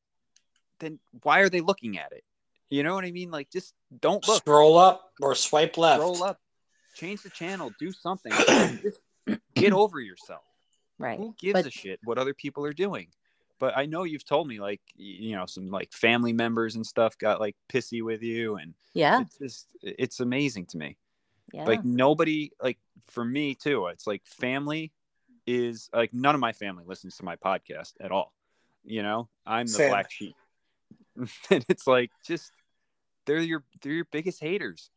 then 0.80 0.98
why 1.22 1.40
are 1.40 1.48
they 1.48 1.60
looking 1.60 1.98
at 1.98 2.12
it? 2.12 2.24
You 2.68 2.82
know 2.82 2.94
what 2.94 3.04
I 3.04 3.10
mean? 3.10 3.30
Like, 3.30 3.50
just 3.50 3.74
don't 4.00 4.26
look. 4.26 4.38
Scroll 4.38 4.78
up 4.78 5.12
or 5.20 5.34
swipe 5.34 5.76
left. 5.76 6.00
Scroll 6.00 6.22
up, 6.22 6.40
change 6.94 7.22
the 7.22 7.30
channel, 7.30 7.72
do 7.78 7.92
something. 7.92 8.32
just 8.82 9.00
get 9.54 9.72
over 9.72 10.00
yourself. 10.00 10.42
Right. 11.00 11.18
Who 11.18 11.34
gives 11.38 11.54
But- 11.54 11.66
a 11.66 11.70
shit 11.70 11.98
what 12.04 12.18
other 12.18 12.34
people 12.34 12.64
are 12.64 12.72
doing? 12.72 13.08
But 13.58 13.76
I 13.76 13.84
know 13.86 14.04
you've 14.04 14.24
told 14.24 14.48
me 14.48 14.58
like 14.60 14.80
you 14.96 15.32
know 15.36 15.44
some 15.46 15.68
like 15.70 15.92
family 15.92 16.32
members 16.32 16.76
and 16.76 16.86
stuff 16.86 17.18
got 17.18 17.40
like 17.40 17.56
pissy 17.70 18.02
with 18.02 18.22
you, 18.22 18.56
and 18.56 18.74
Yeah. 18.94 19.20
it's 19.22 19.36
just 19.38 19.68
it's 19.82 20.20
amazing 20.20 20.66
to 20.66 20.78
me. 20.78 20.96
Yeah. 21.52 21.64
Like 21.64 21.84
nobody 21.84 22.52
like 22.62 22.78
for 23.08 23.24
me 23.24 23.54
too. 23.54 23.86
It's 23.88 24.06
like 24.06 24.24
family 24.26 24.92
is 25.46 25.90
like 25.92 26.14
none 26.14 26.34
of 26.34 26.40
my 26.40 26.52
family 26.52 26.84
listens 26.86 27.16
to 27.18 27.24
my 27.24 27.36
podcast 27.36 27.92
at 28.00 28.12
all. 28.12 28.32
You 28.84 29.02
know, 29.02 29.28
I'm 29.44 29.66
the 29.66 29.72
Same. 29.72 29.90
black 29.90 30.10
sheep, 30.10 30.36
and 31.50 31.64
it's 31.68 31.86
like 31.86 32.10
just 32.24 32.52
they're 33.26 33.40
your 33.40 33.62
they're 33.82 33.92
your 33.92 34.08
biggest 34.10 34.40
haters. 34.40 34.90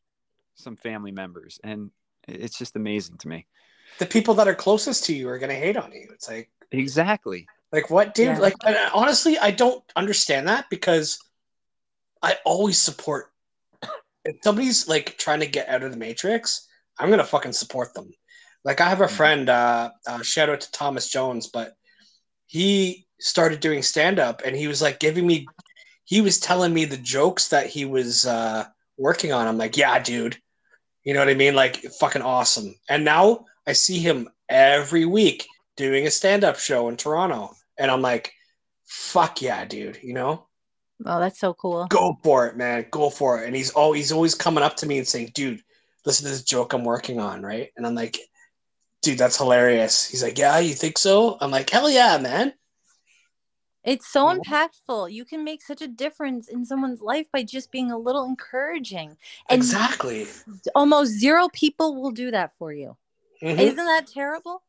Some 0.55 0.75
family 0.77 1.11
members, 1.11 1.59
and 1.63 1.91
it's 2.27 2.57
just 2.57 2.75
amazing 2.77 3.17
to 3.19 3.27
me. 3.27 3.47
The 3.99 4.05
people 4.05 4.33
that 4.35 4.47
are 4.47 4.55
closest 4.55 5.05
to 5.05 5.13
you 5.13 5.29
are 5.29 5.39
gonna 5.39 5.53
hate 5.53 5.77
on 5.77 5.91
you. 5.91 6.09
It's 6.13 6.29
like 6.29 6.49
Exactly. 6.71 7.47
Like 7.71 7.89
what, 7.89 8.13
dude? 8.13 8.27
Yeah. 8.27 8.39
Like 8.39 8.55
and 8.65 8.77
honestly, 8.93 9.37
I 9.37 9.51
don't 9.51 9.83
understand 9.95 10.47
that 10.47 10.65
because 10.69 11.19
I 12.21 12.37
always 12.45 12.79
support. 12.79 13.29
If 14.25 14.37
somebody's 14.41 14.87
like 14.87 15.17
trying 15.17 15.41
to 15.41 15.47
get 15.47 15.67
out 15.67 15.83
of 15.83 15.91
the 15.91 15.97
matrix, 15.97 16.67
I'm 16.97 17.09
gonna 17.09 17.25
fucking 17.25 17.51
support 17.51 17.93
them. 17.93 18.09
Like 18.63 18.79
I 18.79 18.87
have 18.87 19.01
a 19.01 19.07
friend. 19.07 19.49
Uh, 19.49 19.91
uh, 20.07 20.21
shout 20.21 20.49
out 20.49 20.61
to 20.61 20.71
Thomas 20.71 21.09
Jones, 21.09 21.47
but 21.47 21.73
he 22.45 23.05
started 23.19 23.59
doing 23.59 23.81
stand 23.81 24.19
up, 24.19 24.41
and 24.45 24.55
he 24.55 24.67
was 24.67 24.81
like 24.81 24.99
giving 24.99 25.27
me. 25.27 25.47
He 26.05 26.21
was 26.21 26.39
telling 26.39 26.73
me 26.73 26.85
the 26.85 26.97
jokes 26.97 27.49
that 27.49 27.67
he 27.67 27.85
was 27.85 28.25
uh, 28.25 28.65
working 28.97 29.33
on. 29.33 29.47
I'm 29.47 29.57
like, 29.57 29.75
yeah, 29.75 29.99
dude. 29.99 30.37
You 31.03 31.13
know 31.13 31.19
what 31.19 31.29
I 31.29 31.33
mean? 31.33 31.55
Like 31.55 31.77
fucking 31.99 32.21
awesome. 32.21 32.75
And 32.87 33.03
now 33.03 33.45
I 33.65 33.73
see 33.73 33.99
him 33.99 34.29
every 34.49 35.05
week 35.05 35.47
doing 35.75 36.05
a 36.05 36.11
stand-up 36.11 36.59
show 36.59 36.89
in 36.89 36.97
Toronto, 36.97 37.55
and 37.77 37.89
I'm 37.89 38.01
like, 38.01 38.33
"Fuck 38.85 39.41
yeah, 39.41 39.65
dude!" 39.65 39.99
You 40.03 40.13
know, 40.13 40.47
oh, 41.05 41.19
that's 41.19 41.39
so 41.39 41.53
cool. 41.53 41.87
go 41.87 42.17
for 42.23 42.47
it, 42.47 42.57
man, 42.57 42.85
go 42.91 43.09
for 43.09 43.41
it. 43.41 43.47
And 43.47 43.55
he's 43.55 43.71
always 43.71 44.01
he's 44.01 44.11
always 44.11 44.35
coming 44.35 44.63
up 44.63 44.75
to 44.77 44.85
me 44.85 44.97
and 44.97 45.07
saying, 45.07 45.31
"Dude, 45.33 45.63
listen 46.05 46.25
to 46.25 46.31
this 46.31 46.43
joke 46.43 46.73
I'm 46.73 46.83
working 46.83 47.19
on, 47.19 47.41
right?" 47.41 47.71
And 47.77 47.85
I'm 47.85 47.95
like, 47.95 48.17
"Dude, 49.01 49.17
that's 49.17 49.37
hilarious." 49.37 50.05
He's 50.05 50.23
like, 50.23 50.37
"Yeah, 50.37 50.59
you 50.59 50.73
think 50.73 50.97
so?" 50.97 51.37
I'm 51.39 51.51
like, 51.51 51.69
"Hell 51.69 51.89
yeah, 51.89 52.17
man!" 52.17 52.53
It's 53.83 54.07
so 54.07 54.33
impactful. 54.33 55.11
You 55.11 55.25
can 55.25 55.43
make 55.43 55.61
such 55.61 55.81
a 55.81 55.87
difference 55.89 56.47
in 56.47 56.65
someone's 56.65 57.01
life 57.01 57.27
by 57.33 57.43
just 57.43 57.69
being 57.69 57.91
a 57.91 57.97
little 57.97 58.23
encouraging. 58.23 59.17
And 59.49 59.57
exactly. 59.57 60.27
almost 60.73 61.11
zero 61.11 61.49
people 61.49 62.01
will 62.01 62.11
do 62.11 62.31
that 62.31 62.53
for 62.57 62.71
you. 62.71 62.95
Mhm. 63.43 63.59
Isn't 63.59 63.85
that 63.85 64.07
terrible? 64.07 64.63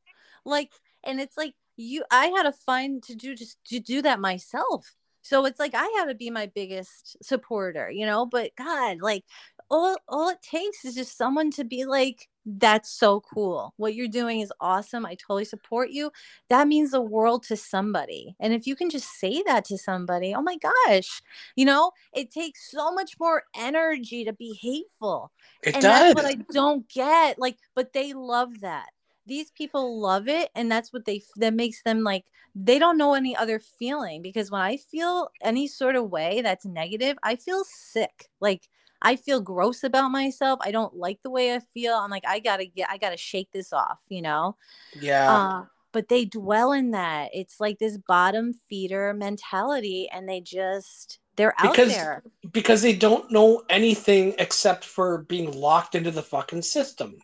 Like, 0.45 0.73
and 1.05 1.21
it's 1.21 1.37
like 1.37 1.55
you 1.77 2.05
I 2.11 2.27
had 2.29 2.45
to 2.45 2.53
find 2.53 3.03
to 3.05 3.15
do 3.15 3.35
just 3.35 3.59
to 3.67 3.81
do 3.81 4.03
that 4.03 4.21
myself. 4.21 4.95
So 5.23 5.47
it's 5.47 5.59
like 5.61 5.75
I 5.75 5.87
had 5.99 6.07
to 6.07 6.15
be 6.15 6.31
my 6.31 6.47
biggest 6.55 7.17
supporter, 7.23 7.91
you 7.91 8.07
know, 8.07 8.27
but 8.27 8.53
God, 8.57 8.99
like 9.01 9.25
all 9.71 9.97
all 10.09 10.29
it 10.31 10.43
takes 10.43 10.85
is 10.85 10.95
just 10.95 11.17
someone 11.17 11.51
to 11.53 11.65
be 11.65 11.85
like 11.87 12.29
that's 12.47 12.91
so 12.91 13.21
cool. 13.21 13.73
What 13.77 13.95
you're 13.95 14.09
doing 14.09 14.41
is 14.41 14.53
awesome. 14.61 15.07
I 15.07 15.15
totally 15.15 15.45
support 15.45 15.91
you. 15.91 16.11
That 16.51 16.69
means 16.69 16.91
the 16.91 17.01
world 17.01 17.43
to 17.45 17.57
somebody. 17.57 18.37
And 18.39 18.53
if 18.53 18.67
you 18.67 18.77
can 18.77 18.91
just 18.91 19.09
say 19.19 19.43
that 19.47 19.65
to 19.67 19.79
somebody, 19.79 20.35
oh 20.35 20.43
my 20.43 20.57
gosh, 20.57 21.23
you 21.57 21.65
know, 21.65 21.93
it 22.13 22.31
takes 22.31 22.71
so 22.71 22.93
much 22.93 23.17
more 23.19 23.45
energy 23.57 24.25
to 24.25 24.33
be 24.33 24.59
hateful. 24.61 25.33
It 25.63 25.75
and 25.75 25.83
does. 25.83 26.15
that's 26.15 26.15
what 26.15 26.25
I 26.25 26.37
don't 26.53 26.89
get. 26.89 27.39
Like, 27.39 27.59
but 27.75 27.93
they 27.93 28.13
love 28.13 28.61
that. 28.61 28.91
These 29.27 29.51
people 29.53 30.01
love 30.01 30.29
it, 30.29 30.51
and 30.55 30.71
that's 30.71 30.93
what 30.93 31.07
they 31.07 31.23
that 31.37 31.55
makes 31.55 31.83
them 31.83 32.03
like 32.03 32.27
they 32.55 32.79
don't 32.79 32.99
know 32.99 33.15
any 33.15 33.35
other 33.35 33.59
feeling 33.59 34.21
because 34.21 34.51
when 34.51 34.61
I 34.61 34.77
feel 34.77 35.31
any 35.43 35.67
sort 35.67 35.97
of 35.97 36.11
way 36.11 36.43
that's 36.43 36.67
negative, 36.67 37.17
I 37.23 37.37
feel 37.37 37.65
sick. 37.65 38.29
Like 38.41 38.69
I 39.05 39.17
feel 39.17 39.41
gross 39.41 39.85
about 39.85 40.11
myself. 40.11 40.59
I 40.63 40.71
don't 40.73 40.97
like 40.97 41.23
the 41.23 41.31
way 41.31 41.55
I 41.55 41.61
feel. 41.61 41.95
I'm 41.95 42.11
like, 42.11 42.25
I 42.27 42.41
gotta 42.41 42.65
get, 42.65 42.89
I 42.91 42.97
gotta 42.99 43.17
shake 43.17 43.53
this 43.53 43.73
off, 43.73 44.01
you 44.09 44.23
know? 44.23 44.57
yeah. 44.99 45.33
Uh, 45.33 45.65
but 45.93 46.09
they 46.09 46.25
dwell 46.25 46.73
in 46.73 46.91
that. 46.91 47.31
It's 47.33 47.61
like 47.61 47.79
this 47.79 47.97
bottom 47.99 48.53
feeder 48.69 49.15
mentality, 49.15 50.09
and 50.13 50.29
they 50.29 50.41
just, 50.41 51.21
they're 51.37 51.55
out 51.59 51.73
Because- 51.73 51.93
there. 51.95 52.23
because 52.53 52.83
they 52.83 52.95
don't 52.95 53.31
know 53.31 53.63
anything 53.69 54.35
except 54.41 54.85
for 54.85 55.19
being 55.23 55.53
locked 55.53 55.95
into 55.95 56.11
the 56.11 56.23
fucking 56.23 56.63
system. 56.63 57.19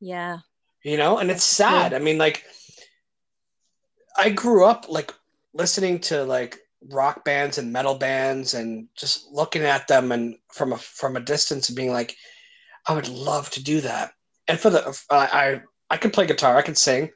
Yeah. 0.00 0.38
you 0.82 0.96
know 0.96 1.18
and 1.18 1.30
it's 1.30 1.42
sad 1.42 1.94
i 1.94 1.98
mean 1.98 2.18
like 2.18 2.44
i 4.16 4.30
grew 4.30 4.64
up 4.64 4.86
like 4.88 5.12
listening 5.54 5.98
to 6.00 6.22
like 6.24 6.58
rock 6.90 7.24
bands 7.24 7.58
and 7.58 7.72
metal 7.72 7.94
bands 7.94 8.54
and 8.54 8.88
just 8.96 9.26
looking 9.32 9.62
at 9.62 9.88
them 9.88 10.12
and 10.12 10.36
from 10.52 10.72
a 10.72 10.76
from 10.76 11.16
a 11.16 11.20
distance 11.20 11.68
and 11.68 11.76
being 11.76 11.92
like 11.92 12.14
i 12.86 12.94
would 12.94 13.08
love 13.08 13.50
to 13.50 13.62
do 13.62 13.80
that 13.80 14.12
and 14.46 14.58
for 14.60 14.70
the 14.70 15.02
i 15.10 15.16
i, 15.16 15.62
I 15.90 15.96
can 15.96 16.10
play 16.10 16.26
guitar 16.26 16.56
i 16.56 16.62
can 16.62 16.74
sing 16.74 17.10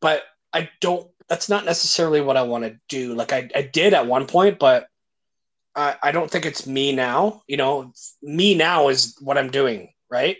but 0.00 0.22
i 0.52 0.68
don't 0.80 1.08
that's 1.28 1.48
not 1.48 1.64
necessarily 1.64 2.20
what 2.20 2.36
i 2.36 2.42
want 2.42 2.64
to 2.64 2.78
do 2.88 3.14
like 3.14 3.32
i, 3.32 3.48
I 3.54 3.62
did 3.62 3.94
at 3.94 4.06
one 4.06 4.26
point 4.26 4.58
but 4.58 4.86
I, 5.74 5.96
I 6.02 6.12
don't 6.12 6.30
think 6.30 6.46
it's 6.46 6.66
me 6.66 6.92
now 6.92 7.42
you 7.48 7.56
know 7.56 7.92
me 8.22 8.54
now 8.54 8.88
is 8.88 9.16
what 9.20 9.38
i'm 9.38 9.50
doing 9.50 9.92
right 10.10 10.36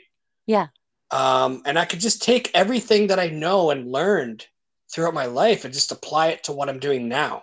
Yeah. 0.47 0.69
um, 1.11 1.63
and 1.65 1.79
I 1.79 1.85
could 1.87 2.01
just 2.01 2.23
take 2.23 2.51
everything 2.55 3.09
that 3.09 3.19
I 3.19 3.29
know 3.29 3.71
and 3.71 3.91
learned 3.91 4.47
throughout 4.93 5.15
my 5.15 5.27
life 5.27 5.65
and 5.65 5.75
just 5.75 5.93
apply 5.93 6.29
it 6.29 6.45
to 6.45 6.53
what 6.53 6.69
I'm 6.69 6.79
doing 6.79 7.09
now. 7.09 7.43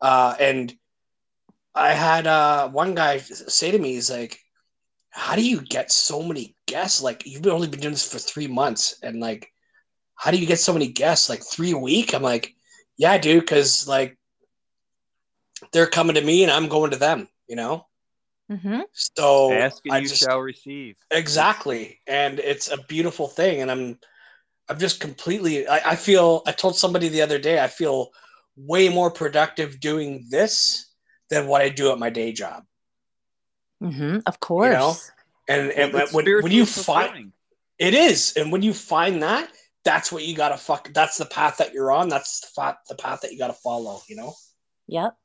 Uh, 0.00 0.34
and 0.40 0.72
I 1.74 1.92
had 1.92 2.26
uh, 2.26 2.68
one 2.68 2.94
guy 2.94 3.18
say 3.18 3.70
to 3.70 3.78
me, 3.78 3.92
he's 3.94 4.10
like, 4.10 4.38
"How 5.10 5.36
do 5.36 5.46
you 5.46 5.60
get 5.60 5.92
so 5.92 6.22
many 6.22 6.56
guests? 6.66 7.02
Like 7.02 7.26
you've 7.26 7.46
only 7.46 7.68
been 7.68 7.80
doing 7.80 7.92
this 7.94 8.10
for 8.10 8.18
three 8.18 8.46
months, 8.48 8.98
and 9.02 9.20
like, 9.20 9.52
how 10.16 10.30
do 10.30 10.38
you 10.38 10.46
get 10.46 10.58
so 10.58 10.72
many 10.72 10.88
guests? 10.88 11.28
Like 11.28 11.42
three 11.44 11.72
a 11.72 11.78
week?" 11.78 12.14
I'm 12.14 12.22
like, 12.22 12.54
"Yeah, 12.96 13.18
dude, 13.18 13.40
because 13.42 13.86
like 13.86 14.18
they're 15.72 15.86
coming 15.86 16.14
to 16.14 16.22
me 16.22 16.42
and 16.42 16.50
I'm 16.52 16.68
going 16.68 16.90
to 16.92 16.96
them, 16.96 17.28
you 17.48 17.56
know." 17.56 17.86
Mm-hmm. 18.50 18.80
So 18.92 19.52
Ask 19.52 19.82
and 19.84 19.94
I 19.94 19.98
you 19.98 20.08
just- 20.08 20.22
shall 20.22 20.40
receive. 20.40 20.96
Exactly. 21.10 22.00
And 22.06 22.40
it's 22.40 22.70
a 22.70 22.78
beautiful 22.88 23.28
thing. 23.28 23.62
And 23.62 23.70
I'm 23.70 23.98
I'm 24.68 24.78
just 24.78 24.98
completely 25.00 25.68
I, 25.68 25.92
I 25.92 25.96
feel 25.96 26.42
I 26.46 26.52
told 26.52 26.76
somebody 26.76 27.08
the 27.08 27.22
other 27.22 27.38
day, 27.38 27.62
I 27.62 27.68
feel 27.68 28.10
way 28.56 28.88
more 28.88 29.10
productive 29.10 29.80
doing 29.80 30.26
this 30.30 30.86
than 31.30 31.46
what 31.46 31.62
I 31.62 31.68
do 31.68 31.92
at 31.92 31.98
my 31.98 32.10
day 32.10 32.32
job. 32.32 32.64
Mm-hmm. 33.82 34.18
Of 34.26 34.40
course. 34.40 35.10
And, 35.48 35.70
and 35.70 35.92
Well, 35.92 36.02
it's 36.02 36.12
when, 36.12 36.26
when 36.42 36.52
you 36.52 36.66
find 36.66 37.32
it 37.78 37.94
is, 37.94 38.34
and 38.36 38.52
when 38.52 38.62
you 38.62 38.74
find 38.74 39.22
that, 39.22 39.50
that's 39.84 40.12
what 40.12 40.24
you 40.24 40.36
gotta 40.36 40.58
fuck 40.58 40.92
that's 40.92 41.16
the 41.16 41.24
path 41.24 41.56
that 41.56 41.72
you're 41.72 41.90
on. 41.90 42.08
That's 42.08 42.40
the 42.40 42.60
path 42.60 42.76
the 42.88 42.94
path 42.94 43.22
that 43.22 43.32
you 43.32 43.38
gotta 43.38 43.54
follow, 43.54 44.00
you 44.08 44.16
know? 44.16 44.34
Yep. 44.86 45.16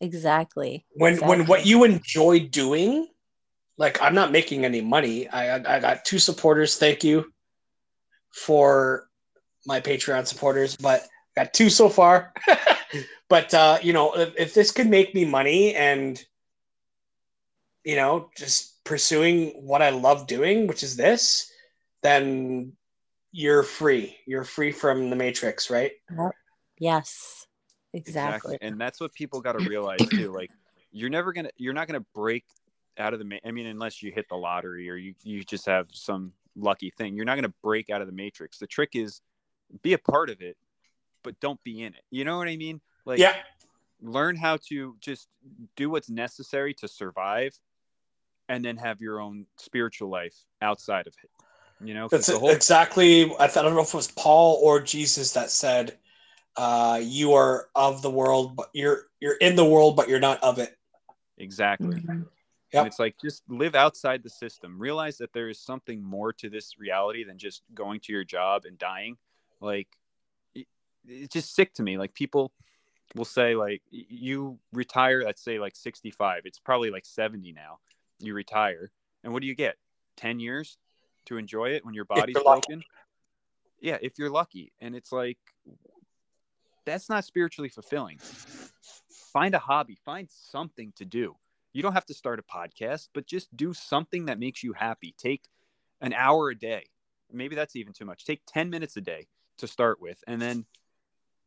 Exactly. 0.00 0.84
when 0.94 1.18
when 1.18 1.46
what 1.46 1.64
you 1.64 1.84
enjoy 1.84 2.40
doing 2.40 3.06
like 3.78 4.00
i'm 4.02 4.14
not 4.14 4.32
making 4.32 4.64
any 4.64 4.80
money 4.80 5.28
i 5.28 5.56
i 5.56 5.76
I 5.76 5.80
got 5.80 6.04
two 6.04 6.18
supporters 6.18 6.76
thank 6.76 7.04
you 7.04 7.32
for 8.32 9.08
my 9.66 9.80
patreon 9.80 10.26
supporters 10.26 10.76
but 10.76 11.06
got 11.36 11.52
two 11.52 11.70
so 11.70 11.88
far 11.88 12.32
but 13.28 13.52
uh 13.54 13.78
you 13.82 13.92
know 13.92 14.16
if, 14.16 14.34
if 14.36 14.54
this 14.54 14.72
could 14.72 14.88
make 14.88 15.14
me 15.14 15.24
money 15.24 15.74
and 15.74 16.24
you 17.84 17.96
know 17.96 18.30
just 18.36 18.82
pursuing 18.84 19.48
what 19.66 19.82
i 19.82 19.90
love 19.90 20.26
doing 20.26 20.66
which 20.66 20.82
is 20.82 20.96
this 20.96 21.50
then 22.02 22.72
you're 23.32 23.62
free 23.62 24.16
you're 24.26 24.44
free 24.44 24.72
from 24.72 25.10
the 25.10 25.16
matrix 25.16 25.70
right 25.70 25.92
Yes. 26.78 27.46
Exactly. 27.94 28.58
And 28.60 28.80
that's 28.80 29.00
what 29.00 29.12
people 29.14 29.40
got 29.40 29.52
to 29.52 29.60
realize 29.60 30.00
too. 30.10 30.30
Like 30.32 30.50
you're 30.92 31.10
never 31.10 31.32
gonna, 31.32 31.50
you're 31.56 31.72
not 31.72 31.86
gonna 31.86 32.04
break 32.14 32.44
out 32.98 33.12
of 33.12 33.18
the. 33.18 33.24
Ma- 33.24 33.36
I 33.44 33.50
mean, 33.50 33.66
unless 33.66 34.02
you 34.02 34.12
hit 34.12 34.28
the 34.28 34.36
lottery 34.36 34.90
or 34.90 34.96
you 34.96 35.14
you 35.22 35.44
just 35.44 35.66
have 35.66 35.88
some 35.92 36.32
lucky 36.56 36.90
thing, 36.90 37.16
you're 37.16 37.24
not 37.24 37.36
gonna 37.36 37.54
break 37.62 37.90
out 37.90 38.00
of 38.00 38.06
the 38.06 38.12
matrix. 38.12 38.58
The 38.58 38.66
trick 38.66 38.90
is 38.94 39.20
be 39.82 39.94
a 39.94 39.98
part 39.98 40.30
of 40.30 40.40
it, 40.40 40.56
but 41.26 41.38
don't 41.40 41.62
be 41.62 41.82
in 41.82 41.92
it. 41.92 42.04
You 42.10 42.24
know 42.24 42.38
what 42.38 42.48
I 42.48 42.56
mean? 42.56 42.80
Like 43.04 43.18
yeah 43.18 43.34
learn 44.02 44.36
how 44.36 44.58
to 44.68 44.96
just 45.00 45.28
do 45.76 45.90
what's 45.90 46.10
necessary 46.10 46.74
to 46.74 46.88
survive, 46.88 47.58
and 48.48 48.64
then 48.64 48.76
have 48.76 49.00
your 49.00 49.20
own 49.20 49.46
spiritual 49.56 50.08
life 50.08 50.36
outside 50.62 51.06
of 51.06 51.14
it. 51.22 51.30
You 51.80 51.94
know, 51.94 52.08
That's 52.08 52.30
whole 52.30 52.50
exactly. 52.50 53.24
I, 53.24 53.46
th- 53.46 53.56
I 53.56 53.62
don't 53.62 53.74
know 53.74 53.82
if 53.82 53.88
it 53.88 53.94
was 53.94 54.10
Paul 54.10 54.60
or 54.62 54.80
Jesus 54.80 55.32
that 55.32 55.50
said, 55.50 55.98
uh, 56.56 57.00
"You 57.02 57.34
are 57.34 57.68
of 57.74 58.02
the 58.02 58.10
world, 58.10 58.56
but 58.56 58.70
you're 58.72 59.04
you're 59.20 59.36
in 59.36 59.56
the 59.56 59.64
world, 59.64 59.96
but 59.96 60.08
you're 60.08 60.20
not 60.20 60.42
of 60.42 60.58
it." 60.58 60.76
exactly. 61.38 61.96
Mhm. 61.96 62.26
Yep. 62.72 62.80
And 62.80 62.86
it's 62.88 62.98
like 62.98 63.16
just 63.22 63.42
live 63.48 63.74
outside 63.74 64.22
the 64.22 64.30
system. 64.30 64.78
Realize 64.78 65.18
that 65.18 65.32
there 65.32 65.48
is 65.48 65.60
something 65.60 66.02
more 66.02 66.32
to 66.34 66.50
this 66.50 66.78
reality 66.78 67.24
than 67.24 67.38
just 67.38 67.62
going 67.74 68.00
to 68.00 68.12
your 68.12 68.24
job 68.24 68.64
and 68.64 68.76
dying. 68.76 69.16
Like 69.60 69.88
it- 69.88 70.05
it's 71.08 71.32
just 71.32 71.54
sick 71.54 71.74
to 71.74 71.82
me. 71.82 71.98
Like 71.98 72.14
people 72.14 72.52
will 73.14 73.24
say 73.24 73.54
like 73.54 73.82
you 73.90 74.58
retire 74.72 75.22
let's 75.24 75.42
say 75.42 75.58
like 75.58 75.76
65. 75.76 76.42
It's 76.44 76.58
probably 76.58 76.90
like 76.90 77.06
70 77.06 77.52
now. 77.52 77.78
You 78.18 78.34
retire. 78.34 78.90
And 79.24 79.32
what 79.32 79.42
do 79.42 79.48
you 79.48 79.54
get? 79.54 79.76
10 80.16 80.40
years 80.40 80.78
to 81.26 81.36
enjoy 81.36 81.70
it 81.70 81.84
when 81.84 81.94
your 81.94 82.04
body's 82.04 82.36
broken? 82.42 82.82
Yeah, 83.80 83.98
if 84.00 84.18
you're 84.18 84.30
lucky. 84.30 84.72
And 84.80 84.94
it's 84.94 85.12
like 85.12 85.38
that's 86.84 87.08
not 87.08 87.24
spiritually 87.24 87.68
fulfilling. 87.68 88.18
Find 89.32 89.54
a 89.54 89.58
hobby, 89.58 89.98
find 90.04 90.28
something 90.30 90.92
to 90.96 91.04
do. 91.04 91.36
You 91.72 91.82
don't 91.82 91.92
have 91.92 92.06
to 92.06 92.14
start 92.14 92.38
a 92.38 92.42
podcast, 92.42 93.08
but 93.12 93.26
just 93.26 93.54
do 93.54 93.74
something 93.74 94.26
that 94.26 94.38
makes 94.38 94.62
you 94.62 94.72
happy. 94.72 95.14
Take 95.18 95.42
an 96.00 96.14
hour 96.14 96.48
a 96.48 96.58
day. 96.58 96.84
Maybe 97.30 97.54
that's 97.54 97.76
even 97.76 97.92
too 97.92 98.06
much. 98.06 98.24
Take 98.24 98.40
10 98.46 98.70
minutes 98.70 98.96
a 98.96 99.00
day 99.00 99.26
to 99.58 99.66
start 99.66 100.00
with, 100.00 100.22
and 100.26 100.40
then 100.40 100.64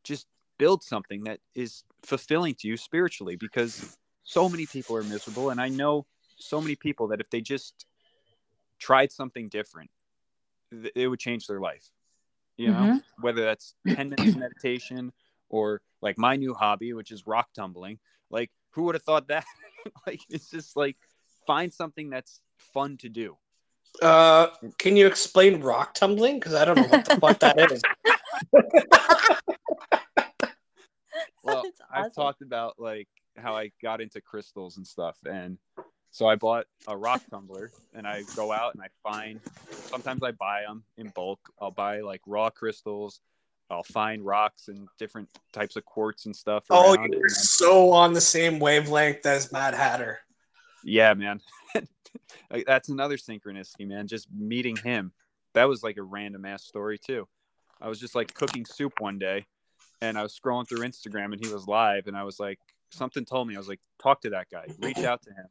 just 0.10 0.26
build 0.58 0.84
something 0.84 1.24
that 1.24 1.40
is 1.56 1.84
fulfilling 2.04 2.56
to 2.56 2.68
you 2.68 2.76
spiritually 2.76 3.36
because 3.36 3.96
so 4.24 4.50
many 4.50 4.66
people 4.66 4.96
are 4.96 5.04
miserable. 5.04 5.52
And 5.52 5.62
I 5.62 5.70
know 5.70 6.06
so 6.38 6.60
many 6.60 6.76
people 6.76 7.08
that 7.10 7.22
if 7.22 7.30
they 7.30 7.42
just 7.42 7.86
tried 8.80 9.12
something 9.12 9.48
different, 9.50 9.92
th- 10.72 10.92
it 10.96 11.08
would 11.08 11.20
change 11.20 11.46
their 11.46 11.60
life. 11.60 11.90
You 12.58 12.72
know, 12.72 13.00
whether 13.22 13.46
that's 13.46 13.76
10 13.88 14.10
minutes 14.10 14.36
meditation 14.44 15.14
or 15.50 15.82
like 16.02 16.18
my 16.18 16.36
new 16.36 16.54
hobby, 16.54 16.92
which 16.94 17.12
is 17.12 17.26
rock 17.26 17.48
tumbling. 17.56 18.00
Like, 18.30 18.52
who 18.72 18.84
would 18.84 18.96
have 18.96 19.04
thought 19.04 19.28
that? 19.28 19.46
like, 20.08 20.22
it's 20.30 20.50
just 20.50 20.76
like 20.76 20.98
find 21.48 21.72
something 21.72 22.10
that's 22.10 22.42
fun 22.58 22.98
to 22.98 23.10
do. 23.10 23.38
Uh, 24.02 24.48
can 24.78 24.98
you 24.98 25.08
explain 25.08 25.62
rock 25.62 25.94
tumbling? 25.94 26.40
Because 26.40 26.56
I 26.56 26.66
don't 26.66 26.76
know 26.76 26.88
what 26.90 27.06
the 27.06 27.20
fuck 27.20 27.40
that 27.40 27.60
is. 27.72 27.84
Well, 31.64 31.72
That's 31.94 32.08
I've 32.08 32.16
talked 32.16 32.42
about 32.42 32.76
like 32.78 33.08
how 33.38 33.56
I 33.56 33.72
got 33.82 34.02
into 34.02 34.22
crystals 34.22 34.78
and 34.78 34.86
stuff, 34.86 35.18
and 35.26 35.58
so 36.12 36.28
I 36.28 36.36
bought 36.36 36.66
a 36.88 36.98
rock 36.98 37.22
tumbler, 37.30 37.72
and 37.94 38.08
I 38.08 38.24
go 38.36 38.52
out 38.52 38.74
and 38.74 38.84
I 38.84 38.88
find. 39.04 39.40
Sometimes 39.72 40.22
I 40.24 40.32
buy 40.32 40.64
them 40.68 40.84
in 40.98 41.10
bulk. 41.10 41.40
I'll 41.60 41.72
buy 41.72 42.02
like 42.02 42.22
raw 42.28 42.50
crystals. 42.50 43.22
I'll 43.72 43.84
find 43.84 44.26
rocks 44.26 44.68
and 44.68 44.88
different 44.98 45.30
types 45.54 45.76
of 45.76 45.86
quartz 45.86 46.26
and 46.26 46.36
stuff. 46.36 46.64
Oh, 46.72 46.94
you're 46.94 47.04
and 47.04 47.14
then- 47.14 47.30
so 47.30 47.92
on 47.92 48.14
the 48.14 48.22
same 48.22 48.60
wavelength 48.60 49.26
as 49.26 49.52
Mad 49.52 49.76
Hatter. 49.76 50.20
Yeah, 50.84 51.14
man. 51.14 51.42
like, 52.52 52.66
that's 52.66 52.90
another 52.90 53.18
synchronicity, 53.18 53.88
man. 53.88 54.08
Just 54.08 54.28
meeting 54.32 54.76
him. 54.76 55.12
That 55.54 55.66
was 55.66 55.84
like 55.84 55.98
a 55.98 56.04
random 56.04 56.46
ass 56.46 56.64
story 56.64 56.98
too. 56.98 57.28
I 57.82 57.90
was 57.90 58.00
just 58.00 58.16
like 58.16 58.34
cooking 58.34 58.66
soup 58.66 58.94
one 59.00 59.20
day 59.20 59.46
and 60.02 60.18
I 60.18 60.24
was 60.24 60.38
scrolling 60.38 60.68
through 60.68 60.80
Instagram 60.80 61.34
and 61.34 61.44
he 61.46 61.52
was 61.52 61.68
live 61.68 62.08
and 62.08 62.16
I 62.18 62.24
was 62.24 62.40
like 62.40 62.60
something 62.92 63.26
told 63.26 63.48
me 63.48 63.56
I 63.56 63.58
was 63.60 63.68
like 63.68 63.82
talk 64.02 64.22
to 64.22 64.30
that 64.32 64.48
guy 64.52 64.66
reach 64.80 64.98
out 65.00 65.22
to 65.24 65.30
him 65.32 65.46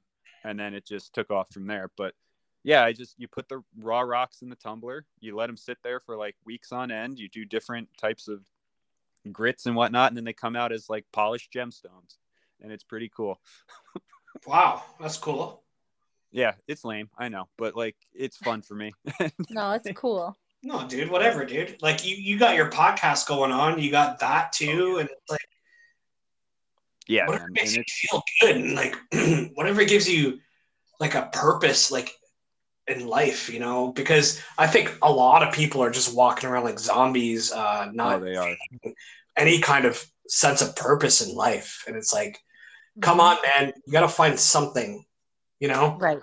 and 0.45 0.59
then 0.59 0.75
it 0.75 0.87
just 0.87 1.12
took 1.15 1.31
off 1.31 1.51
from 1.53 1.66
there 1.66 1.91
but 1.97 2.15
yeah 2.65 2.83
I 2.85 2.93
just 2.93 3.15
you 3.19 3.29
put 3.29 3.49
the 3.49 3.62
raw 3.81 4.01
rocks 4.01 4.43
in 4.43 4.49
the 4.49 4.57
tumbler 4.57 5.07
you 5.20 5.37
let 5.37 5.47
them 5.47 5.57
sit 5.57 5.79
there 5.85 6.01
for 6.01 6.16
like 6.16 6.35
weeks 6.45 6.73
on 6.73 6.91
end 6.91 7.19
you 7.19 7.29
do 7.29 7.45
different 7.45 7.89
types 8.01 8.29
of 8.29 8.41
grits 9.33 9.66
and 9.66 9.77
whatnot 9.77 10.11
and 10.11 10.16
then 10.16 10.25
they 10.25 10.33
come 10.33 10.57
out 10.57 10.73
as 10.73 10.89
like 10.89 11.05
polished 11.12 11.53
gemstones 11.53 12.16
and 12.61 12.73
it's 12.73 12.85
pretty 12.85 13.11
cool 13.15 13.41
Wow, 14.47 14.83
that's 15.01 15.16
cool. 15.19 15.62
yeah 16.31 16.53
it's 16.66 16.85
lame 16.85 17.09
I 17.19 17.29
know 17.29 17.49
but 17.57 17.77
like 17.77 17.97
it's 18.15 18.37
fun 18.37 18.62
for 18.62 18.75
me 18.75 18.93
No, 19.51 19.73
it's 19.73 19.89
cool. 19.95 20.37
No, 20.62 20.86
dude, 20.89 21.10
whatever, 21.10 21.44
dude. 21.44 21.80
Like 21.80 22.05
you, 22.05 22.16
you 22.16 22.39
got 22.39 22.56
your 22.56 22.70
podcast 22.70 23.28
going 23.28 23.52
on. 23.52 23.78
You 23.78 23.90
got 23.90 24.18
that 24.20 24.52
too, 24.52 24.98
and 24.98 25.09
it's 25.09 25.30
like 25.30 25.40
yeah 27.06 27.26
whatever 27.26 27.44
man, 27.44 27.52
makes 27.55 27.68
and 27.70 27.76
you 27.76 27.82
it's 27.82 28.09
feel 28.10 28.22
good, 28.40 28.56
and 28.56 28.74
like 28.74 28.97
whatever 29.55 29.85
gives 29.85 30.09
you 30.09 30.40
like 30.98 31.14
a 31.14 31.30
purpose, 31.32 31.90
like 31.90 32.10
in 32.89 33.06
life, 33.06 33.48
you 33.48 33.60
know. 33.60 33.93
Because 33.93 34.43
I 34.59 34.66
think 34.66 34.97
a 35.01 35.12
lot 35.12 35.47
of 35.47 35.55
people 35.55 35.82
are 35.82 35.90
just 35.90 36.14
walking 36.14 36.48
around 36.48 36.64
like 36.64 36.80
zombies, 36.80 37.52
uh, 37.52 37.86
oh 37.89 37.90
not 37.93 38.22
they 38.22 38.35
are 38.35 38.56
any 39.36 39.60
kind 39.60 39.85
of 39.85 40.05
sense 40.28 40.60
of 40.60 40.76
purpose 40.76 41.26
in 41.26 41.35
life. 41.35 41.85
And 41.86 41.97
it's 41.97 42.12
like, 42.12 42.39
come 43.01 43.20
on, 43.20 43.36
man, 43.43 43.72
you 43.86 43.93
got 43.93 44.01
to 44.01 44.09
find 44.09 44.39
something, 44.39 45.05
you 45.60 45.68
know. 45.68 45.97
Right. 45.98 46.18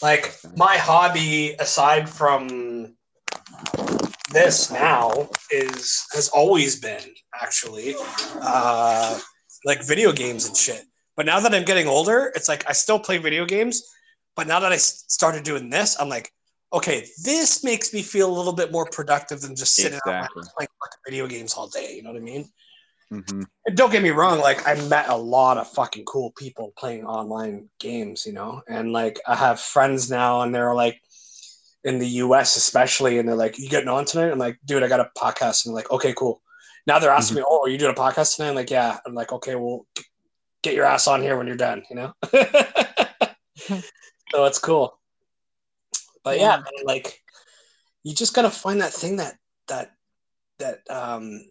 Like 0.00 0.32
my 0.56 0.76
hobby, 0.76 1.54
aside 1.58 2.08
from 2.08 2.96
this 4.32 4.70
now, 4.70 5.28
is 5.50 6.06
has 6.12 6.28
always 6.28 6.80
been 6.80 7.14
actually 7.40 7.94
uh, 8.40 9.18
like 9.64 9.84
video 9.84 10.12
games 10.12 10.46
and 10.46 10.56
shit. 10.56 10.84
But 11.16 11.26
now 11.26 11.40
that 11.40 11.54
I'm 11.54 11.64
getting 11.64 11.86
older, 11.86 12.32
it's 12.34 12.48
like 12.48 12.64
I 12.68 12.72
still 12.72 12.98
play 12.98 13.18
video 13.18 13.44
games. 13.44 13.82
But 14.34 14.46
now 14.46 14.60
that 14.60 14.72
I 14.72 14.76
started 14.78 15.44
doing 15.44 15.68
this, 15.68 16.00
I'm 16.00 16.08
like, 16.08 16.30
okay, 16.72 17.06
this 17.22 17.62
makes 17.62 17.92
me 17.92 18.02
feel 18.02 18.30
a 18.30 18.34
little 18.34 18.54
bit 18.54 18.72
more 18.72 18.86
productive 18.86 19.40
than 19.42 19.54
just 19.54 19.74
sitting 19.74 19.98
around 20.06 20.24
Exactly. 20.24 20.42
playing 20.56 20.68
fucking 20.80 21.00
video 21.06 21.26
games 21.26 21.54
all 21.54 21.68
day. 21.68 21.94
You 21.94 22.02
know 22.02 22.12
what 22.12 22.18
I 22.18 22.24
mean? 22.24 22.48
hmm 23.10 23.42
And 23.66 23.76
don't 23.76 23.92
get 23.92 24.02
me 24.02 24.10
wrong, 24.10 24.40
like 24.40 24.66
I 24.66 24.74
met 24.88 25.10
a 25.10 25.16
lot 25.16 25.58
of 25.58 25.68
fucking 25.68 26.06
cool 26.06 26.32
people 26.32 26.72
playing 26.78 27.04
online 27.04 27.68
games, 27.78 28.24
you 28.26 28.32
know, 28.32 28.62
and 28.68 28.92
like 28.92 29.20
I 29.26 29.36
have 29.36 29.60
friends 29.60 30.10
now, 30.10 30.40
and 30.40 30.54
they're 30.54 30.74
like 30.74 31.00
in 31.84 31.98
the 31.98 32.06
U.S. 32.08 32.56
especially, 32.56 33.18
and 33.18 33.28
they're 33.28 33.34
like, 33.36 33.58
"You 33.58 33.68
getting 33.68 33.88
on 33.88 34.04
tonight?" 34.04 34.30
I'm 34.30 34.38
like, 34.38 34.58
"Dude, 34.64 34.82
I 34.82 34.88
got 34.88 35.00
a 35.00 35.10
podcast." 35.16 35.64
And 35.64 35.72
I'm 35.72 35.74
like, 35.74 35.90
"Okay, 35.90 36.14
cool." 36.16 36.40
Now 36.86 36.98
they're 36.98 37.10
asking 37.10 37.36
me, 37.38 37.44
"Oh, 37.46 37.62
are 37.64 37.68
you 37.68 37.78
doing 37.78 37.94
a 37.96 38.00
podcast 38.00 38.36
tonight?" 38.36 38.50
I'm 38.50 38.54
like, 38.54 38.70
"Yeah." 38.70 38.98
I'm 39.06 39.14
like, 39.14 39.32
"Okay, 39.32 39.54
well, 39.56 39.86
get 40.62 40.74
your 40.74 40.84
ass 40.84 41.06
on 41.08 41.22
here 41.22 41.36
when 41.36 41.46
you're 41.46 41.56
done," 41.56 41.82
you 41.90 41.96
know. 41.96 42.12
so 44.30 44.44
it's 44.44 44.58
cool, 44.58 44.98
but 46.24 46.38
yeah, 46.38 46.56
Yeah. 46.56 46.56
man, 46.56 46.84
like 46.84 47.20
you 48.02 48.14
just 48.14 48.34
gotta 48.34 48.50
find 48.50 48.80
that 48.80 48.92
thing 48.92 49.16
that 49.16 49.36
that 49.68 49.92
that 50.58 50.80
um 50.90 51.44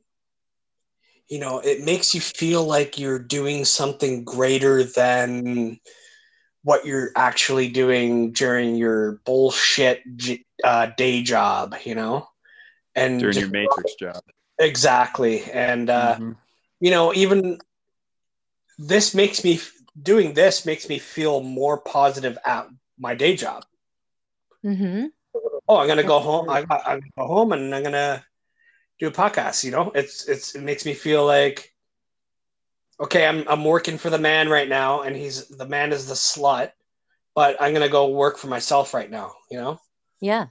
you 1.28 1.40
know 1.40 1.60
it 1.60 1.84
makes 1.84 2.14
you 2.14 2.22
feel 2.22 2.64
like 2.64 3.00
you're 3.00 3.20
doing 3.20 3.64
something 3.66 4.24
greater 4.24 4.84
than 4.84 5.80
what 6.64 6.86
you're 6.86 7.12
actually 7.16 7.70
doing 7.70 8.32
during 8.32 8.76
your 8.76 9.20
bullshit 9.26 10.04
uh, 10.64 10.88
day 10.98 11.22
job 11.24 11.76
you 11.86 11.96
know? 11.96 12.28
And 12.96 13.20
during 13.20 13.38
your 13.38 13.50
matrix 13.50 13.96
job. 13.96 14.22
Exactly. 14.60 15.44
And 15.52 15.90
uh 15.90 16.16
Mhm. 16.18 16.36
you 16.80 16.92
know 16.92 17.14
even 17.14 17.60
this 18.78 19.14
makes 19.14 19.44
me 19.44 19.60
doing 20.02 20.34
this 20.34 20.66
makes 20.66 20.90
me 20.90 21.00
feel 21.00 21.42
more 21.42 21.78
positive 21.80 22.38
at 22.46 22.68
my 22.98 23.16
day 23.16 23.36
job. 23.36 23.64
Mm-hmm. 24.66 25.08
oh 25.68 25.78
i'm 25.78 25.88
gonna 25.88 26.04
go 26.04 26.20
home. 26.20 26.50
I, 26.50 26.60
I, 26.70 26.78
i'm 26.92 27.00
gonna 27.00 27.12
go 27.18 27.28
home 27.28 27.52
and 27.52 27.74
i'm 27.74 27.84
gonna 27.84 28.24
do 29.00 29.08
a 29.08 29.12
podcast 29.12 29.64
you 29.64 29.72
know? 29.72 29.92
It's 29.96 30.28
it's 30.28 30.56
it 30.56 30.62
makes 30.62 30.86
me 30.86 30.94
feel 30.94 31.26
like 31.26 31.71
okay 33.02 33.26
i'm 33.28 33.44
i'm 33.48 33.66
working 33.66 33.98
for 33.98 34.10
the 34.10 34.18
man 34.18 34.48
right 34.48 34.70
now 34.70 35.02
and 35.02 35.16
he's 35.16 35.48
the 35.48 35.66
man 35.66 35.92
is 35.92 36.08
the 36.08 36.14
slut 36.14 36.72
but 37.36 37.58
i'm 37.60 37.74
gonna 37.74 37.90
go 37.90 38.08
work 38.10 38.38
for 38.38 38.48
myself 38.48 38.94
right 38.94 39.10
now 39.12 39.34
you 39.50 39.58
know 39.58 39.80
Yeah. 40.22 40.46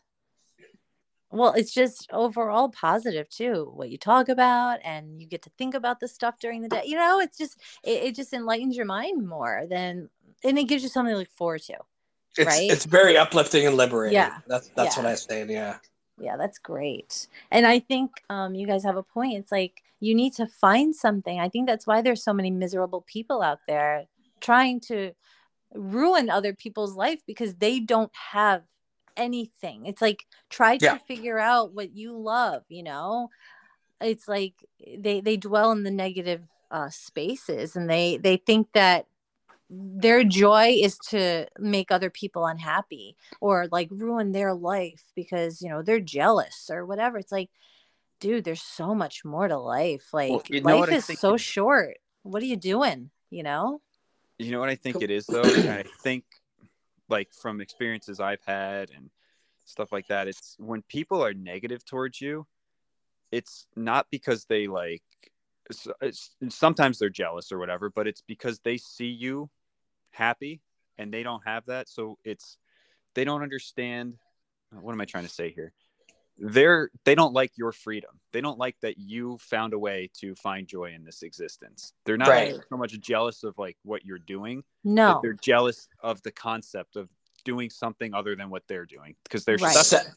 Well, 1.33 1.53
it's 1.53 1.73
just 1.73 2.09
overall 2.13 2.71
positive 2.71 3.29
too. 3.29 3.71
What 3.73 3.89
you 3.89 3.99
talk 3.99 4.29
about, 4.29 4.81
and 4.83 5.21
you 5.23 5.29
get 5.29 5.43
to 5.43 5.51
think 5.57 5.75
about 5.75 6.01
this 6.01 6.13
stuff 6.13 6.41
during 6.41 6.61
the 6.61 6.69
day. 6.69 6.83
You 6.87 6.97
know, 6.97 7.21
it's 7.21 7.39
just 7.39 7.57
it, 7.85 8.03
it 8.03 8.15
just 8.17 8.33
enlightens 8.33 8.77
your 8.77 8.87
mind 8.87 9.29
more 9.29 9.63
than, 9.71 10.11
and 10.43 10.59
it 10.59 10.65
gives 10.65 10.83
you 10.83 10.89
something 10.89 11.15
to 11.15 11.19
look 11.19 11.31
forward 11.31 11.63
to. 11.63 11.77
it's 12.37 12.47
Right? 12.49 12.69
it's 12.69 12.85
very 12.85 13.17
uplifting 13.17 13.65
and 13.65 13.77
liberating 13.77 14.15
Yeah. 14.15 14.39
that's 14.49 14.69
that's 14.75 14.97
Yeah. 14.97 15.03
what 15.05 15.13
i 15.13 15.15
say 15.15 15.45
yeah 15.49 15.77
Yeah, 16.19 16.37
that's 16.37 16.59
great. 16.59 17.29
And 17.53 17.65
I 17.65 17.79
think 17.79 18.11
um, 18.29 18.57
you 18.57 18.67
guys 18.67 18.83
have 18.83 18.97
a 18.97 19.03
point. 19.05 19.39
It's 19.39 19.53
like 19.53 19.85
you 20.01 20.15
need 20.15 20.33
to 20.35 20.47
find 20.47 20.97
something. 20.97 21.39
I 21.39 21.49
think 21.49 21.67
that's 21.69 21.87
why 21.87 22.01
there's 22.03 22.25
so 22.25 22.33
many 22.33 22.51
miserable 22.51 23.03
people 23.07 23.43
out 23.43 23.61
there 23.69 24.07
trying 24.41 24.81
to 24.81 25.13
ruin 25.75 26.31
other 26.31 26.55
people's 26.55 26.95
life 26.97 27.21
because 27.27 27.57
they 27.57 27.79
don't 27.81 28.11
have 28.33 28.63
anything. 29.17 29.87
It's 29.87 30.03
like 30.03 30.25
try 30.49 30.79
Yeah. 30.81 30.95
to 30.95 30.99
figure 31.01 31.39
out 31.39 31.75
what 31.75 31.95
you 31.95 32.17
love, 32.17 32.65
you 32.69 32.83
know? 32.83 33.29
It's 34.01 34.27
like 34.27 34.55
they 34.99 35.21
they 35.21 35.37
dwell 35.37 35.73
in 35.73 35.83
the 35.83 35.91
negative 35.91 36.43
uh 36.71 36.89
spaces 36.89 37.77
and 37.77 37.91
they 37.91 38.17
they 38.17 38.39
think 38.39 38.69
that 38.73 39.07
their 39.69 40.25
joy 40.25 40.77
is 40.81 40.99
to 40.99 41.47
make 41.59 41.91
other 41.91 42.11
people 42.11 42.47
unhappy 42.47 43.17
or 43.41 43.69
like 43.71 43.89
ruin 43.91 44.33
their 44.33 44.55
life 44.55 45.05
because 45.15 45.63
you 45.63 45.69
know 45.69 45.83
they're 45.83 46.01
jealous 46.01 46.71
or 46.73 46.85
whatever 46.87 47.19
it's 47.19 47.31
like 47.31 47.51
dude 48.21 48.45
there's 48.45 48.63
so 48.63 48.95
much 48.95 49.25
more 49.25 49.49
to 49.49 49.59
life 49.59 50.13
like 50.13 50.49
you 50.51 50.61
know 50.61 50.79
life 50.79 50.93
is 50.93 51.05
so 51.19 51.37
short 51.37 51.97
what 52.23 52.43
are 52.43 52.47
you 52.47 52.57
doing 52.57 53.11
you 53.31 53.43
know 53.43 53.81
You 54.41 54.53
know 54.53 54.61
what 54.61 54.71
I 54.71 54.75
think 54.75 55.03
it 55.03 55.11
is 55.11 55.27
though? 55.27 55.43
I 55.43 55.85
think 56.03 56.25
like 57.11 57.29
from 57.35 57.61
experiences 57.61 58.21
I've 58.21 58.43
had 58.47 58.91
and 58.91 59.11
stuff 59.67 59.93
like 59.93 60.07
that, 60.09 60.29
it's 60.29 60.57
when 60.59 60.81
people 60.83 61.23
are 61.23 61.35
negative 61.35 61.85
towards 61.85 62.21
you, 62.23 62.47
it's 63.31 63.67
not 63.77 64.07
because 64.11 64.47
they 64.47 64.67
like 64.67 65.03
it's, 65.69 65.87
it's, 66.01 66.31
sometimes 66.49 66.99
they're 66.99 67.11
jealous 67.11 67.53
or 67.53 67.59
whatever, 67.59 67.91
but 67.91 68.07
it's 68.07 68.23
because 68.23 68.61
they 68.61 68.79
see 68.79 69.11
you 69.11 69.51
happy 70.11 70.63
and 70.97 71.13
they 71.13 71.23
don't 71.23 71.43
have 71.45 71.67
that. 71.67 71.89
So 71.91 72.17
it's 72.25 72.57
they 73.15 73.25
don't 73.25 73.43
understand 73.43 74.15
what 74.73 74.93
am 74.93 75.01
I 75.03 75.05
trying 75.05 75.27
to 75.27 75.31
say 75.31 75.51
here? 75.51 75.75
They're 76.43 76.91
they 77.05 77.15
don't 77.15 77.35
like 77.35 77.53
your 77.57 77.71
freedom. 77.71 78.19
They 78.33 78.41
don't 78.41 78.59
like 78.59 78.77
that 78.81 78.99
you 78.99 79.37
found 79.39 79.75
a 79.75 79.79
way 79.79 80.11
to 80.21 80.35
find 80.35 80.67
joy 80.67 80.93
in 80.95 81.05
this 81.05 81.23
existence. 81.23 81.93
They're 82.07 82.17
not 82.17 82.31
Right. 82.31 82.57
so 82.71 82.77
much 82.79 82.99
jealous 82.99 83.45
of 83.45 83.59
like 83.59 83.77
what 83.85 84.07
you're 84.07 84.19
doing, 84.19 84.65
but 84.85 84.91
no 84.91 85.21
they're 85.23 85.35
jealous 85.35 85.87
of 86.03 86.23
the 86.23 86.33
concept 86.33 86.97
of 86.97 87.11
doing 87.45 87.69
something 87.69 88.15
other 88.15 88.35
than 88.37 88.49
what 88.49 88.63
they're 88.69 88.87
doing 88.87 89.15
because 89.25 89.45
they're 89.45 89.59
Right. 89.59 89.77
Se- 89.77 90.11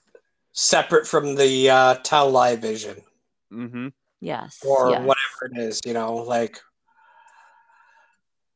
separate 0.53 1.07
from 1.07 1.35
the 1.35 1.69
uh 1.69 1.95
tell 2.03 2.29
lie 2.29 2.55
vision 2.55 3.01
hmm 3.49 3.87
yes 4.21 4.59
or 4.63 4.91
yes. 4.91 4.99
whatever 4.99 5.51
it 5.51 5.57
is 5.57 5.81
you 5.85 5.93
know 5.93 6.13
like 6.15 6.59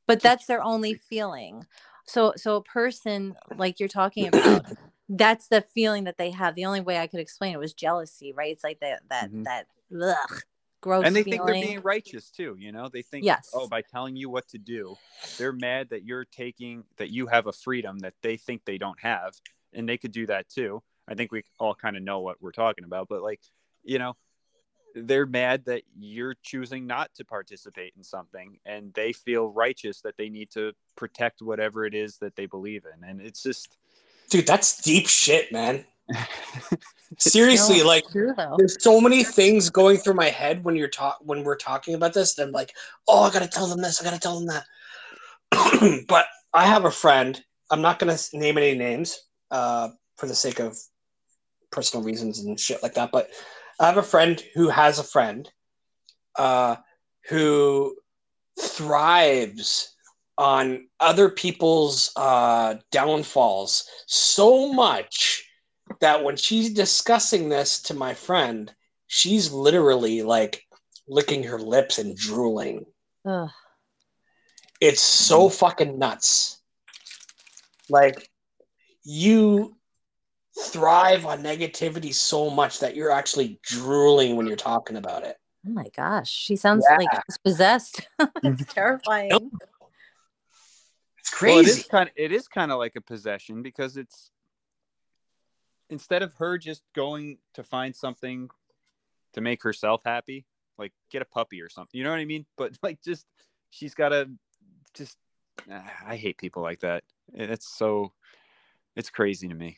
but 0.05 0.21
that's 0.21 0.45
their 0.45 0.63
only 0.63 0.93
feeling 0.93 1.65
so 2.05 2.33
so 2.35 2.57
a 2.57 2.63
person 2.63 3.35
like 3.57 3.79
you're 3.79 3.89
talking 3.89 4.27
about 4.27 4.65
that's 5.09 5.47
the 5.47 5.61
feeling 5.61 6.03
that 6.05 6.17
they 6.17 6.31
have 6.31 6.55
the 6.55 6.65
only 6.65 6.81
way 6.81 6.97
i 6.97 7.07
could 7.07 7.19
explain 7.19 7.53
it 7.53 7.59
was 7.59 7.73
jealousy 7.73 8.33
right 8.33 8.51
it's 8.51 8.63
like 8.63 8.79
that 8.79 9.01
that 9.09 9.29
Mhm. 9.31 9.43
that 9.45 9.67
ugh, 10.01 10.41
gross 10.81 11.05
And 11.05 11.15
they 11.15 11.23
think 11.23 11.45
they're 11.45 11.55
being 11.55 11.81
righteous 11.81 12.29
too. 12.29 12.55
You 12.59 12.71
know, 12.71 12.89
they 12.89 13.01
think, 13.01 13.25
Yes. 13.25 13.49
oh, 13.53 13.67
by 13.67 13.81
telling 13.81 14.15
you 14.15 14.29
what 14.29 14.47
to 14.49 14.57
do, 14.57 14.97
they're 15.37 15.53
mad 15.53 15.89
that 15.89 16.03
you're 16.03 16.25
taking 16.25 16.83
that 16.97 17.09
you 17.09 17.27
have 17.27 17.47
a 17.47 17.53
freedom 17.53 17.99
that 17.99 18.15
they 18.21 18.37
think 18.37 18.65
they 18.65 18.77
don't 18.77 18.99
have, 18.99 19.35
and 19.73 19.87
they 19.87 19.97
could 19.97 20.11
do 20.11 20.25
that 20.27 20.49
too. 20.49 20.83
I 21.07 21.15
think 21.15 21.31
we 21.31 21.43
all 21.59 21.75
kind 21.75 21.95
of 21.95 22.03
know 22.03 22.19
what 22.19 22.41
we're 22.41 22.51
talking 22.51 22.83
about, 22.83 23.07
but 23.07 23.21
like, 23.21 23.41
you 23.83 23.99
know, 23.99 24.15
they're 24.95 25.25
mad 25.27 25.65
that 25.65 25.83
you're 25.97 26.35
choosing 26.43 26.87
not 26.87 27.13
to 27.15 27.25
participate 27.25 27.93
in 27.97 28.03
something, 28.03 28.59
and 28.65 28.93
they 28.93 29.13
feel 29.13 29.49
righteous 29.49 30.01
that 30.01 30.17
they 30.17 30.29
need 30.29 30.49
to 30.51 30.73
protect 30.95 31.41
whatever 31.41 31.85
it 31.85 31.93
is 31.93 32.17
that 32.19 32.35
they 32.35 32.45
believe 32.47 32.85
in, 32.85 33.03
and 33.07 33.21
it's 33.21 33.43
just. 33.43 33.77
Dude 34.29 34.47
that's 34.47 34.81
deep 34.81 35.07
shit 35.07 35.51
man 35.51 35.85
seriously 37.17 37.75
No, 37.75 37.81
it's 37.81 37.87
like 37.87 38.11
true 38.11 38.33
there's 38.57 38.81
so 38.81 38.99
many 39.01 39.23
things 39.23 39.69
going 39.69 39.97
through 39.97 40.15
my 40.15 40.29
head 40.29 40.63
when 40.63 40.75
you're 40.75 40.87
talk 40.87 41.19
when 41.21 41.43
we're 41.43 41.55
talking 41.55 41.95
about 41.95 42.13
this 42.13 42.35
that 42.35 42.47
I'm 42.47 42.51
like, 42.51 42.73
oh, 43.07 43.23
I 43.23 43.31
gotta 43.31 43.47
tell 43.47 43.67
them 43.67 43.81
this, 43.81 44.01
I 44.01 44.03
gotta 44.03 44.19
tell 44.19 44.39
them 44.39 44.47
that. 44.47 46.05
but 46.07 46.25
I 46.53 46.65
have 46.65 46.85
a 46.85 46.91
friend. 46.91 47.41
I'm 47.69 47.81
not 47.81 47.99
gonna 47.99 48.17
name 48.33 48.57
any 48.57 48.77
names 48.77 49.19
uh, 49.51 49.89
for 50.15 50.27
the 50.27 50.35
sake 50.35 50.59
of 50.59 50.77
personal 51.71 52.05
reasons 52.05 52.39
and 52.39 52.59
shit 52.59 52.81
like 52.83 52.93
that. 52.95 53.11
But 53.11 53.29
I 53.79 53.87
have 53.87 53.97
a 53.97 54.03
friend 54.03 54.41
who 54.55 54.69
has 54.69 54.99
a 54.99 55.03
friend 55.03 55.49
uh, 56.37 56.77
who 57.29 57.95
thrives 58.59 59.95
on 60.37 60.87
other 60.99 61.29
people's 61.29 62.11
uh, 62.15 62.75
downfalls 62.91 63.87
so 64.05 64.71
much 64.71 65.43
that 66.01 66.23
when 66.23 66.35
she's 66.35 66.73
discussing 66.73 67.49
this 67.49 67.81
to 67.83 67.93
my 67.93 68.13
friend, 68.13 68.73
she's 69.07 69.51
literally 69.51 70.21
like 70.21 70.63
licking 71.07 71.43
her 71.43 71.59
lips 71.59 71.97
and 71.97 72.15
drooling. 72.15 72.85
Ugh. 73.25 73.49
It's 74.79 75.01
so 75.01 75.49
fucking 75.49 75.97
nuts. 75.97 76.61
Like 77.89 78.29
you 79.03 79.75
thrive 80.59 81.25
on 81.25 81.41
negativity 81.41 82.13
so 82.13 82.49
much 82.49 82.79
that 82.79 82.95
you're 82.95 83.11
actually 83.11 83.59
drooling 83.63 84.35
when 84.35 84.45
you're 84.45 84.55
talking 84.55 84.97
about 84.97 85.23
it. 85.23 85.37
Oh 85.65 85.71
my 85.71 85.87
gosh, 85.95 86.29
she 86.29 86.55
sounds 86.55 86.85
Yeah. 86.89 86.97
like 86.97 87.09
she's 87.27 87.37
possessed. 87.39 88.07
it's 88.43 88.73
terrifying. 88.73 89.29
Nope. 89.29 89.53
It's 91.27 91.41
Well, 91.41 91.59
it 91.59 91.65
crazy. 91.65 91.81
is 91.81 91.85
kind 91.87 92.09
of 92.09 92.13
it 92.15 92.31
is 92.31 92.47
kind 92.47 92.71
of 92.71 92.77
like 92.79 92.95
a 92.95 93.01
possession 93.01 93.61
because 93.61 93.97
it's 93.97 94.31
instead 95.89 96.21
of 96.21 96.33
her 96.35 96.57
just 96.57 96.83
going 96.95 97.37
to 97.53 97.63
find 97.63 97.95
something 97.95 98.49
to 99.33 99.41
make 99.41 99.61
herself 99.63 100.01
happy, 100.05 100.45
like 100.77 100.93
get 101.11 101.21
a 101.21 101.25
puppy 101.25 101.61
or 101.61 101.69
something. 101.69 101.97
You 101.97 102.03
know 102.03 102.11
what 102.11 102.19
I 102.19 102.25
mean? 102.25 102.45
But 102.57 102.77
like 102.81 103.01
just 103.03 103.25
she's 103.69 103.93
got 103.93 104.09
to 104.09 104.29
just 104.93 105.17
ah, 105.69 105.91
I 106.05 106.15
hate 106.15 106.37
people 106.37 106.63
like 106.63 106.79
that. 106.79 107.03
It's 107.33 107.67
so 107.67 108.13
it's 108.95 109.09
crazy 109.09 109.47
to 109.47 109.55
me. 109.55 109.77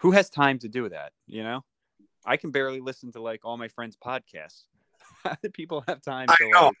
Who 0.00 0.10
has 0.12 0.30
time 0.30 0.58
to 0.60 0.68
do 0.68 0.88
that, 0.88 1.12
you 1.26 1.42
know? 1.42 1.64
I 2.24 2.36
can 2.36 2.50
barely 2.50 2.80
listen 2.80 3.12
to 3.12 3.20
like 3.20 3.40
all 3.44 3.56
my 3.56 3.68
friends' 3.68 3.96
podcasts. 3.96 4.64
How 5.24 5.36
do 5.42 5.50
people 5.50 5.84
have 5.86 6.00
time 6.00 6.28
I 6.28 6.34
to 6.36 6.50
know. 6.50 6.66
like 6.66 6.76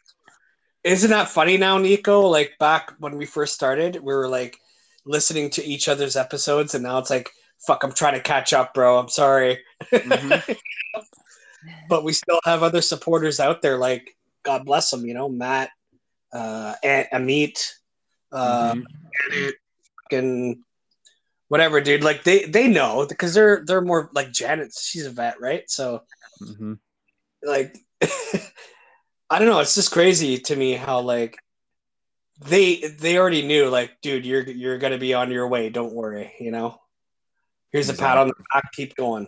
Isn't 0.84 1.10
that 1.10 1.28
funny 1.28 1.56
now, 1.56 1.78
Nico? 1.78 2.22
Like 2.22 2.52
back 2.58 2.92
when 2.98 3.16
we 3.16 3.26
first 3.26 3.54
started, 3.54 3.96
we 3.96 4.12
were 4.14 4.28
like 4.28 4.58
listening 5.04 5.50
to 5.50 5.64
each 5.64 5.88
other's 5.88 6.16
episodes, 6.16 6.74
and 6.74 6.82
now 6.82 6.98
it's 6.98 7.10
like, 7.10 7.30
fuck, 7.66 7.84
I'm 7.84 7.92
trying 7.92 8.14
to 8.14 8.20
catch 8.20 8.52
up, 8.52 8.74
bro. 8.74 8.98
I'm 8.98 9.08
sorry. 9.08 9.60
Mhm. 9.92 10.42
but 11.88 12.04
we 12.04 12.12
still 12.12 12.40
have 12.44 12.62
other 12.62 12.80
supporters 12.82 13.38
out 13.40 13.62
there, 13.62 13.78
like 13.78 14.16
God 14.42 14.64
bless 14.64 14.90
them, 14.90 15.06
you 15.06 15.14
know, 15.14 15.28
Matt, 15.28 15.70
uh, 16.32 16.74
and 16.82 17.06
Amit, 17.12 17.70
uh, 18.32 18.74
Mhm. 18.74 18.84
Janet, 19.30 19.54
fucking 20.02 20.64
whatever, 21.48 21.80
dude. 21.80 22.02
Like 22.02 22.24
they 22.24 22.44
they 22.46 22.66
know 22.66 23.06
because 23.08 23.34
they're 23.34 23.62
they're 23.64 23.80
more 23.80 24.10
like 24.14 24.32
Janet. 24.32 24.72
She's 24.80 25.06
a 25.06 25.10
vet, 25.10 25.40
right? 25.40 25.62
So 25.70 26.02
Mhm. 26.42 26.78
like 27.42 27.76
I 29.32 29.38
don't 29.38 29.48
know, 29.48 29.60
it's 29.60 29.74
just 29.74 29.90
crazy 29.90 30.38
to 30.38 30.54
me 30.56 30.72
how 30.74 31.00
like 31.00 31.38
they 32.40 32.76
they 33.00 33.16
already 33.18 33.42
knew 33.46 33.68
like 33.68 33.92
dude 34.02 34.26
you're 34.26 34.42
you're 34.42 34.78
gonna 34.78 34.98
be 34.98 35.14
on 35.14 35.30
your 35.30 35.46
way 35.48 35.70
don't 35.70 35.94
worry 35.94 36.32
you 36.40 36.50
know 36.50 36.76
here's 37.70 37.88
a 37.88 37.94
pat 37.94 38.18
on 38.18 38.26
the 38.28 38.34
back 38.52 38.64
keep 38.72 38.94
going 38.96 39.26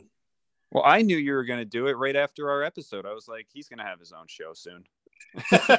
Well, 0.72 0.82
I 0.84 1.02
knew 1.02 1.16
you 1.16 1.32
were 1.34 1.44
going 1.44 1.60
to 1.60 1.64
do 1.64 1.86
it 1.86 1.92
right 1.96 2.16
after 2.16 2.50
our 2.50 2.64
episode. 2.64 3.06
I 3.06 3.14
was 3.14 3.28
like, 3.28 3.46
he's 3.52 3.68
going 3.68 3.78
to 3.78 3.84
have 3.84 4.00
his 4.00 4.10
own 4.12 4.26
show 4.26 4.52
soon. 4.54 4.82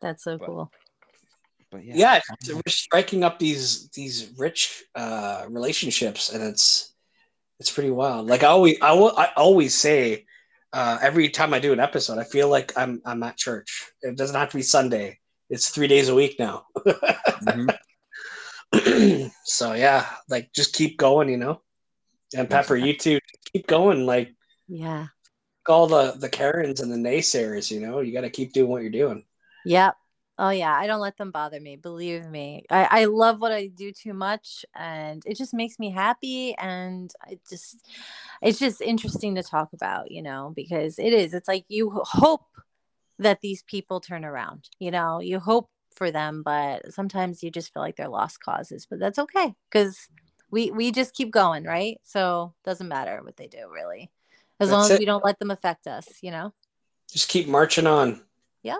That's 0.00 0.24
so 0.24 0.36
But- 0.36 0.46
cool. 0.46 0.70
But 1.70 1.84
yeah, 1.84 1.94
yeah 1.96 2.20
we're 2.52 2.62
striking 2.66 3.22
up 3.22 3.38
these 3.38 3.88
these 3.90 4.32
rich 4.36 4.82
uh 4.96 5.46
relationships 5.48 6.32
and 6.32 6.42
it's 6.42 6.92
it's 7.60 7.70
pretty 7.70 7.92
wild 7.92 8.26
like 8.26 8.42
i 8.42 8.48
always 8.48 8.76
i, 8.82 8.92
will, 8.92 9.16
I 9.16 9.28
always 9.36 9.72
say 9.72 10.26
uh 10.72 10.98
every 11.02 11.28
time 11.28 11.52
i 11.52 11.58
do 11.58 11.72
an 11.72 11.80
episode 11.80 12.18
i 12.18 12.24
feel 12.24 12.48
like 12.48 12.72
i'm 12.76 13.00
i'm 13.04 13.22
at 13.22 13.36
church. 13.36 13.90
It 14.02 14.16
doesn't 14.16 14.36
have 14.36 14.50
to 14.50 14.56
be 14.56 14.62
sunday. 14.62 15.18
It's 15.48 15.70
three 15.70 15.88
days 15.88 16.08
a 16.08 16.14
week 16.14 16.38
now. 16.38 16.66
Mhm. 16.86 17.74
so 19.44 19.72
yeah 19.74 20.06
like 20.28 20.52
just 20.54 20.74
keep 20.74 20.96
going 20.96 21.28
you 21.28 21.36
know? 21.36 21.60
And 22.36 22.48
pepper 22.48 22.76
you 22.76 22.96
too. 22.96 23.18
Keep 23.52 23.66
going 23.66 24.06
like 24.06 24.32
Yeah. 24.68 25.06
all 25.68 25.88
the 25.88 26.12
the 26.12 26.28
karens 26.28 26.80
and 26.80 26.92
the 26.92 26.96
naysayers 27.10 27.70
you 27.70 27.80
know? 27.80 27.98
You 28.00 28.12
got 28.12 28.20
to 28.20 28.30
keep 28.30 28.52
doing 28.52 28.70
what 28.70 28.82
you're 28.82 28.92
doing. 28.92 29.24
Yep. 29.64 29.96
Oh 30.42 30.48
yeah, 30.48 30.72
I 30.74 30.86
don't 30.86 31.02
let 31.02 31.18
them 31.18 31.30
bother 31.30 31.60
me. 31.60 31.76
Believe 31.76 32.24
me, 32.24 32.64
I, 32.70 32.88
I 32.90 33.04
love 33.04 33.42
what 33.42 33.52
I 33.52 33.66
do 33.66 33.92
too 33.92 34.14
much, 34.14 34.64
and 34.74 35.22
it 35.26 35.36
just 35.36 35.52
makes 35.52 35.78
me 35.78 35.90
happy. 35.90 36.54
And 36.56 37.12
it 37.28 37.40
just, 37.46 37.86
it's 38.40 38.58
just 38.58 38.80
interesting 38.80 39.34
to 39.34 39.42
talk 39.42 39.74
about, 39.74 40.10
you 40.10 40.22
know, 40.22 40.54
because 40.56 40.98
it 40.98 41.12
is. 41.12 41.34
It's 41.34 41.46
like 41.46 41.66
you 41.68 41.90
hope 41.90 42.46
that 43.18 43.42
these 43.42 43.62
people 43.64 44.00
turn 44.00 44.24
around. 44.24 44.70
You 44.78 44.90
know, 44.90 45.20
you 45.20 45.40
hope 45.40 45.68
for 45.94 46.10
them, 46.10 46.42
but 46.42 46.90
sometimes 46.90 47.42
you 47.42 47.50
just 47.50 47.74
feel 47.74 47.82
like 47.82 47.96
they're 47.96 48.08
lost 48.08 48.42
causes. 48.42 48.86
But 48.88 48.98
that's 48.98 49.18
okay 49.18 49.54
because 49.70 50.08
we 50.50 50.70
we 50.70 50.90
just 50.90 51.12
keep 51.12 51.30
going, 51.30 51.64
right? 51.64 52.00
So 52.02 52.54
doesn't 52.64 52.88
matter 52.88 53.20
what 53.22 53.36
they 53.36 53.46
do, 53.46 53.68
really, 53.70 54.10
as 54.58 54.70
long 54.70 54.86
as 54.86 54.92
it. 54.92 55.00
we 55.00 55.04
don't 55.04 55.24
let 55.24 55.38
them 55.38 55.50
affect 55.50 55.86
us. 55.86 56.08
You 56.22 56.30
know. 56.30 56.54
just 57.12 57.28
keep 57.28 57.46
marching 57.46 57.86
on 57.86 58.22
Yep. 58.62 58.78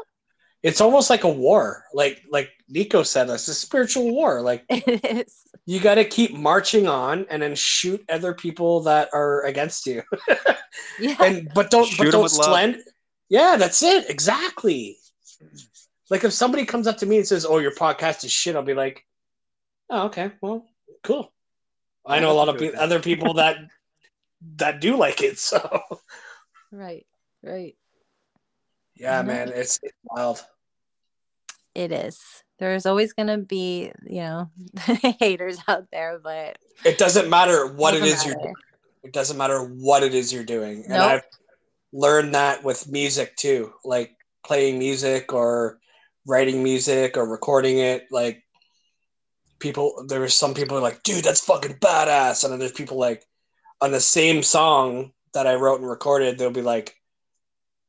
It's 0.62 0.80
almost 0.80 1.08
like 1.10 1.24
a 1.24 1.28
war 1.28 1.84
like 1.94 2.22
like 2.30 2.50
nico 2.68 3.02
said 3.02 3.28
it's 3.30 3.48
a 3.48 3.54
spiritual 3.54 4.10
war 4.12 4.40
like 4.42 4.64
It 4.68 5.04
is. 5.04 5.42
you 5.66 5.80
got 5.80 5.94
to 5.96 6.04
keep 6.04 6.34
marching 6.34 6.86
on 6.86 7.26
and 7.30 7.42
then 7.42 7.54
shoot 7.54 8.04
other 8.10 8.34
people 8.34 8.80
that 8.82 9.08
are 9.12 9.42
against 9.44 9.86
you 9.86 10.02
Yeah. 11.00 11.16
and 11.20 11.50
but 11.54 11.70
don't 11.70 11.86
Shoot 11.86 11.98
but 11.98 12.06
'em 12.06 12.12
don't 12.12 12.22
with 12.24 12.34
love. 12.36 12.44
slend 12.46 12.76
yeah 13.28 13.56
that's 13.56 13.82
it 13.82 14.08
exactly 14.10 14.96
like 16.10 16.24
if 16.24 16.32
somebody 16.32 16.64
comes 16.64 16.86
up 16.86 16.98
to 16.98 17.06
me 17.06 17.16
and 17.18 17.26
says 17.26 17.46
oh 17.48 17.58
your 17.58 17.74
podcast 17.74 18.24
is 18.24 18.30
shit 18.32 18.54
i'll 18.56 18.62
be 18.62 18.74
like 18.74 19.04
oh 19.88 20.06
okay 20.06 20.30
well 20.40 20.66
cool 21.02 21.32
i 22.06 22.20
know 22.20 22.30
a 22.30 22.34
lot 22.34 22.48
of 22.48 22.58
pe- 22.58 22.72
other 22.74 23.00
people 23.00 23.34
that 23.34 23.56
that 24.56 24.80
do 24.80 24.96
like 24.96 25.22
it 25.22 25.38
so 25.38 25.82
Right. 26.72 27.04
Right. 27.42 27.74
Yeah 29.00 29.22
man 29.22 29.48
it's, 29.48 29.80
it's 29.82 29.96
wild 30.04 30.40
It 31.74 31.92
is. 31.92 32.20
There's 32.58 32.84
always 32.84 33.12
going 33.12 33.28
to 33.28 33.38
be, 33.38 33.92
you 34.04 34.20
know, 34.20 34.50
haters 35.18 35.58
out 35.68 35.86
there, 35.90 36.20
but 36.22 36.58
it 36.84 36.98
doesn't 36.98 37.30
matter 37.30 37.66
what 37.66 37.94
it 37.94 38.00
doesn't 38.00 38.16
is 38.16 38.26
you're 38.26 38.36
matter. 38.36 38.52
It 39.02 39.12
doesn't 39.12 39.38
matter 39.38 39.60
what 39.60 40.02
it 40.02 40.14
is 40.14 40.32
you're 40.32 40.44
doing. 40.44 40.84
And 40.84 40.94
I've 40.94 41.22
learned 41.92 42.34
that 42.34 42.62
with 42.62 42.90
music 42.90 43.36
too, 43.36 43.72
like 43.84 44.14
playing 44.44 44.78
music 44.78 45.32
or 45.32 45.78
writing 46.26 46.62
music 46.62 47.16
or 47.16 47.26
recording 47.26 47.78
it. 47.78 48.08
Like 48.10 48.42
people, 49.58 50.04
there 50.06 50.20
were 50.20 50.28
some 50.28 50.52
people 50.52 50.78
like, 50.82 51.02
dude, 51.02 51.24
that's 51.24 51.40
fucking 51.40 51.76
badass. 51.76 52.44
And 52.44 52.52
then 52.52 52.58
there's 52.58 52.72
people 52.72 52.98
like 52.98 53.24
on 53.80 53.90
the 53.90 54.00
same 54.00 54.42
song 54.42 55.12
that 55.32 55.46
I 55.46 55.54
wrote 55.54 55.80
and 55.80 55.88
recorded, 55.88 56.36
they'll 56.36 56.50
be 56.50 56.60
like, 56.60 56.99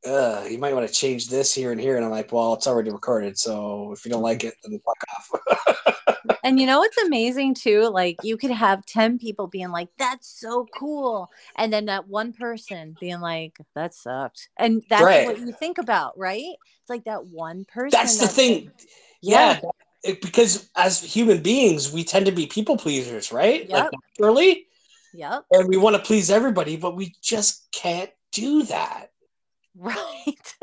uh, 0.05 0.45
you 0.49 0.57
might 0.57 0.73
want 0.73 0.87
to 0.87 0.93
change 0.93 1.29
this 1.29 1.53
here 1.53 1.71
and 1.71 1.79
here. 1.79 1.95
And 1.95 2.05
I'm 2.05 2.11
like, 2.11 2.31
well, 2.31 2.53
it's 2.53 2.67
already 2.67 2.89
recorded. 2.91 3.37
So 3.37 3.91
if 3.91 4.05
you 4.05 4.11
don't 4.11 4.23
like 4.23 4.43
it, 4.43 4.55
then 4.63 4.79
fuck 4.85 4.97
off. 5.15 5.41
And 6.43 6.59
you 6.59 6.65
know 6.65 6.79
what's 6.79 6.97
amazing 6.97 7.53
too? 7.53 7.87
Like 7.89 8.17
you 8.23 8.35
could 8.35 8.49
have 8.49 8.83
10 8.87 9.19
people 9.19 9.45
being 9.47 9.69
like, 9.69 9.89
that's 9.99 10.27
so 10.27 10.67
cool. 10.75 11.29
And 11.55 11.71
then 11.71 11.85
that 11.85 12.07
one 12.07 12.33
person 12.33 12.95
being 12.99 13.21
like, 13.21 13.57
that 13.75 13.93
sucked. 13.93 14.49
And 14.57 14.83
that's 14.89 15.03
Right. 15.03 15.25
what 15.25 15.37
you 15.37 15.51
think 15.51 15.77
about, 15.77 16.17
right? 16.17 16.55
It's 16.81 16.89
like 16.89 17.03
that 17.05 17.25
one 17.25 17.65
person. 17.65 17.89
That's 17.91 18.17
the 18.17 18.27
thing. 18.27 18.71
Yeah. 19.21 19.59
yeah, 19.63 19.69
it- 20.03 20.21
because 20.21 20.69
as 20.75 20.99
human 21.01 21.41
beings 21.43 21.91
we 21.91 22.03
tend 22.03 22.25
to 22.25 22.31
be 22.31 22.47
people 22.47 22.75
pleasers 22.75 23.31
right 23.31 23.69
like 23.69 23.83
Yep. 23.83 23.91
naturally 24.17 24.67
Yep. 25.13 25.45
and 25.51 25.67
we 25.67 25.77
want 25.77 25.95
to 25.95 26.01
please 26.01 26.31
everybody 26.31 26.75
but 26.75 26.95
we 26.95 27.13
just 27.21 27.71
can't 27.71 28.09
do 28.31 28.63
that 28.63 29.10
Right. 29.75 30.55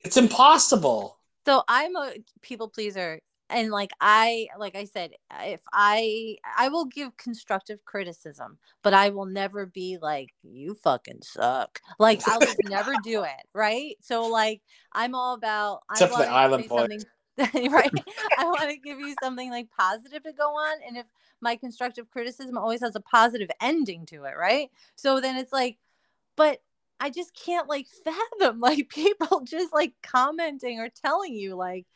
it's 0.00 0.16
impossible. 0.16 1.18
So 1.44 1.62
i'm 1.68 1.94
a 1.96 2.12
people 2.40 2.68
pleaser 2.68 3.20
and 3.50 3.70
like 3.70 3.90
i 4.00 4.46
like 4.58 4.74
i 4.76 4.84
said 4.84 5.10
if 5.40 5.60
i 5.72 6.36
i 6.56 6.68
will 6.68 6.86
give 6.86 7.16
constructive 7.16 7.84
criticism 7.84 8.58
but 8.82 8.94
i 8.94 9.10
will 9.10 9.26
never 9.26 9.66
be 9.66 9.98
like 10.00 10.30
you 10.42 10.74
fucking 10.74 11.20
suck. 11.22 11.80
Like 11.98 12.26
i'll 12.26 12.40
just 12.40 12.62
never 12.64 12.94
do 12.96 13.22
it 13.24 13.46
right? 13.54 13.96
So 14.00 14.26
like 14.26 14.62
i'm 14.92 15.14
all 15.14 15.34
about 15.34 15.82
Except 15.90 16.12
for 16.12 16.18
the 16.22 16.30
Island 16.30 16.68
Boy. 16.68 16.76
something- 16.88 17.04
right? 17.72 17.90
I 18.38 18.44
want 18.44 18.70
to 18.70 18.76
give 18.76 19.00
you 19.00 19.16
something 19.22 19.50
like 19.50 19.68
positive 19.78 20.22
to 20.24 20.32
go 20.32 20.48
on 20.48 20.76
and 20.86 20.96
if 20.98 21.06
my 21.40 21.56
constructive 21.56 22.10
criticism 22.10 22.58
always 22.58 22.80
has 22.82 22.94
a 22.94 23.00
positive 23.00 23.48
ending 23.60 24.04
to 24.06 24.24
it 24.24 24.34
right? 24.38 24.70
So 24.96 25.20
then 25.20 25.36
it's 25.36 25.52
like 25.52 25.78
but 26.36 26.60
I 27.00 27.10
just 27.10 27.34
can't 27.34 27.68
like 27.68 27.86
fathom 28.04 28.60
like 28.60 28.88
people 28.88 29.42
just 29.44 29.72
like 29.72 29.94
commenting 30.02 30.80
or 30.80 30.88
telling 30.88 31.34
you 31.34 31.54
like 31.54 31.86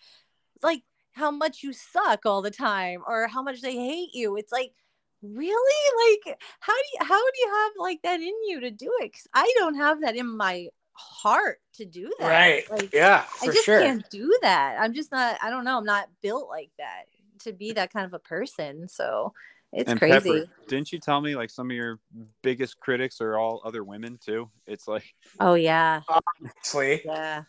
like 0.63 0.83
how 1.13 1.31
much 1.31 1.63
you 1.63 1.73
suck 1.73 2.27
all 2.27 2.43
the 2.43 2.51
time 2.51 3.03
or 3.07 3.27
how 3.27 3.43
much 3.43 3.61
they 3.61 3.75
hate 3.75 4.11
you. 4.13 4.37
It's 4.37 4.53
like 4.53 4.73
really 5.23 6.25
like 6.27 6.39
how 6.61 6.75
do 6.75 6.89
you 6.93 7.07
how 7.07 7.25
do 7.25 7.41
you 7.41 7.49
have 7.55 7.73
like 7.79 8.03
that 8.03 8.21
in 8.21 8.35
you 8.49 8.61
to 8.61 8.71
do 8.71 8.91
it? 9.01 9.13
Cuz 9.13 9.27
I 9.33 9.53
don't 9.59 9.77
have 9.77 10.03
that 10.03 10.17
in 10.17 10.37
my 10.37 10.69
heart 10.97 11.61
to 11.75 11.85
do 11.85 12.13
that. 12.19 12.29
Right. 12.29 12.71
Like, 12.71 12.93
yeah, 12.93 13.25
I 13.43 13.47
just 13.47 13.65
sure. 13.65 13.81
can't 13.81 14.09
do 14.11 14.37
that. 14.43 14.79
I'm 14.81 14.95
just 14.95 15.13
not. 15.13 15.39
I 15.43 15.51
don't 15.51 15.65
know. 15.65 15.79
I'm 15.79 15.85
not 15.85 16.09
built 16.23 16.49
like 16.49 16.71
that 16.79 17.05
to 17.41 17.53
be 17.53 17.73
that 17.73 17.93
kind 17.93 18.07
of 18.07 18.15
a 18.15 18.19
person. 18.19 18.89
So 18.89 19.33
it's 19.77 19.91
and 19.91 20.01
crazy. 20.01 20.31
Pepper, 20.31 20.45
didn't 20.69 20.91
you 20.91 20.99
tell 20.99 21.21
me 21.21 21.37
like 21.37 21.51
some 21.51 21.71
of 21.71 21.77
your 21.77 22.01
biggest 22.43 22.81
critics 22.81 23.21
are 23.21 23.39
all 23.39 23.61
other 23.63 23.85
women 23.85 24.19
too? 24.25 24.51
It's 24.67 24.89
like 24.89 25.05
Oh 25.39 25.55
yeah. 25.55 26.01
Honestly. 26.09 27.03
Yeah. 27.05 27.43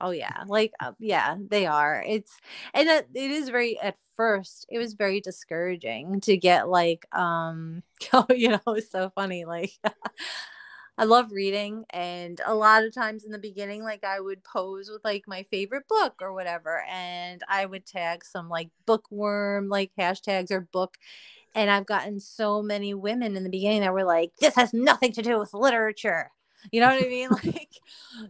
Oh 0.00 0.10
yeah. 0.10 0.42
Like 0.48 0.72
uh, 0.80 0.92
yeah, 0.98 1.36
they 1.38 1.66
are. 1.66 2.04
It's 2.04 2.32
and 2.74 2.88
it, 2.88 3.08
it 3.14 3.30
is 3.30 3.50
very 3.50 3.78
at 3.78 3.96
first 4.16 4.66
it 4.68 4.78
was 4.78 4.94
very 4.94 5.20
discouraging 5.20 6.20
to 6.22 6.36
get 6.36 6.68
like 6.68 7.06
um 7.12 7.84
oh, 8.12 8.26
you 8.30 8.48
know, 8.48 8.60
it's 8.66 8.90
so 8.90 9.10
funny 9.14 9.44
like 9.44 9.70
I 10.98 11.04
love 11.04 11.32
reading 11.32 11.84
and 11.90 12.40
a 12.46 12.54
lot 12.54 12.84
of 12.84 12.94
times 12.94 13.24
in 13.24 13.32
the 13.32 13.38
beginning 13.38 13.82
like 13.82 14.04
I 14.04 14.20
would 14.20 14.44
pose 14.44 14.88
with 14.88 15.04
like 15.04 15.24
my 15.26 15.42
favorite 15.44 15.88
book 15.88 16.14
or 16.20 16.32
whatever 16.32 16.84
and 16.88 17.42
I 17.48 17.66
would 17.66 17.84
tag 17.84 18.24
some 18.24 18.48
like 18.48 18.70
bookworm 18.86 19.68
like 19.68 19.90
hashtags 19.98 20.52
or 20.52 20.60
book 20.60 20.96
and 21.54 21.70
I've 21.70 21.86
gotten 21.86 22.20
so 22.20 22.62
many 22.62 22.94
women 22.94 23.36
in 23.36 23.44
the 23.44 23.50
beginning 23.50 23.80
that 23.80 23.92
were 23.92 24.04
like 24.04 24.32
this 24.40 24.54
has 24.54 24.72
nothing 24.72 25.12
to 25.12 25.22
do 25.22 25.38
with 25.38 25.54
literature 25.54 26.30
you 26.72 26.80
know 26.80 26.88
what 26.88 27.04
I 27.04 27.08
mean? 27.08 27.28
Like 27.44 27.70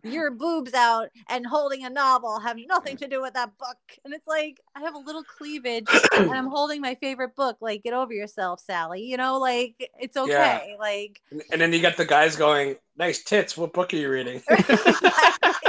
your 0.03 0.31
boobs 0.31 0.73
out 0.75 1.09
and 1.29 1.47
holding 1.47 1.85
a 1.85 1.91
novel 1.91 2.41
have 2.41 2.57
nothing 2.67 2.97
to 2.97 3.07
do 3.07 3.21
with 3.21 3.35
that 3.35 3.57
book. 3.59 3.77
And 4.05 4.13
it's 4.15 4.27
like 4.27 4.61
I 4.75 4.81
have 4.81 4.95
a 4.95 4.99
little 4.99 5.23
cleavage 5.23 5.87
and 6.17 6.33
I'm 6.33 6.47
holding 6.51 6.81
my 6.81 6.95
favorite 6.95 7.37
book. 7.37 7.59
Like, 7.61 7.83
get 7.83 7.93
over 7.93 8.13
yourself, 8.13 8.61
Sally. 8.61 9.03
You 9.03 9.17
know, 9.17 9.39
like 9.39 9.91
it's 10.01 10.17
okay. 10.17 10.77
Like 10.79 11.21
And 11.53 11.61
then 11.61 11.73
you 11.73 11.81
got 11.81 11.97
the 11.97 12.05
guys 12.05 12.35
going, 12.35 12.77
"Nice 12.97 13.23
tits. 13.23 13.57
What 13.57 13.73
book 13.73 13.93
are 13.93 13.97
you 13.97 14.11
reading?" 14.11 14.43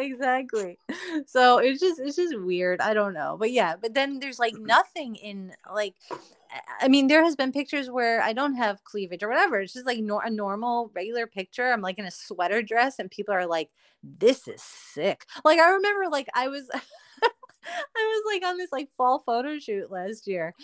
exactly. 0.00 0.78
So 1.26 1.58
it's 1.58 1.80
just 1.80 2.00
it's 2.00 2.16
just 2.16 2.38
weird. 2.38 2.80
I 2.80 2.94
don't 2.94 3.14
know. 3.14 3.36
But 3.38 3.52
yeah, 3.52 3.76
but 3.80 3.94
then 3.94 4.20
there's 4.20 4.38
like 4.38 4.54
mm-hmm. 4.54 4.66
nothing 4.66 5.16
in 5.16 5.52
like 5.72 5.94
I 6.80 6.88
mean, 6.88 7.06
there 7.06 7.22
has 7.22 7.36
been 7.36 7.52
pictures 7.52 7.90
where 7.90 8.22
I 8.22 8.32
don't 8.32 8.54
have 8.54 8.82
cleavage 8.84 9.22
or 9.22 9.28
whatever. 9.28 9.60
It's 9.60 9.72
just 9.72 9.86
like 9.86 10.00
nor- 10.00 10.24
a 10.24 10.30
normal, 10.30 10.90
regular 10.94 11.26
picture. 11.26 11.70
I'm 11.70 11.80
like 11.80 11.98
in 11.98 12.04
a 12.04 12.10
sweater 12.10 12.62
dress, 12.62 12.98
and 12.98 13.10
people 13.10 13.34
are 13.34 13.46
like, 13.46 13.70
"This 14.02 14.48
is 14.48 14.62
sick." 14.62 15.26
Like 15.44 15.58
I 15.58 15.70
remember, 15.70 16.08
like 16.10 16.28
I 16.34 16.48
was, 16.48 16.68
I 17.66 18.22
was 18.24 18.34
like 18.34 18.48
on 18.48 18.56
this 18.56 18.72
like 18.72 18.90
fall 18.90 19.18
photo 19.18 19.58
shoot 19.58 19.90
last 19.90 20.26
year, 20.26 20.54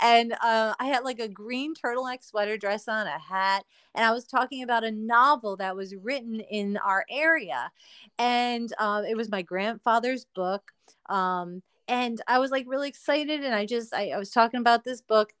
and 0.00 0.32
uh, 0.32 0.74
I 0.78 0.86
had 0.86 1.04
like 1.04 1.20
a 1.20 1.28
green 1.28 1.74
turtleneck 1.74 2.24
sweater 2.24 2.56
dress 2.56 2.88
on, 2.88 3.06
a 3.06 3.18
hat, 3.18 3.64
and 3.94 4.04
I 4.04 4.12
was 4.12 4.24
talking 4.24 4.62
about 4.62 4.84
a 4.84 4.90
novel 4.90 5.56
that 5.56 5.76
was 5.76 5.94
written 5.94 6.40
in 6.40 6.76
our 6.78 7.04
area, 7.10 7.70
and 8.18 8.72
um, 8.78 9.04
it 9.04 9.16
was 9.16 9.30
my 9.30 9.42
grandfather's 9.42 10.26
book. 10.34 10.72
Um, 11.08 11.62
and 11.88 12.20
I 12.26 12.38
was 12.38 12.50
like 12.50 12.66
really 12.68 12.88
excited 12.88 13.44
and 13.44 13.54
I 13.54 13.66
just 13.66 13.94
I, 13.94 14.10
I 14.10 14.18
was 14.18 14.30
talking 14.30 14.60
about 14.60 14.84
this 14.84 15.00
book 15.00 15.32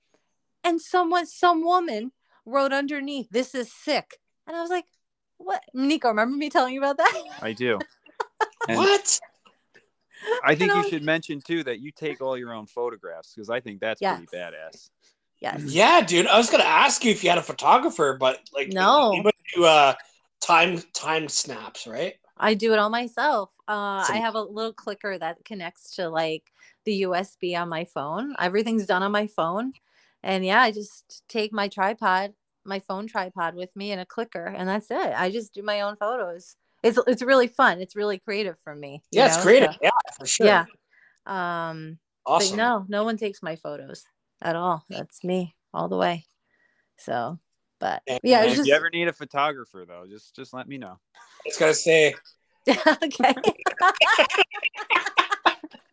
and 0.62 0.80
someone 0.80 1.26
some 1.26 1.64
woman 1.64 2.12
wrote 2.44 2.72
underneath 2.72 3.28
this 3.30 3.54
is 3.54 3.72
sick 3.72 4.18
and 4.46 4.56
I 4.56 4.60
was 4.60 4.70
like 4.70 4.86
what 5.38 5.62
Nico 5.74 6.08
remember 6.08 6.36
me 6.36 6.48
telling 6.48 6.74
you 6.74 6.80
about 6.80 6.98
that 6.98 7.22
I 7.42 7.52
do. 7.52 7.78
And 8.68 8.78
what? 8.78 9.20
I 10.44 10.54
think 10.54 10.72
you 10.74 10.82
should 10.88 11.02
mention 11.02 11.40
too 11.40 11.62
that 11.64 11.80
you 11.80 11.90
take 11.90 12.20
all 12.20 12.36
your 12.36 12.52
own 12.52 12.66
photographs 12.66 13.32
because 13.34 13.50
I 13.50 13.60
think 13.60 13.80
that's 13.80 14.00
pretty 14.00 14.26
badass. 14.32 14.90
yes 15.40 15.62
Yeah, 15.64 16.00
dude. 16.00 16.26
I 16.26 16.36
was 16.38 16.50
gonna 16.50 16.64
ask 16.64 17.04
you 17.04 17.10
if 17.10 17.22
you 17.24 17.30
had 17.30 17.38
a 17.38 17.42
photographer, 17.42 18.16
but 18.18 18.40
like, 18.52 18.68
No. 18.68 19.12
you 19.12 19.22
would 19.22 19.34
do 19.54 19.64
uh 19.64 19.94
time 20.40 20.78
time 20.92 21.28
snaps, 21.28 21.86
right? 21.86 22.14
I 22.36 22.54
do 22.54 22.72
it 22.72 22.78
all 22.78 22.90
myself 22.90 23.50
uh, 23.66 24.02
So- 24.04 24.12
I 24.14 24.18
have 24.18 24.34
a 24.34 24.42
little 24.42 24.72
clicker 24.72 25.18
that 25.18 25.44
connects 25.44 25.96
to 25.96 26.08
like 26.08 26.44
the 26.84 27.02
USB 27.02 27.56
on 27.60 27.68
my 27.68 27.84
phone 27.84 28.36
everything's 28.38 28.86
done 28.86 29.02
on 29.02 29.10
my 29.10 29.26
phone 29.26 29.72
and 30.22 30.44
yeah 30.44 30.60
I 30.62 30.70
just 30.70 31.22
take 31.28 31.52
my 31.52 31.66
tripod 31.68 32.34
my 32.64 32.78
phone 32.80 33.06
tripod 33.06 33.54
with 33.54 33.74
me 33.74 33.90
and 33.92 34.00
a 34.00 34.06
clicker 34.06 34.44
and 34.46 34.68
that's 34.68 34.90
it 34.90 35.12
I 35.16 35.30
just 35.30 35.52
do 35.54 35.62
my 35.62 35.80
own 35.80 35.96
photos 35.96 36.56
it's 36.86 36.98
it's 37.06 37.22
really 37.22 37.48
fun 37.48 37.80
it's 37.80 37.96
really 37.96 38.18
creative 38.18 38.58
for 38.60 38.74
me 38.74 39.02
you 39.10 39.20
Yeah, 39.20 39.26
it's 39.26 39.36
creative. 39.42 39.72
so- 39.72 39.78
Yeah, 39.82 39.90
for 40.18 40.26
sure. 40.26 40.46
yeah 40.46 40.64
um 41.26 41.98
awesome. 42.24 42.56
but 42.56 42.62
no 42.62 42.84
no 42.88 43.04
one 43.04 43.16
takes 43.16 43.42
my 43.42 43.56
photos 43.56 44.04
at 44.42 44.54
all 44.56 44.84
that's 44.88 45.22
me 45.24 45.54
all 45.74 45.88
the 45.88 45.96
way 45.96 46.24
so 46.98 47.38
but 47.80 48.02
And- 48.06 48.20
yeah 48.22 48.40
and 48.42 48.50
if 48.50 48.56
just 48.56 48.68
you 48.68 48.74
ever 48.74 48.88
need 48.90 49.08
a 49.08 49.12
photographer 49.12 49.84
though, 49.86 50.04
just 50.08 50.34
just 50.34 50.54
let 50.54 50.66
me 50.66 50.78
know. 50.78 50.96
I 51.18 51.44
was 51.44 51.56
gonna 51.58 51.74
say, 51.74 52.14
okay 52.68 53.34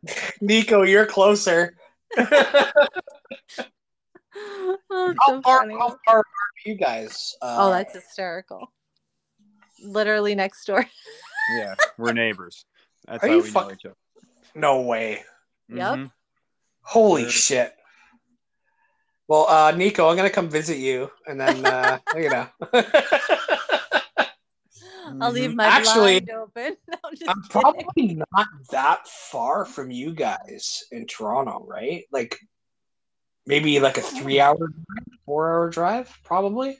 Nico, 0.41 0.83
you're 0.83 1.05
closer. 1.05 1.75
oh, 2.17 2.23
it's 4.37 5.17
how, 5.19 5.27
so 5.27 5.41
far, 5.41 5.69
how 5.69 5.89
far 6.05 6.17
are 6.19 6.23
you 6.65 6.75
guys? 6.75 7.35
Uh, 7.41 7.57
oh 7.59 7.69
that's 7.71 7.93
hysterical 7.93 8.71
literally 9.83 10.35
next 10.35 10.65
door 10.65 10.85
Yeah, 11.57 11.75
we're 11.97 12.13
neighbors. 12.13 12.65
That's 13.05 13.23
Are 13.23 13.27
how 13.27 13.35
you 13.35 13.41
we 13.43 13.51
know 13.51 13.71
each 13.71 13.85
other. 13.85 13.95
no 14.55 14.81
way. 14.81 15.23
Yep. 15.69 15.95
Mhm. 15.95 16.11
Holy 16.81 17.23
Sure. 17.23 17.29
shit. 17.31 17.75
Well, 19.27 19.47
uh, 19.49 19.71
Nico, 19.71 20.07
I'm 20.09 20.15
gonna 20.15 20.29
come 20.29 20.49
visit 20.49 20.77
you, 20.77 21.09
and 21.27 21.39
then 21.39 21.65
uh, 21.65 21.99
you 22.15 22.29
know. 22.29 22.47
i'll 25.21 25.31
leave 25.31 25.51
Mhm. 25.51 25.55
my 25.55 25.67
Actually, 25.67 26.19
blind 26.21 26.29
open 26.31 26.77
no, 26.87 26.97
I'm 27.03 27.13
I'm 27.27 27.41
probably 27.43 28.15
not 28.33 28.47
that 28.71 29.07
far 29.07 29.65
from 29.65 29.91
you 29.91 30.13
guys 30.13 30.83
in 30.91 31.05
Toronto, 31.07 31.65
right? 31.67 32.05
Like 32.11 32.39
maybe 33.45 33.79
like 33.79 33.97
a 33.97 34.01
three 34.01 34.39
hour, 34.39 34.57
four 35.25 35.49
hour 35.51 35.69
drive, 35.69 36.15
probably. 36.23 36.77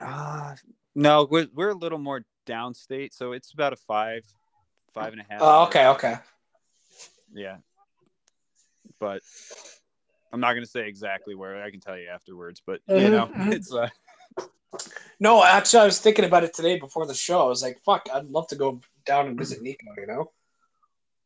Uh, 0.00 0.54
no, 0.94 1.26
we're 1.30 1.48
we're 1.54 1.70
a 1.70 1.74
little 1.74 1.98
more 1.98 2.24
downstate, 2.46 3.12
so 3.12 3.32
it's 3.32 3.52
about 3.52 3.72
a 3.72 3.76
five, 3.76 4.24
five 4.94 5.12
and 5.12 5.20
a 5.20 5.24
half. 5.28 5.42
Oh, 5.42 5.46
hour- 5.46 5.66
okay, 5.68 5.86
okay. 5.88 6.14
Yeah, 7.32 7.56
but 9.00 9.22
I'm 10.32 10.40
not 10.40 10.54
gonna 10.54 10.66
say 10.66 10.86
exactly 10.88 11.34
where. 11.34 11.62
I 11.62 11.70
can 11.70 11.80
tell 11.80 11.98
you 11.98 12.08
afterwards, 12.08 12.62
but 12.66 12.80
you 12.88 12.94
Mhm, 12.94 13.10
know, 13.12 13.26
mhm. 13.26 13.52
it's 13.52 13.72
uh, 13.72 13.88
No, 15.20 15.44
actually, 15.44 15.80
I 15.80 15.84
was 15.84 16.00
thinking 16.00 16.24
about 16.24 16.42
it 16.44 16.52
today 16.54 16.78
before 16.78 17.06
the 17.06 17.14
show. 17.14 17.42
I 17.44 17.48
was 17.48 17.62
like, 17.62 17.80
"Fuck, 17.84 18.08
I'd 18.12 18.30
love 18.30 18.48
to 18.48 18.56
go 18.56 18.80
down 19.06 19.28
and 19.28 19.38
visit 19.38 19.62
Nico." 19.62 19.86
You 19.96 20.06
know, 20.06 20.32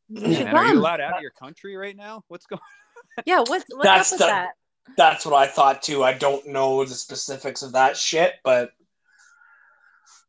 You 0.08 0.34
should 0.34 0.44
man, 0.44 0.56
are 0.56 0.64
you 0.66 0.78
allowed 0.78 1.00
out 1.00 1.16
of 1.16 1.22
your 1.22 1.30
country 1.30 1.76
right 1.76 1.96
now? 1.96 2.22
What's 2.28 2.46
going? 2.46 2.60
on? 2.60 3.22
yeah 3.24 3.38
what's 3.40 3.64
what's 3.70 3.82
That's 3.84 4.12
up 4.12 4.16
with 4.16 4.20
the- 4.20 4.26
that 4.26 4.54
that's 4.96 5.24
what 5.26 5.34
I 5.34 5.46
thought 5.46 5.82
too. 5.82 6.02
I 6.04 6.12
don't 6.12 6.46
know 6.46 6.84
the 6.84 6.94
specifics 6.94 7.62
of 7.62 7.72
that 7.72 7.96
shit, 7.96 8.34
but 8.44 8.72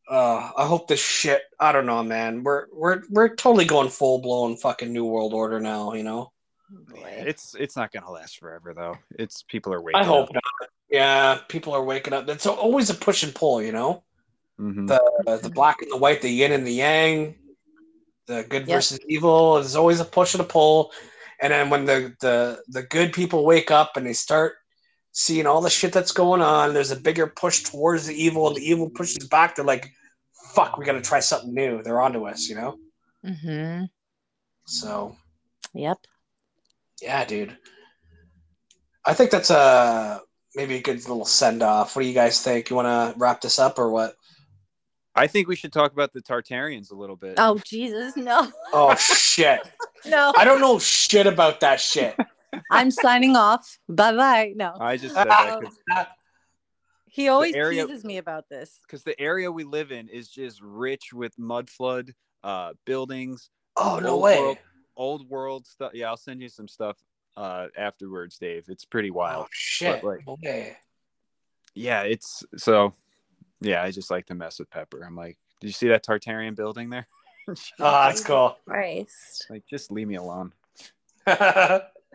uh, 0.10 0.52
I 0.58 0.66
hope 0.66 0.88
this 0.88 1.00
shit. 1.04 1.42
I 1.60 1.72
don't 1.72 1.86
know, 1.86 2.04
man. 2.04 2.44
We're 2.44 2.68
we're 2.72 3.02
we're 3.10 3.36
totally 3.36 3.66
going 3.66 3.90
full 3.90 4.20
blown 4.20 4.56
fucking 4.58 4.92
new 4.92 5.06
world 5.06 5.34
order 5.34 5.60
now. 5.60 5.94
You 5.94 6.04
know. 6.04 6.32
Boy. 6.70 7.24
It's 7.26 7.56
it's 7.56 7.76
not 7.76 7.92
gonna 7.92 8.12
last 8.12 8.40
forever 8.40 8.74
though. 8.74 8.98
It's 9.18 9.44
people 9.44 9.74
are 9.74 9.82
waking. 9.82 10.02
I 10.02 10.04
hope 10.04 10.34
not. 10.34 10.70
Yeah, 10.90 11.40
people 11.48 11.74
are 11.74 11.84
waking 11.84 12.14
up. 12.14 12.28
It's 12.30 12.46
always 12.46 12.90
a 12.90 12.94
push 12.94 13.24
and 13.24 13.34
pull, 13.36 13.62
you 13.62 13.72
know. 13.72 14.04
hmm 14.58 14.86
The 14.86 15.40
the 15.42 15.50
black 15.50 15.82
and 15.82 15.92
the 15.92 15.98
white, 15.98 16.22
the 16.22 16.30
yin 16.30 16.52
and 16.52 16.66
the 16.66 16.74
yang, 16.74 17.36
the 18.28 18.44
good 18.44 18.68
Yeah. 18.68 18.76
versus 18.76 19.00
evil. 19.08 19.56
There's 19.56 19.76
always 19.76 20.00
a 20.00 20.06
push 20.06 20.34
and 20.34 20.42
a 20.42 20.46
pull. 20.46 20.92
And 21.42 21.54
then 21.54 21.70
when 21.70 21.86
the 21.86 22.16
the 22.20 22.62
the 22.68 22.84
good 22.84 23.14
people 23.14 23.46
wake 23.46 23.72
up 23.72 23.96
and 23.98 24.06
they 24.06 24.14
start 24.14 24.56
seeing 25.18 25.48
all 25.48 25.61
the 25.61 25.69
shit 25.69 25.91
that's 25.91 26.11
going 26.11 26.41
on, 26.41 26.76
there's 26.76 26.91
a 26.91 26.95
bigger 26.95 27.26
push 27.26 27.64
towards 27.64 28.06
the 28.06 28.14
evil, 28.14 28.48
and 28.48 28.56
the 28.56 28.61
evil 28.61 28.88
pushes 28.89 29.27
back. 29.27 29.56
They're 29.56 29.65
like, 29.65 29.91
"Fuck, 30.53 30.77
we 30.77 30.85
got 30.85 30.94
to 30.94 31.02
try 31.02 31.19
something 31.19 31.53
new." 31.53 31.81
They're 31.81 31.99
onto 32.02 32.27
us, 32.27 32.48
you 32.48 32.56
know. 32.56 32.77
mm-hmm. 33.26 33.85
So 34.65 35.15
yep 35.73 35.98
yeah, 37.02 37.26
dude. 37.26 37.57
I 39.06 39.14
think 39.14 39.31
that's 39.31 39.49
a 39.49 40.22
maybe 40.56 40.76
a 40.76 40.81
good 40.81 40.98
little 41.07 41.26
send 41.26 41.64
off. 41.64 41.95
What 41.95 42.02
do 42.02 42.07
you 42.07 42.14
guys 42.14 42.41
think? 42.41 42.69
You 42.69 42.76
want 42.76 42.88
to 42.88 43.19
wrap 43.19 43.41
this 43.41 43.60
up 43.60 43.80
or 43.80 43.89
what? 43.89 44.15
I 45.15 45.27
think 45.27 45.48
we 45.48 45.56
should 45.56 45.73
talk 45.73 45.94
about 45.94 46.14
the 46.14 46.22
Tartarians 46.22 46.91
a 46.91 46.95
little 46.95 47.15
bit. 47.15 47.35
oh 47.38 47.60
jesus 47.65 48.15
no 48.15 48.52
Oh 48.72 48.94
shit! 48.95 49.61
no 50.06 50.31
I 50.38 50.45
don't 50.45 50.61
know 50.61 50.77
shit 50.80 51.26
about 51.26 51.60
that 51.61 51.80
shit. 51.80 52.15
i'm 52.69 52.91
signing 52.91 53.36
off 53.36 53.80
bye 53.90 54.14
bye 54.15 54.53
no 54.56 54.76
I 54.80 54.98
just 54.98 55.15
said 55.15 55.28
that 55.28 55.64
he 57.06 57.28
always 57.30 57.56
area- 57.56 57.86
teases 57.86 58.03
me 58.03 58.18
about 58.18 58.49
this 58.49 58.80
because 58.86 59.03
the 59.03 59.19
area 59.19 59.52
we 59.52 59.64
live 59.64 59.91
in 59.91 60.07
is 60.10 60.28
just 60.30 60.61
rich 60.61 61.14
with 61.14 61.38
mud 61.38 61.69
flood, 61.69 62.14
uh, 62.44 62.74
buildings, 62.86 63.49
Oh 63.76 63.99
no 63.99 64.18
way! 64.18 64.40
world- 64.40 64.57
old 64.95 65.30
world 65.30 65.65
stuff. 65.68 65.91
Yeah, 65.94 66.07
I'll 66.10 66.18
send 66.18 66.41
you 66.41 66.49
some 66.49 66.68
stuff 66.68 66.98
uh, 67.36 67.68
afterwards, 67.78 68.38
Dave. 68.38 68.65
It's 68.68 68.86
pretty 68.86 69.11
wild. 69.11 69.45
Oh 69.45 69.49
shit! 69.52 70.03
Like- 70.03 70.28
okay. 70.28 70.78
Yeah, 71.76 72.02
it's 72.03 72.44
so 72.57 72.94
Yeah, 73.61 73.84
I 73.84 73.91
just 73.91 74.10
like 74.11 74.26
to 74.28 74.36
mess 74.36 74.60
with 74.60 74.69
Pepper. 74.69 75.03
I'm 75.03 75.15
like, 75.15 75.38
did 75.61 75.68
you 75.68 75.74
see 75.74 75.88
that 75.90 76.06
Tartarian 76.06 76.56
building 76.56 76.90
there? 76.90 77.07
Oh, 77.48 77.53
that's 77.80 78.24
cool. 78.24 78.57
Christ. 78.65 79.48
like, 79.49 79.64
just 79.69 79.91
leave 79.91 80.07
me 80.07 80.15
alone. 80.15 80.53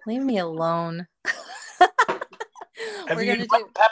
have 0.04 0.14
Leave 0.14 0.22
me 0.22 0.38
alone. 0.38 1.06
you 1.80 1.88
We're 3.08 3.26
gonna 3.26 3.46
do. 3.46 3.68
Pep- 3.74 3.90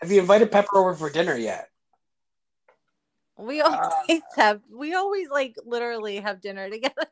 have 0.00 0.12
you 0.12 0.20
invited 0.20 0.50
Pepper 0.50 0.78
over 0.78 0.94
for 0.94 1.10
dinner 1.10 1.36
yet? 1.36 1.68
We 3.36 3.60
always 3.60 4.22
have. 4.36 4.60
We 4.70 4.94
always 4.94 5.28
like 5.30 5.56
literally 5.64 6.16
have 6.16 6.40
dinner 6.40 6.68
together. 6.70 7.06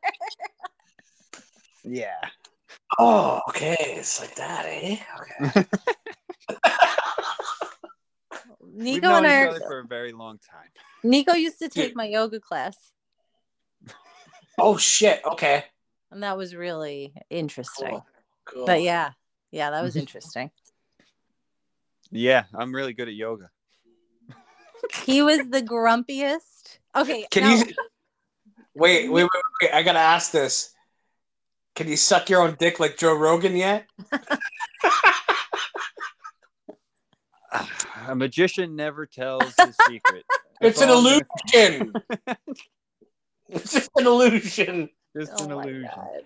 Yeah. 1.83 2.19
Oh, 2.99 3.41
okay. 3.49 3.75
It's 3.79 4.19
like 4.19 4.35
that, 4.35 4.65
eh? 4.65 4.97
Okay. 5.21 5.65
We've 8.59 9.01
Nico 9.01 9.07
known 9.07 9.25
and 9.25 9.25
each 9.25 9.31
I. 9.31 9.55
other 9.55 9.65
for 9.65 9.79
a 9.79 9.87
very 9.87 10.11
long 10.11 10.39
time. 10.39 10.69
Nico 11.03 11.33
used 11.33 11.59
to 11.59 11.69
take 11.69 11.95
my 11.95 12.05
yoga 12.05 12.39
class, 12.39 12.75
oh 14.59 14.77
shit. 14.77 15.21
Okay. 15.25 15.63
and 16.11 16.23
that 16.23 16.37
was 16.37 16.55
really 16.55 17.13
interesting. 17.29 17.89
Cool. 17.89 18.05
Cool. 18.47 18.65
But 18.65 18.81
yeah, 18.81 19.11
yeah, 19.51 19.69
that 19.71 19.81
was 19.83 19.95
interesting. 20.03 20.51
Yeah, 22.11 22.43
I'm 22.53 22.73
really 22.73 22.93
good 22.93 23.07
at 23.07 23.13
yoga. 23.13 23.49
He 25.03 25.21
was 25.21 25.39
the 25.49 25.61
grumpiest. 25.61 26.77
Okay, 26.95 27.27
Can 27.31 27.43
now- 27.43 27.55
you 27.55 27.63
wait, 28.73 29.09
wait, 29.11 29.23
wait, 29.23 29.41
wait? 29.61 29.71
I 29.73 29.83
gotta 29.83 29.99
ask 29.99 30.31
this. 30.31 30.73
Can 31.75 31.87
you 31.87 31.97
suck 31.97 32.29
your 32.29 32.41
own 32.41 32.55
dick 32.59 32.79
like 32.79 32.97
Joe 32.97 33.13
Rogan 33.15 33.55
yet? 33.55 33.85
A 38.07 38.15
magician 38.15 38.75
never 38.75 39.05
tells 39.05 39.53
his 39.59 39.75
secret. 39.87 40.23
It's 40.61 40.81
an 40.81 40.89
illusion. 40.89 41.93
it's 43.49 43.71
just 43.73 43.89
an 43.95 44.05
illusion. 44.07 44.89
Just 45.15 45.33
oh 45.37 45.45
an 45.45 45.51
Oh 45.51 45.55
my 45.57 45.63
illusion. 45.63 45.89
God. 45.95 46.23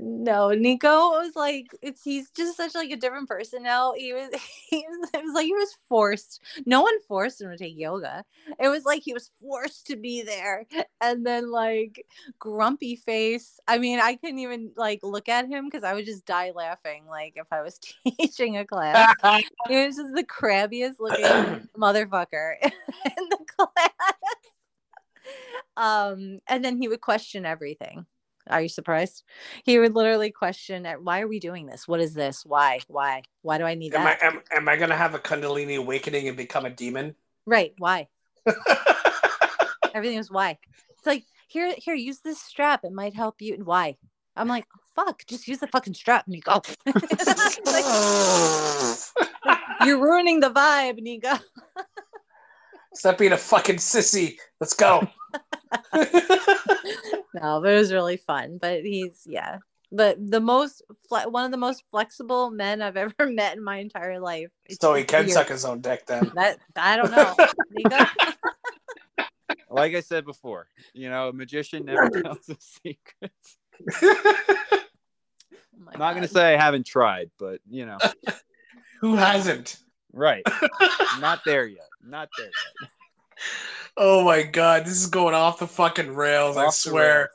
No, 0.00 0.50
Nico 0.50 0.88
was 1.10 1.36
like, 1.36 1.66
it's 1.80 2.02
he's 2.02 2.30
just 2.30 2.56
such 2.56 2.74
like 2.74 2.90
a 2.90 2.96
different 2.96 3.28
person 3.28 3.62
now. 3.62 3.92
He 3.96 4.12
was, 4.12 4.28
he 4.68 4.84
was, 4.88 5.10
it 5.14 5.22
was 5.24 5.34
like 5.34 5.46
he 5.46 5.54
was 5.54 5.76
forced. 5.88 6.42
No 6.66 6.82
one 6.82 7.00
forced 7.06 7.40
him 7.40 7.50
to 7.50 7.56
take 7.56 7.78
yoga. 7.78 8.24
It 8.58 8.68
was 8.68 8.84
like 8.84 9.02
he 9.02 9.12
was 9.12 9.30
forced 9.40 9.86
to 9.88 9.96
be 9.96 10.22
there. 10.22 10.66
And 11.00 11.24
then 11.24 11.50
like 11.50 12.06
grumpy 12.38 12.96
face. 12.96 13.60
I 13.68 13.78
mean, 13.78 14.00
I 14.00 14.16
couldn't 14.16 14.40
even 14.40 14.72
like 14.76 15.00
look 15.02 15.28
at 15.28 15.48
him 15.48 15.66
because 15.66 15.84
I 15.84 15.94
would 15.94 16.06
just 16.06 16.26
die 16.26 16.52
laughing. 16.54 17.04
Like 17.08 17.34
if 17.36 17.46
I 17.52 17.62
was 17.62 17.78
teaching 18.18 18.56
a 18.56 18.64
class, 18.64 19.14
he 19.68 19.86
was 19.86 19.96
just 19.96 20.14
the 20.14 20.24
crabbiest 20.24 20.98
looking 20.98 21.24
motherfucker 21.78 22.54
in 22.62 23.28
the 23.30 23.38
class. 23.56 23.92
Um, 25.76 26.40
and 26.46 26.64
then 26.64 26.80
he 26.80 26.88
would 26.88 27.00
question 27.00 27.44
everything. 27.46 28.06
Are 28.48 28.60
you 28.60 28.68
surprised? 28.68 29.24
He 29.64 29.78
would 29.78 29.94
literally 29.94 30.30
question, 30.30 30.86
"Why 31.02 31.20
are 31.20 31.28
we 31.28 31.40
doing 31.40 31.66
this? 31.66 31.88
What 31.88 32.00
is 32.00 32.14
this? 32.14 32.44
Why? 32.44 32.80
Why? 32.88 33.22
Why 33.42 33.58
do 33.58 33.64
I 33.64 33.74
need 33.74 33.94
am 33.94 34.06
I 34.06 34.18
am, 34.20 34.42
am 34.50 34.68
I 34.68 34.76
gonna 34.76 34.96
have 34.96 35.14
a 35.14 35.18
Kundalini 35.18 35.78
awakening 35.78 36.28
and 36.28 36.36
become 36.36 36.64
a 36.64 36.70
demon? 36.70 37.14
right? 37.46 37.72
Why? 37.78 38.08
Everything 39.94 40.18
is 40.18 40.30
why. 40.30 40.58
It's 40.90 41.06
like 41.06 41.24
here, 41.48 41.74
here, 41.78 41.94
use 41.94 42.20
this 42.20 42.40
strap. 42.40 42.84
It 42.84 42.92
might 42.92 43.14
help 43.14 43.40
you. 43.40 43.54
And 43.54 43.64
Why? 43.64 43.96
I'm 44.36 44.48
like, 44.48 44.66
fuck, 44.96 45.24
just 45.26 45.46
use 45.46 45.58
the 45.58 45.68
fucking 45.68 45.94
strap, 45.94 46.26
Nico. 46.26 46.60
Like, 47.66 47.84
you're 49.84 50.00
ruining 50.00 50.40
the 50.40 50.50
vibe, 50.50 50.98
Nico. 50.98 51.34
Stop 52.94 53.18
being 53.18 53.32
a 53.32 53.36
fucking 53.36 53.76
sissy. 53.76 54.36
Let's 54.60 54.74
go. 54.74 55.06
no, 55.94 57.60
but 57.60 57.70
it 57.72 57.78
was 57.78 57.92
really 57.92 58.16
fun. 58.16 58.58
But 58.60 58.82
he's 58.84 59.22
yeah, 59.26 59.58
but 59.90 60.16
the 60.30 60.40
most 60.40 60.82
fle- 61.08 61.28
one 61.30 61.44
of 61.44 61.50
the 61.50 61.56
most 61.56 61.82
flexible 61.90 62.50
men 62.50 62.80
I've 62.82 62.96
ever 62.96 63.26
met 63.26 63.56
in 63.56 63.62
my 63.64 63.78
entire 63.78 64.20
life. 64.20 64.50
It's- 64.66 64.78
so 64.80 64.94
he 64.94 65.04
can 65.04 65.24
weird. 65.24 65.32
suck 65.32 65.48
his 65.48 65.64
own 65.64 65.80
dick 65.80 66.06
then. 66.06 66.30
That 66.34 66.58
I 66.76 66.96
don't 66.96 67.10
know. 67.10 67.34
Nico? 67.70 68.04
Like 69.70 69.94
I 69.94 70.00
said 70.00 70.24
before, 70.24 70.68
you 70.92 71.10
know, 71.10 71.28
a 71.30 71.32
magician 71.32 71.84
never 71.84 72.08
tells 72.08 72.46
his 72.46 72.78
secrets. 72.82 73.58
Oh 74.02 74.44
my 75.78 75.92
I'm 75.94 75.98
not 75.98 76.14
gonna 76.14 76.28
say 76.28 76.54
I 76.54 76.56
haven't 76.56 76.86
tried, 76.86 77.30
but 77.40 77.60
you 77.68 77.84
know, 77.86 77.98
Who 79.00 79.16
hasn't? 79.16 79.78
Right. 80.14 80.42
Not 81.20 81.40
there 81.44 81.66
yet. 81.66 81.88
Not 82.06 82.28
there 82.38 82.46
yet. 82.46 82.90
Oh 83.96 84.24
my 84.24 84.42
god, 84.42 84.84
this 84.84 85.00
is 85.00 85.06
going 85.06 85.34
off 85.34 85.58
the 85.58 85.66
fucking 85.66 86.14
rails, 86.14 86.56
I 86.56 86.64
Off 86.66 86.74
the 86.82 86.90
swear. 86.90 87.18
rails. 87.18 87.28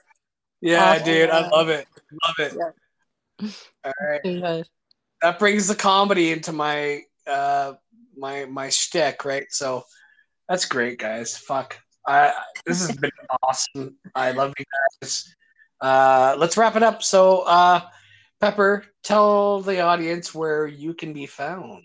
Yeah, 0.62 0.92
Off 0.92 0.98
the 1.00 1.04
dude, 1.06 1.30
I 1.30 1.48
love 1.50 1.70
it. 1.70 1.88
Love 2.28 2.36
it. 2.40 2.58
All 3.86 3.94
right. 4.02 4.20
Yeah. 4.24 4.64
That 5.22 5.40
brings 5.40 5.68
the 5.68 5.76
comedy 5.76 6.32
into 6.32 6.52
my 6.52 7.02
uh 7.28 7.74
my 8.18 8.46
my 8.46 8.70
shtick, 8.70 9.24
right? 9.26 9.46
So 9.50 9.84
that's 10.50 10.66
great, 10.66 11.00
guys. 11.00 11.38
Fuck. 11.38 11.80
I 12.08 12.34
this 12.66 12.86
has 12.86 12.98
been 12.98 13.12
awesome. 13.44 13.96
I 14.16 14.32
love 14.32 14.54
you 14.58 14.66
guys. 15.02 15.34
Uh 15.82 16.36
let's 16.38 16.58
wrap 16.58 16.76
it 16.76 16.84
up. 16.84 17.04
So 17.04 17.42
uh 17.42 17.82
Pepper, 18.42 18.86
tell 19.04 19.62
the 19.62 19.82
audience 19.82 20.34
where 20.34 20.66
you 20.66 20.94
can 20.94 21.12
be 21.14 21.26
found. 21.26 21.84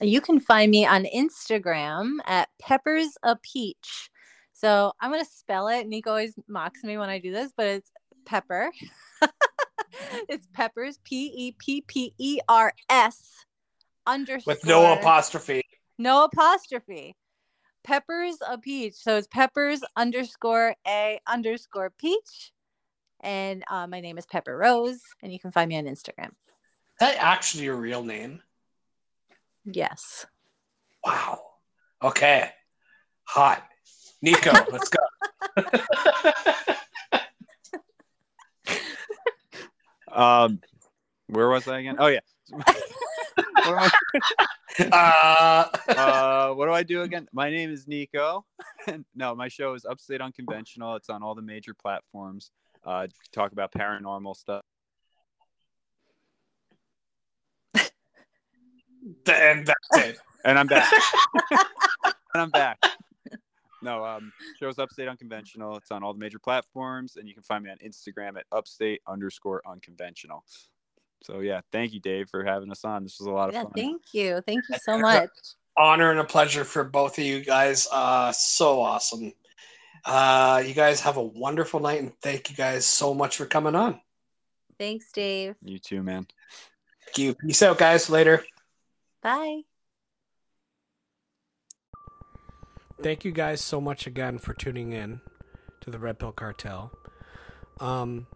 You 0.00 0.20
can 0.20 0.40
find 0.40 0.70
me 0.70 0.86
on 0.86 1.04
Instagram 1.04 2.16
at 2.26 2.48
Peppers 2.60 3.16
a 3.22 3.36
Peach. 3.36 4.10
So 4.52 4.92
I'm 5.00 5.10
gonna 5.10 5.24
spell 5.24 5.68
it. 5.68 5.86
Nico 5.86 6.10
always 6.10 6.34
mocks 6.48 6.82
me 6.82 6.98
when 6.98 7.08
I 7.08 7.18
do 7.18 7.32
this, 7.32 7.52
but 7.56 7.66
it's 7.66 7.90
pepper. 8.24 8.70
it's 10.28 10.46
peppers 10.52 10.98
P 11.04 11.32
E 11.34 11.56
P 11.58 11.80
P 11.82 12.14
E 12.18 12.38
R 12.48 12.72
S 12.88 13.44
underscore 14.06 14.54
With 14.54 14.64
no 14.64 14.92
apostrophe. 14.92 15.62
no 15.98 16.24
apostrophe. 16.24 17.16
Peppers 17.84 18.36
a 18.48 18.58
peach. 18.58 18.94
So 18.94 19.16
it's 19.16 19.28
peppers 19.28 19.80
underscore 19.96 20.74
a 20.86 21.20
underscore 21.26 21.90
peach. 21.90 22.52
And 23.20 23.62
uh, 23.70 23.86
my 23.86 24.00
name 24.00 24.18
is 24.18 24.26
Pepper 24.26 24.56
Rose, 24.56 25.00
and 25.22 25.32
you 25.32 25.38
can 25.38 25.50
find 25.50 25.68
me 25.68 25.78
on 25.78 25.84
Instagram. 25.84 26.28
Is 26.28 27.00
that 27.00 27.16
actually 27.18 27.64
your 27.64 27.76
real 27.76 28.02
name? 28.02 28.42
Yes. 29.64 30.26
Wow. 31.04 31.40
Okay. 32.02 32.50
Hot. 33.24 33.62
Nico, 34.22 34.52
let's 34.70 34.88
go. 34.88 35.00
Um, 40.14 40.60
where 41.26 41.48
was 41.48 41.66
I 41.66 41.80
again? 41.80 41.96
Oh 41.98 42.06
yeah. 42.06 42.20
what, 42.48 42.66
am 43.66 43.90
I, 44.82 45.70
uh, 45.88 45.92
uh, 45.92 46.54
what 46.54 46.66
do 46.66 46.72
I 46.72 46.82
do 46.84 47.02
again? 47.02 47.26
My 47.32 47.50
name 47.50 47.70
is 47.70 47.88
Nico. 47.88 48.44
no, 49.14 49.34
my 49.34 49.48
show 49.48 49.74
is 49.74 49.84
Upstate 49.84 50.20
Unconventional. 50.20 50.94
It's 50.94 51.10
on 51.10 51.22
all 51.22 51.34
the 51.34 51.42
major 51.42 51.74
platforms. 51.74 52.52
Uh, 52.84 53.08
talk 53.32 53.52
about 53.52 53.72
paranormal 53.72 54.36
stuff. 54.36 54.64
And 59.26 59.66
that's 59.66 60.06
it. 60.06 60.18
And 60.44 60.58
I'm 60.58 60.66
back. 60.66 60.92
and 61.52 61.62
I'm 62.34 62.50
back. 62.50 62.78
No, 63.82 64.04
um, 64.04 64.32
show's 64.58 64.78
Upstate 64.78 65.08
Unconventional. 65.08 65.76
It's 65.76 65.90
on 65.90 66.02
all 66.02 66.14
the 66.14 66.18
major 66.18 66.38
platforms, 66.38 67.16
and 67.16 67.28
you 67.28 67.34
can 67.34 67.42
find 67.42 67.62
me 67.64 67.70
on 67.70 67.76
Instagram 67.78 68.38
at 68.38 68.44
upstate 68.50 69.02
underscore 69.06 69.60
unconventional. 69.66 70.42
So 71.22 71.40
yeah, 71.40 71.60
thank 71.70 71.92
you, 71.92 72.00
Dave, 72.00 72.28
for 72.30 72.44
having 72.44 72.70
us 72.70 72.84
on. 72.84 73.02
This 73.02 73.18
was 73.18 73.26
a 73.26 73.30
lot 73.30 73.48
of 73.48 73.54
Yeah, 73.54 73.62
fun. 73.64 73.72
thank 73.74 74.02
you. 74.12 74.40
Thank 74.46 74.64
you 74.70 74.76
so 74.82 74.98
much. 74.98 75.28
honor 75.76 76.10
and 76.10 76.20
a 76.20 76.24
pleasure 76.24 76.64
for 76.64 76.84
both 76.84 77.18
of 77.18 77.24
you 77.24 77.40
guys. 77.44 77.86
Uh, 77.92 78.32
so 78.32 78.80
awesome. 78.80 79.32
Uh, 80.04 80.62
you 80.66 80.72
guys 80.74 81.00
have 81.00 81.16
a 81.16 81.22
wonderful 81.22 81.80
night, 81.80 82.00
and 82.00 82.12
thank 82.22 82.50
you 82.50 82.56
guys 82.56 82.84
so 82.86 83.12
much 83.14 83.36
for 83.36 83.46
coming 83.46 83.74
on. 83.74 84.00
Thanks, 84.78 85.10
Dave. 85.12 85.56
You 85.62 85.78
too, 85.78 86.02
man. 86.02 86.26
Thank 87.06 87.18
you. 87.18 87.34
Peace 87.34 87.62
out, 87.62 87.78
guys. 87.78 88.08
Later. 88.08 88.44
Bye. 89.24 89.62
Thank 93.02 93.24
you 93.24 93.32
guys 93.32 93.62
so 93.62 93.80
much 93.80 94.06
again 94.06 94.38
for 94.38 94.52
tuning 94.52 94.92
in 94.92 95.20
to 95.80 95.90
the 95.90 95.98
Red 95.98 96.18
Pill 96.18 96.30
Cartel. 96.30 96.92
Um, 97.80 98.26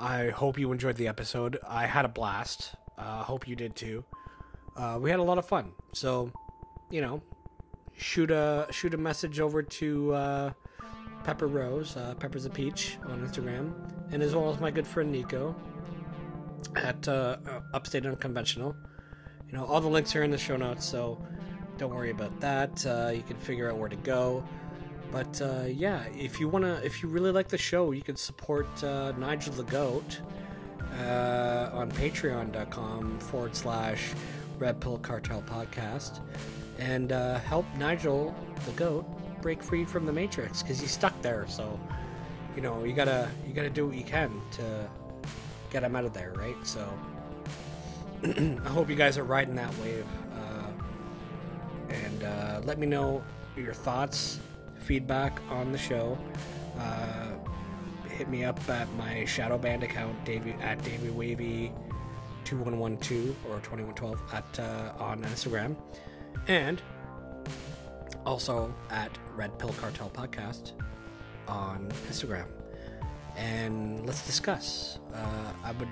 I 0.00 0.30
hope 0.30 0.58
you 0.58 0.72
enjoyed 0.72 0.96
the 0.96 1.06
episode. 1.06 1.58
I 1.68 1.86
had 1.86 2.06
a 2.06 2.08
blast. 2.08 2.74
Uh, 2.96 3.22
hope 3.22 3.46
you 3.46 3.54
did 3.54 3.76
too. 3.76 4.06
Uh, 4.74 4.98
we 5.00 5.10
had 5.10 5.20
a 5.20 5.22
lot 5.22 5.36
of 5.36 5.46
fun. 5.46 5.72
So, 5.92 6.32
you 6.90 7.02
know, 7.02 7.22
shoot 7.94 8.30
a 8.30 8.66
shoot 8.70 8.94
a 8.94 8.96
message 8.96 9.38
over 9.38 9.62
to 9.62 10.14
uh, 10.14 10.52
Pepper 11.24 11.46
Rose, 11.46 11.94
uh, 11.94 12.14
Pepper's 12.18 12.46
a 12.46 12.50
Peach 12.50 12.96
on 13.06 13.20
Instagram, 13.20 13.74
and 14.12 14.22
as 14.22 14.34
well 14.34 14.50
as 14.50 14.58
my 14.60 14.70
good 14.70 14.86
friend 14.86 15.12
Nico 15.12 15.54
at 16.74 17.06
uh, 17.06 17.36
Upstate 17.74 18.06
Unconventional. 18.06 18.74
You 19.52 19.58
know, 19.58 19.66
all 19.66 19.82
the 19.82 19.88
links 19.88 20.16
are 20.16 20.22
in 20.22 20.30
the 20.30 20.38
show 20.38 20.56
notes, 20.56 20.84
so 20.84 21.18
don't 21.76 21.94
worry 21.94 22.10
about 22.10 22.40
that. 22.40 22.86
Uh, 22.86 23.12
you 23.14 23.22
can 23.22 23.36
figure 23.36 23.70
out 23.70 23.76
where 23.76 23.90
to 23.90 23.96
go. 23.96 24.42
But 25.12 25.42
uh, 25.42 25.64
yeah, 25.66 26.04
if 26.16 26.40
you 26.40 26.48
wanna, 26.48 26.80
if 26.82 27.02
you 27.02 27.10
really 27.10 27.30
like 27.32 27.48
the 27.48 27.58
show, 27.58 27.92
you 27.92 28.00
can 28.00 28.16
support 28.16 28.66
uh, 28.82 29.12
Nigel 29.18 29.52
the 29.52 29.64
Goat 29.64 30.20
uh, 31.00 31.68
on 31.72 31.92
Patreon.com 31.92 33.18
forward 33.18 33.54
slash 33.54 34.12
Red 34.58 34.80
Pill 34.80 34.98
Cartel 34.98 35.42
Podcast, 35.42 36.20
and 36.78 37.12
uh, 37.12 37.38
help 37.40 37.66
Nigel 37.76 38.34
the 38.64 38.72
Goat 38.72 39.04
break 39.42 39.62
free 39.62 39.84
from 39.84 40.06
the 40.06 40.12
Matrix 40.12 40.62
because 40.62 40.80
he's 40.80 40.92
stuck 40.92 41.20
there. 41.20 41.44
So, 41.46 41.78
you 42.56 42.62
know, 42.62 42.84
you 42.84 42.94
gotta 42.94 43.28
you 43.46 43.52
gotta 43.52 43.68
do 43.68 43.86
what 43.86 43.96
you 43.96 44.04
can 44.04 44.40
to 44.52 44.88
get 45.70 45.82
him 45.82 45.94
out 45.94 46.06
of 46.06 46.14
there, 46.14 46.32
right? 46.36 46.56
So, 46.64 46.88
I 48.64 48.68
hope 48.68 48.88
you 48.88 48.96
guys 48.96 49.18
are 49.18 49.24
riding 49.24 49.54
that 49.56 49.76
wave, 49.78 50.06
uh, 50.34 51.92
and 51.92 52.22
uh, 52.24 52.60
let 52.64 52.78
me 52.78 52.86
know 52.86 53.22
your 53.56 53.74
thoughts, 53.74 54.38
feedback 54.78 55.40
on 55.50 55.72
the 55.72 55.78
show. 55.78 56.16
Uh, 56.78 57.32
hit 58.08 58.28
me 58.28 58.44
up 58.44 58.60
at 58.68 58.92
my 58.94 59.24
shadow 59.24 59.58
band 59.58 59.82
account, 59.82 60.24
Davey 60.24 60.54
at 60.60 60.82
Davey 60.84 61.10
Wavy. 61.10 61.72
2112 62.44 63.36
or 63.48 63.56
2112 63.60 64.20
at 64.32 64.58
uh, 64.60 64.92
on 64.98 65.22
Instagram 65.22 65.76
and 66.48 66.82
also 68.26 68.74
at 68.90 69.10
Red 69.34 69.58
Pill 69.58 69.72
Cartel 69.72 70.10
Podcast 70.10 70.72
on 71.48 71.88
Instagram. 72.08 72.46
And 73.36 74.04
let's 74.06 74.26
discuss. 74.26 74.98
Uh, 75.14 75.52
I 75.64 75.72
would, 75.72 75.88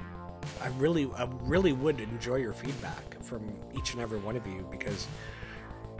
I 0.60 0.68
really, 0.78 1.08
I 1.16 1.28
really 1.42 1.72
would 1.72 2.00
enjoy 2.00 2.36
your 2.36 2.52
feedback 2.52 3.22
from 3.22 3.52
each 3.76 3.92
and 3.92 4.02
every 4.02 4.18
one 4.18 4.36
of 4.36 4.46
you 4.46 4.66
because 4.70 5.06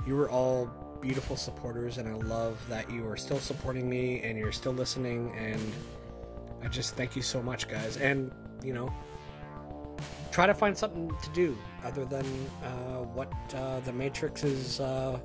you 0.06 0.16
were 0.16 0.30
all 0.30 0.70
beautiful 1.00 1.36
supporters, 1.36 1.98
and 1.98 2.08
I 2.08 2.12
love 2.12 2.58
that 2.68 2.90
you 2.90 3.08
are 3.08 3.16
still 3.16 3.38
supporting 3.38 3.88
me 3.88 4.20
and 4.22 4.38
you're 4.38 4.52
still 4.52 4.72
listening. 4.72 5.34
And 5.36 5.60
I 6.62 6.68
just 6.68 6.94
thank 6.94 7.16
you 7.16 7.22
so 7.22 7.42
much, 7.42 7.68
guys. 7.68 7.96
And 7.96 8.32
you 8.62 8.74
know, 8.74 8.92
try 10.30 10.46
to 10.46 10.54
find 10.54 10.76
something 10.76 11.10
to 11.22 11.30
do 11.30 11.56
other 11.84 12.04
than 12.04 12.26
uh, 12.62 13.02
what 13.14 13.32
uh, 13.54 13.80
the 13.80 13.92
Matrix 13.92 14.44
is 14.44 14.80
uh, 14.80 15.18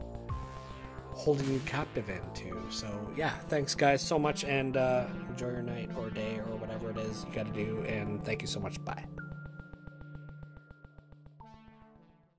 holding 1.16 1.52
you 1.52 1.60
captive 1.66 2.10
into. 2.10 2.62
So, 2.70 2.88
yeah, 3.16 3.32
thanks, 3.50 3.74
guys, 3.74 4.02
so 4.02 4.20
much, 4.20 4.44
and 4.44 4.78
uh, 4.78 5.08
enjoy 5.30 5.48
your 5.48 5.62
night 5.64 5.90
or 5.98 6.10
day 6.10 6.38
or 6.38 6.58
whatever 6.58 6.92
it 6.92 6.98
is 6.98 7.26
you 7.28 7.34
got 7.34 7.48
to 7.48 7.54
do. 7.54 7.84
And 7.88 8.24
thank 8.24 8.42
you 8.42 8.48
so 8.48 8.60
much. 8.60 8.84
Bye. 8.84 9.06